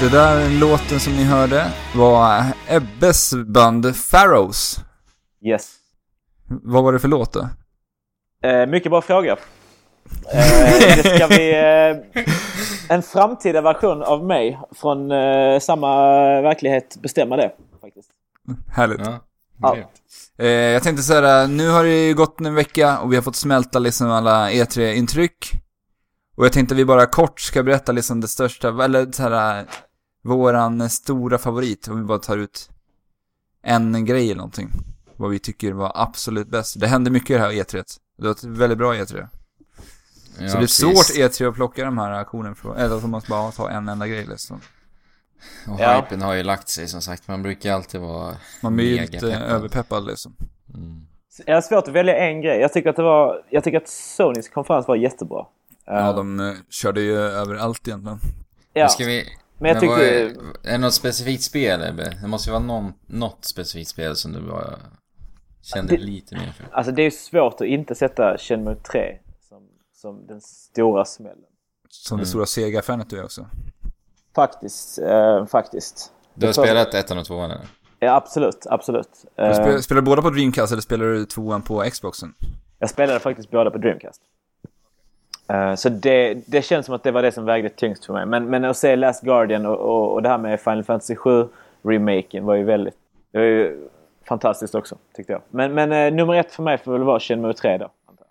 Det 0.00 0.08
där 0.08 0.50
låten 0.60 1.00
som 1.00 1.12
ni 1.12 1.24
hörde 1.24 1.72
var 1.94 2.44
Ebbes 2.68 3.34
band 3.46 3.94
Pharaohs. 4.10 4.78
Yes. 5.44 5.74
Vad 6.48 6.84
var 6.84 6.92
det 6.92 6.98
för 6.98 7.08
låt 7.08 7.32
då? 7.32 7.48
Eh, 8.48 8.66
mycket 8.66 8.90
bra 8.90 9.02
fråga. 9.02 9.32
Eh, 10.32 10.96
det 10.96 11.16
ska 11.16 11.26
bli 11.28 11.50
eh, 11.50 12.22
en 12.88 13.02
framtida 13.02 13.60
version 13.60 14.02
av 14.02 14.24
mig 14.24 14.58
från 14.74 15.10
eh, 15.10 15.58
samma 15.58 15.96
verklighet 16.40 16.96
bestämma 17.02 17.36
det. 17.36 17.52
Faktiskt. 17.80 18.08
Härligt. 18.72 19.00
Ja, 19.04 19.20
Ja. 19.60 19.76
Eh, 20.38 20.48
jag 20.48 20.82
tänkte 20.82 21.02
säga 21.02 21.46
nu 21.46 21.70
har 21.70 21.84
det 21.84 22.06
ju 22.06 22.14
gått 22.14 22.40
en 22.40 22.54
vecka 22.54 22.98
och 22.98 23.12
vi 23.12 23.16
har 23.16 23.22
fått 23.22 23.36
smälta 23.36 23.78
liksom 23.78 24.10
alla 24.10 24.50
E3-intryck. 24.50 25.52
Och 26.36 26.44
jag 26.44 26.52
tänkte 26.52 26.74
vi 26.74 26.84
bara 26.84 27.06
kort 27.06 27.40
ska 27.40 27.62
berätta 27.62 27.92
liksom 27.92 28.20
det 28.20 28.28
största, 28.28 28.84
eller 28.84 29.12
så 29.12 29.22
här, 29.22 29.64
våran 30.26 30.90
stora 30.90 31.38
favorit. 31.38 31.88
Om 31.88 31.98
vi 31.98 32.04
bara 32.04 32.18
tar 32.18 32.36
ut 32.38 32.70
en 33.62 34.04
grej 34.04 34.24
eller 34.24 34.36
någonting. 34.36 34.70
Vad 35.16 35.30
vi 35.30 35.38
tycker 35.38 35.72
var 35.72 35.92
absolut 35.94 36.48
bäst. 36.48 36.80
Det 36.80 36.86
hände 36.86 37.10
mycket 37.10 37.30
i 37.30 37.32
det 37.32 37.38
här 37.40 37.50
E3. 37.52 37.84
Det 38.18 38.24
var 38.24 38.30
ett 38.30 38.44
väldigt 38.44 38.78
bra 38.78 38.94
E3. 38.94 39.28
Ja, 40.38 40.38
så 40.38 40.42
det 40.42 40.50
är 40.50 40.56
precis. 40.60 40.76
svårt 40.76 41.16
E3 41.16 41.48
att 41.48 41.54
plocka 41.54 41.84
de 41.84 41.98
här 41.98 42.10
aktionerna 42.12 42.54
från, 42.54 42.76
eller 42.76 43.00
så 43.00 43.06
måste 43.06 43.30
man 43.30 43.40
bara 43.42 43.52
ta 43.52 43.70
en 43.70 43.88
enda 43.88 44.06
grej 44.06 44.26
liksom. 44.26 44.60
Och 45.68 45.80
Ja. 45.80 45.96
hypen 45.96 46.22
har 46.22 46.34
ju 46.34 46.42
lagt 46.42 46.68
sig 46.68 46.88
som 46.88 47.00
sagt. 47.02 47.28
Man 47.28 47.42
brukar 47.42 47.72
alltid 47.72 48.00
vara 48.00 48.36
Man 48.62 48.76
blir 48.76 48.86
ju 48.94 49.00
lite 49.00 49.18
peppad. 49.18 49.42
överpeppad 49.42 50.06
liksom. 50.06 50.36
Mm. 50.74 51.06
Jag 51.46 51.54
har 51.54 51.60
svårt 51.62 51.88
att 51.88 51.94
välja 51.94 52.16
en 52.18 52.40
grej. 52.40 52.60
Jag 52.60 52.72
tycker 52.72 52.90
att 52.90 52.96
det 52.96 53.02
var... 53.02 53.42
Jag 53.50 53.64
tycker 53.64 53.76
att 53.78 53.88
Sonys 53.88 54.48
konferens 54.48 54.88
var 54.88 54.96
jättebra. 54.96 55.46
Ja, 55.86 56.10
Eh, 56.10 56.16
de 56.16 56.40
eh, 56.40 56.54
körde 56.70 57.00
ju 57.00 57.16
över 57.18 57.54
allt 57.54 57.88
egentligen. 57.88 58.18
ja. 58.72 58.82
Men 58.82 58.88
Ska 58.90 59.04
vi... 59.04 59.24
Men 59.58 59.70
jag 59.70 59.80
tyckte... 59.80 60.10
är, 60.10 60.24
är 60.62 60.72
det 60.72 60.78
något 60.78 60.94
specifikt 60.94 61.42
spel 61.42 61.82
Ebbe? 61.88 62.18
Det 62.22 62.28
måste 62.28 62.48
ju 62.50 62.52
vara 62.52 62.62
någon, 62.64 62.92
något 63.06 63.44
specifikt 63.44 63.90
spel 63.90 64.16
som 64.16 64.32
du 64.32 64.40
bara 64.40 64.78
kände 65.62 65.96
Det- 65.96 66.02
lite 66.02 66.34
mer 66.34 66.52
för. 66.52 66.66
Alltså 66.72 66.92
det 66.92 67.02
är 67.02 67.10
svårt 67.10 67.54
att 67.54 67.66
inte 67.66 67.94
sätta 67.94 68.38
Shenmue 68.38 68.76
3 68.76 69.18
som, 69.48 69.62
som 69.92 70.26
den 70.26 70.40
stora 70.40 71.04
smällen. 71.04 71.38
Som 71.88 72.16
det 72.16 72.20
Mm. 72.22 72.26
stora 72.26 72.46
Sega-fanet 72.46 73.10
du 73.10 73.18
är 73.18 73.24
också. 73.24 73.46
Faktiskt. 74.34 74.98
Eh, 74.98 75.46
faktiskt. 75.46 76.12
Du 76.34 76.46
har 76.46 76.50
Det 76.52 76.54
får- 76.54 76.62
spelat 76.64 76.94
ettan 76.94 77.18
och 77.18 77.24
tvåan 77.26 77.50
eller? 77.50 77.66
Ja, 77.98 78.14
absolut. 78.16 78.66
Absolut. 78.70 79.08
Eh, 79.38 79.48
Du 79.48 79.54
spel, 79.54 79.82
spelar 79.82 80.00
du 80.00 80.04
båda 80.06 80.22
på 80.22 80.30
Dreamcast 80.30 80.72
eller 80.72 80.82
spelar 80.82 81.04
du 81.06 81.24
tvåan 81.26 81.62
på 81.62 81.80
Xboxen? 81.90 82.34
Jag 82.78 82.90
spelade 82.90 83.20
faktiskt 83.20 83.50
båda 83.50 83.70
på 83.70 83.78
Dreamcast. 83.78 84.20
Eh, 85.48 85.74
så 85.74 85.88
det, 85.88 86.34
det 86.34 86.62
känns 86.62 86.86
som 86.86 86.94
att 86.94 87.02
det 87.02 87.10
var 87.10 87.22
det 87.22 87.32
som 87.32 87.44
vägde 87.44 87.68
tyngst 87.68 88.04
för 88.04 88.12
mig. 88.12 88.26
Men, 88.26 88.50
men 88.50 88.64
att 88.64 88.76
se 88.76 88.96
Last 88.96 89.22
Guardian 89.22 89.66
och, 89.66 89.78
och, 89.78 90.12
och 90.12 90.22
det 90.22 90.28
här 90.28 90.38
med 90.38 90.60
Final 90.60 90.84
Fantasy 90.84 91.16
7 91.16 91.48
remaken 91.82 92.44
var 92.44 92.54
ju 92.54 92.64
väldigt... 92.64 92.94
Det 93.32 93.38
var 93.38 93.44
ju 93.44 93.88
fantastiskt 94.28 94.74
också, 94.74 94.98
tyckte 95.14 95.32
jag. 95.32 95.42
Men, 95.50 95.74
men 95.74 95.92
eh, 95.92 96.12
nummer 96.12 96.34
ett 96.34 96.52
för 96.52 96.62
mig 96.62 96.78
får 96.78 96.92
väl 96.92 97.02
vara 97.02 97.20
Shenmue 97.20 97.54
3 97.54 97.78
då. 97.78 97.90
antar 98.06 98.26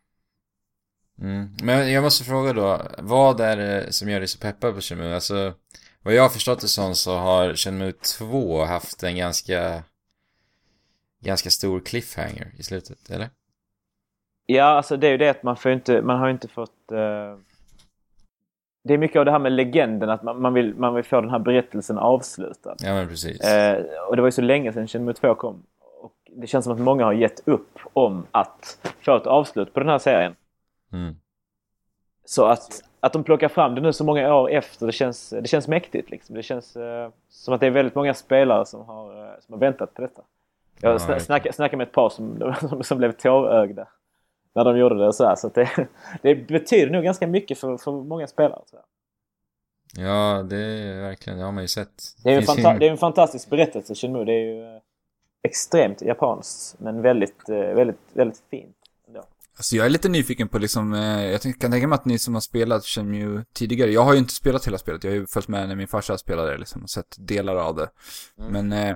jag. 1.18 1.28
Mm. 1.28 1.50
Men 1.64 1.92
jag 1.92 2.04
måste 2.04 2.24
fråga 2.24 2.54
då, 2.54 2.82
vad 2.98 3.42
är 3.42 3.58
det 3.58 3.94
som 3.94 4.10
gör 4.10 4.20
dig 4.20 4.28
så 4.28 4.40
peppad 4.40 4.76
på 4.76 4.82
Shenmue? 4.82 5.16
Alltså, 5.16 5.54
vad 6.02 6.14
jag 6.14 6.22
har 6.22 6.30
förstått 6.30 6.62
det 6.62 6.68
som 6.68 6.96
så 6.96 7.18
har 7.18 7.54
Shenmue 7.54 7.92
2 7.92 8.64
haft 8.64 9.04
en 9.04 9.16
ganska, 9.16 9.84
ganska 11.22 11.50
stor 11.50 11.80
cliffhanger 11.80 12.52
i 12.58 12.64
slutet, 12.64 13.10
eller? 13.10 13.30
Ja, 14.46 14.64
alltså 14.64 14.98
det 14.98 15.08
är 15.08 15.12
ju 15.12 15.18
det 15.18 15.30
att 15.30 15.44
man 15.44 15.58
får 15.58 15.72
inte, 15.72 16.02
man 16.02 16.20
har 16.20 16.30
inte 16.30 16.48
fått... 16.48 16.92
eh, 16.92 17.38
det 18.84 18.94
är 18.94 18.98
mycket 18.98 19.20
av 19.20 19.26
det 19.26 19.32
här 19.32 19.40
med 19.40 19.52
legenden, 19.52 20.10
att 20.10 20.24
man, 20.24 20.42
man, 20.42 20.54
vill, 20.54 20.76
man 20.76 20.96
vill 20.96 21.04
få 21.04 21.22
den 21.22 21.30
här 21.30 21.40
berättelsen 21.40 21.98
avslutad. 21.98 22.76
Ja 22.80 22.94
men 22.94 23.08
precis. 23.08 23.42
Eh, 23.42 23.84
och 24.10 24.16
det 24.16 24.22
var 24.22 24.28
ju 24.28 24.32
så 24.32 24.42
länge 24.42 24.74
sedan 24.74 24.88
Shenmue 24.88 25.14
2 25.14 25.36
kom. 25.36 25.64
Och 26.02 26.14
det 26.32 26.48
känns 26.48 26.66
som 26.66 26.74
att 26.74 26.80
många 26.80 27.06
har 27.06 27.14
gett 27.14 27.48
upp 27.48 27.80
om 27.94 28.26
att 28.32 28.92
få 29.02 29.18
ett 29.18 29.28
avslut 29.28 29.74
på 29.74 29.80
den 29.80 29.90
här 29.90 29.98
serien. 29.98 30.36
Mm. 30.94 31.16
Så 32.26 32.46
att, 32.46 32.84
att 33.00 33.14
de 33.14 33.24
plockar 33.24 33.48
fram 33.48 33.76
det 33.76 33.82
nu 33.82 33.94
så 33.94 34.04
många 34.04 34.36
år 34.36 34.50
efter, 34.50 34.86
det 34.86 34.92
känns, 34.92 35.30
det 35.30 35.48
känns 35.48 35.68
mäktigt. 35.68 36.10
Liksom. 36.10 36.36
Det 36.36 36.44
känns 36.44 36.76
eh, 36.76 37.10
som 37.30 37.54
att 37.54 37.60
det 37.60 37.68
är 37.68 37.72
väldigt 37.72 37.96
många 37.96 38.14
spelare 38.14 38.66
som 38.66 38.86
har, 38.86 39.38
som 39.42 39.54
har 39.54 39.60
väntat 39.60 39.94
på 39.94 40.02
detta. 40.02 40.22
Jag 40.82 40.92
verkligen. 40.92 41.22
snackade, 41.22 41.54
snackade 41.54 41.78
med 41.78 41.88
ett 41.88 41.94
par 41.94 42.10
som, 42.10 42.54
som, 42.70 42.84
som 42.84 42.98
blev 42.98 43.12
tårögda 43.12 43.88
när 44.56 44.64
de 44.66 44.78
gjorde 44.78 44.98
det. 44.98 45.08
Och 45.08 45.16
så 45.16 45.26
här. 45.26 45.36
så 45.36 45.48
att 45.48 45.54
det, 45.54 45.88
det 46.22 46.36
betyder 46.36 46.92
nog 46.92 47.04
ganska 47.04 47.28
mycket 47.28 47.58
för, 47.58 47.78
för 47.78 47.92
många 47.92 48.28
spelare. 48.28 48.62
tror 48.70 48.82
jag. 48.82 48.90
Ja, 50.08 50.44
det 50.44 50.58
är 50.58 51.02
verkligen, 51.02 51.40
det 51.40 51.46
har 51.46 51.52
man 51.52 51.64
ju 51.64 51.68
sett. 51.68 52.04
Det 52.24 52.34
är 52.34 52.66
en, 52.68 52.80
det 52.80 52.88
är 52.88 52.92
en 52.92 52.98
fantastisk 52.98 53.50
berättelse, 53.50 53.96
Shenmue. 53.96 54.26
Det 54.26 54.34
är 54.34 54.46
ju 54.46 54.76
eh, 54.76 54.82
extremt 55.44 56.02
japanskt, 56.02 56.80
men 56.80 57.02
väldigt, 57.02 57.50
eh, 57.50 57.58
väldigt, 57.58 58.00
väldigt 58.14 58.44
fint. 58.52 58.76
Alltså 59.58 59.76
jag 59.76 59.86
är 59.86 59.90
lite 59.90 60.10
nyfiken 60.10 60.48
på 60.48 60.60
liksom, 60.60 60.94
eh, 60.94 61.26
jag 61.26 61.42
kan 61.42 61.72
tänka 61.72 61.88
mig 61.88 61.96
att 61.96 62.06
ni 62.06 62.20
som 62.20 62.34
har 62.34 62.42
spelat 62.42 62.86
Shenmue 62.86 63.46
tidigare, 63.54 63.92
jag 63.92 64.02
har 64.02 64.14
ju 64.14 64.20
inte 64.20 64.34
spelat 64.34 64.68
hela 64.68 64.78
spelet, 64.78 65.04
jag 65.04 65.12
har 65.12 65.16
ju 65.16 65.28
följt 65.28 65.48
med 65.48 65.68
när 65.68 65.76
min 65.76 65.88
farsa 65.88 66.18
spelade 66.18 66.52
det 66.52 66.58
liksom 66.58 66.84
och 66.84 66.90
sett 66.90 67.16
delar 67.20 67.56
av 67.56 67.76
det. 67.76 67.90
Men 68.36 68.72
eh, 68.72 68.96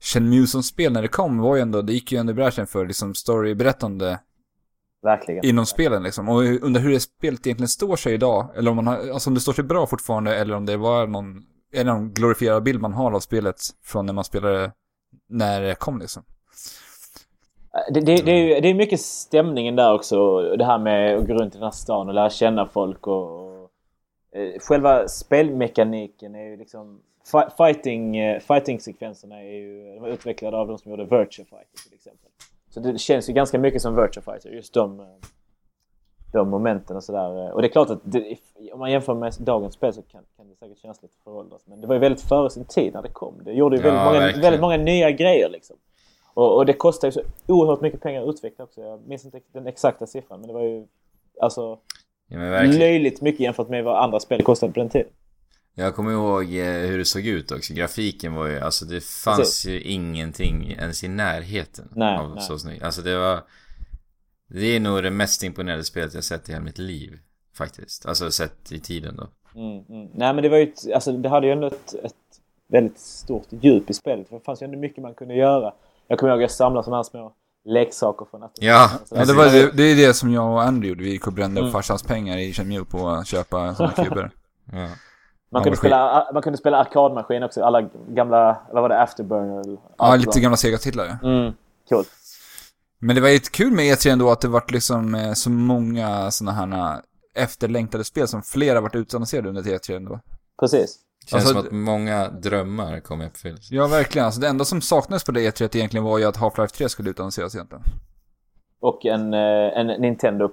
Shenmue 0.00 0.46
som 0.46 0.62
spel 0.62 0.92
när 0.92 1.02
det 1.02 1.08
kom 1.08 1.38
var 1.38 1.56
ju 1.56 1.62
ändå, 1.62 1.82
det 1.82 1.92
gick 1.92 2.12
ju 2.12 2.18
ändå 2.18 2.30
i 2.30 2.34
bräschen 2.34 2.66
för 2.66 2.86
liksom 2.86 3.14
storyberättande 3.14 4.18
Verkligen. 5.04 5.44
inom 5.44 5.66
spelen 5.66 6.02
liksom. 6.02 6.28
Och 6.28 6.42
undrar 6.42 6.80
hur 6.80 6.90
det 6.90 7.00
spelet 7.00 7.46
egentligen 7.46 7.68
står 7.68 7.96
sig 7.96 8.14
idag, 8.14 8.48
eller 8.56 8.70
om 8.70 8.76
man 8.76 8.86
har, 8.86 8.96
alltså 9.12 9.30
om 9.30 9.34
det 9.34 9.40
står 9.40 9.52
sig 9.52 9.64
bra 9.64 9.86
fortfarande, 9.86 10.36
eller 10.36 10.54
om 10.56 10.66
det 10.66 10.76
var 10.76 11.06
någon, 11.06 11.42
det 11.72 11.84
någon 11.84 12.12
glorifierad 12.12 12.62
bild 12.62 12.80
man 12.80 12.92
har 12.92 13.12
av 13.12 13.20
spelet 13.20 13.56
från 13.84 14.06
när 14.06 14.12
man 14.12 14.24
spelade, 14.24 14.72
när 15.28 15.60
det 15.60 15.74
kom 15.74 15.98
liksom. 15.98 16.22
Det, 17.94 18.00
det, 18.00 18.16
det, 18.16 18.32
är, 18.32 18.36
ju- 18.54 18.60
det 18.60 18.68
är 18.68 18.74
mycket 18.74 19.00
stämningen 19.00 19.76
där 19.76 19.94
också. 19.94 20.40
Det 20.56 20.64
här 20.64 20.78
med 20.78 21.16
att 21.16 21.26
gå 21.26 21.34
runt 21.34 21.54
i 21.54 21.58
den 21.58 21.64
här 21.64 21.70
stan 21.70 22.08
och 22.08 22.14
lära 22.14 22.30
känna 22.30 22.66
folk 22.66 23.06
och... 23.06 23.44
och 23.44 23.70
eh, 24.36 24.60
själva 24.60 25.08
spelmekaniken 25.08 26.34
är 26.34 26.44
ju 26.50 26.56
liksom... 26.56 27.00
Fighting, 27.56 28.16
eh, 28.16 28.40
fighting-sekvenserna 28.40 29.40
är 29.42 29.52
ju 29.54 29.94
de 29.94 30.04
är 30.04 30.08
utvecklade 30.08 30.56
av 30.56 30.68
de 30.68 30.78
som 30.78 30.90
gjorde 30.90 31.04
Virtua 31.04 31.44
Fighter 31.44 31.82
till 31.88 31.94
exempel. 31.94 32.30
Så 32.74 32.80
det 32.80 32.98
känns 32.98 33.28
ju 33.28 33.32
ganska 33.32 33.58
mycket 33.58 33.82
som 33.82 33.96
Virtua 33.96 34.22
Fighter, 34.22 34.50
just 34.50 34.74
de, 34.74 35.06
de 36.32 36.48
momenten 36.50 36.96
och 36.96 37.04
sådär. 37.04 37.52
Och 37.52 37.62
det 37.62 37.68
är 37.68 37.72
klart 37.72 37.90
att 37.90 38.00
det, 38.02 38.36
om 38.72 38.78
man 38.78 38.90
jämför 38.90 39.14
med 39.14 39.34
dagens 39.38 39.74
spel 39.74 39.92
så 39.92 40.02
kan, 40.02 40.22
kan 40.36 40.48
det 40.48 40.56
säkert 40.56 40.78
kännas 40.78 41.02
lite 41.02 41.14
föråldrat. 41.24 41.62
Men 41.64 41.80
det 41.80 41.86
var 41.86 41.94
ju 41.94 42.00
väldigt 42.00 42.20
före 42.20 42.50
sin 42.50 42.64
tid 42.64 42.92
när 42.94 43.02
det 43.02 43.08
kom. 43.08 43.34
Det 43.44 43.52
gjorde 43.52 43.76
ju 43.76 43.82
Ja, 43.82 43.88
väldigt, 43.88 44.04
många, 44.04 44.18
verkligen. 44.20 44.42
väldigt 44.42 44.60
många 44.60 44.76
nya 44.76 45.10
grejer 45.10 45.48
liksom. 45.48 45.76
Och, 46.34 46.56
och 46.56 46.66
det 46.66 46.72
kostar 46.72 47.08
ju 47.08 47.12
så 47.12 47.20
oerhört 47.46 47.80
mycket 47.80 48.00
pengar 48.00 48.22
att 48.22 48.28
utveckla 48.28 48.64
också. 48.64 48.80
Jag 48.80 49.00
minns 49.06 49.24
inte 49.24 49.40
den 49.52 49.66
exakta 49.66 50.06
siffran 50.06 50.40
men 50.40 50.48
det 50.48 50.54
var 50.54 50.62
ju 50.62 50.86
alltså 51.40 51.78
Ja 52.28 52.62
löjligt 52.62 53.20
mycket 53.20 53.40
jämfört 53.40 53.68
med 53.68 53.84
vad 53.84 54.02
andra 54.04 54.20
spel 54.20 54.42
kostade 54.42 54.72
på 54.72 54.80
den 54.80 54.88
tiden. 54.88 55.08
Jag 55.74 55.94
kommer 55.94 56.12
ihåg 56.12 56.42
eh, 56.44 56.64
hur 56.88 56.98
det 56.98 57.04
såg 57.04 57.26
ut 57.26 57.50
också. 57.52 57.74
Grafiken 57.74 58.34
var 58.34 58.46
ju, 58.46 58.60
alltså 58.60 58.84
det 58.84 59.04
fanns 59.04 59.38
Precis. 59.38 59.66
ju 59.66 59.80
ingenting 59.80 60.70
ens 60.78 61.04
i 61.04 61.08
närheten 61.08 61.88
Nej, 61.94 62.18
av 62.18 62.30
nej. 62.34 62.42
så 62.44 62.58
snyggt. 62.58 62.82
Alltså 62.82 63.02
det 63.02 63.18
var... 63.18 63.42
Det 64.48 64.66
är 64.76 64.80
nog 64.80 65.02
det 65.02 65.10
mest 65.10 65.42
imponerande 65.42 65.84
spelet 65.84 66.14
jag 66.14 66.24
sett 66.24 66.48
i 66.48 66.52
hela 66.52 66.64
mitt 66.64 66.78
liv. 66.78 67.18
Faktiskt. 67.56 68.06
Alltså 68.06 68.30
sett 68.30 68.72
i 68.72 68.80
tiden 68.80 69.16
då. 69.16 69.28
Mm, 69.60 69.84
mm. 69.88 70.10
Nej 70.14 70.34
men 70.34 70.42
det 70.42 70.48
var 70.48 70.56
ju 70.56 70.62
ett, 70.62 70.92
alltså 70.94 71.12
det 71.12 71.28
hade 71.28 71.46
ju 71.46 71.52
ändå 71.52 71.66
ett, 71.66 71.94
ett 72.04 72.14
väldigt 72.68 72.98
stort 72.98 73.46
djup 73.50 73.90
i 73.90 73.94
spelet. 73.94 74.26
Det 74.30 74.40
fanns 74.40 74.62
ju 74.62 74.64
ändå 74.64 74.78
mycket 74.78 75.02
man 75.02 75.14
kunde 75.14 75.34
göra. 75.34 75.72
Jag 76.08 76.18
kommer 76.18 76.32
ihåg 76.32 76.38
att 76.38 76.42
jag 76.42 76.50
samlade 76.50 76.84
sådana 76.84 76.96
här 76.98 77.02
små 77.02 77.32
leksaker 77.64 78.26
från 78.30 78.40
natten. 78.40 78.66
Ja, 78.66 78.90
Ja, 79.10 79.24
det, 79.24 79.32
var, 79.34 79.44
det, 79.44 79.70
det 79.76 79.82
är 79.82 79.96
det 80.06 80.14
som 80.14 80.32
jag 80.32 80.52
och 80.52 80.62
Andy 80.62 80.88
gjorde, 80.88 81.04
vi 81.04 81.10
gick 81.10 81.26
och 81.26 81.32
brände 81.32 81.60
upp 81.60 81.64
Mm. 81.64 81.72
farsans 81.72 82.02
pengar 82.02 82.38
i 82.38 82.52
Shenmue 82.52 82.84
på 82.84 83.08
att 83.08 83.26
köpa 83.26 83.74
sådana 83.74 83.92
kuber. 84.04 84.30
Ja. 84.72 84.88
Man, 85.54 85.60
Ja, 85.60 85.64
kunde 85.64 85.76
spela, 85.76 86.28
man 86.32 86.42
kunde 86.42 86.58
spela 86.58 86.78
arkadmaskin 86.78 87.42
också. 87.42 87.64
Alla 87.64 87.82
gamla, 88.08 88.56
vad 88.72 88.82
var 88.82 88.88
det, 88.88 89.02
Afterburner? 89.02 89.78
Ja, 89.98 90.16
lite 90.16 90.40
gamla 90.40 90.56
Sega-titlar 90.56 91.18
ja. 91.22 91.28
Mm, 91.28 91.52
coolt. 91.88 92.08
Men 92.98 93.16
det 93.16 93.22
var 93.22 93.28
ju 93.28 93.36
ett 93.36 93.52
kul 93.52 93.72
med 93.72 93.84
E3 93.84 94.12
ändå 94.12 94.30
att 94.30 94.40
det 94.40 94.48
vart 94.48 94.70
liksom 94.70 95.14
eh, 95.14 95.32
så 95.32 95.50
många 95.50 96.30
såna 96.30 96.52
här 96.52 97.00
efterlängtade 97.34 98.04
spel 98.04 98.28
som 98.28 98.42
flera 98.42 98.80
varit 98.80 98.94
utannonserade 98.94 99.48
under 99.48 99.62
E3 99.62 99.96
ändå. 99.96 100.20
Precis. 100.60 100.98
Känns 101.26 101.42
Alltså, 101.42 101.48
som 101.54 101.66
att 101.66 101.72
många 101.72 102.28
drömmar 102.28 103.00
kommer 103.00 103.26
uppfyllas. 103.26 103.70
Ja, 103.70 103.86
verkligen. 103.86 104.26
Alltså 104.26 104.40
det 104.40 104.48
enda 104.48 104.64
som 104.64 104.80
saknades 104.80 105.24
på 105.24 105.32
det 105.32 105.40
E3 105.40 105.76
egentligen 105.76 106.04
var 106.04 106.18
ju 106.18 106.24
att 106.24 106.36
Half-Life 106.36 106.76
3 106.76 106.88
skulle 106.88 107.10
utannonseras 107.10 107.54
egentligen. 107.54 107.84
Och 108.80 109.06
en, 109.06 109.34
eh, 109.34 109.78
en 109.78 109.86
Nintendo 109.86 110.44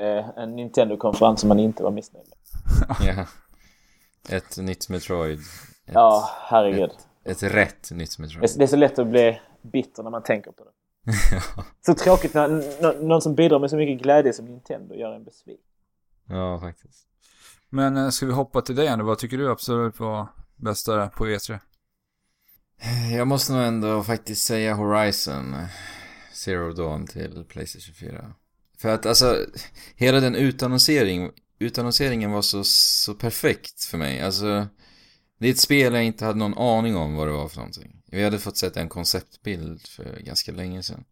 eh, 0.00 0.28
en 0.42 0.56
Nintendo-konferens 0.56 1.40
som 1.40 1.48
man 1.48 1.58
inte 1.58 1.82
var 1.82 1.90
missnöjd 1.90 2.26
med. 2.28 3.16
Ja. 3.16 3.24
Ett 4.28 4.56
nytt 4.56 4.88
Metroid. 4.88 5.38
Ett, 5.38 5.94
Ja, 5.94 6.30
herregud. 6.42 6.90
ett 7.24 7.42
rätt 7.42 7.90
nytt 7.90 8.18
Metroid. 8.18 8.50
Det 8.56 8.62
är, 8.64 8.66
så 8.66 8.76
lätt 8.76 8.98
att 8.98 9.06
bli 9.06 9.40
bitter 9.62 10.02
när 10.02 10.10
man 10.10 10.22
tänker 10.22 10.52
på 10.52 10.64
det. 10.64 10.70
Så 11.86 11.94
tråkigt 11.94 12.34
när 12.34 12.48
nå- 12.82 13.08
någon 13.08 13.22
som 13.22 13.34
bidrar 13.34 13.58
med 13.58 13.70
så 13.70 13.76
mycket 13.76 14.02
glädje 14.02 14.32
som 14.32 14.44
Nintendo 14.44 14.94
gör 14.94 15.12
en 15.14 15.24
besviken. 15.24 15.64
ja, 16.28 16.60
faktiskt. 16.60 17.06
Men 17.70 17.96
eh, 17.96 18.08
ska 18.08 18.26
vi 18.26 18.32
hoppa 18.32 18.62
till 18.62 18.76
dig 18.76 18.88
Andy? 18.88 19.04
Vad 19.04 19.18
tycker 19.18 19.38
du 19.38 19.50
absolut 19.50 20.00
var 20.00 20.26
bästa 20.56 21.08
på 21.08 21.28
E 21.28 21.36
E3? 21.36 21.58
Jag 23.16 23.28
måste 23.28 23.52
nog 23.52 23.62
ändå 23.62 24.02
faktiskt 24.02 24.46
säga 24.46 24.74
Horizon 24.74 25.56
Zero 26.32 26.72
Dawn 26.72 27.06
till 27.06 27.44
Playstation 27.48 27.94
4. 27.94 28.34
För 28.78 28.88
att 28.88 29.06
alltså, 29.06 29.36
hela 29.94 30.20
den 30.20 30.34
utannonsering, 30.34 31.30
utannonseringen 31.60 32.30
var 32.30 32.42
så, 32.42 32.64
så 32.64 33.14
perfekt 33.14 33.84
för 33.84 33.98
mig. 33.98 34.20
Alltså, 34.20 34.68
det 35.38 35.46
är 35.46 35.50
ett 35.50 35.58
spel 35.58 35.94
jag 35.94 36.04
inte 36.04 36.24
hade 36.24 36.38
någon 36.38 36.58
aning 36.58 36.96
om 36.96 37.14
vad 37.14 37.28
det 37.28 37.32
var 37.32 37.48
för 37.48 37.56
någonting. 37.56 38.02
Vi 38.06 38.24
hade 38.24 38.38
fått 38.38 38.56
sett 38.56 38.76
en 38.76 38.88
konceptbild 38.88 39.86
för 39.86 40.20
ganska 40.20 40.52
länge 40.52 40.82
sedan. 40.82 41.04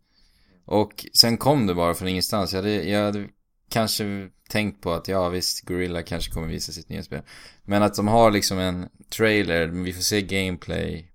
Och 0.65 1.07
sen 1.15 1.37
kom 1.37 1.67
det 1.67 1.75
bara 1.75 1.95
från 1.95 2.09
ingenstans. 2.09 2.53
Jag 2.53 2.63
hade, 2.63 2.89
jag 2.89 3.05
hade 3.05 3.29
kanske 3.69 4.29
tänkt 4.49 4.83
på 4.83 4.93
att 4.93 5.09
ja 5.09 5.29
visst, 5.29 5.65
Gorilla 5.65 6.03
kanske 6.03 6.33
kommer 6.33 6.49
visa 6.49 6.73
sitt 6.73 6.89
nya 6.89 7.03
spel. 7.03 7.23
Men 7.63 7.83
att 7.83 7.95
de 7.95 8.09
har 8.09 8.31
liksom 8.31 8.59
en 8.59 8.89
trailer, 9.09 9.67
vi 9.67 9.93
får 9.93 10.03
se 10.03 10.23
gameplay 10.23 11.13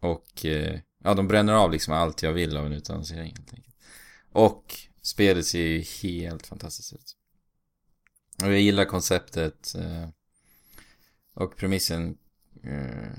och 0.00 0.46
eh, 0.46 0.80
ja, 1.04 1.14
de 1.14 1.28
bränner 1.28 1.52
av 1.52 1.72
liksom 1.72 1.94
allt 1.94 2.22
jag 2.22 2.32
vill 2.32 2.56
av 2.56 2.66
en 2.66 2.72
utannonsering 2.72 3.34
helt 3.36 3.54
enkelt. 3.54 3.76
Och 4.32 4.74
spelet 5.02 5.46
ser 5.46 5.66
ju 5.66 5.80
helt 6.02 6.46
fantastiskt 6.46 6.92
ut. 6.92 7.16
Och 8.40 8.48
jag 8.48 8.60
gillar 8.60 8.84
konceptet 8.84 9.74
eh, 9.74 10.08
och 11.34 11.56
premissen 11.56 12.18
eh, 12.62 13.12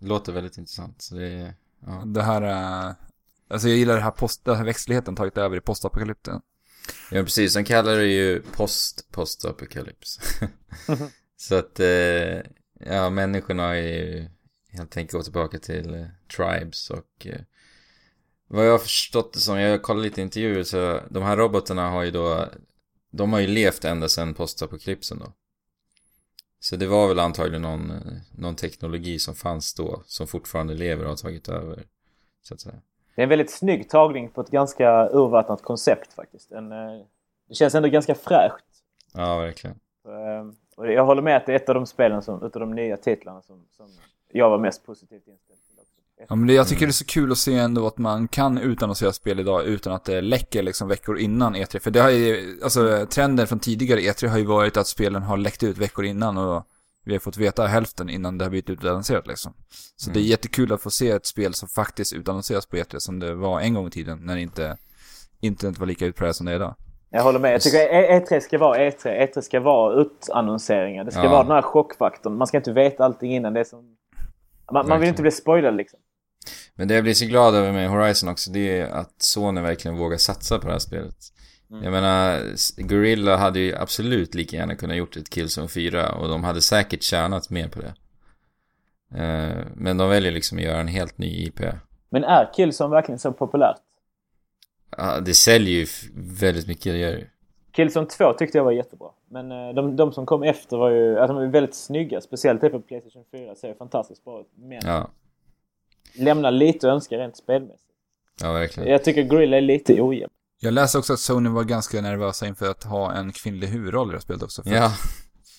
låter 0.00 0.32
väldigt 0.32 0.58
intressant. 0.58 1.02
Så 1.02 1.14
det 1.14 1.26
är, 1.26 1.54
ja. 1.86 2.02
Det 2.06 2.22
här, 2.22 2.42
eh, 2.42 2.94
alltså 3.48 3.68
jag 3.68 3.78
gillar 3.78 3.94
det 3.94 4.02
här 4.02 4.10
post, 4.10 4.44
den 4.44 4.56
här 4.56 4.64
växtligheten 4.64 5.16
tagit 5.16 5.38
över 5.38 5.56
i 5.56 5.60
postapokalypten. 5.60 6.40
Ja 7.10 7.22
precis, 7.22 7.54
de 7.54 7.64
kallar 7.64 7.96
det 7.96 8.06
ju 8.06 8.42
post 8.42 9.10
post 9.10 9.44
apocalypse. 9.44 10.20
Så 11.36 11.54
att, 11.54 11.80
ja 12.80 13.10
människorna 13.10 13.62
har 13.66 13.74
ju 13.74 14.28
helt 14.68 14.96
enkelt 14.96 15.12
gått 15.12 15.24
tillbaka 15.24 15.58
till 15.58 16.08
tribes 16.36 16.90
och 16.90 17.26
vad 18.52 18.66
jag 18.66 18.70
har 18.70 18.78
förstått 18.78 19.32
det 19.32 19.40
som, 19.40 19.58
jag 19.58 19.82
kollade 19.82 20.04
lite 20.08 20.22
intervjuer 20.22 20.62
så 20.62 21.00
de 21.10 21.22
här 21.22 21.36
robotarna 21.36 21.90
har 21.90 22.02
ju 22.02 22.10
då, 22.10 22.48
de 23.12 23.32
har 23.32 23.40
ju 23.40 23.46
levt 23.46 23.84
ända 23.84 24.08
sedan 24.08 24.34
postapokalypsen 24.34 25.18
då. 25.18 25.32
Så 26.60 26.76
det 26.76 26.86
var 26.86 27.08
väl 27.08 27.18
antagligen 27.18 27.62
någon, 27.62 27.92
någon 28.38 28.56
teknologi 28.56 29.18
som 29.18 29.34
fanns 29.34 29.74
då 29.74 30.02
som 30.06 30.26
fortfarande 30.26 30.74
lever 30.74 31.02
och 31.04 31.08
har 31.10 31.16
tagit 31.16 31.48
över. 31.48 31.84
Så 32.42 32.54
att 32.54 32.60
säga. 32.60 32.74
Det 33.14 33.20
är 33.20 33.22
en 33.22 33.28
väldigt 33.28 33.50
snygg 33.50 33.90
tagning 33.90 34.30
på 34.30 34.40
ett 34.40 34.50
ganska 34.50 35.08
urvattnat 35.12 35.62
koncept 35.62 36.12
faktiskt. 36.12 36.52
En, 36.52 36.72
eh, 36.72 37.02
det 37.48 37.54
känns 37.54 37.74
ändå 37.74 37.88
ganska 37.88 38.14
fräscht. 38.14 38.64
Ja, 39.14 39.38
verkligen. 39.38 39.76
Eh, 40.04 40.52
Och 40.76 40.92
jag 40.92 41.04
håller 41.04 41.22
med 41.22 41.36
att 41.36 41.46
det 41.46 41.52
är 41.52 41.56
ett 41.56 41.68
av 41.68 41.74
de 41.74 41.86
spelen 41.86 42.22
som, 42.22 42.42
utav 42.42 42.60
de 42.60 42.70
nya 42.74 42.96
titlarna 42.96 43.42
som, 43.42 43.66
som 43.70 43.90
jag 44.28 44.50
var 44.50 44.58
mest 44.58 44.84
positivt 44.86 45.26
inställd. 45.28 45.58
Ja, 46.28 46.34
men 46.34 46.46
det, 46.46 46.52
jag 46.54 46.68
tycker 46.68 46.86
det 46.86 46.90
är 46.90 46.92
så 46.92 47.04
kul 47.04 47.32
att 47.32 47.38
se 47.38 47.54
ändå 47.54 47.86
att 47.86 47.98
man 47.98 48.28
kan 48.28 48.58
utannonsera 48.58 49.12
spel 49.12 49.40
idag 49.40 49.64
utan 49.64 49.92
att 49.92 50.04
det 50.04 50.20
läcker 50.20 50.62
liksom 50.62 50.88
veckor 50.88 51.18
innan 51.18 51.56
E3. 51.56 51.78
För 51.78 51.90
det 51.90 52.00
har 52.00 52.10
ju, 52.10 52.60
alltså 52.64 53.06
trenden 53.10 53.46
från 53.46 53.58
tidigare 53.58 54.00
E3 54.00 54.26
har 54.28 54.38
ju 54.38 54.44
varit 54.44 54.76
att 54.76 54.86
spelen 54.86 55.22
har 55.22 55.36
läckt 55.36 55.62
ut 55.62 55.78
veckor 55.78 56.04
innan 56.04 56.38
och 56.38 56.64
vi 57.04 57.12
har 57.12 57.20
fått 57.20 57.36
veta 57.36 57.66
hälften 57.66 58.08
innan 58.08 58.38
det 58.38 58.44
har 58.44 58.50
blivit 58.50 58.70
utannonserat 58.70 59.26
liksom. 59.26 59.52
Så 59.96 60.10
det 60.10 60.20
är 60.20 60.24
jättekul 60.24 60.72
att 60.72 60.82
få 60.82 60.90
se 60.90 61.10
ett 61.10 61.26
spel 61.26 61.54
som 61.54 61.68
faktiskt 61.68 62.12
utannonseras 62.12 62.66
på 62.66 62.76
E3 62.76 62.94
som 62.98 63.18
det 63.18 63.34
var 63.34 63.60
en 63.60 63.74
gång 63.74 63.86
i 63.86 63.90
tiden 63.90 64.18
när 64.22 64.36
inte 64.36 64.76
internet 65.40 65.78
var 65.78 65.86
lika 65.86 66.06
utpräglat 66.06 66.36
som 66.36 66.46
det 66.46 66.52
är 66.52 66.56
idag. 66.56 66.74
Jag 67.10 67.22
håller 67.22 67.38
med. 67.38 67.54
Jag 67.54 67.60
tycker 67.60 67.78
E- 67.78 68.20
E3 68.30 68.40
ska 68.40 68.58
vara 68.58 68.78
E3. 68.78 69.28
E3 69.34 69.40
ska 69.40 69.60
vara 69.60 70.00
utannonseringar. 70.00 71.04
Det 71.04 71.10
ska 71.10 71.22
Ja. 71.24 71.30
vara 71.30 71.42
den 71.42 71.52
här 71.52 71.62
chockfaktorn. 71.62 72.36
Man 72.36 72.46
ska 72.46 72.56
inte 72.56 72.72
veta 72.72 73.04
allting 73.04 73.34
innan. 73.34 73.52
Det 73.54 73.60
är 73.60 73.64
som... 73.64 73.96
man, 74.72 74.88
man 74.88 75.00
vill 75.00 75.08
inte 75.08 75.22
bli 75.22 75.30
spoilad 75.30 75.76
liksom. 75.76 76.00
Men 76.74 76.88
det 76.88 76.94
jag 76.94 77.04
blir 77.04 77.14
så 77.14 77.26
glad 77.26 77.54
över 77.54 77.72
med 77.72 77.88
Horizon 77.90 78.28
också, 78.28 78.50
det 78.50 78.78
är 78.80 78.86
att 78.86 79.22
Sony 79.22 79.60
verkligen 79.60 79.96
vågar 79.96 80.18
satsa 80.18 80.58
på 80.58 80.66
det 80.66 80.72
här 80.72 80.78
spelet. 80.78 81.16
Jag 81.82 81.92
menar, 81.92 82.40
Gorilla 82.82 83.36
hade 83.36 83.58
ju 83.60 83.76
absolut 83.76 84.34
lika 84.34 84.56
gärna 84.56 84.74
kunnat 84.74 84.96
gjort 84.96 85.16
ett 85.16 85.30
Killzone 85.30 85.68
4 85.68 86.12
och 86.12 86.28
de 86.28 86.44
hade 86.44 86.60
säkert 86.60 87.02
tjänat 87.02 87.50
mer 87.50 87.68
på 87.68 87.80
det. 87.80 87.94
Eh, 89.22 89.66
Men 89.74 89.96
de 89.96 90.08
väljer 90.08 90.32
liksom 90.32 90.58
att 90.58 90.64
göra 90.64 90.80
en 90.80 90.88
helt 90.88 91.18
ny 91.18 91.44
IP. 91.46 91.60
Men 92.10 92.24
är 92.24 92.50
Killzone 92.54 92.90
verkligen 92.90 93.18
så 93.18 93.32
populärt? 93.32 93.76
Ja, 94.96 95.20
Det 95.20 95.34
säljer 95.34 95.74
ju 95.74 95.86
väldigt 96.14 96.66
mycket, 96.66 96.84
det 96.84 96.98
gör 96.98 97.12
det. 97.12 97.26
Killzone 97.72 98.06
2 98.06 98.32
tyckte 98.32 98.58
jag 98.58 98.64
var 98.64 98.72
jättebra. 98.72 99.08
Men 99.30 99.52
eh, 99.52 99.74
de, 99.74 99.96
de 99.96 100.12
som 100.12 100.26
kom 100.26 100.42
efter 100.42 100.76
var 100.76 100.90
ju... 100.90 101.18
Alltså, 101.18 101.34
de 101.34 101.42
är 101.42 101.46
väldigt 101.50 101.74
snygga. 101.74 102.20
Speciellt 102.20 102.60
det 102.60 102.70
på 102.70 102.80
Playstation 102.80 103.24
4 103.30 103.54
ser 103.54 103.74
fantastiskt 103.74 104.24
bra 104.24 104.40
ut. 104.40 104.48
Men 104.56 104.80
Ja, 104.84 105.10
lämnar 106.14 106.50
lite 106.50 106.88
att 106.88 106.94
önska 106.94 107.18
rent 107.18 107.36
spelmässigt. 107.36 107.92
ja 108.40 108.52
verkligen. 108.52 108.88
Jag 108.88 109.04
tycker 109.04 109.22
Gorilla 109.22 109.56
är 109.56 109.60
lite 109.60 110.02
ojämn. 110.02 110.32
Jag 110.60 110.74
läste 110.74 110.98
också 110.98 111.12
att 111.12 111.20
Sony 111.20 111.48
var 111.48 111.64
ganska 111.64 112.00
nervösa 112.00 112.46
inför 112.46 112.70
att 112.70 112.84
ha 112.84 113.12
en 113.12 113.32
kvinnlig 113.32 113.68
huvudroll 113.68 114.08
i 114.08 114.10
det 114.10 114.16
här 114.16 114.22
spelet 114.22 114.42
också. 114.42 114.62
För, 114.62 114.70
Ja, 114.70 114.92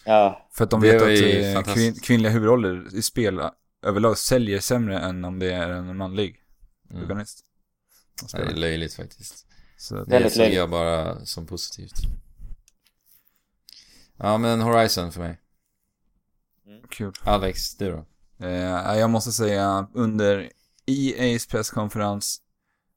Ja, 0.05 0.49
för 0.51 0.63
att 0.63 0.69
de 0.69 0.81
vet 0.81 1.01
att 1.01 1.67
eh, 1.67 1.73
kvin, 1.73 1.95
kvinnliga 1.95 2.31
huvudroller 2.31 2.95
i 2.95 3.01
spel 3.01 3.41
överlag 3.85 4.17
säljer 4.17 4.59
sämre 4.59 4.99
än 4.99 5.25
om 5.25 5.39
det 5.39 5.53
är 5.53 5.69
en 5.69 5.97
manlig 5.97 6.41
mm. 6.91 7.25
som 7.25 8.39
Ja, 8.39 8.45
det 8.45 8.51
är 8.51 8.55
löjligt 8.55 8.93
faktiskt. 8.93 9.47
Så 9.77 9.95
Det 9.95 10.11
Väldigt 10.11 10.33
ser 10.33 10.49
jag 10.49 10.69
bara 10.69 11.25
som 11.25 11.45
positivt. 11.45 11.95
Ja, 14.17 14.37
men 14.37 14.61
Horizon 14.61 15.11
för 15.11 15.19
mig. 15.19 15.39
kul. 16.89 17.13
Alex, 17.23 17.75
du 17.75 17.91
då? 17.91 18.05
Eh, 18.43 18.97
jag 18.99 19.09
måste 19.09 19.31
säga, 19.31 19.87
under 19.93 20.49
EA's 20.85 21.49
presskonferens, 21.49 22.41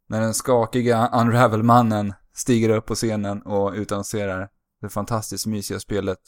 när 0.08 0.20
den 0.20 0.34
skakiga 0.34 1.10
Unravel-mannen 1.12 2.14
stiger 2.34 2.68
upp 2.68 2.86
på 2.86 2.94
scenen 2.94 3.42
och 3.42 3.72
utannonserar 3.72 4.48
det 4.80 4.88
fantastiskt 4.88 5.46
mysiga 5.46 5.80
spelet 5.80 6.18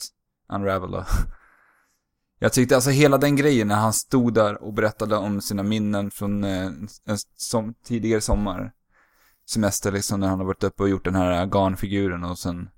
Unravel 0.53 0.91
då. 0.91 1.05
Jag 2.39 2.53
tyckte 2.53 2.75
alltså 2.75 2.89
hela 2.89 3.17
den 3.17 3.35
grejen 3.35 3.67
när 3.67 3.75
han 3.75 3.93
stod 3.93 4.33
där 4.33 4.63
och 4.63 4.73
berättade 4.73 5.15
om 5.15 5.41
sina 5.41 5.63
minnen 5.63 6.11
från 6.11 6.43
eh, 6.43 6.65
en 7.05 7.17
som, 7.35 7.73
tidigare 7.73 8.21
sommar. 8.21 8.73
Semester 9.49 9.91
liksom 9.91 10.19
när 10.19 10.27
han 10.27 10.39
har 10.39 10.45
varit 10.45 10.63
uppe 10.63 10.83
och 10.83 10.89
gjort 10.89 11.05
den 11.05 11.15
här 11.15 11.45
garnfiguren 11.45 12.23
och 12.23 12.39
sen 12.39 12.69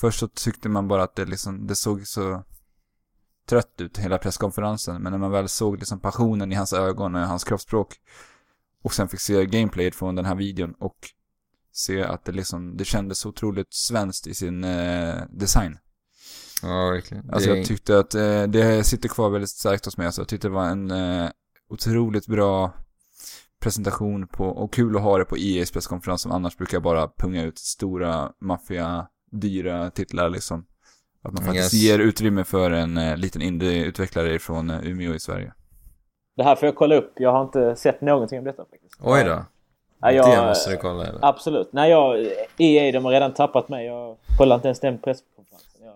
Först 0.00 0.18
så 0.18 0.28
tyckte 0.28 0.68
man 0.68 0.88
bara 0.88 1.02
att 1.02 1.14
det 1.14 1.24
liksom, 1.24 1.66
det 1.66 1.74
såg 1.74 2.06
så 2.06 2.44
trött 3.50 3.80
ut 3.80 3.98
hela 3.98 4.18
presskonferensen. 4.18 5.02
Men 5.02 5.12
när 5.12 5.18
man 5.18 5.30
väl 5.30 5.48
såg 5.48 5.78
liksom 5.78 6.00
passionen 6.00 6.52
i 6.52 6.54
hans 6.54 6.72
ögon 6.72 7.14
och 7.14 7.20
hans 7.20 7.44
kroppsspråk 7.44 7.94
och 8.82 8.94
sen 8.94 9.08
fick 9.08 9.20
se 9.20 9.46
gameplayet 9.46 9.94
från 9.94 10.14
den 10.14 10.24
här 10.24 10.34
videon 10.34 10.74
och 10.78 10.96
se 11.72 12.02
att 12.02 12.24
det 12.24 12.32
liksom, 12.32 12.76
det 12.76 12.84
kändes 12.84 13.18
så 13.18 13.28
otroligt 13.28 13.74
svenskt 13.74 14.26
i 14.26 14.34
sin 14.34 14.64
eh, 14.64 15.14
design. 15.30 15.78
Ja, 16.62 16.90
verkligen. 16.90 17.30
Alltså 17.30 17.50
jag 17.50 17.66
tyckte 17.66 17.98
att 17.98 18.14
eh, 18.14 18.42
det 18.42 18.86
sitter 18.86 19.08
kvar 19.08 19.30
väldigt 19.30 19.50
starkt 19.50 19.84
hos 19.84 19.96
mig. 19.96 20.06
Alltså 20.06 20.20
jag 20.20 20.28
tyckte 20.28 20.48
det 20.48 20.54
var 20.54 20.66
en 20.66 20.90
eh, 20.90 21.30
otroligt 21.68 22.26
bra 22.26 22.72
presentation 23.60 24.26
på, 24.26 24.44
och 24.44 24.72
kul 24.72 24.96
att 24.96 25.02
ha 25.02 25.18
det 25.18 25.24
på 25.24 25.36
EA's 25.36 25.72
presskonferens 25.72 26.22
som 26.22 26.32
annars 26.32 26.56
brukar 26.56 26.80
bara 26.80 27.08
punga 27.18 27.44
ut 27.44 27.58
stora, 27.58 28.32
maffiga, 28.40 29.06
dyra 29.30 29.90
titlar 29.90 30.30
liksom. 30.30 30.64
Att 31.22 31.32
man 31.32 31.44
faktiskt 31.44 31.74
Yes. 31.74 31.82
ger 31.82 31.98
utrymme 31.98 32.44
för 32.44 32.70
en 32.70 32.96
eh, 32.98 33.16
liten 33.16 33.42
indie-utvecklare 33.42 34.38
från 34.38 34.70
eh, 34.70 34.86
Umeå 34.86 35.14
i 35.14 35.20
Sverige. 35.20 35.52
det 36.36 36.42
här 36.44 36.56
får 36.56 36.66
jag 36.66 36.76
kolla 36.76 36.94
upp. 36.94 37.12
Jag 37.16 37.32
har 37.32 37.42
inte 37.42 37.76
sett 37.76 38.00
någonting 38.00 38.38
om 38.38 38.44
detta 38.44 38.64
faktiskt. 38.70 38.94
Oj 39.00 39.24
då. 39.24 39.44
Ja, 40.00 40.12
jag, 40.12 40.30
det 40.30 40.46
måste 40.46 40.70
du 40.70 40.76
kolla 40.76 41.06
eller? 41.06 41.18
Absolut. 41.22 41.68
Nej, 41.72 41.90
jag... 41.90 42.26
EA, 42.58 42.92
de 42.92 43.04
har 43.04 43.12
redan 43.12 43.34
tappat 43.34 43.68
mig. 43.68 43.86
Jag 43.86 44.16
kollar 44.38 44.56
inte 44.56 44.68
ens 44.68 44.80
den 44.80 44.98
presskonferensen. 44.98 45.80
Jag... 45.84 45.94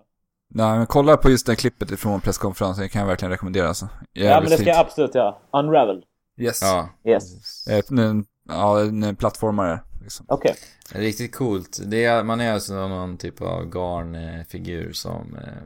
Nej, 0.48 0.78
men 0.78 0.86
kolla 0.86 1.16
på 1.16 1.30
just 1.30 1.46
det 1.46 1.56
klippet 1.56 2.00
från 2.00 2.20
presskonferensen, 2.20 2.82
det 2.82 2.88
kan 2.88 3.00
jag 3.00 3.08
verkligen 3.08 3.30
rekommendera 3.30 3.68
alltså. 3.68 3.88
Ja, 4.12 4.40
men 4.40 4.50
det 4.50 4.56
ska 4.56 4.66
jag 4.68 4.78
absolut 4.78 5.14
göra. 5.14 5.34
Unravel. 5.52 6.04
Yes. 6.38 6.62
Ja. 6.62 6.88
Yes. 7.04 7.66
Eh, 7.66 7.98
en, 7.98 8.24
ja, 8.48 8.80
en 8.80 9.16
plattformare 9.16 9.80
liksom. 10.04 10.26
Okej. 10.28 10.56
Riktigt 10.92 11.34
coolt. 11.34 11.80
Det 11.84 12.04
är, 12.04 12.22
man 12.22 12.40
är 12.40 12.52
alltså 12.52 12.74
någon 12.74 13.18
typ 13.18 13.40
av 13.40 13.70
garnfigur 13.70 14.92
som 14.92 15.36
eh, 15.36 15.62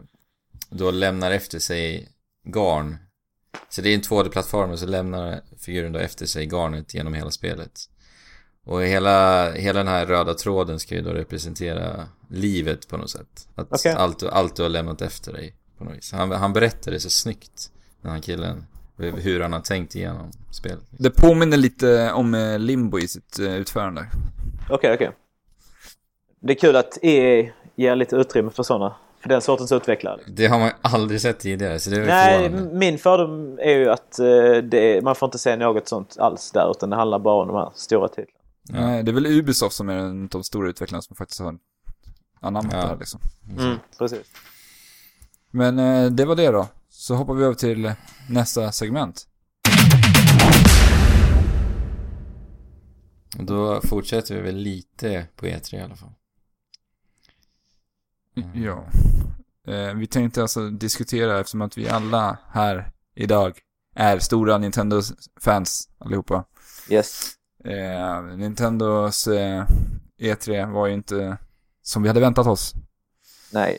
då 0.71 0.91
lämnar 0.91 1.31
efter 1.31 1.59
sig 1.59 2.09
garn. 2.45 2.97
Så 3.69 3.83
det 3.83 3.91
är 3.91 3.95
en 3.95 4.01
2D-plattform 4.01 4.71
och 4.71 4.79
så 4.79 4.87
lämnar 4.87 5.41
figuren 5.59 5.93
då 5.93 5.99
efter 5.99 6.27
sig 6.27 6.47
garnet 6.47 6.95
genom 6.95 7.15
hela 7.15 7.31
spelet. 7.31 7.81
Och 8.65 8.83
hela, 8.83 9.51
hela 9.53 9.79
den 9.79 9.89
här 9.89 10.07
röda 10.07 10.35
tråden 10.35 10.81
ska 10.81 10.95
ju 10.95 11.03
då 11.03 11.11
representera 11.11 12.09
livet 12.31 12.89
på 12.89 12.97
något 12.97 13.11
sätt. 13.11 13.49
Att 13.55 13.73
Okej. 13.73 13.93
allt, 13.93 14.23
allt 14.23 14.57
du 14.57 14.63
har 14.63 14.69
lämnat 14.69 15.03
efter 15.03 15.33
dig 15.33 15.55
på 15.79 15.85
något 15.85 15.97
vis. 15.97 16.13
Han, 16.13 16.33
han 16.33 16.53
berättar 16.53 16.93
det 16.93 17.01
så 17.01 17.11
snyggt, 17.11 17.71
den 18.03 18.13
här 18.13 18.21
killen. 18.21 18.67
Hur 18.99 19.41
han 19.41 19.53
har 19.53 19.61
tänkt 19.61 19.95
igenom 19.95 20.31
spelet. 20.51 20.85
Det 20.91 21.11
påminner 21.11 21.57
lite 21.57 22.13
om 22.13 22.35
eh, 22.35 22.59
Limbo 22.59 22.99
i 22.99 23.09
sitt 23.09 23.39
eh, 23.39 23.55
utförande. 23.57 24.07
Okej, 24.71 24.95
okej. 24.95 25.11
Det 26.41 26.53
är 26.53 26.57
kul 26.59 26.77
att 26.77 26.99
EA 27.03 27.51
ger 27.77 27.97
lite 27.97 28.17
utrymme 28.17 28.51
för 28.51 28.63
sådana 28.63 28.95
den 29.23 29.41
sortens 29.41 29.73
utvecklare. 29.73 30.21
Det 30.27 30.47
har 30.47 30.59
man 30.59 30.69
ju 30.69 30.75
aldrig 30.81 31.21
sett 31.21 31.39
tidigare, 31.39 31.79
så 31.81 31.91
det 31.91 31.97
är 31.97 32.07
Nej, 32.07 32.51
min 32.73 32.99
fördom 32.99 33.59
är 33.59 33.73
ju 33.79 33.91
att 33.91 34.19
eh, 34.19 34.57
det, 34.63 35.05
man 35.05 35.15
får 35.15 35.27
inte 35.27 35.39
se 35.39 35.57
något 35.57 35.89
sånt 35.89 36.17
alls 36.19 36.51
där 36.53 36.71
utan 36.71 36.91
det 36.91 36.97
handlar 36.97 37.19
bara 37.19 37.43
om 37.43 37.49
de 37.49 37.57
här 37.57 37.71
stora 37.75 38.09
titlarna. 38.09 38.31
Ja. 38.63 38.81
Nej, 38.81 39.03
det 39.03 39.11
är 39.11 39.13
väl 39.13 39.27
Ubisoft 39.27 39.77
som 39.77 39.89
är 39.89 39.97
en 39.97 40.23
av 40.23 40.29
de 40.29 40.45
stora 40.45 40.69
utvecklarna 40.69 41.03
som 41.03 41.17
faktiskt 41.17 41.41
har 41.41 41.59
anammat 42.41 42.73
Ja. 42.73 42.81
det 42.81 42.87
här 42.87 42.97
liksom. 42.97 43.21
Mm, 43.59 43.77
precis. 43.99 44.27
Men 45.51 45.79
eh, 45.79 46.11
det 46.11 46.25
var 46.25 46.37
det 46.37 46.51
då. 46.51 46.67
Så 46.99 47.15
hoppar 47.15 47.35
vi 47.35 47.45
över 47.45 47.55
till 47.55 47.93
nästa 48.29 48.73
segment. 48.73 49.27
Och 53.39 53.45
Då 53.45 53.81
fortsätter 53.81 54.35
vi 54.35 54.41
väl 54.41 54.57
lite 54.57 55.27
på 55.37 55.47
E3 55.47 55.75
i 55.75 55.81
alla 55.81 55.97
fall. 55.97 56.13
Mm. 58.37 58.63
Ja. 58.63 58.85
Eh, 59.73 59.95
vi 59.95 60.07
tänkte 60.07 60.43
alltså 60.43 60.71
diskutera 60.71 61.41
eftersom 61.41 61.63
att 61.63 61.79
vi 61.79 61.89
alla 61.89 62.39
här 62.51 62.93
idag 63.15 63.59
är 63.95 64.19
stora 64.19 64.59
Nintendo-fans 64.59 65.89
allihopa. 65.99 66.45
Yes. 66.91 67.33
Eh, 67.65 68.23
Nintendos 68.23 69.27
eh, 69.27 69.67
E3 70.21 70.73
var 70.73 70.87
ju 70.87 70.95
inte 70.95 71.39
som 71.83 72.03
vi 72.03 72.09
hade 72.09 72.21
väntat 72.21 72.47
oss. 72.47 72.75
Nej. 73.53 73.79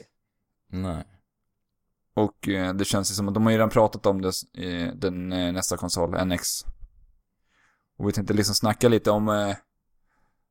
Nej. 0.67 1.03
Och 2.19 2.49
eh, 2.49 2.73
det 2.73 2.85
känns 2.85 3.11
ju 3.11 3.15
som 3.15 3.27
att 3.27 3.33
de 3.33 3.43
har 3.43 3.51
ju 3.51 3.57
redan 3.57 3.69
pratat 3.69 4.05
om 4.05 4.21
det 4.21 4.33
i 4.53 4.91
den 4.95 5.33
eh, 5.33 5.53
nästa 5.53 5.77
konsol, 5.77 6.25
NX. 6.25 6.65
Och 7.97 8.07
vi 8.07 8.11
tänkte 8.11 8.33
liksom 8.33 8.55
snacka 8.55 8.89
lite 8.89 9.11
om 9.11 9.29
eh, 9.29 9.55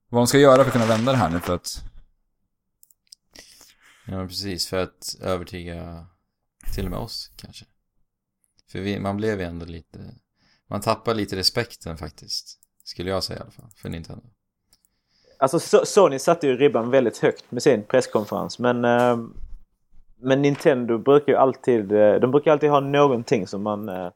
vad 0.08 0.20
de 0.20 0.26
ska 0.26 0.38
göra 0.38 0.56
för 0.56 0.66
att 0.66 0.72
kunna 0.72 0.86
vända 0.86 1.12
det 1.12 1.18
här 1.18 1.30
nu 1.30 1.40
för 1.40 1.54
att 1.54 1.82
Ja, 4.06 4.26
precis. 4.26 4.68
För 4.68 4.76
att 4.76 5.16
övertyga 5.20 6.06
till 6.74 6.84
och 6.84 6.90
med 6.90 7.00
oss 7.00 7.30
kanske. 7.36 7.64
För 8.70 8.80
vi, 8.80 9.00
man 9.00 9.16
blev 9.16 9.40
ju 9.40 9.46
ändå 9.46 9.66
lite... 9.66 10.14
Man 10.70 10.80
tappar 10.80 11.14
lite 11.14 11.36
respekten 11.36 11.96
faktiskt. 11.96 12.58
Skulle 12.84 13.10
jag 13.10 13.24
säga 13.24 13.38
i 13.38 13.42
alla 13.42 13.50
fall. 13.50 13.70
För 13.76 13.88
Nintendo. 13.88 14.24
Alltså 15.38 15.58
So- 15.58 15.84
Sony 15.84 16.18
satte 16.18 16.46
ju 16.46 16.56
ribban 16.56 16.90
väldigt 16.90 17.18
högt 17.18 17.50
med 17.50 17.62
sin 17.62 17.84
presskonferens 17.84 18.58
men 18.58 18.84
eh, 18.84 19.16
men 20.20 20.42
Nintendo 20.42 20.98
brukar 20.98 21.32
ju 21.32 21.38
alltid 21.38 21.92
eh, 21.92 22.14
de 22.14 22.30
brukar 22.30 22.52
alltid 22.52 22.70
ha 22.70 22.80
någonting 22.80 23.46
som 23.46 23.62
man 23.62 23.88
eh, 23.88 24.08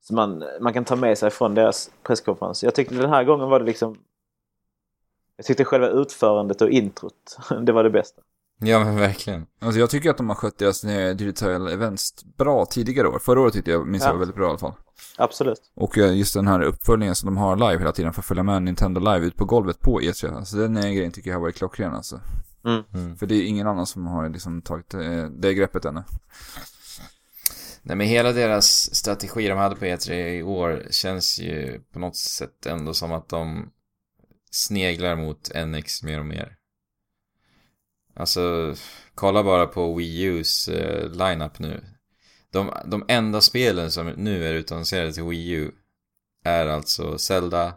som 0.00 0.16
man, 0.16 0.44
man 0.60 0.72
kan 0.72 0.84
ta 0.84 0.96
med 0.96 1.18
sig 1.18 1.30
från 1.30 1.54
deras 1.54 1.90
presskonferens. 2.02 2.64
Jag 2.64 2.74
tyckte 2.74 2.94
den 2.94 3.10
här 3.10 3.24
gången 3.24 3.48
var 3.48 3.58
det 3.60 3.66
liksom 3.66 3.98
jag 5.36 5.46
tyckte 5.46 5.64
själva 5.64 5.88
utförandet 5.88 6.62
och 6.62 6.70
introt 6.70 7.38
det 7.62 7.72
var 7.72 7.84
det 7.84 7.90
bästa. 7.90 8.22
Ja, 8.60 8.84
men 8.84 8.96
verkligen. 8.96 9.46
Alltså 9.60 9.80
jag 9.80 9.90
tycker 9.90 10.10
att 10.10 10.16
de 10.16 10.28
har 10.28 10.36
skött 10.36 10.58
deras 10.58 10.84
eh, 10.84 11.16
digital 11.16 11.68
events 11.68 12.24
bra 12.36 12.66
tidigare 12.66 13.08
år. 13.08 13.18
Förra 13.18 13.40
året 13.40 13.52
tyckte 13.54 13.70
jag, 13.70 13.86
minns 13.86 14.02
jag 14.02 14.08
Ja. 14.08 14.12
var 14.12 14.18
väldigt 14.18 14.36
bra 14.36 14.46
i 14.46 14.48
alla 14.48 14.58
fall. 14.58 14.72
Absolut. 15.18 15.60
Och 15.74 15.96
just 15.96 16.34
den 16.34 16.46
här 16.46 16.62
uppföljningen 16.62 17.14
som 17.14 17.26
de 17.26 17.36
har 17.36 17.56
live 17.56 17.78
hela 17.78 17.92
tiden 17.92 18.12
för 18.12 18.20
att 18.20 18.26
följa 18.26 18.42
med 18.42 18.62
Nintendo 18.62 19.00
live 19.00 19.26
ut 19.26 19.36
på 19.36 19.44
golvet 19.44 19.80
på 19.80 20.00
E3. 20.00 20.36
Alltså 20.36 20.56
den 20.56 20.74
grejen 20.74 21.12
tycker 21.12 21.30
jag 21.30 21.36
har 21.36 21.40
varit 21.42 21.56
klockren 21.56 21.94
alltså. 21.94 22.20
Mm. 22.66 23.16
För 23.16 23.26
det 23.26 23.34
är 23.34 23.46
ingen 23.46 23.66
annan 23.66 23.86
som 23.86 24.06
har 24.06 24.28
liksom 24.28 24.62
tagit 24.62 24.94
eh, 24.94 25.24
det 25.24 25.54
greppet 25.54 25.84
ännu. 25.84 26.02
Nej, 27.82 27.96
men 27.96 28.06
hela 28.06 28.32
deras 28.32 28.94
strategi 28.94 29.48
de 29.48 29.58
hade 29.58 29.76
på 29.76 29.84
E3 29.84 30.12
i 30.12 30.42
år 30.42 30.86
känns 30.90 31.38
ju 31.38 31.80
på 31.92 31.98
något 31.98 32.16
sätt 32.16 32.66
ändå 32.66 32.94
som 32.94 33.12
att 33.12 33.28
de 33.28 33.70
sneglar 34.50 35.16
mot 35.16 35.50
NX 35.66 36.02
mer 36.02 36.20
och 36.20 36.26
mer. 36.26 36.56
Alltså, 38.14 38.74
kolla 39.14 39.42
bara 39.42 39.66
på 39.66 39.94
Wii 39.94 40.24
U's 40.30 40.72
eh, 40.72 41.10
lineup 41.10 41.58
nu. 41.58 41.84
De, 42.50 42.72
de 42.84 43.04
enda 43.08 43.40
spelen 43.40 43.90
som 43.90 44.06
nu 44.06 44.46
är 44.46 44.54
utannonserade 44.54 45.12
till 45.12 45.22
Wii 45.22 45.50
U 45.50 45.70
är 46.44 46.66
alltså 46.66 47.18
Zelda, 47.18 47.74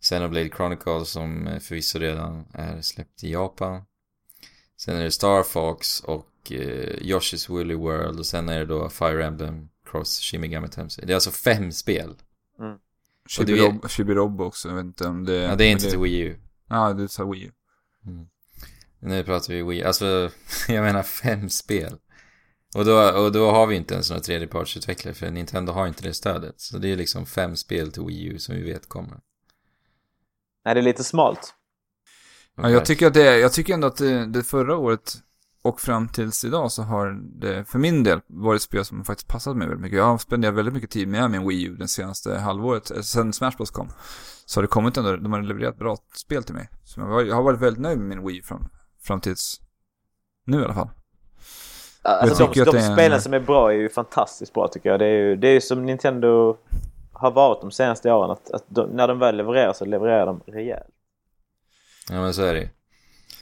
Xenoblade 0.00 0.48
Chronicles 0.48 1.10
som 1.10 1.46
eh, 1.46 1.58
förvisso 1.58 1.98
redan 1.98 2.44
är 2.52 2.80
släppt 2.80 3.24
i 3.24 3.32
Japan. 3.32 3.82
Sen 4.78 4.96
är 4.96 5.04
det 5.04 5.10
Star 5.10 5.42
Fox 5.42 6.00
och 6.00 6.28
eh, 6.50 6.96
Yoshi's 7.00 7.50
Woolly 7.50 7.74
World 7.74 8.18
och 8.18 8.26
sen 8.26 8.48
är 8.48 8.58
det 8.58 8.66
då 8.66 8.88
Fire 8.88 9.26
Emblem 9.26 9.68
Cross 9.90 10.20
Shimigami 10.20 10.68
Tensei. 10.68 11.06
Det 11.06 11.12
är 11.12 11.14
alltså 11.14 11.30
fem 11.30 11.72
spel. 11.72 12.14
Och 13.38 13.44
du 13.46 13.56
Chibi-Rob 13.56 13.88
Chibi-Rob 13.88 14.40
också, 14.40 14.68
jag 14.68 14.74
vet 14.76 14.84
inte 14.84 15.06
om 15.06 15.24
det... 15.24 15.34
Ja, 15.34 15.56
det 15.56 15.64
är 15.64 15.70
inte 15.70 15.84
men 15.84 15.90
till 15.90 16.00
Wii 16.00 16.20
U. 16.20 16.36
Ja, 16.68 16.92
du 16.92 17.08
sa 17.08 17.24
Wii 17.24 17.44
U. 17.44 17.50
Nu 19.00 19.24
pratar 19.24 19.54
vi 19.54 19.62
Wii, 19.62 19.84
alltså 19.84 20.30
jag 20.68 20.84
menar 20.84 21.02
fem 21.02 21.48
spel. 21.48 21.98
Och 22.74 22.84
då, 22.84 23.10
och 23.10 23.32
då 23.32 23.50
har 23.50 23.66
vi 23.66 23.76
inte 23.76 23.94
ens 23.94 24.10
några 24.10 24.22
tredjepartsutvecklare 24.22 25.14
för 25.14 25.30
Nintendo 25.30 25.72
har 25.72 25.86
inte 25.86 26.02
det 26.02 26.14
stödet. 26.14 26.60
Så 26.60 26.78
det 26.78 26.88
är 26.88 26.96
liksom 26.96 27.26
fem 27.26 27.56
spel 27.56 27.92
till 27.92 28.02
Wii 28.02 28.24
U 28.24 28.38
som 28.38 28.54
vi 28.54 28.62
vet 28.62 28.88
kommer. 28.88 29.20
Nej, 30.64 30.74
det 30.74 30.80
är 30.80 30.82
lite 30.82 31.04
smalt. 31.04 31.54
Ja, 32.62 32.70
jag 32.70 32.84
tycker 32.84 33.06
att 33.06 33.14
det 33.14 33.38
jag 33.38 33.52
tycker 33.52 33.74
ändå 33.74 33.86
att 33.86 33.96
det, 33.96 34.26
det 34.26 34.42
förra 34.42 34.76
året 34.76 35.14
och 35.62 35.80
fram 35.80 36.08
tills 36.08 36.44
idag 36.44 36.72
så 36.72 36.82
har 36.82 37.18
det 37.40 37.64
för 37.64 37.78
min 37.78 38.04
del 38.04 38.20
varit 38.26 38.62
spel 38.62 38.84
som 38.84 39.04
faktiskt 39.04 39.28
passat 39.28 39.56
mig 39.56 39.68
väldigt 39.68 39.82
mycket. 39.82 39.98
Jag 39.98 40.04
har 40.04 40.18
spenderat 40.18 40.54
väldigt 40.54 40.74
mycket 40.74 40.90
tid 40.90 41.08
med 41.08 41.30
min 41.30 41.48
Wii 41.48 41.64
U 41.64 41.76
den 41.78 41.88
senaste 41.88 42.38
halvåret, 42.38 42.90
eh, 42.90 43.00
sen 43.00 43.32
Smash 43.32 43.56
Bros 43.56 43.70
kom. 43.70 43.88
Så 44.46 44.58
har 44.58 44.62
det 44.62 44.68
kommit 44.68 44.96
ändå, 44.96 45.16
de 45.16 45.32
har 45.32 45.42
levererat 45.42 45.78
bra 45.78 45.96
spel 46.16 46.42
till 46.44 46.54
mig. 46.54 46.68
Så 46.84 47.00
jag 47.00 47.34
har- 47.34 47.42
varit 47.42 47.60
väldigt 47.60 47.82
nöjd 47.82 47.98
med 47.98 48.08
min 48.08 48.26
Wii 48.26 48.42
fram, 48.42 48.64
fram 49.02 49.20
tills 49.20 49.60
nu 50.46 50.60
i 50.60 50.64
alla 50.64 50.74
fall. 50.74 50.88
Alltså, 52.02 52.44
de 52.44 52.64
de 52.64 52.76
en- 52.76 52.92
spelen 52.96 53.20
som 53.20 53.34
är 53.34 53.40
bra 53.40 53.72
är 53.72 53.76
ju 53.76 53.88
fantastiskt 53.88 54.52
bra 54.54 54.68
tycker 54.68 54.88
jag. 54.90 54.98
Det 55.00 55.06
är 55.06 55.18
ju 55.18 55.36
det 55.36 55.48
är 55.48 55.52
ju 55.52 55.60
som 55.60 55.86
Nintendo 55.86 56.56
har 57.12 57.30
varit 57.30 57.60
de 57.60 57.70
senaste 57.70 58.12
åren. 58.12 58.30
Att, 58.30 58.50
att 58.50 58.64
de, 58.68 58.88
när 58.90 59.08
de 59.08 59.18
väl 59.18 59.36
levererar 59.36 59.72
så 59.72 59.84
levererar 59.84 60.26
de 60.26 60.40
rejält. 60.46 60.86
Ja 62.10 62.20
men 62.20 62.34
så 62.34 62.42
är 62.42 62.54
det. 62.54 62.70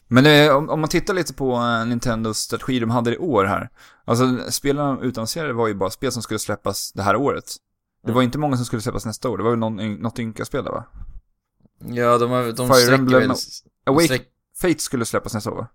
Men 0.09 0.25
det, 0.25 0.53
om, 0.53 0.71
om 0.71 0.81
man 0.81 0.89
tittar 0.89 1.15
lite 1.15 1.35
på 1.35 1.53
eh, 1.55 1.87
Nintendos 1.87 2.39
strategi 2.39 2.79
de 2.81 2.91
hade 2.91 3.15
i 3.15 3.19
år 3.19 3.45
här. 3.45 3.69
Alltså 4.05 4.51
spelen 4.51 4.87
de 4.87 5.03
utannonserade 5.03 5.53
var 5.53 5.69
ju 5.69 5.75
bara 5.75 5.91
spel 5.91 6.13
som 6.13 6.23
skulle 6.23 6.39
släppas 6.39 6.93
det 6.93 7.03
här 7.03 7.17
året. 7.17 7.45
Det 8.07 8.13
var 8.13 8.23
inte 8.23 8.39
många 8.39 8.57
som 8.57 8.65
skulle 8.67 8.83
släppas 8.83 9.07
nästa 9.07 9.29
år. 9.29 9.37
Det 9.39 9.43
var 9.45 9.51
väl 9.51 9.59
någon, 9.59 9.95
något 9.95 10.19
ynka-spel 10.19 10.65
där 10.65 10.71
va? 10.71 10.85
Ja, 11.79 12.19
de, 12.19 12.31
har, 12.31 12.45
de 12.53 12.69
Fire 12.69 12.77
sträcker 12.77 12.95
Emblem 12.95 13.21
väl... 13.29 13.37
Awake, 13.87 14.07
sträck- 14.07 14.27
Fate 14.63 14.79
skulle 14.79 15.05
släppas 15.05 15.35
nästa 15.35 15.51
år 15.51 15.57
va? 15.57 15.67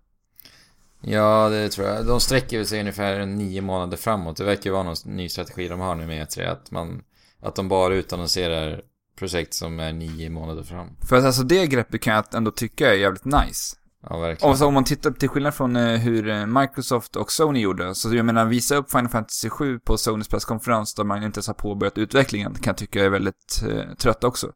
Ja, 1.00 1.48
det 1.48 1.68
tror 1.68 1.88
jag. 1.88 2.06
De 2.06 2.20
sträcker 2.20 2.56
väl 2.56 2.66
sig 2.66 2.80
ungefär 2.80 3.26
nio 3.26 3.60
månader 3.60 3.96
framåt. 3.96 4.36
Det 4.36 4.44
verkar 4.44 4.64
ju 4.64 4.70
vara 4.70 4.82
någon 4.82 4.96
ny 5.04 5.28
strategi 5.28 5.68
de 5.68 5.80
har 5.80 5.94
nu 5.94 6.06
med 6.06 6.26
E3. 6.28 6.52
Att, 6.52 6.70
man, 6.70 7.02
att 7.40 7.54
de 7.54 7.68
bara 7.68 7.94
utannonserar 7.94 8.82
projekt 9.16 9.54
som 9.54 9.80
är 9.80 9.92
nio 9.92 10.30
månader 10.30 10.62
fram. 10.62 10.88
För 11.08 11.16
att 11.16 11.24
alltså 11.24 11.42
det 11.42 11.66
greppet 11.66 12.00
kan 12.00 12.14
jag 12.14 12.34
ändå 12.34 12.50
tycka 12.50 12.90
är 12.90 12.94
jävligt 12.94 13.24
nice. 13.24 13.76
Ja, 14.08 14.18
verkligen. 14.18 14.50
Och 14.50 14.58
så 14.58 14.66
om 14.66 14.74
man 14.74 14.84
tittar 14.84 15.10
till 15.10 15.28
skillnad 15.28 15.54
från 15.54 15.76
eh, 15.76 15.98
hur 15.98 16.28
eh, 16.28 16.46
Microsoft 16.46 17.16
och 17.16 17.32
Sony 17.32 17.60
gjorde, 17.60 17.94
så 17.94 18.14
jag 18.14 18.24
menar 18.24 18.44
visa 18.44 18.76
upp 18.76 18.90
Final 18.90 19.08
Fantasy 19.08 19.50
7 19.50 19.78
på 19.78 19.98
Sonys 19.98 20.28
presskonferens 20.28 20.94
där 20.94 21.04
man 21.04 21.22
inte 21.22 21.38
ens 21.38 21.46
har 21.46 21.54
påbörjat 21.54 21.98
utvecklingen 21.98 22.54
kan 22.54 22.70
jag 22.70 22.76
tycka 22.76 23.04
är 23.04 23.08
väldigt 23.08 23.62
eh, 23.68 23.94
trött 23.94 24.24
också. 24.24 24.52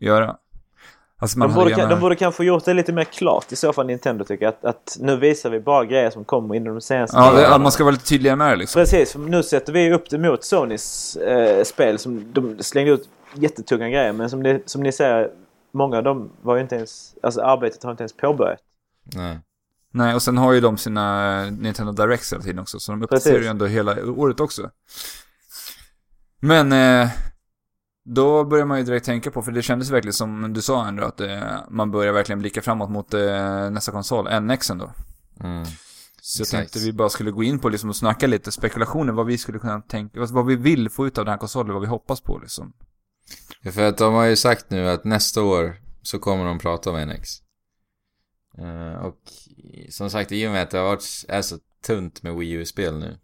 Göra. 0.00 0.36
Alltså 1.18 1.38
man 1.38 1.48
De 1.48 1.54
borde, 1.54 1.70
gärna... 1.70 1.88
de 1.88 2.00
borde 2.00 2.16
kanske 2.16 2.44
gjort 2.44 2.64
det 2.64 2.74
lite 2.74 2.92
mer 2.92 3.04
klart 3.04 3.52
i 3.52 3.56
så 3.56 3.72
fall 3.72 3.86
Nintendo 3.86 4.24
tycker. 4.24 4.48
Att, 4.48 4.64
att 4.64 4.96
nu 5.00 5.16
visar 5.16 5.50
vi 5.50 5.60
bara 5.60 5.84
grejer 5.84 6.10
som 6.10 6.24
kommer 6.24 6.54
inom 6.54 6.74
de 6.74 6.80
senaste 6.80 7.16
Ja, 7.16 7.32
det, 7.32 7.58
man 7.58 7.72
ska 7.72 7.84
vara 7.84 7.92
lite 7.92 8.06
tydligare 8.06 8.36
med 8.36 8.52
det 8.52 8.56
liksom. 8.56 8.80
Precis, 8.80 9.12
för 9.12 9.18
nu 9.18 9.42
sätter 9.42 9.72
vi 9.72 9.92
upp 9.92 10.10
det 10.10 10.18
mot 10.18 10.44
Sonys 10.44 11.16
eh, 11.16 11.64
spel 11.64 11.98
som 11.98 12.32
de 12.32 12.62
slängde 12.62 12.92
ut 12.92 13.08
jättetunga 13.42 13.88
grejer. 13.88 14.12
Men 14.12 14.30
som 14.30 14.40
ni, 14.42 14.62
som 14.66 14.82
ni 14.82 14.92
säger, 14.92 15.30
många 15.72 15.96
av 15.96 16.02
dem 16.02 16.30
var 16.42 16.56
ju 16.56 16.62
inte 16.62 16.76
ens, 16.76 17.14
alltså 17.22 17.40
arbetet 17.40 17.82
har 17.82 17.90
inte 17.90 18.02
ens 18.02 18.12
påbörjat. 18.16 18.58
Nej. 19.14 19.38
Nej, 19.92 20.14
och 20.14 20.22
sen 20.22 20.38
har 20.38 20.52
ju 20.52 20.60
de 20.60 20.76
sina 20.78 21.44
Nintendo 21.50 21.92
Directs 21.92 22.32
hela 22.32 22.42
tiden 22.42 22.58
också, 22.58 22.80
så 22.80 22.92
de 22.92 23.02
uppdaterar 23.02 23.34
ju 23.42 23.46
ändå 23.46 23.66
hela 23.66 24.04
året 24.10 24.40
också. 24.40 24.70
Men, 26.40 26.72
eh, 26.72 27.08
då 28.04 28.44
börjar 28.44 28.64
man 28.66 28.78
ju 28.78 28.84
direkt 28.84 29.06
tänka 29.06 29.30
på, 29.30 29.42
för 29.42 29.52
det 29.52 29.62
kändes 29.62 29.90
verkligen 29.90 30.12
som 30.12 30.52
du 30.52 30.62
sa 30.62 30.86
ändå, 30.88 31.04
att 31.04 31.20
eh, 31.20 31.40
man 31.70 31.90
börjar 31.90 32.12
verkligen 32.12 32.38
blicka 32.38 32.62
framåt 32.62 32.90
mot 32.90 33.14
eh, 33.14 33.70
nästa 33.70 33.92
konsol, 33.92 34.40
NX 34.40 34.70
ändå. 34.70 34.90
Mm. 35.40 35.64
Så 36.22 36.40
jag 36.40 36.48
tänkte 36.48 36.78
vi 36.78 36.92
bara 36.92 37.08
skulle 37.08 37.30
gå 37.30 37.42
in 37.42 37.58
på 37.58 37.68
liksom 37.68 37.90
och 37.90 37.96
snacka 37.96 38.26
lite 38.26 38.52
spekulationer, 38.52 39.12
vad 39.12 39.26
vi 39.26 39.38
skulle 39.38 39.58
kunna 39.58 39.80
tänka, 39.80 40.20
vad- 40.20 40.30
vad 40.30 40.46
vi 40.46 40.56
vill 40.56 40.90
få 40.90 41.06
ut 41.06 41.18
av 41.18 41.24
den 41.24 41.32
här 41.32 41.38
konsolen, 41.38 41.72
vad 41.72 41.82
vi 41.82 41.88
hoppas 41.88 42.20
på 42.20 42.38
liksom. 42.38 42.72
För 43.72 43.82
att 43.82 43.98
de 43.98 44.14
har 44.14 44.24
ju 44.24 44.36
sagt 44.36 44.70
nu 44.70 44.88
att 44.88 45.04
nästa 45.04 45.42
år 45.42 45.76
så 46.02 46.18
kommer 46.18 46.44
de 46.44 46.58
prata 46.58 46.90
om 46.90 47.08
NX. 47.08 47.30
Eh, 48.58 49.04
och 49.04 49.20
som 49.90 50.10
sagt, 50.10 50.32
i 50.32 50.46
och 50.46 50.50
med 50.50 50.62
att 50.62 50.70
det 50.70 50.78
har 50.78 50.84
varit, 50.84 51.24
är 51.28 51.42
så 51.42 51.58
tunt 51.86 52.22
med 52.22 52.34
Wii 52.34 52.50
U-spel 52.50 52.98
nu. 52.98 53.18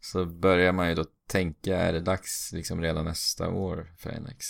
Så 0.00 0.24
börjar 0.24 0.72
man 0.72 0.88
ju 0.88 0.94
då 0.94 1.04
tänka, 1.28 1.76
är 1.76 1.92
det 1.92 2.00
dags 2.00 2.52
liksom 2.52 2.80
redan 2.80 3.04
nästa 3.04 3.48
år 3.48 3.94
för 3.98 4.20
NX? 4.20 4.46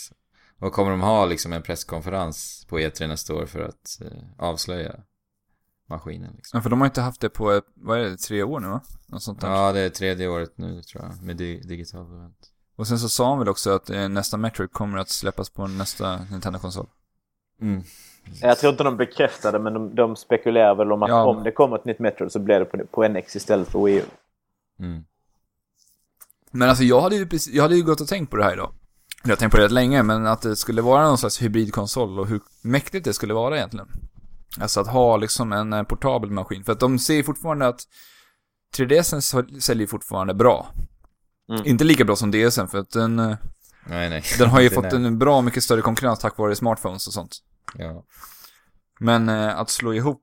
Och 0.58 0.72
kommer 0.72 0.90
de 0.90 1.00
ha 1.00 1.26
liksom 1.26 1.52
en 1.52 1.62
presskonferens 1.62 2.66
på 2.68 2.78
E3 2.78 3.06
nästa 3.06 3.34
år 3.34 3.46
för 3.46 3.60
att 3.60 4.00
eh, 4.00 4.22
avslöja 4.38 5.00
maskinen 5.88 6.32
liksom. 6.36 6.56
Ja, 6.56 6.62
för 6.62 6.70
de 6.70 6.80
har 6.80 6.86
inte 6.86 7.00
haft 7.00 7.20
det 7.20 7.28
på, 7.28 7.62
vad 7.74 7.98
är 7.98 8.04
det, 8.04 8.16
tre 8.16 8.42
år 8.42 8.60
nu 8.60 8.68
va? 8.68 8.82
Något 9.06 9.22
sånt 9.22 9.40
där. 9.40 9.48
Ja, 9.48 9.72
det 9.72 9.80
är 9.80 9.90
tredje 9.90 10.28
året 10.28 10.58
nu 10.58 10.82
tror 10.82 11.04
jag, 11.04 11.22
med 11.22 11.36
di 11.36 11.60
digital 11.60 12.14
event. 12.14 12.52
Och 12.78 12.86
sen 12.86 12.98
så 12.98 13.08
sa 13.08 13.28
han 13.30 13.38
väl 13.38 13.48
också 13.48 13.70
att 13.70 13.90
eh, 13.90 14.08
nästa 14.08 14.36
Metroid 14.36 14.72
kommer 14.72 14.98
att 14.98 15.08
släppas 15.08 15.50
på 15.50 15.66
nästa 15.66 16.18
Nintendo-konsol. 16.30 16.86
Mm. 17.60 17.82
Jag 18.40 18.58
tror 18.58 18.70
inte 18.72 18.84
de 18.84 18.96
bekräftade 18.96 19.58
men 19.58 19.74
de, 19.74 19.94
de 19.94 20.16
spekulerar 20.16 20.74
väl 20.74 20.92
om 20.92 21.02
att 21.02 21.08
Ja. 21.08 21.24
om 21.26 21.42
det 21.42 21.52
kommer 21.52 21.76
ett 21.76 21.84
nytt 21.84 21.98
Metroid 21.98 22.32
så 22.32 22.38
blir 22.38 22.58
det 22.58 22.64
på, 22.64 22.78
på 22.90 23.08
NX 23.08 23.36
istället 23.36 23.68
för 23.68 23.84
Wii 23.84 23.96
U. 23.96 24.02
Mm. 24.80 25.04
Men 26.50 26.68
alltså 26.68 26.84
jag 26.84 27.00
hade 27.00 27.16
ju 27.16 27.28
jag 27.52 27.62
hade 27.62 27.76
ju 27.76 27.82
gått 27.82 28.00
och 28.00 28.08
tänkt 28.08 28.30
på 28.30 28.36
det 28.36 28.44
här 28.44 28.52
idag. 28.52 28.72
Jag 29.22 29.30
har 29.30 29.36
tänkt 29.36 29.50
på 29.52 29.56
det 29.58 29.64
rätt 29.64 29.72
länge, 29.72 30.02
men 30.02 30.26
att 30.26 30.42
det 30.42 30.56
skulle 30.56 30.82
vara 30.82 31.06
någon 31.08 31.18
slags 31.18 31.42
hybridkonsol 31.42 32.18
och 32.20 32.26
hur 32.26 32.40
mäktigt 32.62 33.04
det 33.04 33.12
skulle 33.14 33.34
vara 33.34 33.56
egentligen. 33.56 33.88
Alltså 34.60 34.80
att 34.80 34.88
ha 34.88 35.16
liksom 35.16 35.52
en 35.52 35.72
eh, 35.72 35.82
portabel 35.82 36.30
maskin. 36.30 36.64
För 36.64 36.72
att 36.72 36.80
de 36.80 36.98
ser 36.98 37.22
fortfarande 37.22 37.66
att 37.68 37.80
3DSen 38.76 39.20
så- 39.20 39.60
säljer 39.60 39.86
fortfarande 39.86 40.34
bra. 40.34 40.66
Mm. 41.48 41.62
Inte 41.66 41.84
lika 41.84 42.04
bra 42.04 42.16
som 42.16 42.30
DSen 42.30 42.68
för 42.68 42.78
att 42.78 42.90
den, 42.90 43.18
eh, 43.18 43.36
Nej, 43.86 44.10
nej. 44.10 44.22
den 44.38 44.48
har 44.48 44.60
ju 44.60 44.70
fått 44.74 44.92
en 44.92 45.18
bra 45.18 45.42
mycket 45.42 45.62
större 45.62 45.82
konkurrens 45.82 46.18
tack 46.18 46.38
vare 46.38 46.56
smartphones 46.56 47.06
och 47.06 47.12
sånt. 47.12 47.36
Ja. 47.74 48.04
Men 49.00 49.28
eh, 49.28 49.58
att 49.58 49.70
slå 49.70 49.94
ihop. 49.94 50.22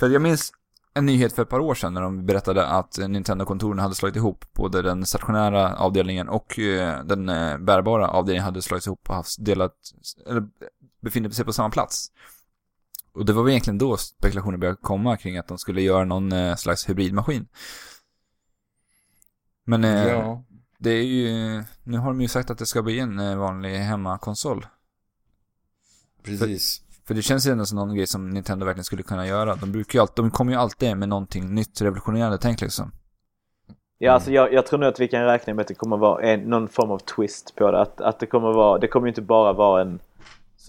För 0.00 0.10
jag 0.10 0.22
minns 0.22 0.52
en 0.94 1.06
nyhet 1.06 1.32
för 1.32 1.42
ett 1.42 1.48
par 1.48 1.60
år 1.60 1.74
sedan 1.74 1.94
när 1.94 2.02
de 2.02 2.26
berättade 2.26 2.66
att 2.66 2.98
Nintendo-kontoren 2.98 3.78
hade 3.78 3.94
slagit 3.94 4.16
ihop 4.16 4.44
både 4.52 4.82
den 4.82 5.06
stationära 5.06 5.76
avdelningen 5.76 6.28
och 6.28 6.58
eh, 6.58 7.04
den 7.04 7.28
eh, 7.28 7.58
bärbara 7.58 8.08
avdelningen 8.08 8.44
hade 8.44 8.62
slagits 8.62 8.86
ihop 8.86 9.08
och 9.08 9.14
haft 9.14 9.44
delat, 9.44 9.74
eller 10.26 10.44
befinner 11.00 11.30
sig 11.30 11.44
på 11.44 11.52
samma 11.52 11.70
plats. 11.70 12.12
Och 13.12 13.24
det 13.24 13.32
var 13.32 13.42
väl 13.42 13.50
egentligen 13.50 13.78
då 13.78 13.96
spekulationer 13.96 14.58
började 14.58 14.78
komma 14.82 15.16
kring 15.16 15.38
att 15.38 15.48
de 15.48 15.58
skulle 15.58 15.82
göra 15.82 16.04
någon 16.04 16.32
eh, 16.32 16.56
slags 16.56 16.88
hybridmaskin. 16.88 17.48
Men 19.64 19.84
eh, 19.84 20.08
ja. 20.08 20.42
det 20.78 20.90
är 20.90 21.02
ju, 21.02 21.62
nu 21.82 21.98
har 21.98 22.08
de 22.08 22.20
ju 22.20 22.28
sagt 22.28 22.50
att 22.50 22.58
det 22.58 22.66
ska 22.66 22.82
bli 22.82 23.00
en 23.00 23.18
eh, 23.18 23.36
vanlig 23.36 23.78
hemmakonsol. 23.78 24.66
Precis. 26.22 26.80
För 27.06 27.14
det 27.14 27.22
känns 27.22 27.46
ju 27.46 27.50
ändå 27.50 27.66
som 27.66 27.78
någon 27.78 27.94
grej 27.94 28.06
som 28.06 28.30
Nintendo 28.30 28.66
verkligen 28.66 28.84
skulle 28.84 29.02
kunna 29.02 29.26
göra. 29.26 29.54
De 29.54 29.72
brukar 29.72 29.98
ju 29.98 30.00
alltid, 30.00 30.24
de 30.24 30.30
kommer 30.30 30.52
ju 30.52 30.58
alltid 30.58 30.96
med 30.96 31.08
någonting 31.08 31.54
nytt, 31.54 31.80
revolutionerande 31.80 32.38
tänk 32.38 32.60
liksom. 32.60 32.92
Ja, 33.98 34.12
alltså 34.12 34.32
jag, 34.32 34.52
jag 34.52 34.66
tror 34.66 34.78
nu 34.78 34.86
att 34.86 35.00
vi 35.00 35.08
kan 35.08 35.24
räkna 35.24 35.54
med 35.54 35.62
att 35.62 35.68
det 35.68 35.74
kommer 35.74 35.96
vara 35.96 36.22
en, 36.22 36.40
någon 36.40 36.68
form 36.68 36.90
av 36.90 36.98
twist 36.98 37.54
på 37.56 37.70
det. 37.70 37.80
Att, 37.80 38.00
att 38.00 38.20
det 38.20 38.26
kommer 38.26 38.52
vara, 38.52 38.78
det 38.78 38.88
kommer 38.88 39.06
ju 39.06 39.10
inte 39.10 39.22
bara 39.22 39.52
vara 39.52 39.82
en 39.82 40.00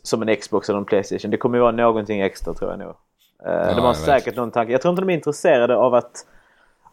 som 0.04 0.22
en 0.22 0.36
Xbox 0.36 0.70
eller 0.70 0.80
en 0.80 0.86
Playstation. 0.86 1.32
Det 1.32 1.38
kommer 1.38 1.58
ju 1.58 1.62
vara 1.62 1.72
någonting 1.72 2.22
extra 2.22 2.54
tror 2.54 2.72
jag 2.72 2.80
nog. 2.80 2.96
Eh, 3.46 3.76
de 3.76 3.82
har 3.82 3.94
säkert 3.94 4.28
vet. 4.28 4.36
någon 4.36 4.52
tanke. 4.52 4.72
Jag 4.72 4.82
tror 4.82 4.92
inte 4.92 5.02
de 5.02 5.10
är 5.10 5.14
intresserade 5.14 5.78
av 5.78 5.94
att, 5.94 6.26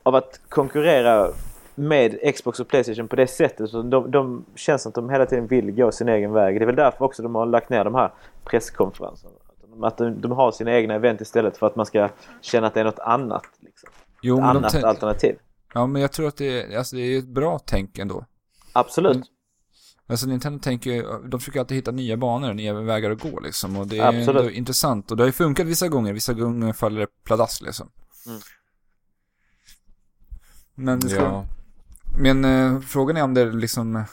av 0.02 0.14
att 0.14 0.40
konkurrera 0.48 1.28
med 1.74 2.34
Xbox 2.34 2.60
och 2.60 2.68
Playstation 2.68 3.08
på 3.08 3.16
det 3.16 3.26
sättet. 3.26 3.70
Så 3.70 3.82
de, 3.82 4.10
de 4.10 4.44
känns 4.54 4.82
som 4.82 4.90
att 4.90 4.94
de 4.94 5.10
hela 5.10 5.26
tiden 5.26 5.46
vill 5.46 5.70
gå 5.70 5.92
sin 5.92 6.08
egen 6.08 6.32
väg. 6.32 6.60
Det 6.60 6.64
är 6.64 6.66
väl 6.66 6.76
därför 6.76 7.04
också 7.04 7.22
de 7.22 7.34
har 7.34 7.46
lagt 7.46 7.70
ner 7.70 7.84
de 7.84 7.94
här 7.94 8.12
presskonferenserna. 8.44 9.32
Att 9.82 9.98
de- 9.98 10.12
Att 10.14 10.22
de, 10.22 10.32
har 10.32 10.52
sina 10.52 10.72
egna 10.72 10.94
event 10.94 11.20
istället 11.20 11.56
för 11.56 11.66
att 11.66 11.76
man 11.76 11.86
ska 11.86 12.08
känna 12.40 12.66
att 12.66 12.74
det 12.74 12.80
är 12.80 12.84
något 12.84 12.98
annat. 12.98 13.42
Liksom. 13.60 13.88
Jo, 14.22 14.34
Ett 14.36 14.40
men 14.40 14.56
annat 14.56 14.72
tänk- 14.72 14.84
alternativ. 14.84 15.36
Ja, 15.74 15.86
men 15.86 16.02
jag 16.02 16.12
tror 16.12 16.28
att 16.28 16.36
det 16.36 16.60
är, 16.74 16.78
alltså 16.78 16.96
det 16.96 17.02
är 17.02 17.18
ett 17.18 17.28
bra 17.28 17.58
tänk 17.64 17.98
ändå. 17.98 18.24
Absolut. 18.72 19.14
Mm. 19.16 19.26
Alltså 20.06 20.26
Nintendo 20.26 20.58
tänker 20.58 21.28
de 21.28 21.40
försöker 21.40 21.60
alltid 21.60 21.76
hitta 21.76 21.90
nya 21.90 22.16
banor, 22.16 22.54
nya 22.54 22.74
vägar 22.74 23.10
att 23.10 23.22
gå 23.22 23.40
liksom. 23.40 23.76
Och 23.76 23.86
det 23.86 23.98
är 23.98 24.06
Absolut. 24.08 24.28
ändå 24.42 24.50
intressant. 24.50 25.10
Och 25.10 25.16
det 25.16 25.22
har 25.22 25.28
ju 25.28 25.32
funkat 25.32 25.66
vissa 25.66 25.88
gånger, 25.88 26.12
vissa 26.12 26.32
gånger 26.32 26.72
faller 26.72 27.00
det 27.00 27.06
pladask 27.24 27.62
liksom. 27.62 27.88
Mm. 28.26 28.40
Men 30.74 31.00
det 31.00 31.08
ska, 31.08 31.20
Ja. 31.22 31.44
Men 32.16 32.44
eh, 32.44 32.80
frågan 32.80 33.16
är 33.16 33.22
om 33.22 33.34
det 33.34 33.44
liksom, 33.44 34.04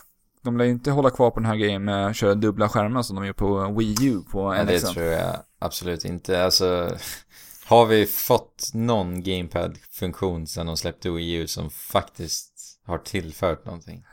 de 0.41 0.58
lär 0.58 0.66
ju 0.66 0.72
inte 0.72 0.91
hålla 0.91 1.10
kvar 1.10 1.32
på 1.32 1.39
den 1.39 1.50
här 1.50 1.56
grejen 1.56 1.84
med 1.84 2.08
att 2.08 2.16
köra 2.16 2.36
dubbla 2.36 2.70
skärmar 2.70 3.02
som 3.02 3.16
de 3.16 3.26
gör 3.26 3.34
på 3.34 3.68
Wii 3.78 3.95
U 4.02 4.22
på 4.32 4.50
Men 4.50 4.68
det 4.68 4.74
NXen. 4.74 4.93
tror 4.93 5.06
jag 5.06 5.36
absolut 5.60 6.06
inte. 6.06 6.43
Alltså, 6.43 6.89
har 7.66 7.86
vi 7.86 8.06
fått 8.06 8.72
någon 8.74 9.24
gamepad-funktion 9.24 10.47
sedan 10.47 10.66
de 10.66 10.78
släppte 10.78 11.10
Wii 11.10 11.34
U 11.34 11.47
som 11.47 11.70
faktiskt 11.70 12.80
har 12.86 12.97
tillfört 12.97 13.66
någonting? 13.66 14.06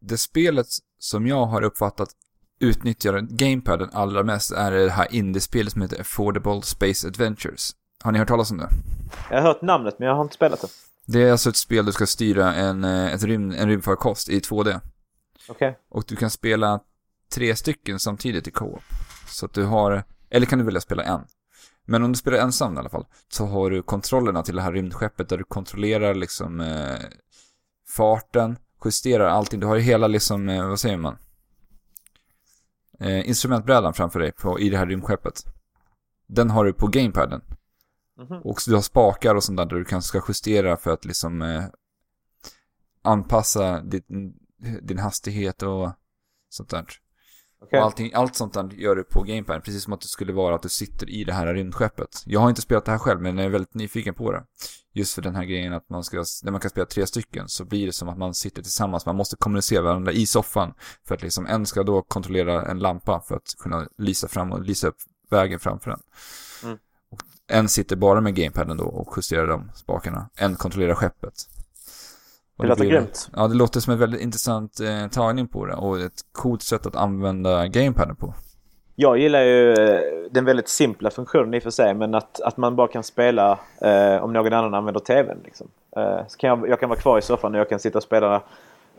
Det 0.00 0.18
spelet 0.18 0.66
som 0.98 1.26
jag 1.26 1.46
har 1.46 1.62
uppfattat 1.62 2.08
utnyttjar 2.60 3.20
gamepaden 3.20 3.90
allra 3.92 4.22
mest 4.22 4.52
är 4.52 4.70
det 4.70 4.90
här 4.90 5.14
indiespelet 5.14 5.72
som 5.72 5.82
heter 5.82 6.00
Affordable 6.00 6.62
Space 6.62 7.08
Adventures. 7.08 7.72
Har 8.02 8.12
ni 8.12 8.18
hört 8.18 8.28
talas 8.28 8.50
om 8.50 8.58
det? 8.58 8.68
Jag 9.30 9.36
har 9.36 9.42
hört 9.42 9.62
namnet 9.62 9.98
men 9.98 10.08
jag 10.08 10.14
har 10.14 10.22
inte 10.22 10.34
spelat 10.34 10.60
det. 10.60 10.68
Det 11.06 11.22
är 11.22 11.32
alltså 11.32 11.50
ett 11.50 11.56
spel 11.56 11.86
du 11.86 11.92
ska 11.92 12.06
styra 12.06 12.54
en, 12.54 12.84
eh, 12.84 13.12
ett 13.12 13.22
rymd, 13.22 13.54
en 13.54 13.68
rymdfarkost 13.68 14.28
i 14.28 14.40
2D. 14.40 14.80
Okej. 15.48 15.78
Och 15.88 16.04
du 16.06 16.16
kan 16.16 16.30
spela 16.30 16.80
tre 17.34 17.56
stycken 17.56 18.00
samtidigt 18.00 18.48
i 18.48 18.50
co-op. 18.50 18.82
Så 19.28 19.46
att 19.46 19.54
du 19.54 19.64
har, 19.64 20.04
eller 20.30 20.46
kan 20.46 20.58
du 20.58 20.64
välja 20.64 20.80
spela 20.80 21.02
en. 21.02 21.20
Men 21.86 22.02
om 22.02 22.12
du 22.12 22.18
spelar 22.18 22.38
ensam 22.38 22.76
i 22.76 22.78
alla 22.78 22.88
fall, 22.88 23.06
så 23.28 23.46
har 23.46 23.70
du 23.70 23.82
kontrollerna 23.82 24.42
till 24.42 24.56
det 24.56 24.62
här 24.62 24.72
rymdskeppet 24.72 25.28
där 25.28 25.38
du 25.38 25.44
kontrollerar 25.44 26.14
liksom 26.14 26.60
eh, 26.60 26.98
farten, 27.96 28.58
justerar 28.84 29.26
allting. 29.26 29.60
Du 29.60 29.66
har 29.66 29.74
ju 29.74 29.80
hela 29.80 30.06
liksom, 30.06 30.48
eh, 30.48 30.68
vad 30.68 30.80
säger 30.80 30.96
man? 30.96 31.16
Eh, 33.00 33.28
instrumentbrädan 33.28 33.94
framför 33.94 34.20
dig 34.20 34.32
på, 34.32 34.60
i 34.60 34.68
det 34.70 34.78
här 34.78 34.86
rymdskeppet. 34.86 35.44
Den 36.26 36.50
har 36.50 36.64
du 36.64 36.72
på 36.72 36.86
gamepaden. 36.86 37.42
Mhm. 38.18 38.40
Och 38.42 38.62
så 38.62 38.70
du 38.70 38.76
har 38.76 38.82
spakar 38.82 39.34
och 39.34 39.44
sånt 39.44 39.56
där, 39.56 39.66
där 39.66 39.76
du 39.76 39.84
kan 39.84 40.02
ska 40.02 40.22
justera 40.28 40.76
för 40.76 40.90
att 40.90 41.04
liksom 41.04 41.42
eh, 41.42 41.64
anpassa 43.02 43.80
din, 43.80 44.34
din 44.82 44.98
hastighet 44.98 45.62
och 45.62 45.92
sånt 46.48 46.70
där. 46.70 46.86
Okej. 47.62 47.78
Och 47.78 47.84
allting, 47.84 48.10
allt 48.14 48.34
sånt 48.36 48.54
där 48.54 48.70
gör 48.72 48.96
du 48.96 49.04
på 49.04 49.22
gamepaden, 49.22 49.62
precis 49.62 49.82
som 49.82 49.92
att 49.92 50.00
det 50.00 50.08
skulle 50.08 50.32
vara 50.32 50.54
att 50.54 50.62
du 50.62 50.68
sitter 50.68 51.10
i 51.10 51.24
det 51.24 51.32
här 51.32 51.54
rymdskeppet. 51.54 52.22
Jag 52.26 52.40
har 52.40 52.48
inte 52.48 52.62
spelat 52.62 52.84
det 52.84 52.90
här 52.90 52.98
själv, 52.98 53.20
men 53.20 53.36
jag 53.38 53.46
är 53.46 53.50
väldigt 53.50 53.74
nyfiken 53.74 54.14
på 54.14 54.32
det. 54.32 54.44
Just 54.92 55.14
för 55.14 55.22
den 55.22 55.34
här 55.34 55.44
grejen 55.44 55.72
att 55.72 55.90
man 55.90 56.04
ska, 56.04 56.24
när 56.42 56.52
man 56.52 56.60
kan 56.60 56.70
spela 56.70 56.86
tre 56.86 57.06
stycken 57.06 57.48
så 57.48 57.64
blir 57.64 57.86
det 57.86 57.92
som 57.92 58.08
att 58.08 58.18
man 58.18 58.34
sitter 58.34 58.62
tillsammans, 58.62 59.06
man 59.06 59.16
måste 59.16 59.36
kommunicera 59.36 59.82
varandra 59.82 60.12
i 60.12 60.26
soffan. 60.26 60.74
För 61.04 61.14
att 61.14 61.22
liksom 61.22 61.46
en 61.46 61.66
ska 61.66 61.82
då 61.82 62.02
kontrollera 62.02 62.66
en 62.66 62.78
lampa 62.78 63.20
för 63.20 63.36
att 63.36 63.54
kunna 63.58 63.88
lysa 63.98 64.28
fram 64.28 64.52
och 64.52 64.62
lysa 64.62 64.88
upp 64.88 64.96
vägen 65.30 65.58
framför 65.58 65.90
den. 65.90 66.00
Mm. 66.62 66.78
En 67.52 67.68
sitter 67.68 67.96
bara 67.96 68.20
med 68.20 68.34
gamepaden 68.34 68.76
då 68.76 68.84
och 68.84 69.14
justerar 69.16 69.46
de 69.46 69.70
spakarna. 69.74 70.28
En 70.38 70.54
kontrollerar 70.54 70.94
skeppet. 70.94 71.34
Och 72.58 72.64
Det 72.64 72.68
låter 72.68 72.80
blir- 72.80 72.90
grymt. 72.92 73.28
Ja, 73.36 73.48
det 73.48 73.54
låter 73.54 73.80
som 73.80 73.92
en 73.92 73.98
väldigt 73.98 74.20
intressant 74.20 74.80
eh, 74.80 75.06
tagning 75.08 75.48
på 75.48 75.66
det 75.66 75.74
och 75.74 76.00
ett 76.00 76.12
coolt 76.32 76.62
sätt 76.62 76.86
att 76.86 76.96
använda 76.96 77.66
gamepaden 77.66 78.16
på. 78.16 78.34
Jag 78.96 79.18
gillar 79.18 79.40
ju 79.42 79.72
eh, 79.72 80.00
den 80.30 80.44
väldigt 80.44 80.68
simpla 80.68 81.10
funktionen 81.10 81.54
i 81.54 81.58
och 81.58 81.62
för 81.62 81.70
sig 81.70 81.94
men 81.94 82.14
att, 82.14 82.40
att 82.40 82.56
man 82.56 82.76
bara 82.76 82.88
kan 82.88 83.02
spela 83.02 83.58
eh, 83.80 84.24
om 84.24 84.32
någon 84.32 84.52
annan 84.52 84.74
använder 84.74 85.00
tvn. 85.00 85.38
Liksom. 85.44 85.68
Eh, 85.96 86.20
så 86.28 86.38
kan 86.38 86.48
jag, 86.50 86.68
jag 86.68 86.80
kan 86.80 86.88
vara 86.88 86.98
kvar 86.98 87.18
i 87.18 87.22
soffan 87.22 87.54
och 87.54 87.60
jag 87.60 87.68
kan 87.68 87.78
sitta 87.80 87.98
och 87.98 88.02
spela 88.04 88.42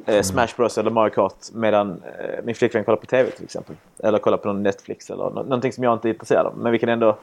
eh, 0.05 0.21
Smash 0.21 0.47
Bros 0.57 0.77
eller 0.77 0.91
Mario 0.91 1.13
Kart 1.13 1.35
medan 1.53 1.91
eh, 2.19 2.43
min 2.43 2.55
flickvän 2.55 2.83
kollar 2.83 2.97
på 2.97 3.05
tv 3.05 3.31
till 3.31 3.43
exempel. 3.43 3.75
Eller 3.99 4.19
kollar 4.19 4.37
på 4.37 4.47
någon 4.47 4.63
Netflix 4.63 5.09
eller 5.09 5.23
nå- 5.23 5.43
någonting 5.43 5.71
som 5.71 5.83
jag 5.83 5.93
inte 5.93 6.07
är 6.09 6.13
intresserad 6.13 6.45
av. 6.45 6.57
Men 6.57 6.71
vi 6.71 6.79
kan 6.79 6.89
ändå 6.89 7.17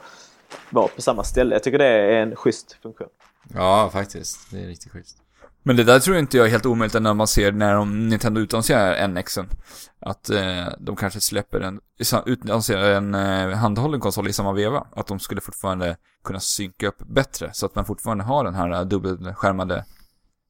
vara 0.69 0.87
på 0.87 1.01
samma 1.01 1.23
ställe. 1.23 1.55
Jag 1.55 1.63
tycker 1.63 1.77
det 1.77 1.85
är 1.85 2.21
en 2.21 2.35
schysst 2.35 2.77
funktion. 2.81 3.09
Ja, 3.53 3.89
faktiskt. 3.93 4.51
Det 4.51 4.63
är 4.63 4.67
riktigt 4.67 4.91
schysst. 4.91 5.17
Men 5.63 5.75
det 5.75 5.83
där 5.83 5.99
tror 5.99 6.17
inte 6.17 6.37
jag 6.37 6.45
är 6.45 6.51
helt 6.51 6.65
omöjligt 6.65 7.01
när 7.01 7.13
man 7.13 7.27
ser 7.27 7.51
när 7.51 7.75
de, 7.75 8.09
Nintendo 8.09 8.41
utannonserar 8.41 9.07
NXen. 9.07 9.49
Att 9.99 10.29
eh, 10.29 10.67
de 10.79 10.95
kanske 10.95 11.21
släpper 11.21 11.59
en, 11.61 11.79
utannonserar 12.25 12.91
en 12.91 13.15
eh, 13.15 13.57
handhållen 13.57 13.99
konsol 13.99 14.27
i 14.27 14.33
samma 14.33 14.53
veva. 14.53 14.87
Att 14.95 15.07
de 15.07 15.19
skulle 15.19 15.41
fortfarande 15.41 15.97
kunna 16.23 16.39
synka 16.39 16.87
upp 16.87 16.97
bättre. 16.97 17.49
Så 17.53 17.65
att 17.65 17.75
man 17.75 17.85
fortfarande 17.85 18.23
har 18.23 18.43
den 18.43 18.55
här 18.55 18.71
eh, 18.71 18.81
dubbelskärmade 18.81 19.85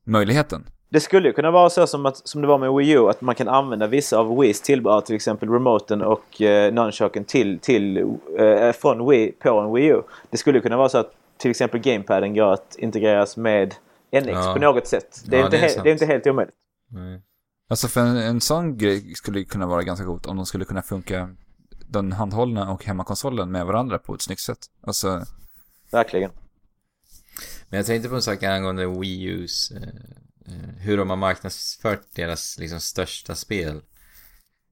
möjligheten. 0.05 0.65
Det 0.93 0.99
skulle 0.99 1.27
ju 1.27 1.33
kunna 1.33 1.51
vara 1.51 1.69
så 1.69 1.87
som, 1.87 2.05
att, 2.05 2.27
som 2.27 2.41
det 2.41 2.47
var 2.47 2.57
med 2.57 2.73
Wii 2.73 2.91
U 2.91 3.09
att 3.09 3.21
man 3.21 3.35
kan 3.35 3.47
använda 3.47 3.87
vissa 3.87 4.17
av 4.17 4.39
Wiis 4.39 4.61
tillbehör, 4.61 5.01
till 5.01 5.15
exempel 5.15 5.49
remoten 5.49 6.01
och 6.01 6.41
eh, 6.41 6.73
nunchucken 6.73 7.25
till, 7.25 7.59
till, 7.59 7.97
eh, 8.39 8.71
från 8.71 9.09
Wii 9.09 9.31
på 9.31 9.59
en 9.59 9.73
Wii 9.73 9.87
U. 9.87 10.01
Det 10.29 10.37
skulle 10.37 10.59
kunna 10.59 10.77
vara 10.77 10.89
så 10.89 10.97
att 10.97 11.11
till 11.37 11.51
exempel 11.51 11.79
gamepaden 11.79 12.33
går 12.35 12.53
att 12.53 12.75
integreras 12.75 13.37
med 13.37 13.75
NX 14.11 14.27
Ja. 14.27 14.53
på 14.53 14.59
något 14.59 14.87
sätt. 14.87 15.21
Det 15.25 15.35
är, 15.35 15.39
Ja, 15.39 15.45
inte, 15.45 15.57
det 15.57 15.75
är 15.77 15.83
det 15.83 15.89
är 15.89 15.93
inte 15.93 16.05
helt 16.05 16.27
omöjligt. 16.27 16.55
Nej. 16.87 17.21
Alltså 17.69 17.87
för 17.87 18.01
en, 18.01 18.17
en 18.17 18.41
sån 18.41 18.77
grej 18.77 19.13
skulle 19.15 19.39
ju 19.39 19.45
kunna 19.45 19.67
vara 19.67 19.83
ganska 19.83 20.05
coolt 20.05 20.25
om 20.25 20.37
de 20.37 20.45
skulle 20.45 20.65
kunna 20.65 20.81
funka 20.81 21.29
den 21.89 22.11
handhållna 22.11 22.71
och 22.71 22.85
hemmakonsolen 22.85 23.51
med 23.51 23.65
varandra 23.65 23.97
på 23.97 24.13
ett 24.13 24.21
snyggt 24.21 24.41
sätt. 24.41 24.59
Alltså, 24.87 25.23
Verkligen. 25.91 26.31
Men 27.69 27.77
jag 27.77 27.85
tänkte 27.85 28.09
på 28.09 28.15
en 28.15 28.21
sak 28.21 28.43
angående 28.43 28.87
Wii 28.87 29.29
U's, 29.29 29.75
eh, 29.75 29.89
hur 30.77 30.97
de 30.97 31.09
har 31.09 31.17
marknadsfört 31.17 32.01
deras 32.15 32.57
liksom 32.59 32.79
största 32.79 33.35
spel. 33.35 33.81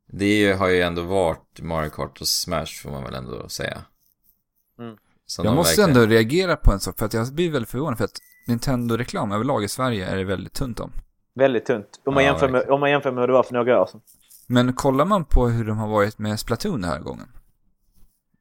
Det 0.08 0.54
har 0.54 0.68
ju 0.68 0.82
ändå 0.82 1.02
varit 1.04 1.60
Mario 1.62 1.90
Kart 1.90 2.22
och 2.22 2.28
Smash 2.28 2.82
får 2.84 2.92
man 2.92 3.04
väl 3.04 3.16
ändå 3.16 3.50
säga. 3.50 3.82
Mm. 4.80 4.98
Jag 5.44 5.56
måste 5.56 5.82
verkligen- 5.82 6.02
ändå 6.04 6.14
reagera 6.16 6.56
på 6.56 6.72
en 6.74 6.80
sak, 6.80 6.98
för 7.00 7.06
att 7.06 7.14
jag 7.14 7.34
blir 7.34 7.52
väldigt 7.52 7.70
förvånad 7.70 7.98
för 7.98 8.06
att 8.06 8.20
Nintendo-reklam 8.48 9.32
överlag 9.32 9.64
i 9.64 9.68
Sverige 9.68 10.06
är 10.06 10.18
det 10.18 10.24
väldigt 10.24 10.54
tunt 10.54 10.80
om. 10.80 10.92
Väldigt 11.36 11.66
tunt. 11.66 12.02
Om 12.06 12.14
man, 12.14 12.24
Ja, 12.24 12.30
jämför 12.30 12.50
med, 12.50 12.70
om 12.70 12.80
man 12.80 12.90
jämför 12.90 13.12
med 13.12 13.22
hur 13.22 13.28
det 13.28 13.34
var 13.34 13.44
för 13.44 13.54
några 13.54 13.82
år 13.82 13.86
sedan. 13.86 14.02
Men 14.48 14.74
kollar 14.74 15.06
man 15.06 15.26
på 15.26 15.48
hur 15.48 15.66
de 15.66 15.78
har 15.78 15.88
varit 15.88 16.20
med 16.20 16.40
Splatoon 16.40 16.82
den 16.82 16.90
här 16.90 17.00
gången. 17.00 17.28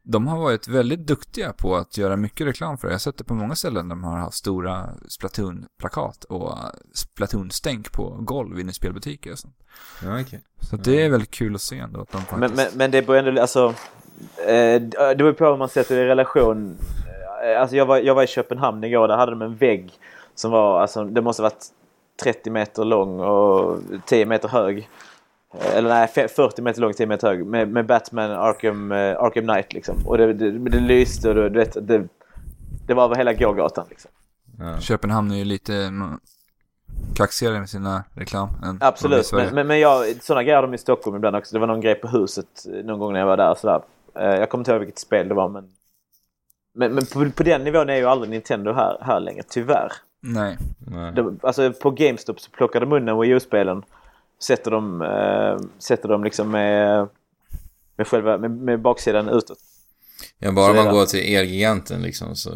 De 0.02 0.26
har 0.26 0.38
varit 0.38 0.68
väldigt 0.68 1.06
duktiga 1.06 1.52
på 1.52 1.76
att 1.76 1.98
göra 1.98 2.16
mycket 2.16 2.46
reklam 2.46 2.78
för 2.78 2.88
det. 2.88 2.92
Jag 2.92 2.94
har 2.94 3.00
sett 3.00 3.18
det 3.18 3.24
på 3.24 3.34
många 3.34 3.54
ställen 3.54 3.88
där 3.88 3.96
de 3.96 4.04
har 4.04 4.18
haft 4.18 4.36
stora 4.36 4.88
Splatoon-plakat 5.08 6.24
och 6.24 6.54
Splatoon-stänk 6.94 7.92
på 7.92 8.16
golv 8.20 8.60
inne 8.60 8.70
i 8.70 8.74
spelbutiker 8.74 9.32
och 9.32 9.38
sånt. 9.38 9.56
Ja, 10.02 10.20
okej. 10.20 10.40
Så 10.60 10.76
att 10.76 10.84
det 10.84 11.04
är 11.04 11.10
väldigt 11.10 11.30
kul 11.30 11.54
att 11.54 11.60
se 11.60 11.78
ändå 11.78 12.00
att 12.00 12.12
de 12.12 12.18
faktiskt... 12.22 12.40
Men, 12.40 12.50
men, 12.56 12.66
men 12.74 12.90
det 12.90 13.02
beror 13.02 13.18
ändå, 13.28 13.40
alltså... 13.40 13.74
Eh, 14.46 14.80
det 14.82 15.14
beror 15.16 15.32
på 15.32 15.46
hur 15.46 15.56
man 15.56 15.68
sätter 15.68 15.96
det 15.96 16.02
i 16.02 16.06
relation. 16.06 16.76
Eh, 17.44 17.60
Alltså 17.60 17.76
jag 17.76 17.86
var, 17.86 17.98
jag 17.98 18.14
var 18.14 18.22
i 18.22 18.26
Köpenhamn 18.26 18.84
igår, 18.84 19.08
där 19.08 19.16
hade 19.16 19.32
de 19.32 19.42
en 19.42 19.56
vägg 19.56 19.92
som 20.34 20.50
var, 20.50 20.80
alltså 20.80 21.04
det 21.04 21.22
måste 21.22 21.42
ha 21.42 21.48
varit 21.48 21.64
30 22.22 22.50
meter 22.50 22.84
lång 22.84 23.20
och 23.20 23.78
10 24.06 24.26
meter 24.26 24.48
hög. 24.48 24.88
Eh, 25.54 25.76
Eller 25.76 25.88
nej, 25.88 26.06
fe- 26.06 26.28
40 26.28 26.62
meter 26.62 26.80
lång, 26.80 26.92
10 26.92 27.06
meter 27.06 27.28
hög. 27.28 27.46
Med, 27.46 27.68
med 27.68 27.86
Batman 27.86 28.30
Arkham, 28.30 28.92
eh, 28.92 28.98
Arkham 29.22 29.44
Knight 29.44 29.72
liksom. 29.72 29.96
Och 30.06 30.18
det, 30.18 30.32
det, 30.32 30.50
det 30.50 30.80
lyste 30.80 31.28
och 31.28 31.34
det, 31.34 31.48
du 31.48 31.58
vet, 31.58 31.88
det, 31.88 32.08
det 32.86 32.94
var 32.94 33.04
över 33.04 33.16
hela 33.16 33.32
gågatan 33.32 33.86
liksom. 33.90 34.10
Ja. 34.58 34.80
Köpenhamn 34.80 35.30
är 35.30 35.36
ju 35.36 35.44
lite 35.44 35.74
mm, 35.74 36.20
kaxigare 37.14 37.58
med 37.58 37.68
sina 37.68 38.04
reklam 38.14 38.48
än 38.64 38.78
Absolut, 38.80 39.32
men, 39.32 39.54
men, 39.54 39.66
men 39.66 39.80
jag, 39.80 40.22
sådana 40.22 40.42
grejer 40.42 40.56
har 40.56 40.62
de 40.62 40.74
i 40.74 40.78
Stockholm 40.78 41.16
ibland 41.16 41.36
också. 41.36 41.52
Det 41.56 41.60
var 41.60 41.66
någon 41.66 41.80
grej 41.80 41.94
på 41.94 42.08
huset 42.08 42.46
eh, 42.74 42.84
någon 42.84 42.98
gång 42.98 43.12
när 43.12 43.20
jag 43.20 43.26
var 43.26 43.36
där. 43.36 43.54
Sådär. 43.54 43.80
Eh, 44.14 44.24
Jag 44.40 44.50
kommer 44.50 44.60
inte 44.60 44.70
ihåg 44.70 44.80
vilket 44.80 44.98
spel 44.98 45.28
det 45.28 45.34
var 45.34 45.48
men... 45.48 45.68
Men, 46.74 46.94
men 46.94 47.06
på, 47.06 47.30
på 47.30 47.42
den 47.42 47.64
nivån 47.64 47.88
är 47.90 47.96
ju 47.96 48.06
aldrig 48.06 48.30
Nintendo 48.30 48.72
här, 48.72 48.98
här 49.00 49.20
längre, 49.20 49.42
tyvärr. 49.48 49.92
Nej. 50.20 50.58
Nej. 50.78 51.12
De, 51.12 51.40
alltså 51.42 51.72
på 51.72 51.90
GameStop 51.90 52.40
så 52.40 52.50
plockar 52.50 52.80
de 52.80 52.92
undan 52.92 53.20
Wii 53.20 53.30
U-spelen. 53.30 53.82
Sätter 54.42 54.70
dem, 54.70 55.02
eh, 55.02 55.68
sätter 55.78 56.08
dem 56.08 56.24
liksom 56.24 56.50
med, 56.50 57.08
med, 57.96 58.06
själva, 58.06 58.38
med, 58.38 58.50
med 58.50 58.82
baksidan 58.82 59.28
utåt. 59.28 59.58
Ja, 60.38 60.52
bara 60.52 60.74
Så 60.74 60.82
man 60.82 60.94
går 60.94 61.06
till 61.06 61.34
Elgiganten 61.34 62.02
liksom 62.02 62.36
så 62.36 62.50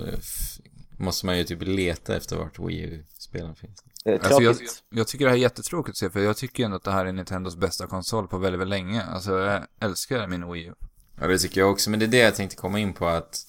måste 0.99 1.27
man 1.27 1.39
ju 1.39 1.45
typ 1.45 1.63
leta 1.63 2.17
efter 2.17 2.37
vart 2.37 2.59
Wii 2.59 2.83
U-spelen 2.83 3.55
finns. 3.55 3.85
Alltså 4.07 4.43
jag, 4.43 4.57
tråkigt. 4.57 4.83
jag 4.91 5.09
tycker 5.09 5.25
det 5.25 5.31
här 5.31 5.37
är 5.37 5.43
jättetråkigt 5.43 5.93
att 5.93 5.97
se, 5.97 6.11
för 6.11 6.21
jag 6.21 6.37
tycker 6.37 6.65
ändå 6.65 6.77
att 6.77 6.85
det 6.85 6.91
här 6.91 7.07
är 7.07 7.13
Nintendos 7.13 7.57
bästa 7.57 7.87
konsol 7.87 8.29
på 8.29 8.39
väldigt, 8.39 8.61
väldigt 8.61 8.79
länge. 8.79 9.03
Alltså 9.03 9.39
jag 9.39 9.63
älskar 9.81 10.27
min 10.27 10.53
Wii 10.53 10.65
U. 10.65 10.75
Ja, 11.21 11.27
det 11.27 11.39
tycker 11.39 11.61
jag 11.61 11.71
också. 11.71 11.91
Men 11.91 11.99
det 11.99 12.07
är 12.07 12.09
det 12.09 12.19
jag 12.19 12.35
tänkte 12.35 12.57
komma 12.57 12.79
in 12.79 12.93
på 12.93 13.07
att 13.07 13.47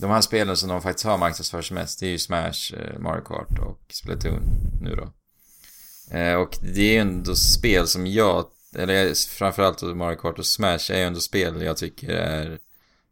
de 0.00 0.10
här 0.10 0.20
spelen 0.20 0.56
som 0.56 0.68
de 0.68 0.82
faktiskt 0.82 1.06
har 1.06 1.18
marknadsförts 1.18 1.70
mest, 1.70 2.00
det 2.00 2.06
är 2.06 2.10
ju 2.10 2.18
Smash, 2.18 2.74
eh, 2.76 2.98
Mario 2.98 3.24
Kart 3.24 3.58
och 3.58 3.80
Splatoon 3.88 4.42
nu 4.82 4.94
då. 4.94 5.12
Eh, 6.10 6.34
och 6.34 6.56
det 6.60 6.80
är 6.80 6.92
ju 6.92 6.98
ändå 6.98 7.34
spel 7.34 7.86
som 7.86 8.06
jag, 8.06 8.46
eller 8.76 9.28
framförallt 9.28 9.82
Mario 9.82 10.16
Kart 10.16 10.38
och 10.38 10.46
Smash 10.46 10.90
är 10.90 10.96
ju 10.96 11.02
ändå 11.02 11.20
spel 11.20 11.62
jag 11.62 11.76
tycker 11.76 12.08
är 12.08 12.58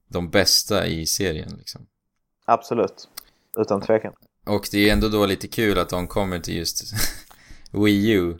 de 0.08 0.30
bästa 0.30 0.86
i 0.86 1.06
serien 1.06 1.54
liksom. 1.58 1.86
Absolut. 2.44 3.08
Utan 3.58 3.80
tvekan. 3.80 4.12
Och 4.46 4.68
det 4.70 4.88
är 4.88 4.92
ändå 4.92 5.08
då 5.08 5.26
lite 5.26 5.48
kul 5.48 5.78
att 5.78 5.88
de 5.88 6.06
kommer 6.06 6.38
till 6.38 6.56
just 6.56 6.82
Wii 7.70 8.10
U 8.10 8.38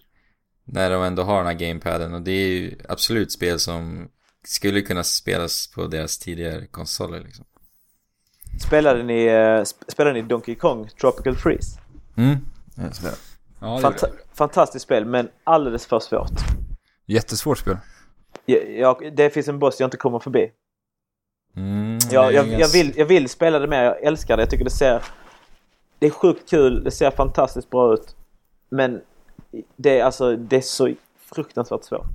när 0.64 0.90
de 0.90 1.02
ändå 1.02 1.22
har 1.22 1.36
den 1.36 1.46
här 1.46 1.54
gamepaden 1.54 2.14
och 2.14 2.22
det 2.22 2.32
är 2.32 2.48
ju 2.48 2.78
absolut 2.88 3.32
spel 3.32 3.60
som 3.60 4.08
skulle 4.44 4.80
kunna 4.82 5.04
spelas 5.04 5.66
på 5.66 5.86
deras 5.86 6.18
tidigare 6.18 6.66
konsoler 6.66 7.20
liksom. 7.20 7.44
Spelade 8.66 9.02
ni, 9.02 9.24
eh, 9.24 9.60
sp- 9.60 9.84
spelade 9.88 10.22
ni 10.22 10.28
Donkey 10.28 10.54
Kong 10.54 10.88
Tropical 11.00 11.36
Freeze? 11.36 11.80
Mm. 12.16 12.36
Ja, 13.60 13.80
Fanta- 13.80 14.10
fantastiskt 14.34 14.82
spel 14.84 15.04
men 15.04 15.28
alldeles 15.44 15.86
för 15.86 16.00
svårt. 16.00 16.30
Jättesvårt 17.06 17.58
spel. 17.58 17.76
Jag, 18.46 18.70
jag, 18.78 19.16
det 19.16 19.30
finns 19.30 19.48
en 19.48 19.58
boss 19.58 19.80
jag 19.80 19.86
inte 19.86 19.96
kommer 19.96 20.18
förbi. 20.18 20.50
Mm, 21.56 21.98
Jag, 22.10 22.32
jag, 22.32 22.48
jag, 22.48 22.68
vill, 22.68 22.92
jag 22.96 23.06
vill 23.06 23.28
spela 23.28 23.58
det 23.58 23.66
mer, 23.68 23.82
jag 23.82 24.02
älskar 24.02 24.36
det. 24.36 24.42
Jag 24.42 24.50
tycker 24.50 24.64
det 24.64 24.70
ser... 24.70 25.02
Det 25.98 26.06
är 26.06 26.10
sjukt 26.10 26.50
kul, 26.50 26.84
det 26.84 26.90
ser 26.90 27.10
fantastiskt 27.10 27.70
bra 27.70 27.94
ut. 27.94 28.16
Men 28.68 29.00
det 29.76 29.98
är 30.00 30.04
alltså, 30.04 30.36
det 30.36 30.56
är 30.56 30.60
så 30.60 30.94
fruktansvärt 31.18 31.84
svårt. 31.84 32.06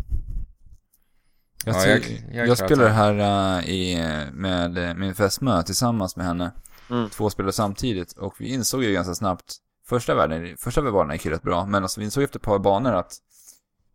Jag, 1.65 1.76
Ja, 1.76 1.86
jag- 1.88 2.22
jag, 2.32 2.47
jag 2.47 2.57
spelar 2.57 2.84
det 2.84 2.89
här 2.89 3.59
äh, 3.59 3.70
i, 3.70 3.95
med 4.34 4.78
äh, 4.89 4.93
min 4.95 5.15
fästmö 5.15 5.63
tillsammans 5.63 6.15
med 6.15 6.26
henne. 6.26 6.51
Mm. 6.89 7.09
Två 7.09 7.30
spelare 7.30 7.51
samtidigt 7.51 8.11
och 8.13 8.36
vi 8.41 8.53
insåg 8.53 8.84
ju 8.84 8.93
ganska 8.93 9.15
snabbt, 9.15 9.55
första 9.89 10.15
världen, 10.15 10.57
första 10.57 10.91
banan 10.91 11.15
gick 11.15 11.25
ju 11.25 11.31
rätt 11.31 11.41
bra, 11.41 11.65
men 11.65 11.83
alltså 11.83 11.99
vi 11.99 12.05
insåg 12.05 12.23
efter 12.23 12.39
ett 12.39 12.43
par 12.45 12.59
banor 12.59 12.93
att 12.93 13.13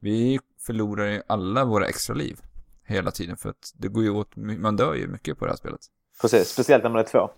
vi 0.00 0.40
förlorar 0.66 1.06
ju 1.06 1.22
alla 1.26 1.64
våra 1.64 1.86
extra 1.86 2.14
liv 2.14 2.40
hela 2.86 3.10
tiden 3.10 3.36
för 3.36 3.48
att 3.50 3.72
det 3.74 3.88
går 3.88 4.02
ju 4.02 4.10
åt, 4.10 4.36
man 4.36 4.76
dör 4.76 4.94
ju 4.94 5.06
mycket 5.08 5.38
på 5.38 5.44
det 5.44 5.50
här 5.50 5.56
spelet. 5.56 5.80
Precis, 6.20 6.48
speciellt 6.48 6.82
när 6.84 6.90
man 6.90 7.00
är 7.00 7.04
två. 7.06 7.30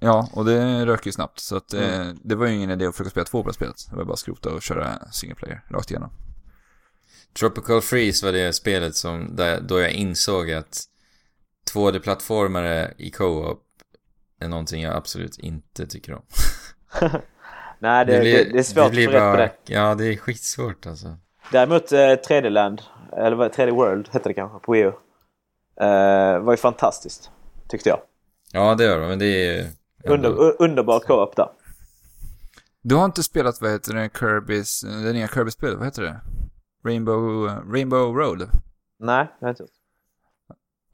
Ja, 0.00 0.28
och 0.32 0.44
det 0.44 0.86
röker 0.86 1.06
ju 1.06 1.12
snabbt 1.12 1.40
så 1.40 1.56
att 1.56 1.72
Mm. 1.74 2.00
eh, 2.08 2.14
det 2.24 2.34
var 2.34 2.46
ju 2.46 2.54
ingen 2.54 2.70
idé 2.70 2.86
att 2.86 2.94
försöka 2.96 3.10
spela 3.10 3.24
två 3.24 3.42
på 3.42 3.48
det 3.48 3.52
här 3.52 3.54
spelet. 3.54 3.76
Det 3.90 3.96
var 3.96 4.04
bara 4.04 4.12
att 4.12 4.18
skrota 4.18 4.50
och 4.54 4.62
köra 4.62 5.10
single 5.12 5.34
player 5.34 5.64
rakt 5.70 5.90
igenom. 5.90 6.10
Tropical 7.38 7.80
Freeze 7.82 8.26
var 8.26 8.32
det 8.32 8.52
spelet 8.52 8.96
som, 8.96 9.36
där, 9.36 9.60
då 9.60 9.80
jag 9.80 9.92
insåg 9.92 10.50
att 10.52 10.84
2D-plattformare 11.74 12.94
i 12.98 13.10
co-op 13.10 13.62
är 14.38 14.48
någonting 14.48 14.82
jag 14.82 14.96
absolut 14.96 15.38
inte 15.38 15.86
tycker 15.86 16.14
om. 16.14 16.22
Nej, 17.82 18.04
det, 18.06 18.12
det, 18.12 18.20
blir- 18.20 18.52
det 18.52 18.58
är 18.58 18.62
svårt 18.62 18.90
blir 18.90 19.08
att 19.08 19.12
få 19.34 19.40
rätt 19.40 19.56
på 19.56 19.66
det. 19.66 19.74
Ja, 19.74 19.94
det 19.94 20.04
är 20.06 20.16
skitsvårt 20.16 20.86
alltså. 20.86 21.16
Däremot 21.52 21.92
eh, 21.92 21.96
3D-land, 21.98 22.82
eller 23.16 23.36
vad 23.36 23.52
3D 23.54 23.70
World 23.70 24.08
hette 24.12 24.28
det 24.28 24.34
kanske 24.34 24.58
på 24.58 24.72
Wii 24.72 24.82
U. 24.82 24.92
Eh, 25.80 26.38
var 26.38 26.52
ju 26.52 26.56
fantastiskt, 26.56 27.30
tyckte 27.68 27.88
jag. 27.88 27.98
Ja, 28.52 28.74
det 28.74 28.84
gör 28.84 29.00
de, 29.00 29.08
men 29.08 29.18
det 29.18 29.26
är. 29.58 29.66
Under, 30.04 30.62
underbar 30.62 31.00
co-op 31.00 31.36
där. 31.36 31.48
Du 32.82 32.94
har 32.94 33.04
inte 33.04 33.22
spelat, 33.22 33.60
vad 33.60 33.70
heter 33.70 33.94
det, 33.94 34.08
Kirby's, 34.08 35.02
det 35.04 35.12
nya 35.12 35.28
Kirby-spelet, 35.28 35.76
vad 35.78 35.84
heter 35.86 36.02
det? 36.02 36.20
Rainbow, 36.88 37.46
Rainbow 37.72 38.14
Road. 38.16 38.38
Nej, 38.98 39.24
det 39.24 39.46
har 39.46 39.48
jag 39.48 39.50
inte 39.50 39.62
gjort. 39.62 39.70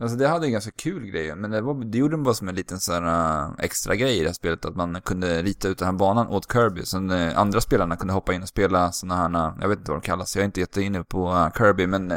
Alltså 0.00 0.16
det 0.16 0.28
hade 0.28 0.46
en 0.46 0.52
ganska 0.52 0.70
kul 0.70 1.06
grej, 1.06 1.36
men 1.36 1.50
det, 1.50 1.60
var, 1.60 1.84
det 1.84 1.98
gjorde 1.98 2.14
de 2.14 2.22
bara 2.22 2.34
som 2.34 2.48
en 2.48 2.54
liten 2.54 2.80
sån 2.80 3.04
här 3.04 3.42
äh, 3.44 3.50
extra 3.58 3.94
grej 3.96 4.16
i 4.16 4.20
det 4.20 4.26
här 4.28 4.32
spelet, 4.34 4.64
att 4.64 4.76
man 4.76 5.00
kunde 5.00 5.42
rita 5.42 5.68
ut 5.68 5.78
den 5.78 5.86
här 5.86 5.92
banan 5.92 6.26
åt 6.28 6.52
Kirby, 6.52 6.84
så 6.84 6.98
de 6.98 7.32
andra 7.36 7.60
spelarna 7.60 7.96
kunde 7.96 8.12
hoppa 8.14 8.32
in 8.34 8.42
och 8.42 8.48
spela 8.48 8.92
såna 8.92 9.16
här, 9.16 9.34
äh, 9.48 9.54
jag 9.60 9.68
vet 9.68 9.78
inte 9.78 9.90
vad 9.90 10.00
de 10.00 10.06
kallas, 10.06 10.36
jag 10.36 10.40
är 10.42 10.46
inte 10.46 10.60
jätteinne 10.60 11.04
på 11.04 11.28
äh, 11.32 11.50
Kirby, 11.58 11.86
men 11.86 12.12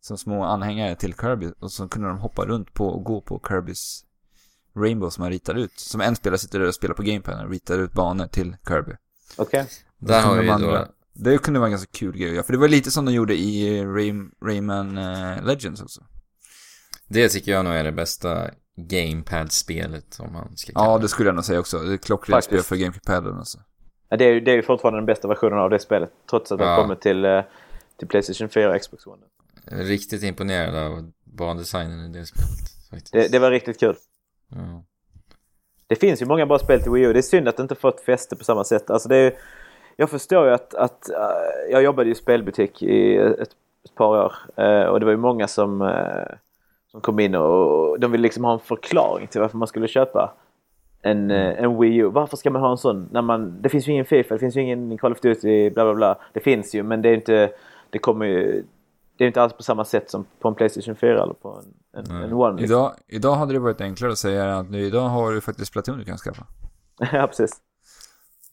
som 0.00 0.18
små 0.18 0.44
anhängare 0.44 0.94
till 0.96 1.14
Kirby, 1.14 1.52
och 1.60 1.72
så 1.72 1.88
kunde 1.88 2.08
de 2.08 2.18
hoppa 2.18 2.44
runt 2.44 2.74
på 2.74 2.86
och 2.88 3.04
gå 3.04 3.20
på 3.20 3.42
Kirbys 3.48 4.02
Rainbow 4.76 5.10
som 5.10 5.22
man 5.22 5.30
ritar 5.30 5.54
ut. 5.54 5.72
Som 5.80 6.00
en 6.00 6.16
spelare 6.16 6.38
sitter 6.38 6.58
där 6.58 6.68
och 6.68 6.74
spelar 6.74 6.94
på 6.94 7.02
gamepaden 7.02 7.44
och 7.44 7.50
ritar 7.50 7.78
ut 7.78 7.92
banor 7.92 8.26
till 8.26 8.56
Kirby. 8.68 8.92
Okej. 9.36 9.66
Där 9.98 10.22
Så 10.22 10.28
har 10.28 10.34
vi 10.36 10.40
de 10.40 10.46
då... 10.46 10.54
andra- 10.54 10.88
Det 11.14 11.38
kunde 11.38 11.60
vara 11.60 11.66
en 11.68 11.72
ganska 11.72 11.90
kul 11.92 12.16
grej, 12.16 12.34
ja. 12.34 12.42
För 12.42 12.52
det 12.52 12.58
var 12.58 12.68
lite 12.68 12.90
som 12.90 13.04
de 13.04 13.12
gjorde 13.12 13.34
i 13.38 13.84
Raym, 13.84 14.30
Rayman 14.44 14.94
Legends 15.44 15.82
också. 15.82 16.00
Det 17.08 17.28
tycker 17.28 17.52
jag 17.52 17.64
nog 17.64 17.74
är 17.74 17.84
det 17.84 17.92
bästa 17.92 18.50
gamepad-spelet 18.76 20.18
om 20.20 20.32
man 20.32 20.56
ska 20.56 20.72
kalla 20.72 20.86
Ja, 20.86 20.98
det 20.98 21.08
skulle 21.08 21.28
jag 21.28 21.34
nog 21.34 21.44
säga 21.44 21.60
också. 21.60 21.78
Det 21.78 21.92
är 21.92 21.96
klockrent 21.96 22.44
spel 22.44 22.60
för 22.62 22.76
GameCube-padden 22.76 23.38
alltså. 23.38 23.58
Ja, 24.08 24.16
det, 24.16 24.24
är 24.24 24.32
ju, 24.34 24.40
det 24.40 24.50
är 24.50 24.56
ju 24.56 24.62
fortfarande 24.62 24.98
den 24.98 25.06
bästa 25.06 25.28
versionen 25.28 25.58
av 25.58 25.70
det 25.70 25.78
spelet. 25.78 26.10
Trots 26.30 26.52
att 26.52 26.60
Ja. 26.60 26.76
kommit 26.76 27.00
till, 27.00 27.24
eh, 27.24 27.42
till 27.98 28.08
Playstation 28.08 28.48
4 28.48 28.74
och 28.74 28.80
Xbox 28.80 29.06
One. 29.06 29.22
Riktigt 29.70 30.22
imponerad 30.22 30.76
av 30.76 31.12
bandesignen 31.24 32.00
i 32.14 32.18
det 32.18 32.26
spelet. 32.26 32.48
Faktiskt. 32.90 33.12
Det, 33.12 33.28
det 33.32 33.38
var 33.38 33.50
riktigt 33.50 33.80
kul. 33.80 33.96
Ja. 34.50 34.84
Det 35.86 35.96
finns 35.96 36.22
ju 36.22 36.26
många 36.26 36.46
bra 36.46 36.58
spel 36.58 36.82
till 36.82 36.92
Wii 36.92 37.02
U. 37.04 37.12
Det 37.12 37.18
är 37.18 37.22
synd 37.22 37.48
att 37.48 37.56
det 37.56 37.62
inte 37.62 37.74
fått 37.74 38.00
fäste 38.00 38.36
på 38.36 38.44
samma 38.44 38.64
sätt. 38.64 38.90
Alltså 38.90 39.08
det 39.08 39.16
är, 39.16 39.34
jag 39.96 40.10
förstår 40.10 40.46
ju 40.46 40.52
att, 40.54 40.74
att 40.74 41.10
eh, 41.10 41.16
jag 41.70 41.82
jobbade 41.82 42.10
i 42.10 42.14
spelbutik 42.14 42.82
i 42.82 43.16
ett, 43.16 43.38
ett 43.84 43.94
par 43.94 44.06
år 44.24 44.32
eh, 44.56 44.82
och 44.84 45.00
det 45.00 45.06
var 45.06 45.12
ju 45.12 45.18
många 45.18 45.48
som, 45.48 45.82
som 46.96 47.00
kom 47.02 47.20
in 47.20 47.34
och, 47.34 48.00
de 48.00 48.12
ville 48.12 48.22
liksom 48.22 48.44
ha 48.44 48.52
en 48.52 48.58
förklaring 48.60 49.26
till 49.26 49.40
varför 49.40 49.58
man 49.58 49.68
skulle 49.68 49.88
köpa 49.88 50.34
en, 51.02 51.30
eh, 51.30 51.62
en 51.62 51.80
Wii 51.80 51.96
U. 51.96 52.08
Varför 52.08 52.36
ska 52.36 52.50
man 52.50 52.62
ha 52.62 52.70
en 52.70 52.76
sån? 52.76 53.08
När 53.12 53.22
man, 53.22 53.62
det 53.62 53.68
finns 53.68 53.88
ju 53.88 53.92
ingen 53.92 54.04
Fifa, 54.04 54.34
det 54.34 54.38
finns 54.38 54.56
ju 54.56 54.60
ingen 54.60 54.98
Call 54.98 55.12
of 55.12 55.20
Duty, 55.20 55.70
bla 55.70 55.84
bla 55.84 55.94
bla. 55.94 56.18
Det 56.32 56.40
finns 56.40 56.74
ju 56.74 56.82
men 56.82 57.02
det 57.02 57.08
är 57.08 57.14
inte, 57.14 57.52
det 57.90 57.98
kommer 57.98 58.26
ju, 58.26 58.64
det 59.16 59.24
är 59.24 59.28
inte 59.28 59.42
alls 59.42 59.52
på 59.52 59.62
samma 59.62 59.84
sätt 59.84 60.10
som 60.10 60.26
på 60.40 60.48
en 60.48 60.54
Playstation 60.54 60.96
4 60.96 61.22
eller 61.22 61.34
på 61.34 61.62
en, 61.96 62.04
en, 62.10 62.22
en 62.22 62.32
One. 62.32 62.60
Liksom. 62.60 62.76
Idag, 62.76 62.92
idag 63.08 63.34
hade 63.34 63.52
det 63.52 63.58
varit 63.58 63.80
enklare 63.80 64.12
att 64.12 64.18
säga 64.18 64.58
att 64.58 64.70
nu, 64.70 64.80
idag 64.80 65.08
har 65.08 65.32
du 65.32 65.40
faktiskt 65.40 65.68
Splatoon 65.70 65.98
du 65.98 66.04
kan 66.04 66.16
skaffa. 66.18 66.46
ja, 67.12 67.26
precis. 67.26 67.56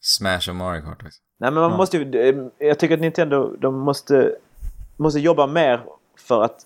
Smash 0.01 0.49
och 0.49 0.55
Mario 0.55 0.81
Kart 0.81 1.03
också. 1.05 1.19
Nej 1.39 1.51
men 1.51 1.61
man 1.61 1.71
Ja. 1.71 1.77
måste 1.77 1.97
ju, 1.97 2.29
eh, 2.29 2.67
jag 2.67 2.79
tycker 2.79 2.95
att 2.95 3.01
Nintendo, 3.01 3.55
de 3.59 3.79
måste, 3.79 4.35
måste 4.97 5.19
jobba 5.19 5.47
mer 5.47 5.83
för 6.17 6.43
att, 6.43 6.65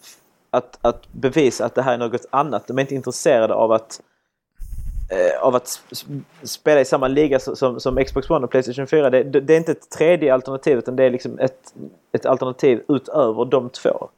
att, 0.49 0.80
att 0.82 1.11
bevisa 1.11 1.65
att 1.65 1.76
det 1.76 1.82
här 1.82 1.94
är 1.94 1.98
något 1.98 2.26
annat. 2.30 2.68
De 2.68 2.78
är 2.78 2.82
inte 2.82 2.95
intresserade 2.95 3.53
av 3.53 3.72
att 3.72 4.02
eh, 5.10 5.41
av 5.41 5.56
att 5.56 5.82
spela 6.44 6.82
i 6.82 6.86
samma 6.86 7.07
liga 7.07 7.40
som, 7.40 7.80
som, 7.80 8.03
Xbox 8.03 8.30
One 8.30 8.45
och 8.45 8.52
Playstation 8.52 8.88
4. 8.88 9.10
Det, 9.10 9.24
det, 9.24 9.53
är 9.53 9.57
inte 9.57 9.72
ett 9.72 9.90
tredje 9.90 10.34
alternativ 10.34 10.78
utan 10.78 10.95
det 10.95 11.03
är 11.03 11.10
liksom 11.10 11.40
ett, 11.40 11.74
ett 12.11 12.26
alternativ 12.26 12.84
utöver 12.88 13.45
de 13.45 13.69
två. 13.69 14.10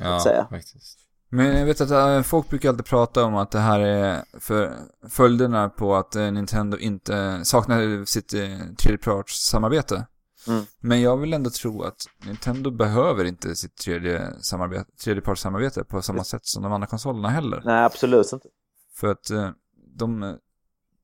Ja, 0.00 0.20
säga. 0.20 0.46
faktiskt. 0.50 0.98
Men 1.28 1.58
jag 1.58 1.66
vet 1.66 1.80
att 1.80 1.90
äh, 1.90 2.22
folk 2.22 2.48
brukar 2.48 2.68
alltid 2.68 2.86
prata 2.86 3.24
om 3.24 3.36
att 3.36 3.50
det 3.50 3.58
här 3.58 3.80
är 3.80 4.22
för 4.40 4.72
följderna 5.08 5.68
på 5.68 5.94
att 5.94 6.16
äh, 6.16 6.32
Nintendo 6.32 6.78
inte 6.78 7.40
saknar 7.44 8.04
sitt 8.04 8.34
äh, 8.34 8.40
tredjepartssamarbete. 8.78 10.06
Mm. 10.48 10.64
Men 10.80 11.00
jag 11.00 11.16
vill 11.16 11.32
ändå 11.32 11.50
tro 11.50 11.82
att 11.82 12.06
Nintendo 12.26 12.70
behöver 12.70 13.24
inte 13.24 13.56
sitt 13.56 13.76
tredje 13.76 14.32
samarbete, 14.40 14.90
tredjepartssamarbete 15.04 15.84
på 15.84 16.02
samma 16.02 16.24
sätt 16.24 16.46
som 16.46 16.62
de 16.62 16.72
andra 16.72 16.86
konsolerna 16.86 17.28
heller. 17.28 17.62
Nej, 17.64 17.84
absolut 17.84 18.32
inte. 18.32 18.48
För 18.94 19.06
att 19.06 19.30
eh, 19.30 19.50
de, 19.96 20.22
eh, 20.22 20.34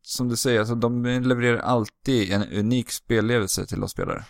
som 0.03 0.29
du 0.29 0.37
säger, 0.37 0.59
alltså, 0.59 0.75
de 0.75 1.05
levererar 1.05 1.59
alltid 1.59 2.33
en 2.33 2.53
unik 2.53 2.91
spellevelse 2.91 3.67
till 3.67 3.85
oss 3.85 3.91
spelare. 3.91 4.25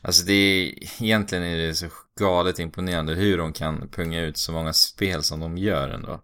Alltså 0.00 0.26
det 0.26 0.32
är, 0.32 0.74
egentligen 1.02 1.44
är 1.44 1.56
det 1.56 1.74
så 1.74 1.86
galet 2.18 2.58
imponerande 2.58 3.14
hur 3.14 3.38
de 3.38 3.52
kan 3.52 3.88
punga 3.88 4.22
ut 4.22 4.36
så 4.36 4.52
många 4.52 4.72
spel 4.72 5.22
som 5.22 5.40
de 5.40 5.58
gör 5.58 5.88
ändå. 5.88 6.20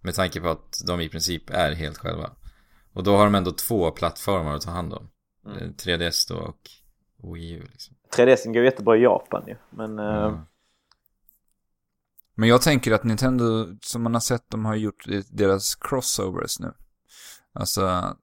Med 0.00 0.14
tanke 0.14 0.40
på 0.40 0.48
att 0.48 0.82
de 0.86 1.00
i 1.00 1.08
princip 1.08 1.50
är 1.50 1.72
helt 1.72 1.98
själva. 1.98 2.30
Och 2.92 3.02
då 3.04 3.16
har 3.16 3.24
de 3.24 3.34
ändå 3.34 3.52
två 3.52 3.90
plattformar 3.90 4.54
att 4.54 4.62
ta 4.62 4.70
hand 4.70 4.92
om. 4.92 5.10
Mm. 5.46 5.58
Eh, 5.58 5.68
3DS 5.68 6.28
då 6.28 6.36
och 6.36 6.70
Wii 7.22 7.52
U 7.52 7.66
liksom. 7.72 7.96
3DS 8.16 8.52
går 8.52 8.64
jättebra 8.64 8.96
i 8.96 9.02
Japan 9.02 9.42
ju. 9.46 9.56
Men 9.70 9.98
eh, 9.98 10.04
Ja. 10.04 10.44
Men 12.34 12.48
jag 12.48 12.62
tänker 12.62 12.92
att 12.92 13.04
Nintendo, 13.04 13.66
som 13.82 14.02
man 14.02 14.14
har 14.14 14.20
sett, 14.20 14.50
de 14.50 14.64
har 14.64 14.74
gjort 14.74 15.04
deras 15.30 15.74
crossovers 15.74 16.58
nu. 16.60 16.72
Alltså 17.52 18.16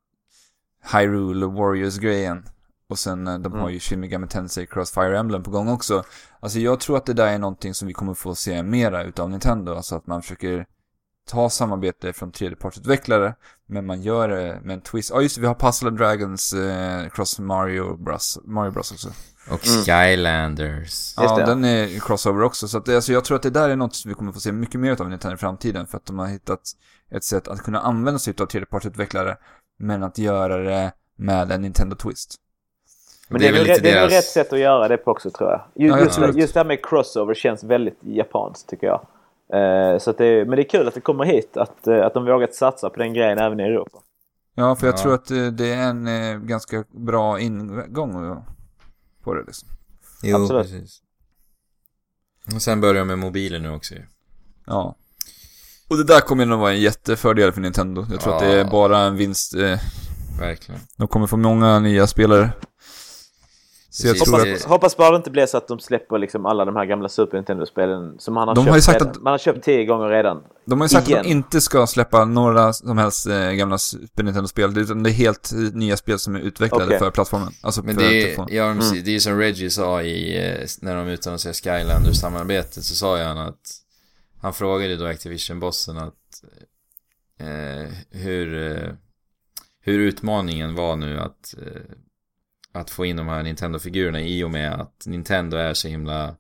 Hyrule 0.94 1.46
Warriors-grejen. 1.46 2.46
Och 2.88 3.00
sen 3.00 3.28
eh, 3.28 3.40
de 3.40 3.52
har 3.54 3.60
Mm. 3.60 3.74
ju 3.74 3.80
Shin 3.80 4.00
Megami 4.00 4.28
Tensei 4.28 4.66
Cross 4.68 4.92
Fire 4.92 5.20
Emblem 5.20 5.44
på 5.44 5.52
gång 5.52 5.70
också. 5.70 6.04
Alltså 6.40 6.60
jag 6.60 6.80
tror 6.80 6.98
att 6.98 7.06
det 7.06 7.14
där 7.14 7.28
är 7.28 7.38
någonting 7.40 7.74
som 7.74 7.88
vi 7.88 7.94
kommer 7.94 8.14
få 8.14 8.36
se 8.36 8.64
mera 8.64 9.04
utav 9.04 9.30
Nintendo. 9.30 9.74
Alltså 9.74 9.96
att 9.96 10.08
man 10.08 10.22
försöker 10.22 10.66
ta 11.32 11.50
samarbete 11.50 12.14
från 12.14 12.32
tredjepartsutvecklare. 12.32 13.36
Men 13.68 13.86
man 13.86 14.02
gör 14.02 14.28
det 14.28 14.60
med 14.64 14.74
en 14.74 14.82
twist. 14.82 15.10
Ja 15.14 15.22
just 15.22 15.36
det, 15.36 15.42
vi 15.42 15.48
har 15.48 15.56
Puzzle 15.56 15.88
and 15.88 15.98
Dragons 15.98 16.54
eh, 16.54 17.10
Cross 17.10 17.40
Mario 17.40 17.98
Bros. 17.98 18.40
Mario 18.44 18.72
Bros 18.72 18.92
också. 18.92 19.08
Och 19.52 19.68
Mm. 19.68 19.82
Skylanders. 19.84 20.80
Just 20.82 21.18
Ja, 21.18 21.46
den 21.46 21.66
är 21.66 22.00
crossover 22.00 22.44
också. 22.44 22.68
Så 22.68 22.78
att, 22.78 22.90
alltså, 22.90 23.12
jag 23.14 23.26
tror 23.26 23.36
att 23.36 23.44
det 23.44 23.50
där 23.50 23.70
är 23.70 23.76
något 23.76 23.96
som 23.96 24.10
vi 24.10 24.16
kommer 24.16 24.32
få 24.32 24.40
se 24.40 24.52
mycket 24.52 24.80
mer 24.80 25.02
av 25.02 25.10
Nintendo 25.10 25.36
i 25.36 25.38
framtiden. 25.38 25.88
För 25.88 25.98
att 25.98 26.06
de 26.06 26.20
har 26.20 26.28
hittat 26.28 26.62
ett 27.12 27.24
sätt 27.24 27.48
att 27.48 27.62
kunna 27.62 27.80
använda 27.80 28.20
sig 28.20 28.34
av 28.40 28.46
tredjepartsutvecklare. 28.46 29.38
Men 29.80 30.04
att 30.04 30.18
göra 30.18 30.58
det 30.58 30.92
med 31.18 31.52
en 31.52 31.62
Nintendo 31.62 31.96
Twist. 31.96 32.36
Men 33.30 33.42
Det 33.42 33.48
det 33.48 33.50
är 33.50 33.54
är, 33.54 33.58
väl 33.58 33.68
det 33.68 33.90
är 33.90 33.94
väl 33.94 34.10
deras- 34.10 34.12
rätt 34.14 34.26
sätt 34.26 34.54
att 34.54 34.60
göra 34.60 34.88
det 34.88 34.98
på 34.98 35.12
också 35.12 35.32
tror 35.32 35.50
jag. 35.50 35.62
Ju- 35.76 35.88
Ja, 35.88 35.98
jag 35.98 36.06
Just, 36.06 36.20
det. 36.20 36.32
just 36.40 36.54
det 36.54 36.60
här 36.60 36.66
med 36.68 36.86
crossover 36.86 37.34
känns 37.34 37.64
väldigt 37.64 38.00
japanskt 38.02 38.70
tycker 38.70 38.88
jag. 38.88 39.08
Eh, 39.54 40.00
så 40.00 40.10
att 40.10 40.18
det, 40.18 40.46
men 40.48 40.56
det 40.56 40.62
är 40.62 40.70
kul 40.70 40.88
att 40.88 40.94
det 40.94 41.02
kommer 41.02 41.26
hit, 41.26 41.58
att, 41.58 41.88
eh, 41.88 42.06
att 42.06 42.14
de 42.14 42.26
vågat 42.26 42.56
satsa 42.56 42.90
på 42.90 43.00
den 43.00 43.14
grejen 43.14 43.38
även 43.38 43.60
i 43.60 43.64
Europa. 43.64 43.98
Ja, 44.56 44.76
för 44.76 44.88
jag 44.88 44.94
Ja. 44.94 44.98
tror 45.02 45.14
att 45.14 45.32
eh, 45.32 45.46
det 45.48 45.74
är 45.74 45.84
en 45.90 46.08
eh, 46.08 46.38
ganska 46.38 46.84
bra 46.92 47.40
ingång 47.40 48.44
på 49.24 49.34
det 49.34 49.44
liksom. 49.48 49.70
Jo, 50.24 50.38
Absolut. 50.42 50.64
precis. 50.72 51.02
Och 52.56 52.62
sen 52.62 52.82
börjar 52.82 52.94
de 52.96 53.08
med 53.08 53.20
mobiler 53.20 53.60
nu 53.60 53.70
också. 53.72 53.96
Ja. 54.66 54.96
Och 55.90 55.98
det 55.98 56.04
där 56.04 56.20
kommer 56.22 56.46
nog 56.46 56.60
vara 56.60 56.72
en 56.72 56.82
jättefördel 56.82 57.52
för 57.52 57.62
Nintendo. 57.62 58.06
Jag 58.12 58.20
tror 58.20 58.34
att 58.34 58.40
det 58.40 58.54
är 58.54 58.58
Ja. 58.58 58.70
bara 58.72 59.00
en 59.00 59.16
vinst. 59.16 59.56
Eh, 59.56 59.80
Verkligen. 60.40 60.82
de 60.98 61.08
kommer 61.08 61.28
få 61.28 61.38
många 61.38 61.80
nya 61.80 62.08
spelare. 62.08 62.50
Så 63.98 64.08
jag 64.08 64.14
Precis. 64.16 64.34
att... 64.34 64.44
Det- 64.44 64.50
Hoppas, 64.52 64.66
hoppas 64.66 64.98
bara 64.98 65.12
det 65.12 65.18
inte 65.18 65.32
blir 65.32 65.46
så 65.46 65.58
att 65.58 65.68
de 65.68 65.80
släpper 65.80 66.18
liksom 66.20 66.46
alla 66.46 66.66
de 66.66 66.76
här 66.76 66.86
gamla 66.86 67.10
Super 67.10 67.38
Nintendo-spelen 67.38 68.20
som 68.20 68.34
man 68.34 68.48
har, 68.48 68.56
De 68.56 68.62
köpt, 68.62 68.70
har 68.70 68.78
ju 68.78 68.82
sagt 68.82 68.96
redan. 69.02 69.10
att- 69.12 69.22
man 69.22 69.32
har 69.32 69.38
köpt 69.38 69.64
tio 69.64 69.86
gånger 69.86 70.10
redan. 70.10 70.44
De 70.66 70.80
har 70.80 70.86
ju 70.86 70.90
sagt 70.90 71.08
Igen. 71.08 71.20
att 71.20 71.24
de 71.26 71.30
inte 71.32 71.62
ska 71.62 71.88
släppa 71.88 72.26
några 72.26 72.74
som 72.74 72.98
helst 72.98 73.28
eh, 73.28 73.52
gamla 73.52 73.78
Super 73.78 74.24
Nintendo-spel, 74.24 74.78
utan 74.78 75.04
det 75.04 75.10
är 75.10 75.12
helt 75.12 75.52
nya 75.74 75.98
spel 75.98 76.20
som 76.20 76.36
är 76.36 76.40
utvecklade 76.40 76.86
Okej. 76.86 77.00
för 77.00 77.12
plattformen. 77.12 77.50
Alltså 77.62 77.82
Men 77.84 77.96
för 77.96 78.02
det 78.02 78.34
är, 78.34 78.46
ja, 78.56 78.74
precis. 78.80 79.04
det 79.04 79.16
är 79.16 79.20
som 79.20 79.38
Reggie 79.38 79.70
sa 79.70 80.02
i, 80.02 80.48
eh, 80.48 80.68
när 80.82 80.96
de 80.96 81.08
utannonserade 81.08 81.54
Skylanders-samarbetet 81.54 82.84
så 82.84 82.96
sa 82.96 83.18
ju 83.18 83.24
han 83.24 83.38
att 83.38 83.62
han 84.42 84.54
frågade 84.54 84.96
då 84.96 85.06
Activision-bossen 85.06 85.98
att 85.98 86.14
eh, 87.40 87.92
hur, 88.12 88.72
eh, 88.72 88.90
hur 89.82 90.00
utmaningen 90.00 90.76
var 90.76 90.96
nu 90.96 91.20
att, 91.20 91.56
eh, 91.62 91.82
att 92.76 92.90
få 92.90 93.06
in 93.06 93.16
de 93.16 93.28
här 93.28 93.44
Nintendo-figurerna 93.44 94.22
i 94.22 94.44
och 94.44 94.52
med 94.52 94.74
att 94.74 95.04
Nintendo 95.06 95.58
är 95.58 95.74
så 95.74 95.88
himla 95.88 96.36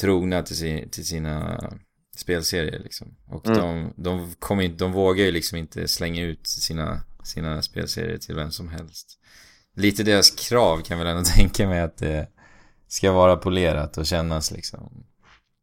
trogna 0.00 0.42
till, 0.42 0.56
sin, 0.56 0.90
till 0.90 1.06
sina 1.06 1.60
spelserier 2.16 2.78
liksom. 2.78 3.16
Och 3.26 3.46
Mm. 3.46 3.58
de, 3.58 3.92
de, 3.96 4.34
kommer 4.38 4.62
inte, 4.62 4.84
de 4.84 4.92
vågar 4.92 5.24
ju 5.24 5.30
liksom 5.32 5.58
inte 5.58 5.88
slänga 5.88 6.22
ut 6.22 6.46
sina, 6.46 7.00
sina 7.24 7.62
spelserier 7.62 8.18
till 8.18 8.34
vem 8.34 8.50
som 8.50 8.68
helst. 8.68 9.18
Lite 9.74 10.02
deras 10.02 10.30
krav 10.30 10.82
kan 10.82 10.98
väl 10.98 11.06
ändå 11.06 11.22
tänka 11.36 11.68
mig 11.68 11.80
att 11.80 11.96
det 11.96 12.28
ska 12.88 13.12
vara 13.12 13.36
polerat 13.36 13.98
och 13.98 14.06
kännas 14.06 14.50
liksom. 14.50 15.04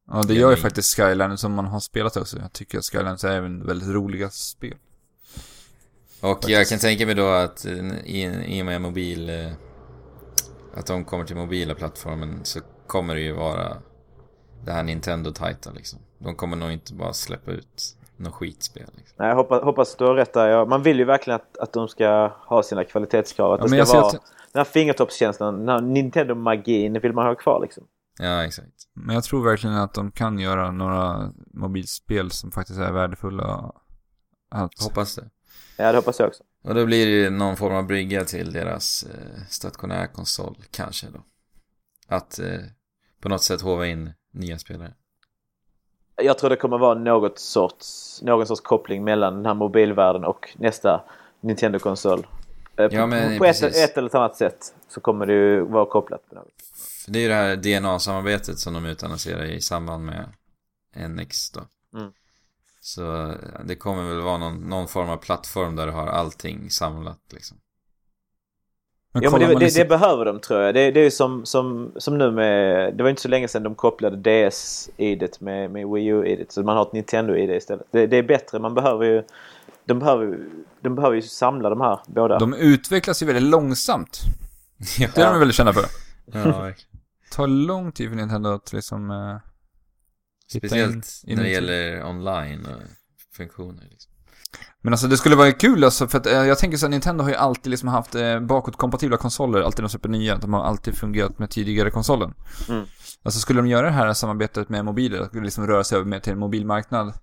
Ja, 0.07 0.24
det 0.28 0.34
gör 0.34 0.52
ju 0.52 0.57
faktiskt 0.57 0.95
Skylanders 0.95 1.40
som 1.40 1.53
man 1.53 1.65
har 1.65 1.80
spelat 1.80 2.18
också. 2.18 2.40
Jag 2.40 2.53
tycker 2.53 2.78
att 2.78 2.86
Skylanders 2.86 3.24
är 3.24 3.32
även 3.32 3.65
väldigt 3.65 3.90
roliga 3.90 4.30
spel. 4.30 4.78
Och 6.24 6.40
jag 6.48 6.68
kan 6.68 6.80
tänka 6.80 7.06
mig 7.06 7.16
då 7.16 7.28
att 7.28 7.66
eh, 7.66 7.72
i, 8.06 8.44
i 8.58 8.62
och 8.62 8.66
med 8.66 8.82
mobil, 8.82 9.30
eh, 9.30 9.52
att 10.74 10.86
de 10.86 11.06
kommer 11.06 11.26
till 11.26 11.36
mobila 11.36 11.76
plattformen 11.76 12.40
så 12.44 12.60
kommer 12.88 13.16
det 13.16 13.22
ju 13.22 13.34
vara 13.34 13.78
det 14.66 14.72
här 14.72 14.84
Nintendo-tajta 14.84 15.72
liksom. 15.72 16.00
De 16.20 16.36
kommer 16.36 16.58
nog 16.58 16.72
inte 16.72 16.94
bara 16.94 17.14
släppa 17.14 17.52
ut 17.52 17.98
något 18.18 18.34
skitspel 18.34 18.86
liksom. 18.98 19.16
Nej, 19.20 19.28
jag 19.30 19.36
hoppas, 19.36 19.64
hoppas 19.64 19.95
du 19.95 20.06
har 20.06 20.16
rätt 20.16 20.34
där. 20.34 20.48
Ja, 20.48 20.66
man 20.66 20.84
vill 20.84 21.00
ju 21.00 21.06
verkligen 21.06 21.36
att, 21.36 21.58
att 21.58 21.74
de 21.74 21.88
ska 21.88 22.32
ha 22.48 22.64
sina 22.64 22.84
kvalitetskrav. 22.84 23.52
Att 23.54 23.60
Ja, 23.72 23.78
det 23.78 23.86
ska 23.86 23.98
vara 24.00 24.08
att- 24.08 24.22
den 24.52 24.60
här 24.60 24.64
fingertoppskänslan, 24.64 25.60
den 25.60 25.70
här 25.70 25.82
Nintendo-magin 25.82 27.00
vill 27.02 27.14
man 27.14 27.26
ha 27.26 27.36
kvar 27.36 27.62
liksom. 27.62 27.84
Ja, 28.20 28.44
exakt. 28.45 28.74
Men 28.94 29.16
jag 29.16 29.24
tror 29.24 29.44
verkligen 29.44 29.76
att 29.76 29.94
de 29.94 30.12
kan 30.12 30.40
göra 30.40 30.72
några 30.72 31.32
mobilspel 31.54 32.32
som 32.32 32.52
faktiskt 32.52 32.80
är 32.80 32.91
värdefulla 32.91 33.72
att... 34.52 34.84
Hoppas 34.84 35.16
det. 35.16 35.30
Ja, 35.78 35.91
det 35.91 35.98
hoppas 35.98 36.20
jag 36.20 36.28
också. 36.28 36.44
Och 36.64 36.76
då 36.76 36.86
blir 36.86 37.06
det 37.06 37.12
ju 37.12 37.30
någon 37.30 37.58
form 37.58 37.74
av 37.74 37.88
brygga 37.88 38.26
till 38.26 38.54
deras 38.54 39.04
eh, 39.04 39.41
stationärkonsol 39.50 40.58
kanske 40.72 41.08
då. 41.08 41.24
Att 42.08 42.40
eh, 42.40 42.60
på 43.20 43.30
något 43.30 43.44
sätt 43.44 43.62
hova 43.62 43.88
in 43.88 44.14
nya 44.34 44.60
spelare. 44.60 44.94
Jag 46.16 46.38
tror 46.38 46.50
det 46.50 46.56
kommer 46.56 46.78
vara 46.78 47.00
något 47.00 47.40
sorts, 47.40 48.20
någon 48.22 48.48
sorts 48.48 48.62
koppling 48.62 49.04
mellan 49.04 49.36
den 49.36 49.45
här 49.45 49.54
mobilvärlden 49.54 50.24
och 50.24 50.56
nästa 50.58 51.04
Nintendo-konsol. 51.41 52.28
Eh, 52.78 52.88
På, 52.88 52.95
Ja, 52.95 53.06
men 53.06 53.38
på 53.38 53.45
ett, 53.45 53.64
ett 53.64 53.98
eller 53.98 54.16
annat 54.16 54.36
sätt 54.38 54.74
så 54.90 55.02
kommer 55.02 55.26
det 55.26 55.34
ju 55.34 55.62
vara 55.62 55.86
kopplat 55.86 56.30
på 56.30 56.36
något. 56.36 56.48
Det 57.08 57.20
är 57.20 57.24
ju 57.24 57.28
det 57.28 57.34
här 57.34 57.56
DNA-samarbetet 57.56 58.60
som 58.60 58.74
de 58.74 58.86
utannonserar 58.86 59.44
i 59.44 59.62
samband 59.62 60.06
med 60.06 60.30
NX 61.10 61.52
då. 61.52 61.62
Mm. 61.98 62.14
Så 62.86 63.28
eh, 63.30 63.36
det 63.66 63.76
kommer 63.76 64.04
väl 64.10 64.22
vara 64.22 64.38
någon, 64.38 64.56
någon 64.70 64.88
form 64.88 65.10
av 65.10 65.18
plattform 65.18 65.76
där 65.76 65.86
du 65.86 65.92
har 65.92 66.08
allting 66.08 66.70
samlat 66.70 67.20
liksom. 67.32 67.58
Men 69.14 69.24
Ja, 69.24 69.32
men 69.32 69.40
det, 69.40 69.48
det, 69.48 69.60
liksom- 69.60 69.80
det 69.80 69.86
behöver 69.90 70.26
de 70.26 70.40
tror 70.40 70.62
jag. 70.62 70.74
Det, 70.76 70.92
det 70.92 71.00
är 71.00 71.04
ju 71.04 71.12
som, 71.12 71.46
som, 71.46 71.92
som 71.98 72.18
nu 72.18 72.32
med... 72.32 72.94
Det 72.98 73.04
var 73.04 73.10
inte 73.10 73.22
så 73.22 73.28
länge 73.28 73.48
sedan 73.48 73.64
de 73.64 73.76
kopplade 73.76 74.18
DS-idet 74.50 75.42
med, 75.42 75.72
med 75.72 75.88
Wii 75.88 76.06
U-idet. 76.08 76.52
Så 76.52 76.64
man 76.64 76.78
har 76.78 76.86
ett 76.86 76.94
Nintendo-id 76.94 77.50
istället. 77.58 77.88
Det, 77.92 78.08
det 78.08 78.18
är 78.18 78.24
bättre. 78.24 78.60
Man 78.60 78.74
behöver 78.74 79.06
ju... 79.06 79.24
De 79.86 80.00
behöver, 80.00 80.24
ju- 80.26 80.50
de 80.82 80.96
behöver 80.96 81.16
ju 81.16 81.22
samla 81.22 81.70
de 81.70 81.82
här 81.82 82.00
båda. 82.08 82.40
De 82.40 82.54
utvecklas 82.54 83.22
ju 83.22 83.26
väldigt 83.28 83.44
långsamt. 83.44 84.20
ja, 85.00 85.08
Det 85.16 85.22
är 85.22 85.32
de 85.32 85.40
väldigt 85.40 85.56
kända 85.58 85.74
för. 85.74 85.86
ja, 86.26 86.40
verkligen. 86.44 87.00
Det 87.30 87.36
tar 87.36 87.48
lång 87.48 87.92
tid 87.92 88.10
för 88.10 88.16
Nintendo 88.16 88.50
att 88.50 88.74
liksom... 88.74 89.12
Eh, 89.12 89.38
Speciellt 90.60 91.22
in- 91.24 91.36
när 91.36 91.44
det 91.44 91.50
gäller 91.50 92.06
online 92.06 92.66
och 92.66 92.82
funktioner 93.36 93.88
liksom. 93.90 94.14
Men 94.82 94.94
alltså 94.94 95.08
det 95.08 95.18
skulle 95.18 95.36
vara 95.36 95.52
kul 95.52 95.84
alltså, 95.84 96.08
för 96.08 96.18
att 96.18 96.26
eh, 96.26 96.34
jag 96.34 96.58
tänker 96.58 96.78
så 96.78 96.86
att 96.86 96.90
Nintendo 96.92 97.24
har 97.24 97.30
ju 97.30 97.36
alltid 97.36 97.70
liksom 97.70 97.90
haft 97.90 98.16
eh, 98.16 98.40
bakåtkompatibla 98.40 99.18
konsoler, 99.18 99.62
alltid 99.62 99.84
de 99.84 99.90
släpper 99.90 100.10
nya. 100.10 100.38
De 100.38 100.54
har 100.54 100.64
alltid 100.64 100.96
fungerat 100.96 101.40
med 101.40 101.50
tidigare 101.50 101.92
konsolen. 101.92 102.34
Mm. 102.70 102.86
Alltså 103.24 103.40
skulle 103.40 103.60
de 103.62 103.68
göra 103.68 103.86
det 103.86 103.92
här 103.92 104.14
samarbetet 104.14 104.70
med 104.70 104.86
mobiler, 104.86 105.20
att 105.20 105.36
liksom 105.36 105.68
röra 105.68 105.84
sig 105.84 105.96
över 105.96 106.08
mer 106.08 106.20
till 106.20 106.34
en 106.34 106.40
mobilmarknad, 106.40 107.14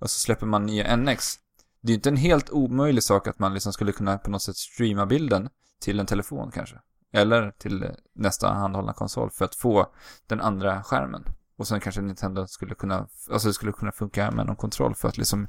och 0.00 0.10
så 0.10 0.18
släpper 0.18 0.46
man 0.46 0.66
nya 0.66 0.96
NX. 0.96 1.34
Det 1.82 1.88
är 1.88 1.90
ju 1.90 1.94
inte 1.94 2.08
en 2.08 2.16
helt 2.16 2.50
omöjlig 2.50 3.02
sak 3.02 3.28
att 3.28 3.38
man 3.38 3.54
liksom 3.54 3.72
skulle 3.72 3.92
kunna 3.92 4.18
på 4.18 4.30
något 4.30 4.42
sätt 4.42 4.56
streama 4.56 5.06
bilden 5.06 5.48
till 5.80 6.00
en 6.00 6.06
telefon 6.06 6.50
kanske. 6.54 6.76
Eller 7.12 7.50
till 7.50 7.82
eh, 7.82 7.90
nästa 8.14 8.48
handhållna 8.48 8.92
konsol 8.92 9.30
för 9.30 9.44
att 9.44 9.54
få 9.54 9.86
den 10.26 10.40
andra 10.40 10.82
skärmen. 10.82 11.24
Och 11.58 11.66
sen 11.66 11.80
kanske 11.80 12.00
Nintendo 12.00 12.46
skulle 12.46 12.74
kunna, 12.74 13.06
alltså 13.30 13.48
det 13.48 13.54
skulle 13.54 13.72
kunna 13.72 13.92
funka 13.92 14.30
med 14.30 14.46
någon 14.46 14.56
kontroll 14.56 14.94
för 14.94 15.08
att 15.08 15.18
liksom 15.18 15.46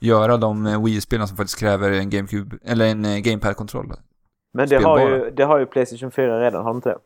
göra 0.00 0.36
de 0.36 0.66
eh, 0.66 0.84
Wii 0.84 0.96
U-spelen 0.96 1.28
som 1.28 1.36
faktiskt 1.36 1.58
kräver 1.58 1.90
en 1.92 2.10
GameCube, 2.10 2.58
eller 2.64 2.86
en 2.86 3.04
eh, 3.04 3.18
GamePad-kontroll. 3.18 3.92
Men 4.52 4.68
det 4.68 4.76
har, 4.76 5.00
ju, 5.08 5.30
det 5.30 5.44
har 5.44 5.58
ju 5.58 5.66
Playstation 5.66 6.10
4 6.10 6.40
redan, 6.40 6.62
har 6.64 6.70
de 6.70 6.76
inte 6.76 6.88
det? 6.88 6.98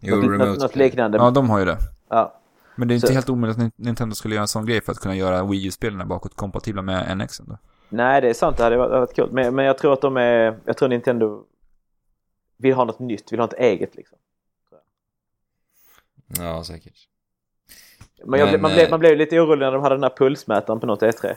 Jo, 0.00 0.16
något, 0.16 0.24
remote 0.40 0.62
något 0.62 0.76
liknande. 0.76 1.18
Ja, 1.18 1.30
de 1.30 1.50
har 1.50 1.58
ju 1.58 1.64
det. 1.64 1.78
Ja. 2.08 2.40
Men 2.76 2.88
det 2.88 2.92
är 2.94 2.96
inte 2.96 3.06
Så- 3.06 3.12
helt 3.12 3.28
omöjligt 3.28 3.58
att 3.58 3.64
Nin- 3.64 3.72
Nintendo 3.76 4.14
skulle 4.14 4.34
göra 4.34 4.42
en 4.42 4.48
sån 4.48 4.66
grej 4.66 4.80
för 4.80 4.92
att 4.92 4.98
kunna 4.98 5.14
göra 5.16 5.44
Wii 5.44 5.66
U-spelen 5.66 6.08
bakåt 6.08 6.34
kompatibla 6.36 6.82
med 6.82 7.18
NX 7.18 7.38
då. 7.38 7.58
Nej, 7.88 8.20
det 8.20 8.28
är 8.30 8.34
sant. 8.34 8.56
Det 8.56 8.64
hade 8.64 8.76
varit, 8.76 8.90
varit 8.90 9.16
coolt. 9.16 9.32
Men, 9.32 9.54
men 9.54 9.64
jag 9.64 9.78
tror 9.78 9.92
att 9.92 10.00
de 10.00 10.16
är... 10.16 10.58
Jag 10.64 10.76
tror 10.76 10.88
Nintendo 10.88 11.44
vill 12.56 12.74
ha 12.74 12.84
något 12.84 12.98
nytt, 12.98 13.32
vill 13.32 13.40
ha 13.40 13.46
något 13.46 13.54
eget 13.58 13.94
liksom. 13.96 14.18
Ja, 16.38 16.64
säkert. 16.64 16.94
Men, 18.26 18.40
jag, 18.40 18.46
Men, 18.46 18.52
blev- 18.52 18.60
man, 18.60 18.70
eh, 18.70 18.76
blev, 18.76 18.90
man 18.90 19.00
blev 19.00 19.16
lite 19.16 19.40
orolig 19.40 19.64
när 19.66 19.72
de 19.72 19.82
hade 19.82 19.94
den 19.94 20.02
här 20.02 20.14
pulsmätaren 20.16 20.80
på 20.80 20.86
något 20.86 21.02
E3. 21.02 21.34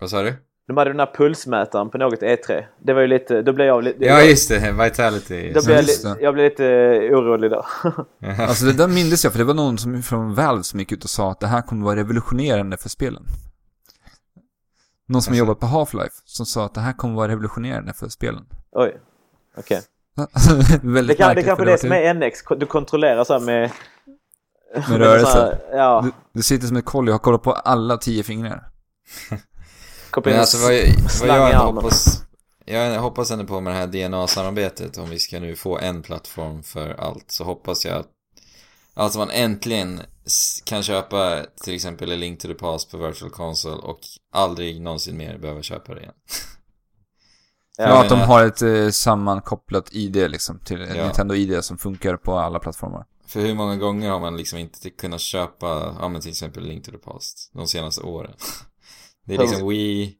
Vad 0.00 0.10
sa 0.10 0.22
du? 0.22 0.34
De 0.66 0.76
hade 0.76 0.90
den 0.90 1.00
här 1.00 1.10
pulsmätaren 1.14 1.90
på 1.90 1.98
något 1.98 2.20
E3. 2.22 2.64
Det 2.78 2.92
var 2.92 3.00
ju 3.00 3.06
lite... 3.06 3.42
Då 3.42 3.52
blev 3.52 3.66
jag 3.66 3.84
lite... 3.84 4.04
Ja, 4.04 4.22
just 4.22 4.48
det. 4.48 4.72
Vitality. 4.84 5.52
Då 5.52 5.60
blev 5.64 5.76
jag, 5.76 5.84
li, 5.84 5.92
det. 6.02 6.16
jag 6.20 6.34
blev 6.34 6.44
lite 6.44 6.64
orolig 7.12 7.50
då. 7.50 7.66
Alltså 8.38 8.64
det 8.64 8.72
där 8.72 8.88
mindes 8.88 9.24
jag, 9.24 9.32
för 9.32 9.38
det 9.38 9.44
var 9.44 9.54
någon 9.54 9.78
som, 9.78 10.02
från 10.02 10.34
Valve 10.34 10.62
som 10.62 10.80
gick 10.80 10.92
ut 10.92 11.04
och 11.04 11.10
sa 11.10 11.30
att 11.30 11.40
det 11.40 11.46
här 11.46 11.62
kommer 11.62 11.84
vara 11.84 11.96
revolutionerande 11.96 12.76
för 12.76 12.88
spelen. 12.88 13.22
Någon 15.06 15.22
som 15.22 15.30
Alltså- 15.32 15.38
jobbat 15.38 15.60
på 15.60 15.66
Half-Life, 15.66 16.22
som 16.24 16.46
sa 16.46 16.64
att 16.64 16.74
det 16.74 16.80
här 16.80 16.92
kommer 16.92 17.14
vara 17.14 17.28
revolutionerande 17.28 17.92
för 17.92 18.08
spelen. 18.08 18.44
Oj. 18.72 18.96
Okej. 19.56 19.80
Väldigt 20.82 21.18
Det, 21.18 21.24
kan, 21.24 21.34
det 21.36 21.42
kanske 21.42 21.64
är 21.64 21.66
det 21.66 21.78
som 21.78 21.92
är 21.92 22.14
NX. 22.14 22.38
Du 22.56 22.66
kontrollerar 22.66 23.24
så 23.24 23.32
här 23.32 23.40
med... 23.40 23.70
Med 24.74 24.88
rörelse. 24.98 25.32
så 25.32 25.38
här- 25.38 25.60
Ja. 25.72 26.00
Du, 26.04 26.12
du 26.32 26.42
sitter 26.42 26.66
som 26.66 26.76
ett 26.76 26.84
kolli 26.84 27.10
och 27.10 27.14
har 27.14 27.18
kollat 27.18 27.42
på 27.42 27.52
alla 27.52 27.96
tio 27.96 28.22
fingrar. 28.22 28.68
Men 30.24 30.38
alltså 30.40 30.58
vad 30.58 30.74
jag, 30.74 30.86
vad 31.20 31.28
jag 31.52 31.58
hoppas... 31.58 32.22
Jag 32.64 33.00
hoppas 33.00 33.30
ändå 33.30 33.44
på 33.44 33.60
med 33.60 33.72
det 33.72 33.78
här 33.78 33.86
DNA-samarbetet, 34.08 34.98
om 34.98 35.10
vi 35.10 35.18
ska 35.18 35.40
nu 35.40 35.56
få 35.56 35.78
en 35.78 36.02
plattform 36.02 36.62
för 36.62 36.90
allt, 37.00 37.30
så 37.30 37.44
hoppas 37.44 37.84
jag 37.86 37.96
att 37.96 38.06
Alltså 38.94 39.18
man 39.18 39.30
äntligen 39.30 40.00
kan 40.64 40.82
köpa 40.82 41.42
till 41.64 41.74
exempel 41.74 42.12
A 42.12 42.16
Link 42.16 42.40
to 42.40 42.48
the 42.48 42.54
Past 42.54 42.90
på 42.90 42.96
Virtual 42.96 43.30
Console 43.30 43.74
och 43.76 43.98
aldrig 44.32 44.80
någonsin 44.80 45.16
mer 45.16 45.38
behöva 45.38 45.62
köpa 45.62 45.94
det 45.94 46.00
igen. 46.00 46.12
Ja, 47.78 47.84
Jag 47.88 47.98
att 48.04 48.08
de 48.08 48.20
har 48.20 48.44
ett 48.46 48.62
eh, 48.62 48.88
sammankopplat 48.90 49.88
ID 49.92 50.30
liksom, 50.30 50.58
till 50.58 50.80
Ja. 50.96 51.04
Nintendo 51.04 51.34
ID 51.34 51.64
som 51.64 51.78
funkar 51.78 52.16
på 52.16 52.38
alla 52.38 52.58
plattformar. 52.58 53.04
För 53.28 53.40
hur 53.40 53.54
många 53.54 53.76
gånger 53.76 54.10
har 54.10 54.20
man 54.20 54.36
liksom 54.36 54.58
inte 54.58 54.90
kunnat 54.90 55.20
köpa, 55.20 55.96
ja 56.00 56.08
men 56.08 56.20
till 56.20 56.30
exempel 56.30 56.64
Link 56.64 56.84
to 56.84 56.90
the 56.92 56.98
Past, 56.98 57.50
de 57.54 57.66
senaste 57.66 58.02
åren? 58.02 58.34
Det 59.24 59.34
är 59.34 59.38
liksom 59.38 59.68
Wii, 59.68 60.16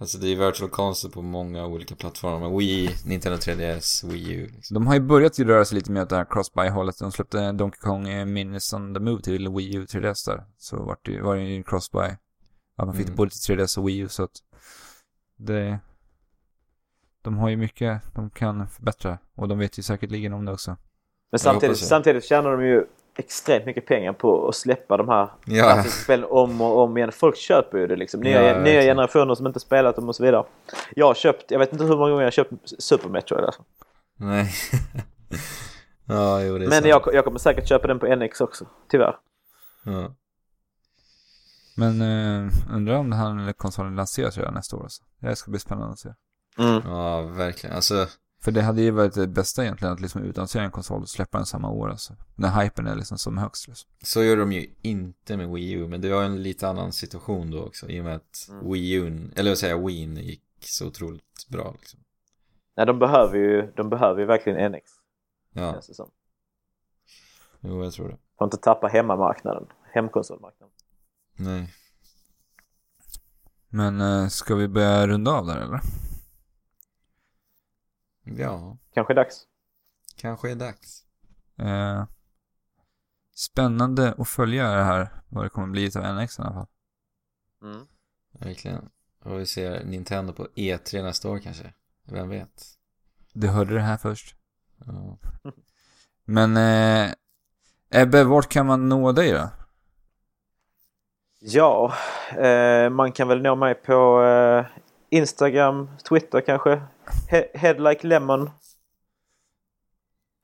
alltså 0.00 0.18
det 0.18 0.28
är 0.28 0.46
Virtual 0.46 0.70
Console 0.70 1.12
på 1.14 1.22
många 1.22 1.66
olika 1.66 1.94
plattformar, 1.94 2.58
Wii, 2.58 2.90
Nintendo 3.06 3.38
3DS, 3.38 4.10
Wii 4.10 4.32
U 4.32 4.50
liksom. 4.54 4.74
De 4.74 4.86
har 4.86 4.94
ju 4.94 5.00
börjat 5.00 5.38
ju 5.38 5.44
röra 5.44 5.64
sig 5.64 5.74
lite 5.74 5.92
mer 5.92 6.02
åt 6.02 6.08
det 6.08 6.16
här 6.16 6.24
cross-buy-hållet. 6.24 6.98
De 6.98 7.12
släppte 7.12 7.52
Donkey 7.52 7.80
Kong 7.80 8.08
eh, 8.08 8.24
Minis 8.26 8.72
on 8.72 8.94
the 8.94 9.00
Move 9.00 9.22
till 9.22 9.48
Wii 9.48 9.74
U 9.76 9.84
3DS 9.84 10.26
där. 10.30 10.44
Så 10.58 10.76
var 10.76 10.96
det, 11.02 11.20
var 11.20 11.36
det 11.36 11.42
ju 11.42 11.56
en 11.56 11.64
cross-buy. 11.64 12.16
Ja, 12.76 12.84
man 12.84 12.94
fick 12.94 13.06
Mm. 13.06 13.12
det 13.12 13.16
både 13.16 13.30
till 13.30 13.56
3DS 13.56 13.78
och 13.78 13.88
Wii 13.88 13.98
U 13.98 14.08
så 14.08 14.22
att 14.22 14.36
det... 15.36 15.78
De 17.22 17.36
har 17.38 17.48
ju 17.48 17.56
mycket 17.56 18.02
de 18.14 18.30
kan 18.30 18.68
förbättra 18.68 19.18
och 19.34 19.48
de 19.48 19.58
vet 19.58 19.78
ju 19.78 19.82
säkerligen 19.82 20.32
om 20.32 20.44
det 20.44 20.52
också. 20.52 20.76
Men 21.30 21.38
samtidigt, 21.38 21.78
samtidigt 21.78 22.24
tjänar 22.24 22.50
de 22.50 22.64
ju 22.66 22.84
extremt 23.18 23.66
mycket 23.66 23.86
pengar 23.86 24.12
på 24.12 24.48
att 24.48 24.56
släppa 24.56 24.96
de 24.96 25.08
här 25.08 25.28
Ja, 25.44 25.72
klassiska 25.72 26.02
spelen 26.02 26.26
om 26.30 26.60
och 26.60 26.78
om 26.82 26.96
igen. 26.96 27.12
Folk 27.12 27.36
köper 27.36 27.78
ju 27.78 27.86
det 27.86 27.96
liksom. 27.96 28.20
Nya, 28.20 28.42
Ja, 28.52 28.60
nya 28.60 28.80
generationer 28.82 29.34
som 29.34 29.46
inte 29.46 29.60
spelat 29.60 29.96
dem 29.96 30.08
och 30.08 30.16
så 30.16 30.22
vidare. 30.22 30.44
Jag 30.94 31.06
har 31.06 31.14
köpt, 31.14 31.50
jag 31.50 31.58
vet 31.58 31.72
inte 31.72 31.84
hur 31.84 31.96
många 31.96 32.10
gånger 32.10 32.22
jag 32.22 32.26
har 32.26 32.30
köpt 32.30 32.52
Super 32.78 33.08
Metroid 33.08 33.44
alltså. 33.44 33.62
nej. 34.16 34.50
ja, 36.08 36.42
jo 36.42 36.58
det 36.58 36.64
är 36.64 36.68
Men 36.68 36.72
sant. 36.72 36.86
jag, 36.86 37.08
jag 37.12 37.24
kommer 37.24 37.38
säkert 37.38 37.68
köpa 37.68 37.88
den 37.88 37.98
på 37.98 38.06
NX 38.16 38.40
också, 38.40 38.66
tyvärr. 38.88 39.16
Ja. 39.84 40.14
Men 41.76 42.00
eh, 42.00 42.52
undrar 42.74 42.94
om 42.96 43.10
den 43.10 43.18
här 43.18 43.52
konsolen 43.52 43.96
lanseras 43.96 44.36
redan 44.38 44.54
nästa 44.54 44.76
år 44.76 44.82
alltså. 44.82 45.02
Det 45.20 45.36
ska 45.36 45.50
bli 45.50 45.60
spännande 45.60 45.92
att 45.92 45.98
se. 45.98 46.08
Mm. 46.58 46.82
ja, 46.84 47.22
verkligen. 47.22 47.76
Alltså, 47.76 48.06
För 48.46 48.52
det 48.52 48.62
hade 48.62 48.82
ju 48.82 48.90
varit 48.90 49.14
det 49.14 49.26
bästa 49.26 49.62
egentligen 49.62 49.94
att 49.94 50.00
liksom 50.00 50.22
utannonsera 50.22 50.62
en 50.62 50.70
konsol 50.70 51.02
och 51.02 51.08
släppa 51.08 51.38
den 51.38 51.46
samma 51.46 51.70
år 51.70 51.90
alltså. 51.90 52.14
När 52.34 52.62
hypen 52.62 52.86
är 52.86 52.94
liksom 52.94 53.18
som 53.18 53.38
högst 53.38 53.68
liksom. 53.68 53.90
så 54.02 54.22
gör 54.22 54.36
de 54.36 54.52
ju 54.52 54.70
inte 54.82 55.36
med 55.36 55.48
Wii 55.48 55.72
U, 55.72 55.88
men 55.88 56.00
det 56.00 56.10
var 56.10 56.24
en 56.24 56.42
lite 56.42 56.68
annan 56.68 56.92
situation 56.92 57.50
då 57.50 57.64
också, 57.64 57.88
i 57.88 58.00
och 58.00 58.04
med 58.04 58.14
att 58.14 58.48
Mm. 58.50 58.72
Wii 58.72 58.92
U, 58.92 59.30
eller 59.36 59.50
vad 59.50 59.58
säger 59.58 59.74
jag, 59.74 59.86
Wii 59.86 60.22
gick 60.22 60.42
så 60.60 60.86
otroligt 60.86 61.48
bra 61.48 61.74
liksom. 61.78 62.00
Nej, 62.76 62.86
de 62.86 62.98
behöver 62.98 63.38
ju, 63.38 63.72
de 63.76 63.90
behöver 63.90 64.20
ju 64.20 64.26
verkligen 64.26 64.72
NX. 64.72 64.90
Ja, 65.52 65.72
känns 65.72 65.86
det 65.86 65.94
som. 65.94 66.10
jo 67.60 67.84
jag 67.84 67.92
tror 67.92 68.08
det. 68.08 68.16
För 68.38 68.44
att 68.44 68.54
inte 68.54 68.64
tappa 68.64 68.86
hemmamarknaden, 68.86 69.66
hemkonsolmarknaden. 69.92 70.74
Nej. 71.36 71.74
Men 73.68 74.00
eh, 74.00 74.28
ska 74.28 74.54
vi 74.54 74.68
börja 74.68 75.06
runda 75.06 75.30
av 75.30 75.46
där 75.46 75.56
eller? 75.56 75.80
Ja, 78.26 78.76
Kanske 78.94 79.14
dags. 79.14 79.46
kanske 80.16 80.50
är 80.50 80.54
dags. 80.54 81.04
Eh, 81.58 82.04
spännande 83.34 84.14
att 84.18 84.28
följa 84.28 84.70
det 84.70 84.84
här, 84.84 85.08
vad 85.28 85.44
det 85.44 85.48
kommer 85.48 85.66
bli 85.66 85.90
av 85.96 86.14
NX 86.14 86.38
i 86.38 86.42
alla 86.42 86.52
fall. 86.52 86.66
Mm. 87.62 87.86
Verkligen. 88.32 88.88
Och 89.24 89.40
vi 89.40 89.46
ser 89.46 89.84
Nintendo 89.84 90.32
på 90.32 90.46
E3 90.54 91.02
nästa 91.02 91.30
år 91.30 91.38
kanske. 91.38 91.72
Vem 92.04 92.28
vet? 92.28 92.64
Du 93.32 93.48
hörde 93.48 93.74
det 93.74 93.80
här 93.80 93.96
först. 93.96 94.36
Ja. 94.86 95.18
Men 96.24 96.56
eh, 96.56 97.12
Ebbe, 97.90 98.24
vart 98.24 98.48
kan 98.48 98.66
man 98.66 98.88
nå 98.88 99.12
dig 99.12 99.32
då? 99.32 99.48
Ja, 101.40 101.94
eh, 102.38 102.90
man 102.90 103.12
kan 103.12 103.28
väl 103.28 103.42
nå 103.42 103.54
mig 103.54 103.74
på 103.74 104.22
eh, 104.22 104.66
Instagram, 105.10 105.90
Twitter 106.08 106.40
kanske. 106.40 106.82
He 107.30 107.48
Head 107.54 107.74
like 107.74 108.06
lemon. 108.06 108.50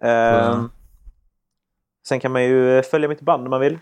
Mm. 0.05 0.71
Sen 2.09 2.21
kan 2.21 2.33
man 2.33 2.45
ju 2.45 2.79
eh, 2.79 2.83
följa 2.83 3.09
mitt 3.09 3.21
band 3.21 3.45
om 3.45 3.51
man 3.51 3.61
vill. 3.61 3.79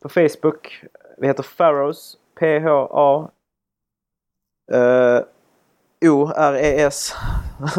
På 0.00 0.08
Facebook. 0.08 0.84
Vi 1.18 1.26
heter 1.26 1.46
Pharaohs. 1.56 2.16
P-H-A 2.40 3.30
O-R-E-S. 6.10 7.14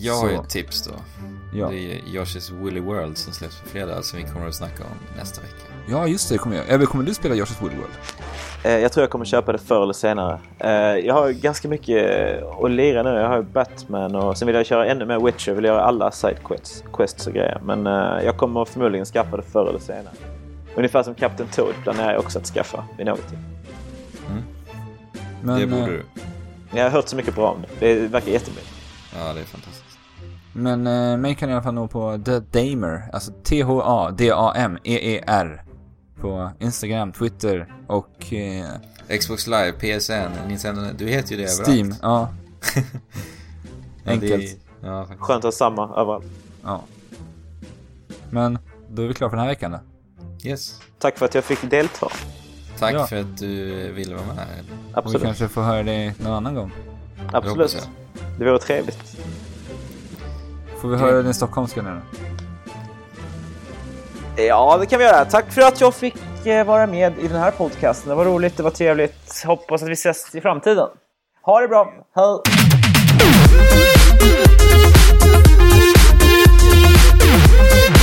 Jag 0.00 0.14
har 0.14 0.28
ju 0.28 0.34
ett 0.34 0.48
tips 0.50 0.82
då. 0.86 0.90
Ja, 1.54 1.68
Det 1.68 1.76
är 1.94 1.98
Yoshi's 1.98 2.60
Woolly 2.60 2.80
World 2.80 3.18
som 3.18 3.32
släpps 3.32 3.60
på 3.60 3.68
fredag 3.68 4.02
som 4.02 4.18
vi 4.18 4.24
kommer 4.24 4.48
att 4.48 4.54
snacka 4.54 4.84
om 4.84 5.18
nästa 5.18 5.40
vecka. 5.40 5.54
ja 5.88 6.06
just 6.06 6.28
det, 6.28 6.38
kommer 6.38 6.56
jag. 6.56 6.64
Ebbe, 6.72 6.86
kommer 6.86 7.04
du 7.04 7.14
spela 7.14 7.34
Yoshi's 7.34 7.60
Woolly 7.62 7.76
World? 7.76 7.92
Eh, 8.64 8.78
jag 8.78 8.92
tror 8.92 9.02
jag 9.02 9.10
kommer 9.10 9.24
köpa 9.24 9.52
det 9.52 9.58
förr 9.58 9.82
eller 9.82 9.92
senare. 9.92 10.40
Eh, 10.58 10.70
jag 11.06 11.14
har 11.14 11.30
ganska 11.30 11.68
mycket 11.68 12.06
att 12.64 12.70
lira 12.70 13.02
nu. 13.02 13.10
Jag 13.10 13.28
har 13.28 13.36
ju 13.36 13.42
Batman 13.42 14.14
och 14.14 14.38
sen 14.38 14.46
vill 14.46 14.56
jag 14.56 14.66
köra 14.66 14.86
ännu 14.86 15.06
mer 15.06 15.20
Witcher. 15.20 15.48
Jag 15.50 15.56
vill 15.56 15.64
göra 15.64 15.82
alla 15.82 16.10
sidequests 16.10 16.84
quests 16.92 17.26
och 17.26 17.32
grejer. 17.32 17.60
Men 17.64 17.86
eh, 17.86 18.24
jag 18.24 18.36
kommer 18.36 18.64
förmodligen 18.64 19.06
skaffa 19.06 19.36
det 19.36 19.42
förr 19.42 19.68
eller 19.68 19.78
senare. 19.78 20.14
Ungefär 20.76 21.02
som 21.02 21.14
Captain 21.14 21.48
Toad 21.48 21.74
planerar 21.82 22.12
jag 22.12 22.20
också 22.20 22.38
att 22.38 22.46
skaffa 22.46 22.84
vid 22.96 23.06
något 23.06 23.28
till. 23.28 23.38
Men, 25.42 25.60
det 25.60 25.66
borde 25.66 25.86
du. 25.86 26.04
Jag 26.74 26.82
har 26.84 26.90
hört 26.90 27.08
så 27.08 27.16
mycket 27.16 27.34
bra 27.34 27.50
om 27.50 27.64
det. 27.80 27.94
Det 27.94 28.08
verkar 28.08 28.30
jättebra. 28.32 28.60
Ja, 29.18 29.32
det 29.32 29.40
är 29.40 29.44
fantastiskt. 29.44 29.98
Men 30.52 30.86
eh, 30.86 31.16
mig 31.16 31.34
kan 31.34 31.48
ni 31.48 31.52
i 31.52 31.54
alla 31.54 31.62
fall 31.62 31.74
nå 31.74 31.88
på 31.88 32.18
The 32.24 32.38
Damer, 32.40 33.08
alltså 33.12 33.32
T-H-A-D-A-M-E-E-R. 34.32 35.64
På 36.20 36.50
Instagram, 36.60 37.12
Twitter 37.12 37.74
och 37.86 38.32
eh, 38.32 38.66
Xbox 39.18 39.46
Live, 39.46 39.72
PSN, 39.72 40.12
Nintendo, 40.48 40.82
du 40.98 41.06
heter 41.08 41.30
ju 41.36 41.42
det 41.42 41.48
Steam. 41.48 41.86
överallt. 41.86 42.00
Ja. 42.02 42.28
Ja, 42.74 42.82
det 44.04 44.10
är- 44.10 44.12
Enkelt. 44.12 44.56
Ja, 44.82 45.00
faktiskt. 45.04 45.20
Skönt 45.20 45.38
att 45.38 45.44
ha 45.44 45.52
samma 45.52 45.82
överallt. 45.96 46.24
ja. 46.64 46.80
Men 48.30 48.58
då 48.90 49.02
är 49.02 49.06
vi 49.06 49.14
klara 49.14 49.30
för 49.30 49.36
den 49.36 49.44
här 49.44 49.50
veckan 49.52 49.70
då. 49.70 49.78
Yes. 50.44 50.80
Tack 50.98 51.18
för 51.18 51.26
att 51.26 51.34
jag 51.34 51.44
fick 51.44 51.70
delta. 51.70 52.08
Tack 52.78 52.94
ja. 52.94 53.06
för 53.06 53.16
att 53.16 53.38
du 53.38 53.92
ville 53.92 54.14
vara 54.14 54.26
med. 54.26 54.36
Absolut. 54.94 55.16
Och 55.16 55.22
vi 55.22 55.26
kanske 55.26 55.48
får 55.48 55.62
höra 55.62 55.82
dig 55.82 56.14
någon 56.18 56.32
annan 56.32 56.54
gång. 56.54 56.72
Absolut. 57.32 57.88
Det, 58.38 58.44
vore 58.44 58.58
trevligt. 58.58 59.16
Får 60.80 60.88
vi 60.88 60.96
höra 60.96 61.22
din 61.22 61.34
stockholmska 61.34 61.82
nu 61.82 61.90
då? 61.90 62.00
Ja, 64.42 64.76
det 64.80 64.86
kan 64.86 64.98
vi 64.98 65.04
göra. 65.04 65.24
Tack 65.24 65.52
för 65.52 65.62
att 65.62 65.80
jag 65.80 65.94
fick 65.94 66.46
eh, 66.46 66.66
vara 66.66 66.86
med 66.86 67.18
i 67.18 67.28
den 67.28 67.40
här 67.40 67.50
podcasten. 67.50 68.08
Det 68.08 68.14
var 68.14 68.24
roligt, 68.24 68.56
det 68.56 68.62
var 68.62 68.70
trevligt. 68.70 69.44
Hoppas 69.44 69.82
att 69.82 69.88
vi 69.88 69.92
ses 69.92 70.34
i 70.34 70.40
framtiden. 70.40 70.88
Ha 71.42 71.60
det 71.60 71.68
bra. 71.68 71.92
Hej! 72.14 72.38
Thank 77.32 77.96
you. 77.96 78.01